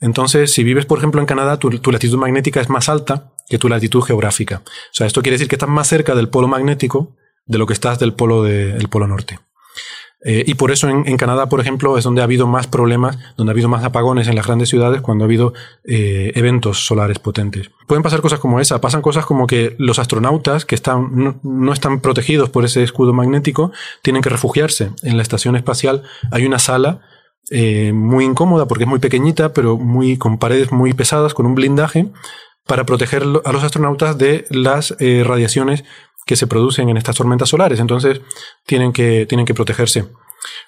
Entonces, 0.00 0.50
si 0.54 0.64
vives, 0.64 0.86
por 0.86 0.96
ejemplo, 0.96 1.20
en 1.20 1.26
Canadá, 1.26 1.58
tu, 1.58 1.68
tu, 1.80 1.92
latitud 1.92 2.16
magnética 2.16 2.62
es 2.62 2.70
más 2.70 2.88
alta 2.88 3.34
que 3.46 3.58
tu 3.58 3.68
latitud 3.68 4.00
geográfica. 4.00 4.62
O 4.64 4.94
sea, 4.94 5.06
esto 5.06 5.20
quiere 5.20 5.34
decir 5.34 5.48
que 5.48 5.56
estás 5.56 5.68
más 5.68 5.86
cerca 5.86 6.14
del 6.14 6.30
polo 6.30 6.48
magnético 6.48 7.14
de 7.44 7.58
lo 7.58 7.66
que 7.66 7.74
estás 7.74 7.98
del 7.98 8.14
polo, 8.14 8.42
del 8.42 8.88
polo 8.88 9.06
norte. 9.06 9.38
Eh, 10.24 10.44
y 10.46 10.54
por 10.54 10.70
eso 10.70 10.88
en, 10.88 11.16
Canadá, 11.16 11.48
por 11.48 11.60
ejemplo, 11.60 11.98
es 11.98 12.04
donde 12.04 12.20
ha 12.20 12.24
habido 12.24 12.46
más 12.46 12.68
problemas, 12.68 13.18
donde 13.36 13.50
ha 13.50 13.54
habido 13.54 13.68
más 13.68 13.82
apagones 13.82 14.28
en 14.28 14.36
las 14.36 14.46
grandes 14.46 14.68
ciudades 14.68 15.00
cuando 15.00 15.24
ha 15.24 15.26
habido 15.26 15.52
eh, 15.84 16.30
eventos 16.36 16.86
solares 16.86 17.18
potentes. 17.18 17.70
Pueden 17.88 18.02
pasar 18.02 18.20
cosas 18.20 18.38
como 18.38 18.60
esa, 18.60 18.80
pasan 18.80 19.02
cosas 19.02 19.26
como 19.26 19.46
que 19.46 19.74
los 19.78 19.98
astronautas 19.98 20.64
que 20.64 20.76
están, 20.76 21.38
no, 21.42 21.72
están 21.72 22.00
protegidos 22.00 22.50
por 22.50 22.64
ese 22.64 22.84
escudo 22.84 23.12
magnético 23.12 23.72
tienen 24.02 24.22
que 24.22 24.28
refugiarse. 24.28 24.90
En 25.02 25.16
la 25.16 25.22
estación 25.22 25.56
espacial 25.56 26.02
hay 26.30 26.46
una 26.46 26.60
sala 26.60 27.00
eh, 27.50 27.92
muy 27.92 28.24
incómoda 28.24 28.68
porque 28.68 28.84
es 28.84 28.90
muy 28.90 29.00
pequeñita, 29.00 29.52
pero 29.52 29.76
muy, 29.76 30.18
con 30.18 30.38
paredes 30.38 30.70
muy 30.70 30.92
pesadas, 30.92 31.34
con 31.34 31.46
un 31.46 31.56
blindaje, 31.56 32.08
para 32.64 32.86
proteger 32.86 33.24
a 33.44 33.52
los 33.52 33.64
astronautas 33.64 34.18
de 34.18 34.44
las 34.50 34.94
radiaciones 35.00 35.82
que 36.26 36.36
se 36.36 36.46
producen 36.46 36.88
en 36.88 36.96
estas 36.96 37.16
tormentas 37.16 37.48
solares. 37.48 37.80
Entonces 37.80 38.20
tienen 38.66 38.92
que, 38.92 39.26
tienen 39.26 39.46
que 39.46 39.54
protegerse. 39.54 40.06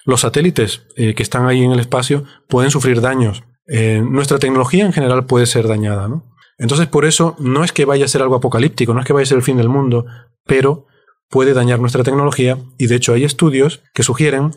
Los 0.05 0.21
satélites 0.21 0.83
eh, 0.95 1.13
que 1.15 1.23
están 1.23 1.47
ahí 1.47 1.63
en 1.63 1.71
el 1.71 1.79
espacio 1.79 2.23
pueden 2.47 2.71
sufrir 2.71 3.01
daños. 3.01 3.43
Eh, 3.67 4.01
nuestra 4.03 4.39
tecnología 4.39 4.85
en 4.85 4.93
general 4.93 5.25
puede 5.25 5.45
ser 5.45 5.67
dañada, 5.67 6.07
¿no? 6.07 6.23
Entonces, 6.57 6.87
por 6.87 7.05
eso, 7.05 7.35
no 7.37 7.63
es 7.63 7.73
que 7.73 7.83
vaya 7.83 8.05
a 8.05 8.07
ser 8.07 8.21
algo 8.21 8.35
apocalíptico, 8.35 8.93
no 8.93 9.01
es 9.01 9.05
que 9.05 9.11
vaya 9.11 9.23
a 9.23 9.27
ser 9.27 9.37
el 9.37 9.43
fin 9.43 9.57
del 9.57 9.67
mundo, 9.67 10.05
pero 10.45 10.85
puede 11.29 11.53
dañar 11.53 11.79
nuestra 11.79 12.03
tecnología 12.03 12.57
y 12.77 12.87
de 12.87 12.95
hecho 12.95 13.13
hay 13.13 13.25
estudios 13.25 13.81
que 13.93 14.03
sugieren 14.03 14.51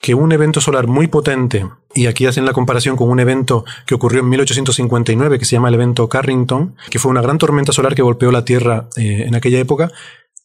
que 0.00 0.14
un 0.14 0.32
evento 0.32 0.60
solar 0.60 0.88
muy 0.88 1.06
potente, 1.06 1.64
y 1.94 2.06
aquí 2.06 2.26
hacen 2.26 2.44
la 2.44 2.52
comparación 2.52 2.96
con 2.96 3.08
un 3.08 3.20
evento 3.20 3.64
que 3.86 3.94
ocurrió 3.94 4.20
en 4.20 4.30
1859, 4.30 5.38
que 5.38 5.44
se 5.44 5.54
llama 5.54 5.68
el 5.68 5.74
evento 5.74 6.08
Carrington, 6.08 6.74
que 6.90 6.98
fue 6.98 7.12
una 7.12 7.22
gran 7.22 7.38
tormenta 7.38 7.72
solar 7.72 7.94
que 7.94 8.02
golpeó 8.02 8.32
la 8.32 8.44
Tierra 8.44 8.88
eh, 8.96 9.24
en 9.26 9.36
aquella 9.36 9.60
época, 9.60 9.92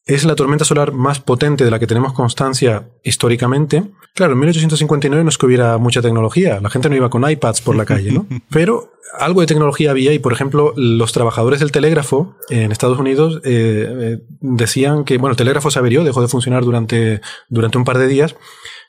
es 0.08 0.24
la 0.24 0.36
tormenta 0.36 0.66
solar 0.66 0.94
más 0.94 1.20
potente 1.20 1.66
de 1.66 1.72
la 1.72 1.80
que 1.80 1.88
tenemos 1.88 2.14
constancia 2.14 2.88
históricamente. 3.04 3.84
Claro, 4.16 4.34
en 4.34 4.40
1859 4.40 5.24
no 5.24 5.30
es 5.30 5.38
que 5.38 5.46
hubiera 5.46 5.78
mucha 5.78 6.02
tecnología, 6.02 6.60
la 6.62 6.70
gente 6.70 6.90
no 6.90 6.96
iba 6.96 7.10
con 7.10 7.30
iPads 7.30 7.62
por 7.62 7.76
la 7.76 7.86
calle, 7.86 8.14
¿no? 8.14 8.26
Pero 8.50 8.94
algo 9.20 9.42
de 9.42 9.48
tecnología 9.48 9.92
había 9.92 10.14
y, 10.14 10.20
por 10.20 10.34
ejemplo, 10.34 10.74
los 10.76 11.12
trabajadores 11.12 11.60
del 11.60 11.72
telégrafo 11.72 12.36
en 12.50 12.72
Estados 12.72 13.00
Unidos 13.00 13.42
eh, 13.44 13.88
eh, 13.90 14.18
decían 14.40 15.04
que, 15.04 15.18
bueno, 15.18 15.32
el 15.32 15.38
telégrafo 15.38 15.72
se 15.72 15.80
averió, 15.80 16.04
dejó 16.04 16.22
de 16.22 16.28
funcionar 16.28 16.64
durante, 16.64 17.22
durante 17.50 17.78
un 17.78 17.84
par 17.84 17.98
de 17.98 18.08
días 18.08 18.36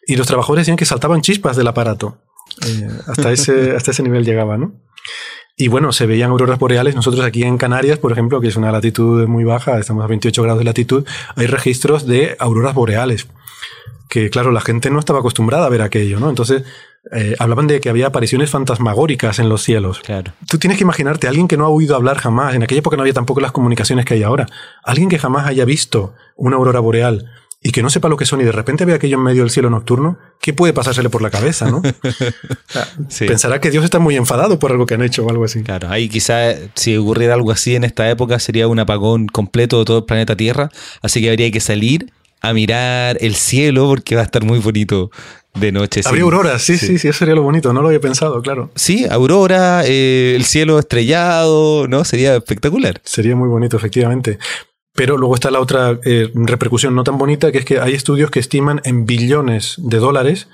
y 0.07 0.17
los 0.17 0.27
trabajadores 0.27 0.63
decían 0.63 0.77
que 0.77 0.87
saltaban 0.87 1.21
chispas 1.21 1.57
del 1.57 1.67
aparato. 1.67 2.19
Eh, 2.67 2.89
hasta, 3.07 3.33
ese, 3.33 3.77
hasta 3.77 3.91
ese 3.91 4.03
nivel 4.03 4.25
llegaba, 4.25 4.57
¿no? 4.57 4.73
Y 5.61 5.67
bueno, 5.67 5.91
se 5.91 6.07
veían 6.07 6.31
auroras 6.31 6.61
boreales. 6.61 6.95
Nosotros 6.95 7.25
aquí 7.25 7.43
en 7.43 7.59
Canarias, 7.59 7.99
por 7.99 8.13
ejemplo, 8.13 8.41
que 8.41 8.47
es 8.47 8.55
una 8.55 8.71
latitud 8.71 9.27
muy 9.27 9.43
baja, 9.43 9.77
estamos 9.81 10.05
a 10.05 10.07
28 10.07 10.41
grados 10.45 10.61
de 10.61 10.65
latitud, 10.65 11.05
hay 11.35 11.47
registros 11.49 12.07
de 12.07 12.37
auroras 12.39 12.75
boreales. 12.75 13.27
Que 14.09 14.31
claro, 14.31 14.53
la 14.53 14.61
gente 14.61 14.89
no 14.89 15.01
estaba 15.01 15.19
acostumbrada 15.19 15.67
a 15.67 15.69
ver 15.69 15.83
aquello, 15.83 16.21
¿no? 16.21 16.29
Entonces, 16.29 16.63
eh, 17.11 17.35
hablaban 17.41 17.67
de 17.67 17.81
que 17.81 17.89
había 17.89 18.07
apariciones 18.07 18.51
fantasmagóricas 18.51 19.41
en 19.41 19.49
los 19.49 19.63
cielos. 19.63 19.99
Claro. 19.99 20.33
Tú 20.49 20.59
tienes 20.59 20.79
que 20.79 20.85
imaginarte, 20.85 21.27
alguien 21.27 21.49
que 21.49 21.57
no 21.57 21.65
ha 21.65 21.69
oído 21.69 21.97
hablar 21.97 22.19
jamás, 22.19 22.55
en 22.55 22.63
aquella 22.63 22.79
época 22.79 22.97
no 22.97 23.03
había 23.03 23.15
tampoco 23.15 23.41
las 23.41 23.51
comunicaciones 23.51 24.05
que 24.05 24.15
hay 24.15 24.23
ahora, 24.23 24.47
alguien 24.85 25.09
que 25.09 25.19
jamás 25.19 25.47
haya 25.49 25.65
visto 25.65 26.15
una 26.37 26.57
aurora 26.57 26.79
boreal 26.79 27.33
y 27.61 27.73
que 27.73 27.83
no 27.83 27.91
sepa 27.91 28.09
lo 28.09 28.17
que 28.17 28.25
son 28.25 28.41
y 28.41 28.45
de 28.45 28.53
repente 28.53 28.85
ve 28.85 28.95
aquello 28.95 29.17
en 29.17 29.25
medio 29.25 29.43
del 29.43 29.51
cielo 29.51 29.69
nocturno, 29.69 30.19
¿qué 30.41 30.53
puede 30.53 30.73
pasársele 30.73 31.11
por 31.11 31.23
la 31.23 31.31
cabeza, 31.31 31.71
no? 31.71 31.83
Sí. 33.09 33.27
Pensará 33.27 33.61
que 33.61 33.71
Dios 33.71 33.85
está 33.85 33.99
muy 33.99 34.17
enfadado 34.17 34.59
por 34.59 34.71
algo 34.71 34.87
que 34.87 34.95
han 34.95 35.03
hecho 35.03 35.25
o 35.25 35.31
algo 35.31 35.45
así. 35.45 35.63
Claro, 35.63 35.89
ahí 35.91 36.09
quizá 36.09 36.53
si 36.75 36.97
ocurriera 36.97 37.35
algo 37.35 37.51
así 37.51 37.75
en 37.75 37.85
esta 37.85 38.09
época 38.09 38.39
sería 38.39 38.69
un 38.69 38.79
apagón 38.79 39.27
completo 39.27 39.79
de 39.79 39.85
todo 39.85 39.99
el 39.99 40.05
planeta 40.05 40.37
Tierra, 40.37 40.71
así 41.03 41.21
que 41.21 41.31
habría 41.31 41.51
que 41.51 41.61
salir 41.61 42.13
a 42.41 42.53
mirar 42.53 43.17
el 43.21 43.35
cielo 43.35 43.89
porque 43.89 44.15
va 44.15 44.21
a 44.21 44.25
estar 44.25 44.45
muy 44.45 44.59
bonito 44.59 45.11
de 45.55 45.73
noche. 45.73 46.03
Habría 46.05 46.23
auroras, 46.25 46.63
sí, 46.63 46.77
sí, 46.77 46.99
sí, 46.99 47.09
eso 47.09 47.19
sería 47.19 47.35
lo 47.35 47.43
bonito, 47.43 47.73
no 47.73 47.83
lo 47.83 47.89
había 47.89 48.01
pensado, 48.01 48.41
claro. 48.43 48.71
Sí, 48.77 49.07
aurora, 49.11 49.83
eh, 49.85 50.35
el 50.37 50.45
cielo 50.45 50.79
estrellado, 50.79 51.89
¿no? 51.89 52.05
Sería 52.05 52.37
espectacular. 52.37 53.01
Sería 53.05 53.35
muy 53.35 53.49
bonito, 53.49 53.77
efectivamente. 53.77 54.39
Pero 54.95 55.17
luego 55.17 55.35
está 55.35 55.51
la 55.51 55.61
otra 55.61 55.99
eh, 56.05 56.31
repercusión 56.35 56.95
no 56.95 57.05
tan 57.05 57.19
bonita, 57.19 57.53
que 57.53 57.59
es 57.59 57.65
que 57.65 57.81
hay 57.81 57.95
estudios 57.95 58.31
que 58.31 58.41
estiman 58.41 58.81
en 58.85 59.07
billones 59.07 59.77
de 59.79 59.99
dólares 59.99 60.49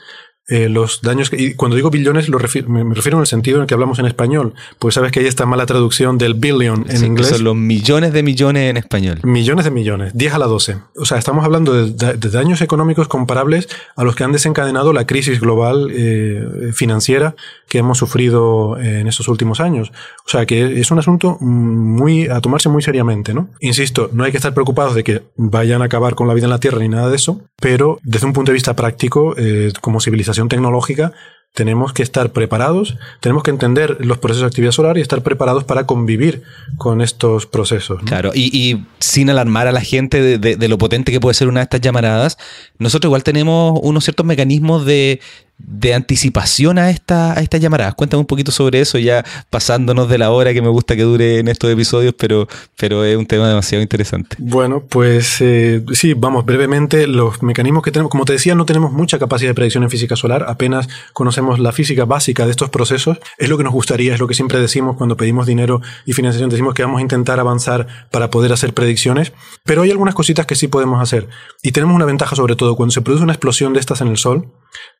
eh, 0.48 0.68
los 0.68 1.00
daños. 1.02 1.30
Que, 1.30 1.40
y 1.40 1.54
cuando 1.54 1.76
digo 1.76 1.90
billones, 1.90 2.28
lo 2.28 2.38
me 2.68 2.84
me 2.84 2.94
refiero 2.94 3.18
en 3.18 3.22
el 3.22 3.26
sentido 3.26 3.56
en 3.56 3.62
el 3.62 3.66
que 3.66 3.74
hablamos 3.74 3.98
en 3.98 4.06
español. 4.06 4.54
Pues 4.78 4.94
sabes 4.94 5.10
que 5.12 5.20
hay 5.20 5.26
esta 5.26 5.46
mala 5.46 5.66
traducción 5.66 6.18
del 6.18 6.34
billion 6.34 6.84
en 6.88 6.96
Sí, 6.96 7.00
que 7.00 7.06
inglés. 7.06 7.28
Son 7.28 7.44
los 7.44 7.56
millones 7.56 8.12
de 8.12 8.22
millones 8.22 8.70
en 8.70 8.76
español. 8.76 9.20
Millones 9.22 9.64
de 9.64 9.70
millones, 9.70 10.12
10 10.14 10.34
a 10.34 10.38
la 10.38 10.46
12. 10.46 10.76
O 10.96 11.04
sea, 11.04 11.18
estamos 11.18 11.44
hablando 11.44 11.72
de, 11.72 11.92
da- 11.92 12.12
de 12.12 12.28
daños 12.30 12.60
económicos 12.60 13.08
comparables 13.08 13.68
a 13.96 14.04
los 14.04 14.14
que 14.16 14.24
han 14.24 14.32
desencadenado 14.32 14.92
la 14.92 15.06
crisis 15.06 15.40
global 15.40 15.88
eh, 15.92 16.70
financiera 16.72 17.34
que 17.68 17.78
hemos 17.78 17.98
sufrido 17.98 18.78
eh, 18.78 19.00
en 19.00 19.08
estos 19.08 19.28
últimos 19.28 19.60
años. 19.60 19.92
O 20.26 20.28
sea, 20.28 20.46
que 20.46 20.80
es 20.80 20.90
un 20.90 20.98
asunto 20.98 21.38
muy 21.40 22.28
a 22.28 22.40
tomarse 22.40 22.68
muy 22.68 22.82
seriamente, 22.82 23.34
¿no? 23.34 23.48
Insisto, 23.60 24.10
no 24.12 24.24
hay 24.24 24.30
que 24.30 24.36
estar 24.36 24.52
preocupados 24.54 24.94
de 24.94 25.04
que 25.04 25.22
vayan 25.36 25.82
a 25.82 25.86
acabar 25.86 26.14
con 26.14 26.28
la 26.28 26.34
vida 26.34 26.44
en 26.44 26.50
la 26.50 26.60
Tierra 26.60 26.78
ni 26.80 26.88
nada 26.88 27.08
de 27.08 27.16
eso, 27.16 27.40
pero 27.60 27.98
desde 28.02 28.26
un 28.26 28.32
punto 28.32 28.50
de 28.52 28.54
vista 28.54 28.76
práctico, 28.76 29.34
eh, 29.36 29.72
como 29.80 30.00
civilización 30.00 30.33
tecnológica, 30.48 31.12
tenemos 31.54 31.92
que 31.92 32.02
estar 32.02 32.32
preparados, 32.32 32.96
tenemos 33.20 33.44
que 33.44 33.50
entender 33.50 33.96
los 34.00 34.18
procesos 34.18 34.42
de 34.42 34.46
actividad 34.48 34.72
solar 34.72 34.98
y 34.98 35.00
estar 35.00 35.22
preparados 35.22 35.62
para 35.62 35.86
convivir 35.86 36.42
con 36.78 37.00
estos 37.00 37.46
procesos. 37.46 38.02
Claro, 38.04 38.32
y, 38.34 38.84
sin 38.98 39.30
alarmar 39.30 39.68
a 39.68 39.72
la 39.72 39.80
gente 39.80 40.38
de 40.38 40.68
lo 40.68 40.78
potente 40.78 41.12
que 41.12 41.20
puede 41.20 41.34
ser 41.34 41.46
una 41.46 41.60
de 41.60 41.64
estas 41.64 41.80
llamaradas, 41.80 42.38
nosotros 42.78 43.08
igual 43.08 43.22
tenemos 43.22 43.78
unos 43.82 44.02
ciertos 44.02 44.26
mecanismos 44.26 44.84
de, 44.84 45.20
de 45.66 45.94
anticipación 45.94 46.78
a, 46.78 46.90
esta, 46.90 47.38
a 47.38 47.42
estas 47.42 47.60
llamaradas. 47.60 47.94
Cuéntame 47.94 48.20
un 48.20 48.26
poquito 48.26 48.52
sobre 48.52 48.80
eso, 48.80 48.98
ya 48.98 49.24
pasándonos 49.50 50.08
de 50.08 50.18
la 50.18 50.30
hora 50.30 50.52
que 50.52 50.62
me 50.62 50.68
gusta 50.68 50.96
que 50.96 51.02
dure 51.02 51.38
en 51.38 51.48
estos 51.48 51.70
episodios, 51.70 52.14
pero, 52.18 52.46
pero 52.76 53.04
es 53.04 53.16
un 53.16 53.26
tema 53.26 53.48
demasiado 53.48 53.82
interesante. 53.82 54.36
Bueno, 54.38 54.84
pues 54.88 55.40
eh, 55.40 55.82
sí, 55.92 56.14
vamos, 56.14 56.44
brevemente, 56.44 57.06
los 57.06 57.42
mecanismos 57.42 57.82
que 57.82 57.90
tenemos, 57.90 58.10
como 58.10 58.24
te 58.24 58.32
decía, 58.34 58.54
no 58.54 58.66
tenemos 58.66 58.92
mucha 58.92 59.18
capacidad 59.18 59.50
de 59.50 59.54
predicción 59.54 59.84
en 59.84 59.90
física 59.90 60.16
solar, 60.16 60.44
apenas 60.48 60.88
conocemos 61.12 61.58
la 61.58 61.72
física 61.72 62.04
básica 62.04 62.44
de 62.44 62.50
estos 62.50 62.70
procesos, 62.70 63.18
es 63.38 63.48
lo 63.48 63.56
que 63.56 63.64
nos 63.64 63.72
gustaría, 63.72 64.14
es 64.14 64.20
lo 64.20 64.28
que 64.28 64.34
siempre 64.34 64.58
decimos 64.58 64.96
cuando 64.96 65.16
pedimos 65.16 65.46
dinero 65.46 65.80
y 66.06 66.12
financiación, 66.12 66.50
decimos 66.50 66.74
que 66.74 66.82
vamos 66.82 66.98
a 66.98 67.02
intentar 67.02 67.40
avanzar 67.40 67.86
para 68.10 68.30
poder 68.30 68.52
hacer 68.52 68.74
predicciones, 68.74 69.32
pero 69.64 69.82
hay 69.82 69.90
algunas 69.90 70.14
cositas 70.14 70.46
que 70.46 70.54
sí 70.54 70.68
podemos 70.68 71.00
hacer. 71.00 71.28
Y 71.62 71.72
tenemos 71.72 71.94
una 71.94 72.04
ventaja 72.04 72.36
sobre 72.36 72.56
todo, 72.56 72.76
cuando 72.76 72.92
se 72.92 73.02
produce 73.02 73.24
una 73.24 73.32
explosión 73.32 73.72
de 73.72 73.80
estas 73.80 74.00
en 74.00 74.08
el 74.08 74.16
Sol, 74.16 74.52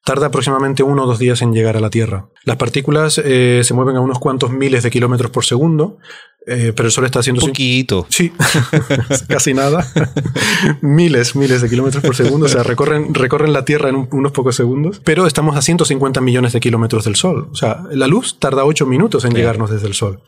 tarda 0.05 0.27
aproximadamente 0.27 0.54
uno 0.85 1.05
o 1.05 1.07
dos 1.07 1.19
días 1.19 1.43
en 1.43 1.53
llegar 1.53 1.77
a 1.77 1.81
la 1.81 1.91
Tierra. 1.91 2.29
Las 2.45 2.57
partículas 2.57 3.21
eh, 3.25 3.61
se 3.63 3.75
mueven 3.75 3.97
a 3.97 4.01
unos 4.01 4.19
cuantos 4.19 4.51
miles 4.51 4.83
de 4.83 4.91
kilómetros 4.91 5.31
por 5.31 5.45
segundo, 5.45 5.99
eh, 6.47 6.73
pero 6.77 6.87
el 6.89 6.93
Sol 6.93 7.05
está 7.05 7.21
haciendo... 7.21 7.43
Un 7.43 7.49
poquito. 7.51 8.07
Sí, 8.11 8.33
casi 9.29 9.55
nada. 9.55 9.87
miles, 10.81 11.37
miles 11.37 11.63
de 11.63 11.69
kilómetros 11.69 12.03
por 12.03 12.15
segundo. 12.17 12.47
O 12.47 12.49
sea, 12.49 12.63
recorren, 12.63 13.15
recorren 13.15 13.53
la 13.53 13.65
Tierra 13.65 13.89
en 13.89 13.97
un- 13.97 14.09
unos 14.13 14.33
pocos 14.33 14.57
segundos. 14.57 15.01
Pero 15.05 15.27
estamos 15.27 15.57
a 15.57 15.63
150 15.63 16.21
millones 16.21 16.53
de 16.53 16.61
kilómetros 16.61 17.05
del 17.05 17.17
Sol. 17.17 17.49
O 17.53 17.55
sea, 17.55 17.83
la 17.91 18.07
luz 18.07 18.39
tarda 18.39 18.65
8 18.65 18.87
minutos 18.87 19.25
en 19.25 19.33
llegarnos 19.35 19.71
desde 19.71 19.87
el 19.87 19.95
Sol. 19.95 20.21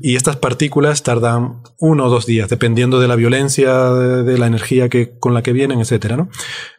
Y 0.00 0.16
estas 0.16 0.36
partículas 0.36 1.02
tardan 1.02 1.60
uno 1.78 2.06
o 2.06 2.10
dos 2.10 2.26
días, 2.26 2.48
dependiendo 2.48 3.00
de 3.00 3.08
la 3.08 3.16
violencia, 3.16 3.90
de, 3.90 4.22
de 4.24 4.38
la 4.38 4.46
energía 4.46 4.88
que, 4.88 5.12
con 5.18 5.34
la 5.34 5.42
que 5.42 5.52
vienen, 5.52 5.80
etcétera, 5.80 6.16
¿no? 6.16 6.28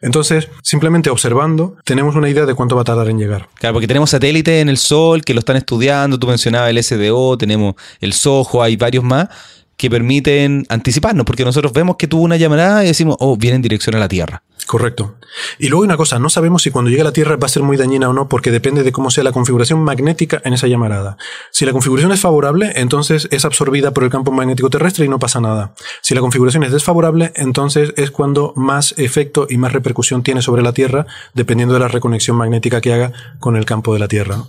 Entonces, 0.00 0.48
simplemente 0.62 1.10
observando, 1.10 1.76
tenemos 1.84 2.14
una 2.16 2.28
idea 2.28 2.46
de 2.46 2.54
cuánto 2.54 2.76
va 2.76 2.82
a 2.82 2.84
tardar 2.84 3.08
en 3.08 3.18
llegar. 3.18 3.48
Claro, 3.58 3.74
porque 3.74 3.86
tenemos 3.88 4.10
satélites 4.10 4.60
en 4.62 4.68
el 4.68 4.76
Sol 4.76 5.22
que 5.24 5.34
lo 5.34 5.40
están 5.40 5.56
estudiando, 5.56 6.18
tú 6.18 6.26
mencionabas 6.26 6.70
el 6.70 6.82
SDO, 6.82 7.36
tenemos 7.38 7.74
el 8.00 8.12
SOHO, 8.12 8.62
hay 8.62 8.76
varios 8.82 9.04
más 9.04 9.28
que 9.76 9.88
permiten 9.88 10.66
anticiparnos, 10.68 11.24
porque 11.24 11.44
nosotros 11.44 11.72
vemos 11.72 11.96
que 11.96 12.06
tuvo 12.06 12.22
una 12.22 12.36
llamarada 12.36 12.84
y 12.84 12.88
decimos, 12.88 13.16
oh, 13.20 13.36
viene 13.36 13.56
en 13.56 13.62
dirección 13.62 13.96
a 13.96 13.98
la 13.98 14.08
Tierra. 14.08 14.42
Correcto. 14.72 15.16
Y 15.58 15.68
luego 15.68 15.82
hay 15.82 15.88
una 15.88 15.98
cosa, 15.98 16.18
no 16.18 16.30
sabemos 16.30 16.62
si 16.62 16.70
cuando 16.70 16.88
llegue 16.90 17.02
a 17.02 17.04
la 17.04 17.12
Tierra 17.12 17.36
va 17.36 17.44
a 17.44 17.48
ser 17.50 17.62
muy 17.62 17.76
dañina 17.76 18.08
o 18.08 18.14
no, 18.14 18.26
porque 18.26 18.50
depende 18.50 18.82
de 18.82 18.90
cómo 18.90 19.10
sea 19.10 19.22
la 19.22 19.30
configuración 19.30 19.80
magnética 19.80 20.40
en 20.46 20.54
esa 20.54 20.66
llamarada. 20.66 21.18
Si 21.50 21.66
la 21.66 21.72
configuración 21.72 22.10
es 22.10 22.20
favorable, 22.20 22.72
entonces 22.76 23.28
es 23.30 23.44
absorbida 23.44 23.90
por 23.90 24.02
el 24.04 24.08
campo 24.08 24.32
magnético 24.32 24.70
terrestre 24.70 25.04
y 25.04 25.10
no 25.10 25.18
pasa 25.18 25.42
nada. 25.42 25.74
Si 26.00 26.14
la 26.14 26.22
configuración 26.22 26.62
es 26.64 26.72
desfavorable, 26.72 27.32
entonces 27.36 27.92
es 27.98 28.10
cuando 28.10 28.54
más 28.56 28.94
efecto 28.96 29.46
y 29.46 29.58
más 29.58 29.74
repercusión 29.74 30.22
tiene 30.22 30.40
sobre 30.40 30.62
la 30.62 30.72
Tierra, 30.72 31.04
dependiendo 31.34 31.74
de 31.74 31.80
la 31.80 31.88
reconexión 31.88 32.38
magnética 32.38 32.80
que 32.80 32.94
haga 32.94 33.12
con 33.40 33.56
el 33.56 33.66
campo 33.66 33.92
de 33.92 34.00
la 34.00 34.08
Tierra. 34.08 34.44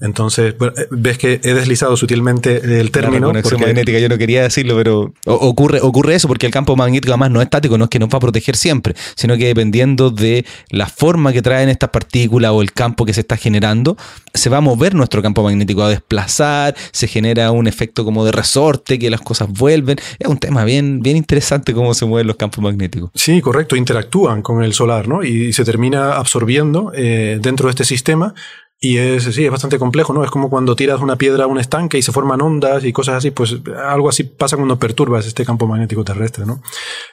Entonces, 0.00 0.58
bueno, 0.58 0.74
eh, 0.76 0.88
ves 0.90 1.18
que 1.18 1.40
he 1.44 1.54
deslizado 1.54 1.96
sutilmente 1.96 2.56
el 2.80 2.86
La 2.86 2.90
término. 2.90 3.28
reconexión 3.28 3.60
porque- 3.60 3.66
magnética, 3.74 4.00
yo 4.00 4.08
no 4.08 4.18
quería 4.18 4.42
decirlo, 4.42 4.74
pero 4.74 5.12
ocurre, 5.24 5.78
ocurre 5.82 6.16
eso 6.16 6.26
porque 6.26 6.46
el 6.46 6.52
campo 6.52 6.74
magnético 6.74 7.12
además 7.12 7.30
no 7.30 7.40
es 7.40 7.44
estático, 7.44 7.78
no 7.78 7.84
es 7.84 7.90
que 7.90 8.00
nos 8.00 8.08
va 8.08 8.16
a 8.16 8.20
proteger 8.20 8.56
siempre, 8.56 8.96
sino 9.14 9.36
que 9.36 9.54
dependiendo 9.68 10.10
de 10.10 10.46
la 10.70 10.86
forma 10.86 11.32
que 11.32 11.42
traen 11.42 11.68
estas 11.68 11.90
partículas 11.90 12.52
o 12.52 12.62
el 12.62 12.72
campo 12.72 13.04
que 13.04 13.12
se 13.12 13.20
está 13.20 13.36
generando, 13.36 13.96
se 14.32 14.48
va 14.48 14.58
a 14.58 14.60
mover 14.60 14.94
nuestro 14.94 15.20
campo 15.20 15.42
magnético, 15.42 15.82
a 15.82 15.90
desplazar, 15.90 16.74
se 16.90 17.06
genera 17.06 17.50
un 17.50 17.66
efecto 17.66 18.04
como 18.04 18.24
de 18.24 18.32
resorte, 18.32 18.98
que 18.98 19.10
las 19.10 19.20
cosas 19.20 19.48
vuelven. 19.50 19.98
Es 20.18 20.26
un 20.26 20.38
tema 20.38 20.64
bien, 20.64 21.00
bien 21.00 21.16
interesante 21.16 21.74
cómo 21.74 21.92
se 21.92 22.06
mueven 22.06 22.26
los 22.26 22.36
campos 22.36 22.62
magnéticos. 22.64 23.10
Sí, 23.14 23.40
correcto, 23.40 23.76
interactúan 23.76 24.40
con 24.42 24.62
el 24.62 24.72
solar, 24.72 25.06
¿no? 25.06 25.22
Y 25.22 25.52
se 25.52 25.64
termina 25.64 26.16
absorbiendo 26.16 26.92
eh, 26.94 27.38
dentro 27.40 27.68
de 27.68 27.70
este 27.70 27.84
sistema. 27.84 28.34
Y 28.80 28.98
es, 28.98 29.24
sí, 29.24 29.44
es 29.44 29.50
bastante 29.50 29.76
complejo, 29.76 30.12
¿no? 30.12 30.22
Es 30.22 30.30
como 30.30 30.48
cuando 30.48 30.76
tiras 30.76 31.00
una 31.00 31.16
piedra 31.16 31.44
a 31.44 31.46
un 31.48 31.58
estanque 31.58 31.98
y 31.98 32.02
se 32.02 32.12
forman 32.12 32.40
ondas 32.40 32.84
y 32.84 32.92
cosas 32.92 33.16
así, 33.16 33.32
pues 33.32 33.56
algo 33.76 34.08
así 34.08 34.22
pasa 34.22 34.56
cuando 34.56 34.78
perturbas 34.78 35.26
este 35.26 35.44
campo 35.44 35.66
magnético 35.66 36.04
terrestre, 36.04 36.46
¿no? 36.46 36.62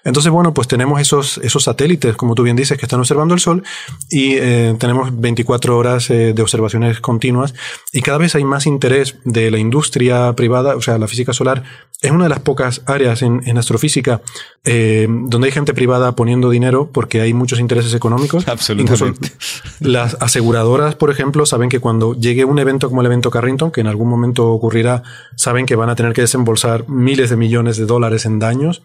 Entonces, 0.03 0.31
bueno, 0.31 0.53
pues 0.53 0.67
tenemos 0.67 1.01
esos, 1.01 1.39
esos 1.39 1.63
satélites, 1.63 2.15
como 2.15 2.35
tú 2.35 2.43
bien 2.43 2.55
dices, 2.55 2.77
que 2.77 2.85
están 2.85 2.99
observando 2.99 3.33
el 3.33 3.39
Sol 3.39 3.63
y 4.11 4.35
eh, 4.35 4.75
tenemos 4.77 5.19
24 5.19 5.75
horas 5.75 6.11
eh, 6.11 6.33
de 6.33 6.41
observaciones 6.43 6.99
continuas 6.99 7.55
y 7.91 8.03
cada 8.03 8.19
vez 8.19 8.35
hay 8.35 8.43
más 8.43 8.67
interés 8.67 9.17
de 9.23 9.49
la 9.49 9.57
industria 9.57 10.33
privada, 10.33 10.75
o 10.75 10.81
sea, 10.81 10.99
la 10.99 11.07
física 11.07 11.33
solar 11.33 11.63
es 12.01 12.11
una 12.11 12.25
de 12.25 12.29
las 12.29 12.39
pocas 12.39 12.81
áreas 12.85 13.21
en, 13.21 13.57
astrofísica 13.57 14.21
eh, 14.63 15.07
donde 15.09 15.47
hay 15.47 15.51
gente 15.51 15.73
privada 15.73 16.15
poniendo 16.15 16.49
dinero 16.49 16.89
porque 16.91 17.21
hay 17.21 17.33
muchos 17.33 17.59
intereses 17.59 17.93
económicos. 17.93 18.47
Absolutamente. 18.47 19.31
las 19.79 20.17
aseguradoras, 20.19 20.95
por 20.95 21.09
ejemplo, 21.09 21.45
saben 21.45 21.69
que 21.69 21.79
cuando 21.79 22.13
llegue 22.13 22.45
un 22.45 22.59
evento 22.59 22.89
como 22.89 23.01
el 23.01 23.07
evento 23.07 23.31
Carrington, 23.31 23.71
que 23.71 23.81
en 23.81 23.87
algún 23.87 24.09
momento 24.09 24.51
ocurrirá, 24.51 25.03
saben 25.35 25.65
que 25.65 25.75
van 25.75 25.89
a 25.89 25.95
tener 25.95 26.13
que 26.13 26.21
desembolsar 26.21 26.87
miles 26.89 27.29
de 27.29 27.37
millones 27.37 27.77
de 27.77 27.85
dólares 27.85 28.25
en 28.25 28.39
daños. 28.39 28.81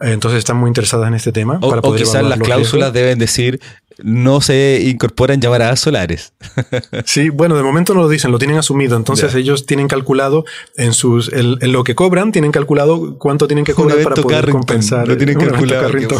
Entonces 0.00 0.38
están 0.38 0.56
muy 0.56 0.68
interesadas 0.68 1.08
en 1.08 1.14
este 1.14 1.32
tema. 1.32 1.58
O, 1.60 1.70
para 1.70 1.82
poder 1.82 2.02
quizás 2.02 2.24
las 2.24 2.38
cláusulas 2.38 2.92
deben 2.92 3.18
decir 3.18 3.60
no 4.02 4.40
se 4.40 4.82
incorporan 4.84 5.40
llamaradas 5.40 5.80
solares. 5.80 6.32
sí, 7.04 7.28
bueno, 7.28 7.56
de 7.56 7.62
momento 7.62 7.94
no 7.94 8.02
lo 8.02 8.08
dicen, 8.08 8.30
lo 8.30 8.38
tienen 8.38 8.56
asumido. 8.56 8.96
Entonces 8.96 9.34
ellos 9.34 9.66
tienen 9.66 9.88
calculado 9.88 10.44
en 10.76 10.92
sus 10.92 11.32
en, 11.32 11.58
lo 11.72 11.84
que 11.84 11.94
cobran, 11.94 12.32
tienen 12.32 12.52
calculado 12.52 13.18
cuánto 13.18 13.46
tienen 13.46 13.64
que 13.64 13.74
cobrar 13.74 14.02
para 14.02 14.16
poder 14.16 14.50
compensar. 14.50 15.06
Lo 15.08 15.16
tienen 15.16 15.38
calculado. 15.38 15.90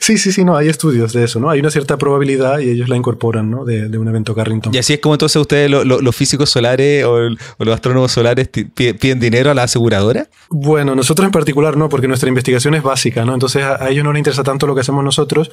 sí, 0.00 0.18
sí, 0.18 0.32
sí, 0.32 0.44
no, 0.44 0.56
hay 0.56 0.68
estudios 0.68 1.12
de 1.12 1.24
eso, 1.24 1.40
¿no? 1.40 1.50
Hay 1.50 1.60
una 1.60 1.70
cierta 1.70 1.96
probabilidad 1.96 2.58
y 2.60 2.70
ellos 2.70 2.88
la 2.88 2.96
incorporan, 2.96 3.50
¿no? 3.50 3.64
De, 3.64 3.94
un 3.94 4.08
evento 4.08 4.34
Carrington. 4.34 4.74
Y 4.74 4.78
así 4.78 4.94
es 4.94 5.00
como 5.00 5.14
entonces 5.14 5.36
ustedes, 5.36 5.70
los 5.70 6.16
físicos 6.16 6.50
solares 6.50 7.04
o, 7.04 7.18
los 7.58 7.74
astrónomos 7.74 8.12
solares, 8.12 8.48
piden 8.48 9.20
dinero 9.20 9.50
a 9.50 9.54
la 9.54 9.64
aseguradora. 9.64 10.28
Bueno, 10.50 10.94
nosotros 10.94 11.24
en 11.26 11.32
particular 11.32 11.76
no, 11.76 11.88
porque 11.88 12.08
nuestra 12.14 12.28
investigación 12.28 12.74
es 12.74 12.82
básica, 12.82 13.24
¿no? 13.24 13.34
Entonces 13.34 13.64
a, 13.64 13.82
a 13.82 13.90
ellos 13.90 14.04
no 14.04 14.12
les 14.12 14.20
interesa 14.20 14.44
tanto 14.44 14.66
lo 14.66 14.74
que 14.74 14.82
hacemos 14.82 15.02
nosotros, 15.02 15.50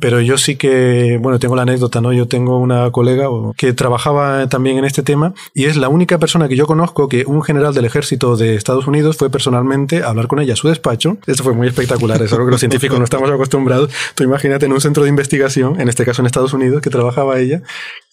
pero 0.00 0.20
yo 0.20 0.38
sí 0.38 0.56
que, 0.56 1.18
bueno, 1.20 1.38
tengo 1.38 1.54
la 1.56 1.62
anécdota, 1.62 2.00
¿no? 2.00 2.12
Yo 2.12 2.26
tengo 2.26 2.56
una 2.56 2.90
colega 2.90 3.28
que 3.56 3.72
trabajaba 3.72 4.48
también 4.48 4.78
en 4.78 4.84
este 4.84 5.02
tema 5.02 5.34
y 5.54 5.66
es 5.66 5.76
la 5.76 5.88
única 5.88 6.18
persona 6.18 6.48
que 6.48 6.56
yo 6.56 6.66
conozco 6.66 7.08
que 7.08 7.24
un 7.26 7.42
general 7.42 7.74
del 7.74 7.84
ejército 7.84 8.36
de 8.36 8.54
Estados 8.54 8.86
Unidos 8.86 9.16
fue 9.16 9.30
personalmente 9.30 10.02
a 10.02 10.08
hablar 10.08 10.26
con 10.26 10.40
ella 10.40 10.54
a 10.54 10.56
su 10.56 10.68
despacho. 10.68 11.18
Esto 11.26 11.44
fue 11.44 11.52
muy 11.52 11.68
espectacular, 11.68 12.20
es 12.22 12.32
algo 12.32 12.46
que 12.46 12.52
los 12.52 12.60
científicos 12.60 12.98
no 12.98 13.04
estamos 13.04 13.30
acostumbrados. 13.30 13.90
Tú 14.14 14.24
imagínate 14.24 14.66
en 14.66 14.72
un 14.72 14.80
centro 14.80 15.02
de 15.02 15.10
investigación, 15.10 15.80
en 15.80 15.88
este 15.88 16.04
caso 16.04 16.22
en 16.22 16.26
Estados 16.26 16.52
Unidos, 16.54 16.80
que 16.80 16.90
trabajaba 16.90 17.38
ella, 17.38 17.62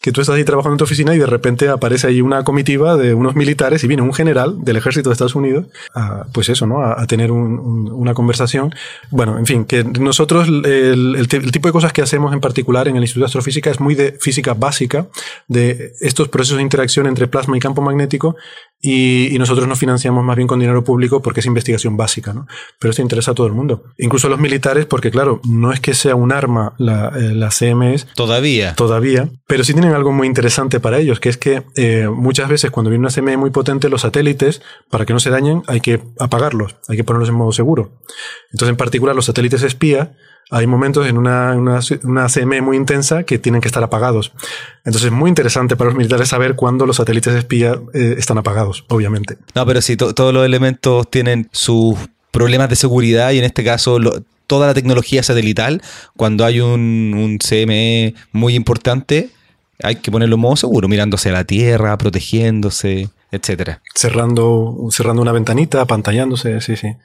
que 0.02 0.12
tú 0.12 0.22
estás 0.22 0.36
ahí 0.36 0.44
trabajando 0.44 0.76
en 0.76 0.78
tu 0.78 0.84
oficina 0.84 1.16
y 1.16 1.18
de 1.18 1.26
repente 1.26 1.70
aparece 1.70 2.08
ahí 2.08 2.22
una 2.22 2.44
comitiva 2.44 2.96
de 2.98 3.14
unos 3.14 3.36
militares 3.36 3.84
y 3.84 3.88
viene 3.88 4.04
un 4.04 4.14
general 4.14 4.64
del 4.64 4.78
ejército 4.78 5.10
de 5.10 5.14
Estados 5.14 5.36
Unidos 5.36 5.66
a, 5.94 6.26
pues 6.34 6.50
eso, 6.50 6.68
¿no? 6.68 6.84
A, 6.84 7.06
tener 7.08 7.32
una 7.32 8.14
conversación. 8.14 8.76
Bueno, 9.12 9.38
en 9.40 9.46
fin, 9.46 9.66
que 9.66 9.84
nosotros 9.84 10.48
el, 10.48 11.28
tipo 11.28 11.68
de 11.68 11.72
cosas 11.72 11.94
que 11.94 12.02
hacemos 12.02 12.34
en 12.34 12.42
particular 12.42 12.88
en 12.88 12.96
el 12.96 13.04
Instituto 13.04 13.22
de 13.22 13.28
Astrofísica 13.28 13.72
es 13.72 13.80
muy 13.80 13.96
de 13.96 14.18
física 14.20 14.54
básica, 14.54 15.08
de 15.48 15.94
estos 16.02 16.28
procesos 16.28 16.58
de 16.58 16.64
interacción 16.64 17.08
entre 17.08 17.28
plasma 17.28 17.58
y 17.58 17.60
campo 17.60 17.82
magnético 17.82 18.36
y, 18.80 19.36
nosotros 19.40 19.68
nos 19.68 19.80
financiamos 19.80 20.24
más 20.24 20.36
bien 20.36 20.48
con 20.48 20.60
dinero 20.60 20.84
público 20.84 21.22
porque 21.22 21.40
es 21.40 21.46
investigación 21.46 21.98
básica, 21.98 22.34
¿no? 22.34 22.48
Pero 22.80 22.92
esto 22.92 23.02
interesa 23.02 23.32
a 23.32 23.34
todo 23.34 23.48
el 23.48 23.54
mundo. 23.54 23.84
Incluso 23.98 24.28
a 24.28 24.30
los 24.30 24.40
militares 24.40 24.86
porque, 24.86 25.12
claro, 25.12 25.42
no 25.48 25.72
es 25.72 25.80
que 25.80 25.94
sea 25.94 26.16
un 26.16 26.32
arma 26.32 26.74
la, 26.78 27.12
eh, 27.16 27.34
la 27.34 27.50
CMS. 27.50 28.08
Todavía. 28.16 28.76
Todavía. 28.76 29.30
Pero 29.48 29.64
sí 29.64 29.74
tienen 29.74 29.94
algo 29.94 30.12
muy 30.12 30.28
interesante 30.28 30.80
para 30.80 31.00
ellos, 31.00 31.20
que 31.20 31.30
es 31.30 31.38
que 31.38 31.64
eh, 31.76 32.08
muchas 32.08 32.50
veces 32.50 32.72
cuando 32.72 32.90
viene 32.90 33.02
una 33.06 33.14
CME 33.14 33.38
muy 33.38 33.50
potente, 33.50 33.90
los 33.90 34.02
satélites, 34.02 34.62
para 34.90 35.06
que 35.06 35.14
no 35.14 35.20
se 35.20 35.30
dañen, 35.30 35.64
hay 35.68 35.82
que 35.82 36.02
apagarlos, 36.20 36.76
hay 36.88 36.98
que 36.98 37.04
ponerlos 37.04 37.30
en 37.30 37.36
modo 37.36 37.52
seguro. 37.52 37.92
Entonces, 38.52 38.70
en 38.70 38.78
particular, 38.78 39.16
los 39.16 39.26
satélites 39.26 39.64
espía 39.64 40.16
hay 40.50 40.66
momentos 40.68 41.08
en 41.08 41.18
una, 41.18 41.54
una, 41.56 42.28
CME 42.28 42.62
muy 42.62 42.78
intensa 42.78 43.24
que 43.24 43.38
tienen 43.38 43.62
que 43.62 43.68
estar 43.68 43.84
apagados. 43.84 44.32
Entonces 44.86 45.06
es 45.06 45.12
muy 45.12 45.30
interesante 45.30 45.76
para 45.76 45.90
los 45.90 45.98
militares 45.98 46.30
saber 46.30 46.56
cuándo 46.56 46.86
los 46.86 46.98
satélites 46.98 47.34
espía 47.34 47.80
eh, 47.94 48.16
están 48.18 48.38
apagados, 48.38 48.86
obviamente. 48.88 49.38
No, 49.56 49.66
pero 49.66 49.82
sí, 49.82 49.98
todos 49.98 50.34
los 50.34 50.46
elementos 50.46 51.10
tienen 51.12 51.50
sus 51.52 51.98
problemas 52.32 52.70
de 52.70 52.76
seguridad 52.76 53.32
y 53.32 53.40
en 53.40 53.44
este 53.44 53.64
caso 53.64 53.98
toda 54.46 54.68
la 54.68 54.74
tecnología 54.74 55.22
satelital, 55.22 55.82
cuando 56.16 56.46
hay 56.46 56.62
un, 56.62 57.14
un 57.16 57.38
CME 57.40 58.16
muy 58.32 58.56
importante, 58.56 59.32
hay 59.84 59.98
que 59.98 60.12
ponerlo 60.12 60.36
en 60.36 60.42
modo 60.42 60.56
seguro, 60.56 60.88
mirándose 60.88 61.30
a 61.30 61.34
la 61.34 61.44
Tierra, 61.44 61.98
protegiéndose 61.98 63.10
etcétera. 63.32 63.82
Cerrando, 63.94 64.76
cerrando 64.90 65.22
una 65.22 65.32
ventanita, 65.32 65.82
apantallándose, 65.82 66.62
sí, 66.62 66.76
sí. 66.76 66.96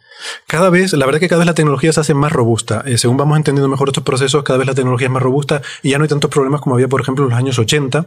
Cada 0.47 0.71
vez, 0.71 0.93
la 0.93 1.07
verdad 1.07 1.21
que 1.21 1.29
cada 1.29 1.41
vez 1.41 1.47
la 1.47 1.55
tecnología 1.55 1.93
se 1.93 2.01
hace 2.01 2.15
más 2.15 2.33
robusta. 2.33 2.83
Eh, 2.87 2.99
según 2.99 3.17
vamos 3.17 3.37
entendiendo 3.37 3.69
mejor 3.69 3.89
estos 3.89 4.05
procesos, 4.05 4.45
cada 4.45 4.59
vez 4.59 4.67
la 4.67 4.75
tecnología 4.75 5.09
es 5.09 5.13
más 5.13 5.23
robusta 5.23 5.63
y 5.83 5.91
ya 5.91 5.99
no 5.99 6.05
hay 6.05 6.09
tantos 6.09 6.31
problemas 6.31 6.61
como 6.61 6.77
había, 6.77 6.89
por 6.89 7.01
ejemplo, 7.01 7.25
en 7.25 7.31
los 7.31 7.39
años 7.39 7.59
80, 7.59 8.07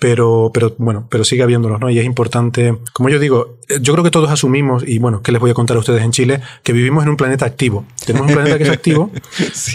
pero, 0.00 0.52
pero 0.54 0.76
bueno, 0.78 1.08
pero 1.10 1.24
sigue 1.24 1.42
habiéndolos, 1.42 1.80
¿no? 1.80 1.90
Y 1.90 1.98
es 1.98 2.04
importante, 2.04 2.78
como 2.92 3.08
yo 3.08 3.18
digo, 3.18 3.58
eh, 3.68 3.78
yo 3.80 3.92
creo 3.94 4.04
que 4.04 4.12
todos 4.12 4.30
asumimos, 4.30 4.84
y 4.86 5.00
bueno, 5.00 5.22
¿qué 5.22 5.32
les 5.32 5.40
voy 5.40 5.50
a 5.50 5.54
contar 5.54 5.76
a 5.76 5.80
ustedes 5.80 6.02
en 6.02 6.12
Chile? 6.12 6.40
Que 6.62 6.72
vivimos 6.72 7.02
en 7.02 7.10
un 7.10 7.16
planeta 7.16 7.44
activo. 7.46 7.84
Tenemos 8.06 8.28
un 8.28 8.34
planeta 8.34 8.58
que 8.58 8.64
es 8.64 8.70
activo. 8.70 9.10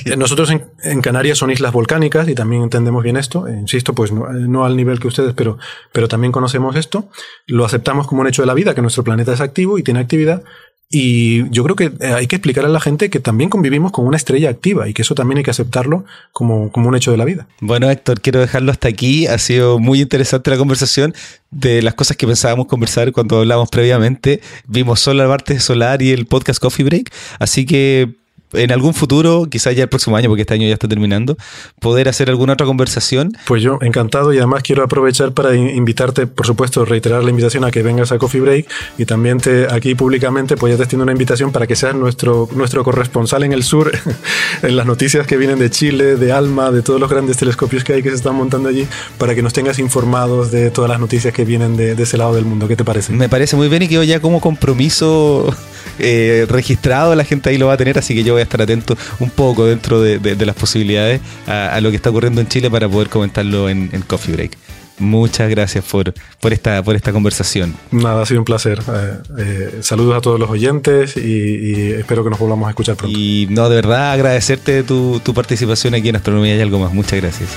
Eh, 0.06 0.18
nosotros 0.18 0.50
en, 0.52 1.02
Canarias 1.02 1.38
son 1.38 1.52
islas 1.52 1.72
volcánicas 1.72 2.28
y 2.28 2.36
también 2.36 2.64
entendemos 2.64 3.04
bien 3.04 3.18
esto. 3.18 3.48
insisto, 3.48 3.94
pues 3.94 4.12
no, 4.12 4.28
no, 4.32 4.66
al 4.66 4.76
nivel 4.76 5.00
que 5.00 5.08
ustedes, 5.08 5.34
pero, 5.34 5.58
pero 5.92 6.08
también 6.08 6.32
conocemos 6.32 6.76
esto. 6.76 7.10
Lo 7.46 7.66
aceptamos 7.66 8.08
como 8.08 8.22
un 8.22 8.28
hecho 8.28 8.42
de 8.42 8.48
la 8.48 8.54
vida, 8.54 8.74
que 8.76 8.82
nuestro 8.82 9.04
planeta 9.04 9.34
es 9.34 9.42
activo 9.42 9.78
y 9.78 9.84
tiene 9.84 10.00
actividad, 10.00 10.44
y 10.96 11.50
yo 11.50 11.64
creo 11.64 11.76
que 11.76 11.86
eh, 11.86 12.14
hay 12.14 12.28
que 12.28 12.36
explicar 12.36 12.66
a 12.66 12.70
la 12.70 12.80
gente 12.80 13.10
que 13.10 13.20
también 13.20 13.50
convivimos 13.50 13.92
con 13.92 14.06
una 14.06 14.16
estrella 14.16 14.52
activa 14.52 14.88
y 14.88 14.94
que 14.94 15.02
eso 15.02 15.16
también 15.16 15.40
hay 15.40 15.44
que 15.44 15.50
aceptarlo 15.50 16.06
como, 16.32 16.72
como, 16.72 16.88
un 16.88 16.96
hecho 16.96 17.10
de 17.10 17.18
la 17.18 17.26
vida. 17.26 17.48
Bueno, 17.62 17.90
Héctor, 17.90 18.22
quiero 18.22 18.40
dejarlo 18.40 18.72
hasta 18.72 18.90
aquí. 18.90 19.26
Ha 19.26 19.40
sido 19.40 19.80
muy 19.80 20.02
interesante 20.02 20.52
la 20.52 20.58
conversación 20.58 21.16
de 21.50 21.82
las 21.82 21.96
cosas 21.96 22.16
que 22.16 22.28
pensábamos 22.28 22.68
conversar 22.68 23.12
cuando 23.12 23.40
hablamos 23.40 23.70
previamente. 23.70 24.42
Vimos 24.68 25.00
solo 25.00 25.24
la 25.24 25.30
parte 25.30 25.60
solar 25.60 26.04
y 26.04 26.12
el 26.12 26.28
podcast 26.28 26.62
Coffee 26.62 26.86
Break. 26.86 27.12
Así 27.40 27.66
que 27.66 28.14
en 28.54 28.72
algún 28.72 28.94
futuro, 28.94 29.48
quizás 29.50 29.76
ya 29.76 29.84
el 29.84 29.90
próximo 29.90 30.16
año, 30.16 30.30
porque 30.30 30.42
este 30.42 30.54
año 30.54 30.68
ya 30.68 30.74
está 30.74 30.88
terminando, 30.88 31.38
poder 31.80 32.10
hacer 32.10 32.30
alguna 32.30 32.54
otra 32.54 32.66
conversación. 32.66 33.34
Pues 33.46 33.62
yo, 33.62 33.80
encantado, 33.82 34.34
y 34.34 34.38
además 34.38 34.64
quiero 34.64 34.84
aprovechar 34.84 35.34
para 35.34 35.56
invitarte, 35.56 36.28
por 36.28 36.46
supuesto, 36.46 36.86
reiterar 36.86 37.24
la 37.24 37.30
invitación 37.30 37.66
a 37.66 37.72
que 37.72 37.84
vengas 37.84 38.12
a 38.12 38.18
Coffee 38.18 38.42
Break 38.42 38.68
y 38.98 39.06
también 39.06 39.40
te, 39.40 39.68
aquí 39.72 39.96
públicamente 39.96 40.58
pues 40.58 40.72
ya 40.72 40.78
te 40.78 40.84
extiendo 40.84 41.04
una 41.04 41.12
invitación 41.12 41.52
para 41.52 41.68
que 41.68 41.76
seas 41.76 41.96
nuestro, 41.96 42.48
nuestro 42.56 42.84
corresponsal 42.84 43.44
en 43.44 43.54
el 43.54 43.64
sur, 43.64 43.92
en 44.62 44.76
las 44.76 44.86
noticias 44.86 45.26
que 45.28 45.38
vienen 45.38 45.60
de 45.60 45.70
Chile, 45.70 46.16
de 46.16 46.32
Alma, 46.32 46.72
de 46.72 46.82
todos 46.82 47.00
los 47.00 47.10
grandes 47.10 47.38
telescopios 47.38 47.84
que 47.84 47.94
hay 47.94 48.04
que 48.04 48.10
se 48.10 48.16
están 48.16 48.36
montando 48.36 48.70
allí, 48.70 48.88
para 49.18 49.36
que 49.36 49.42
nos 49.42 49.54
tengas 49.54 49.80
informados 49.80 50.52
de 50.52 50.72
todas 50.72 50.90
las 50.90 51.00
noticias 51.00 51.34
que 51.34 51.46
vienen 51.46 51.76
de, 51.76 51.94
ese 51.94 52.18
lado 52.18 52.36
del 52.36 52.46
mundo. 52.46 52.68
¿Qué 52.68 52.76
te 52.76 52.84
parece? 52.84 53.14
Me 53.14 53.30
parece 53.30 53.56
muy 53.56 53.70
bien 53.70 53.84
y 53.84 53.88
quedo 53.88 54.04
ya 54.04 54.20
como 54.20 54.42
compromiso 54.42 55.56
eh, 56.00 56.46
registrado, 56.50 57.16
la 57.16 57.24
gente 57.24 57.50
ahí 57.50 57.58
lo 57.58 57.68
va 57.68 57.74
a 57.74 57.78
tener, 57.78 57.98
así 57.98 58.14
que 58.14 58.24
yo 58.24 58.34
voy 58.34 58.43
estar 58.44 58.62
atento 58.62 58.98
un 59.20 59.30
poco 59.30 59.66
dentro 59.66 60.02
de, 60.02 60.46
las 60.46 60.56
posibilidades 60.56 61.22
a, 61.48 61.80
lo 61.82 61.90
que 61.90 61.96
está 61.96 62.10
ocurriendo 62.10 62.42
en 62.42 62.48
Chile 62.48 62.70
para 62.70 62.90
poder 62.90 63.10
comentarlo 63.10 63.70
en, 63.70 63.90
Coffee 64.08 64.34
Break. 64.34 64.58
Muchas 65.00 65.50
gracias 65.50 65.84
por, 65.84 66.14
por, 66.40 66.54
esta, 66.54 66.84
por 66.84 66.96
esta 66.96 67.12
conversación. 67.12 67.76
Nada, 67.92 68.22
ha 68.22 68.26
sido 68.26 68.42
un 68.42 68.46
placer. 68.46 68.80
Eh, 68.80 69.18
eh, 69.40 69.78
saludos 69.82 70.18
a 70.18 70.22
todos 70.22 70.40
los 70.40 70.50
oyentes 70.50 71.18
y, 71.18 71.92
espero 71.94 72.24
que 72.24 72.30
nos 72.30 72.38
volvamos 72.38 72.68
a 72.68 72.70
escuchar 72.70 72.96
pronto. 72.96 73.18
Y 73.18 73.48
no, 73.50 73.70
de 73.70 73.76
verdad 73.76 74.12
agradecerte 74.12 74.84
tu, 74.84 75.20
tu 75.24 75.34
participación 75.34 75.96
aquí 75.96 76.10
en 76.10 76.18
Astronomía 76.18 76.56
y 76.56 76.62
algo 76.62 76.80
más. 76.80 76.94
Muchas 76.94 77.20
gracias. 77.20 77.50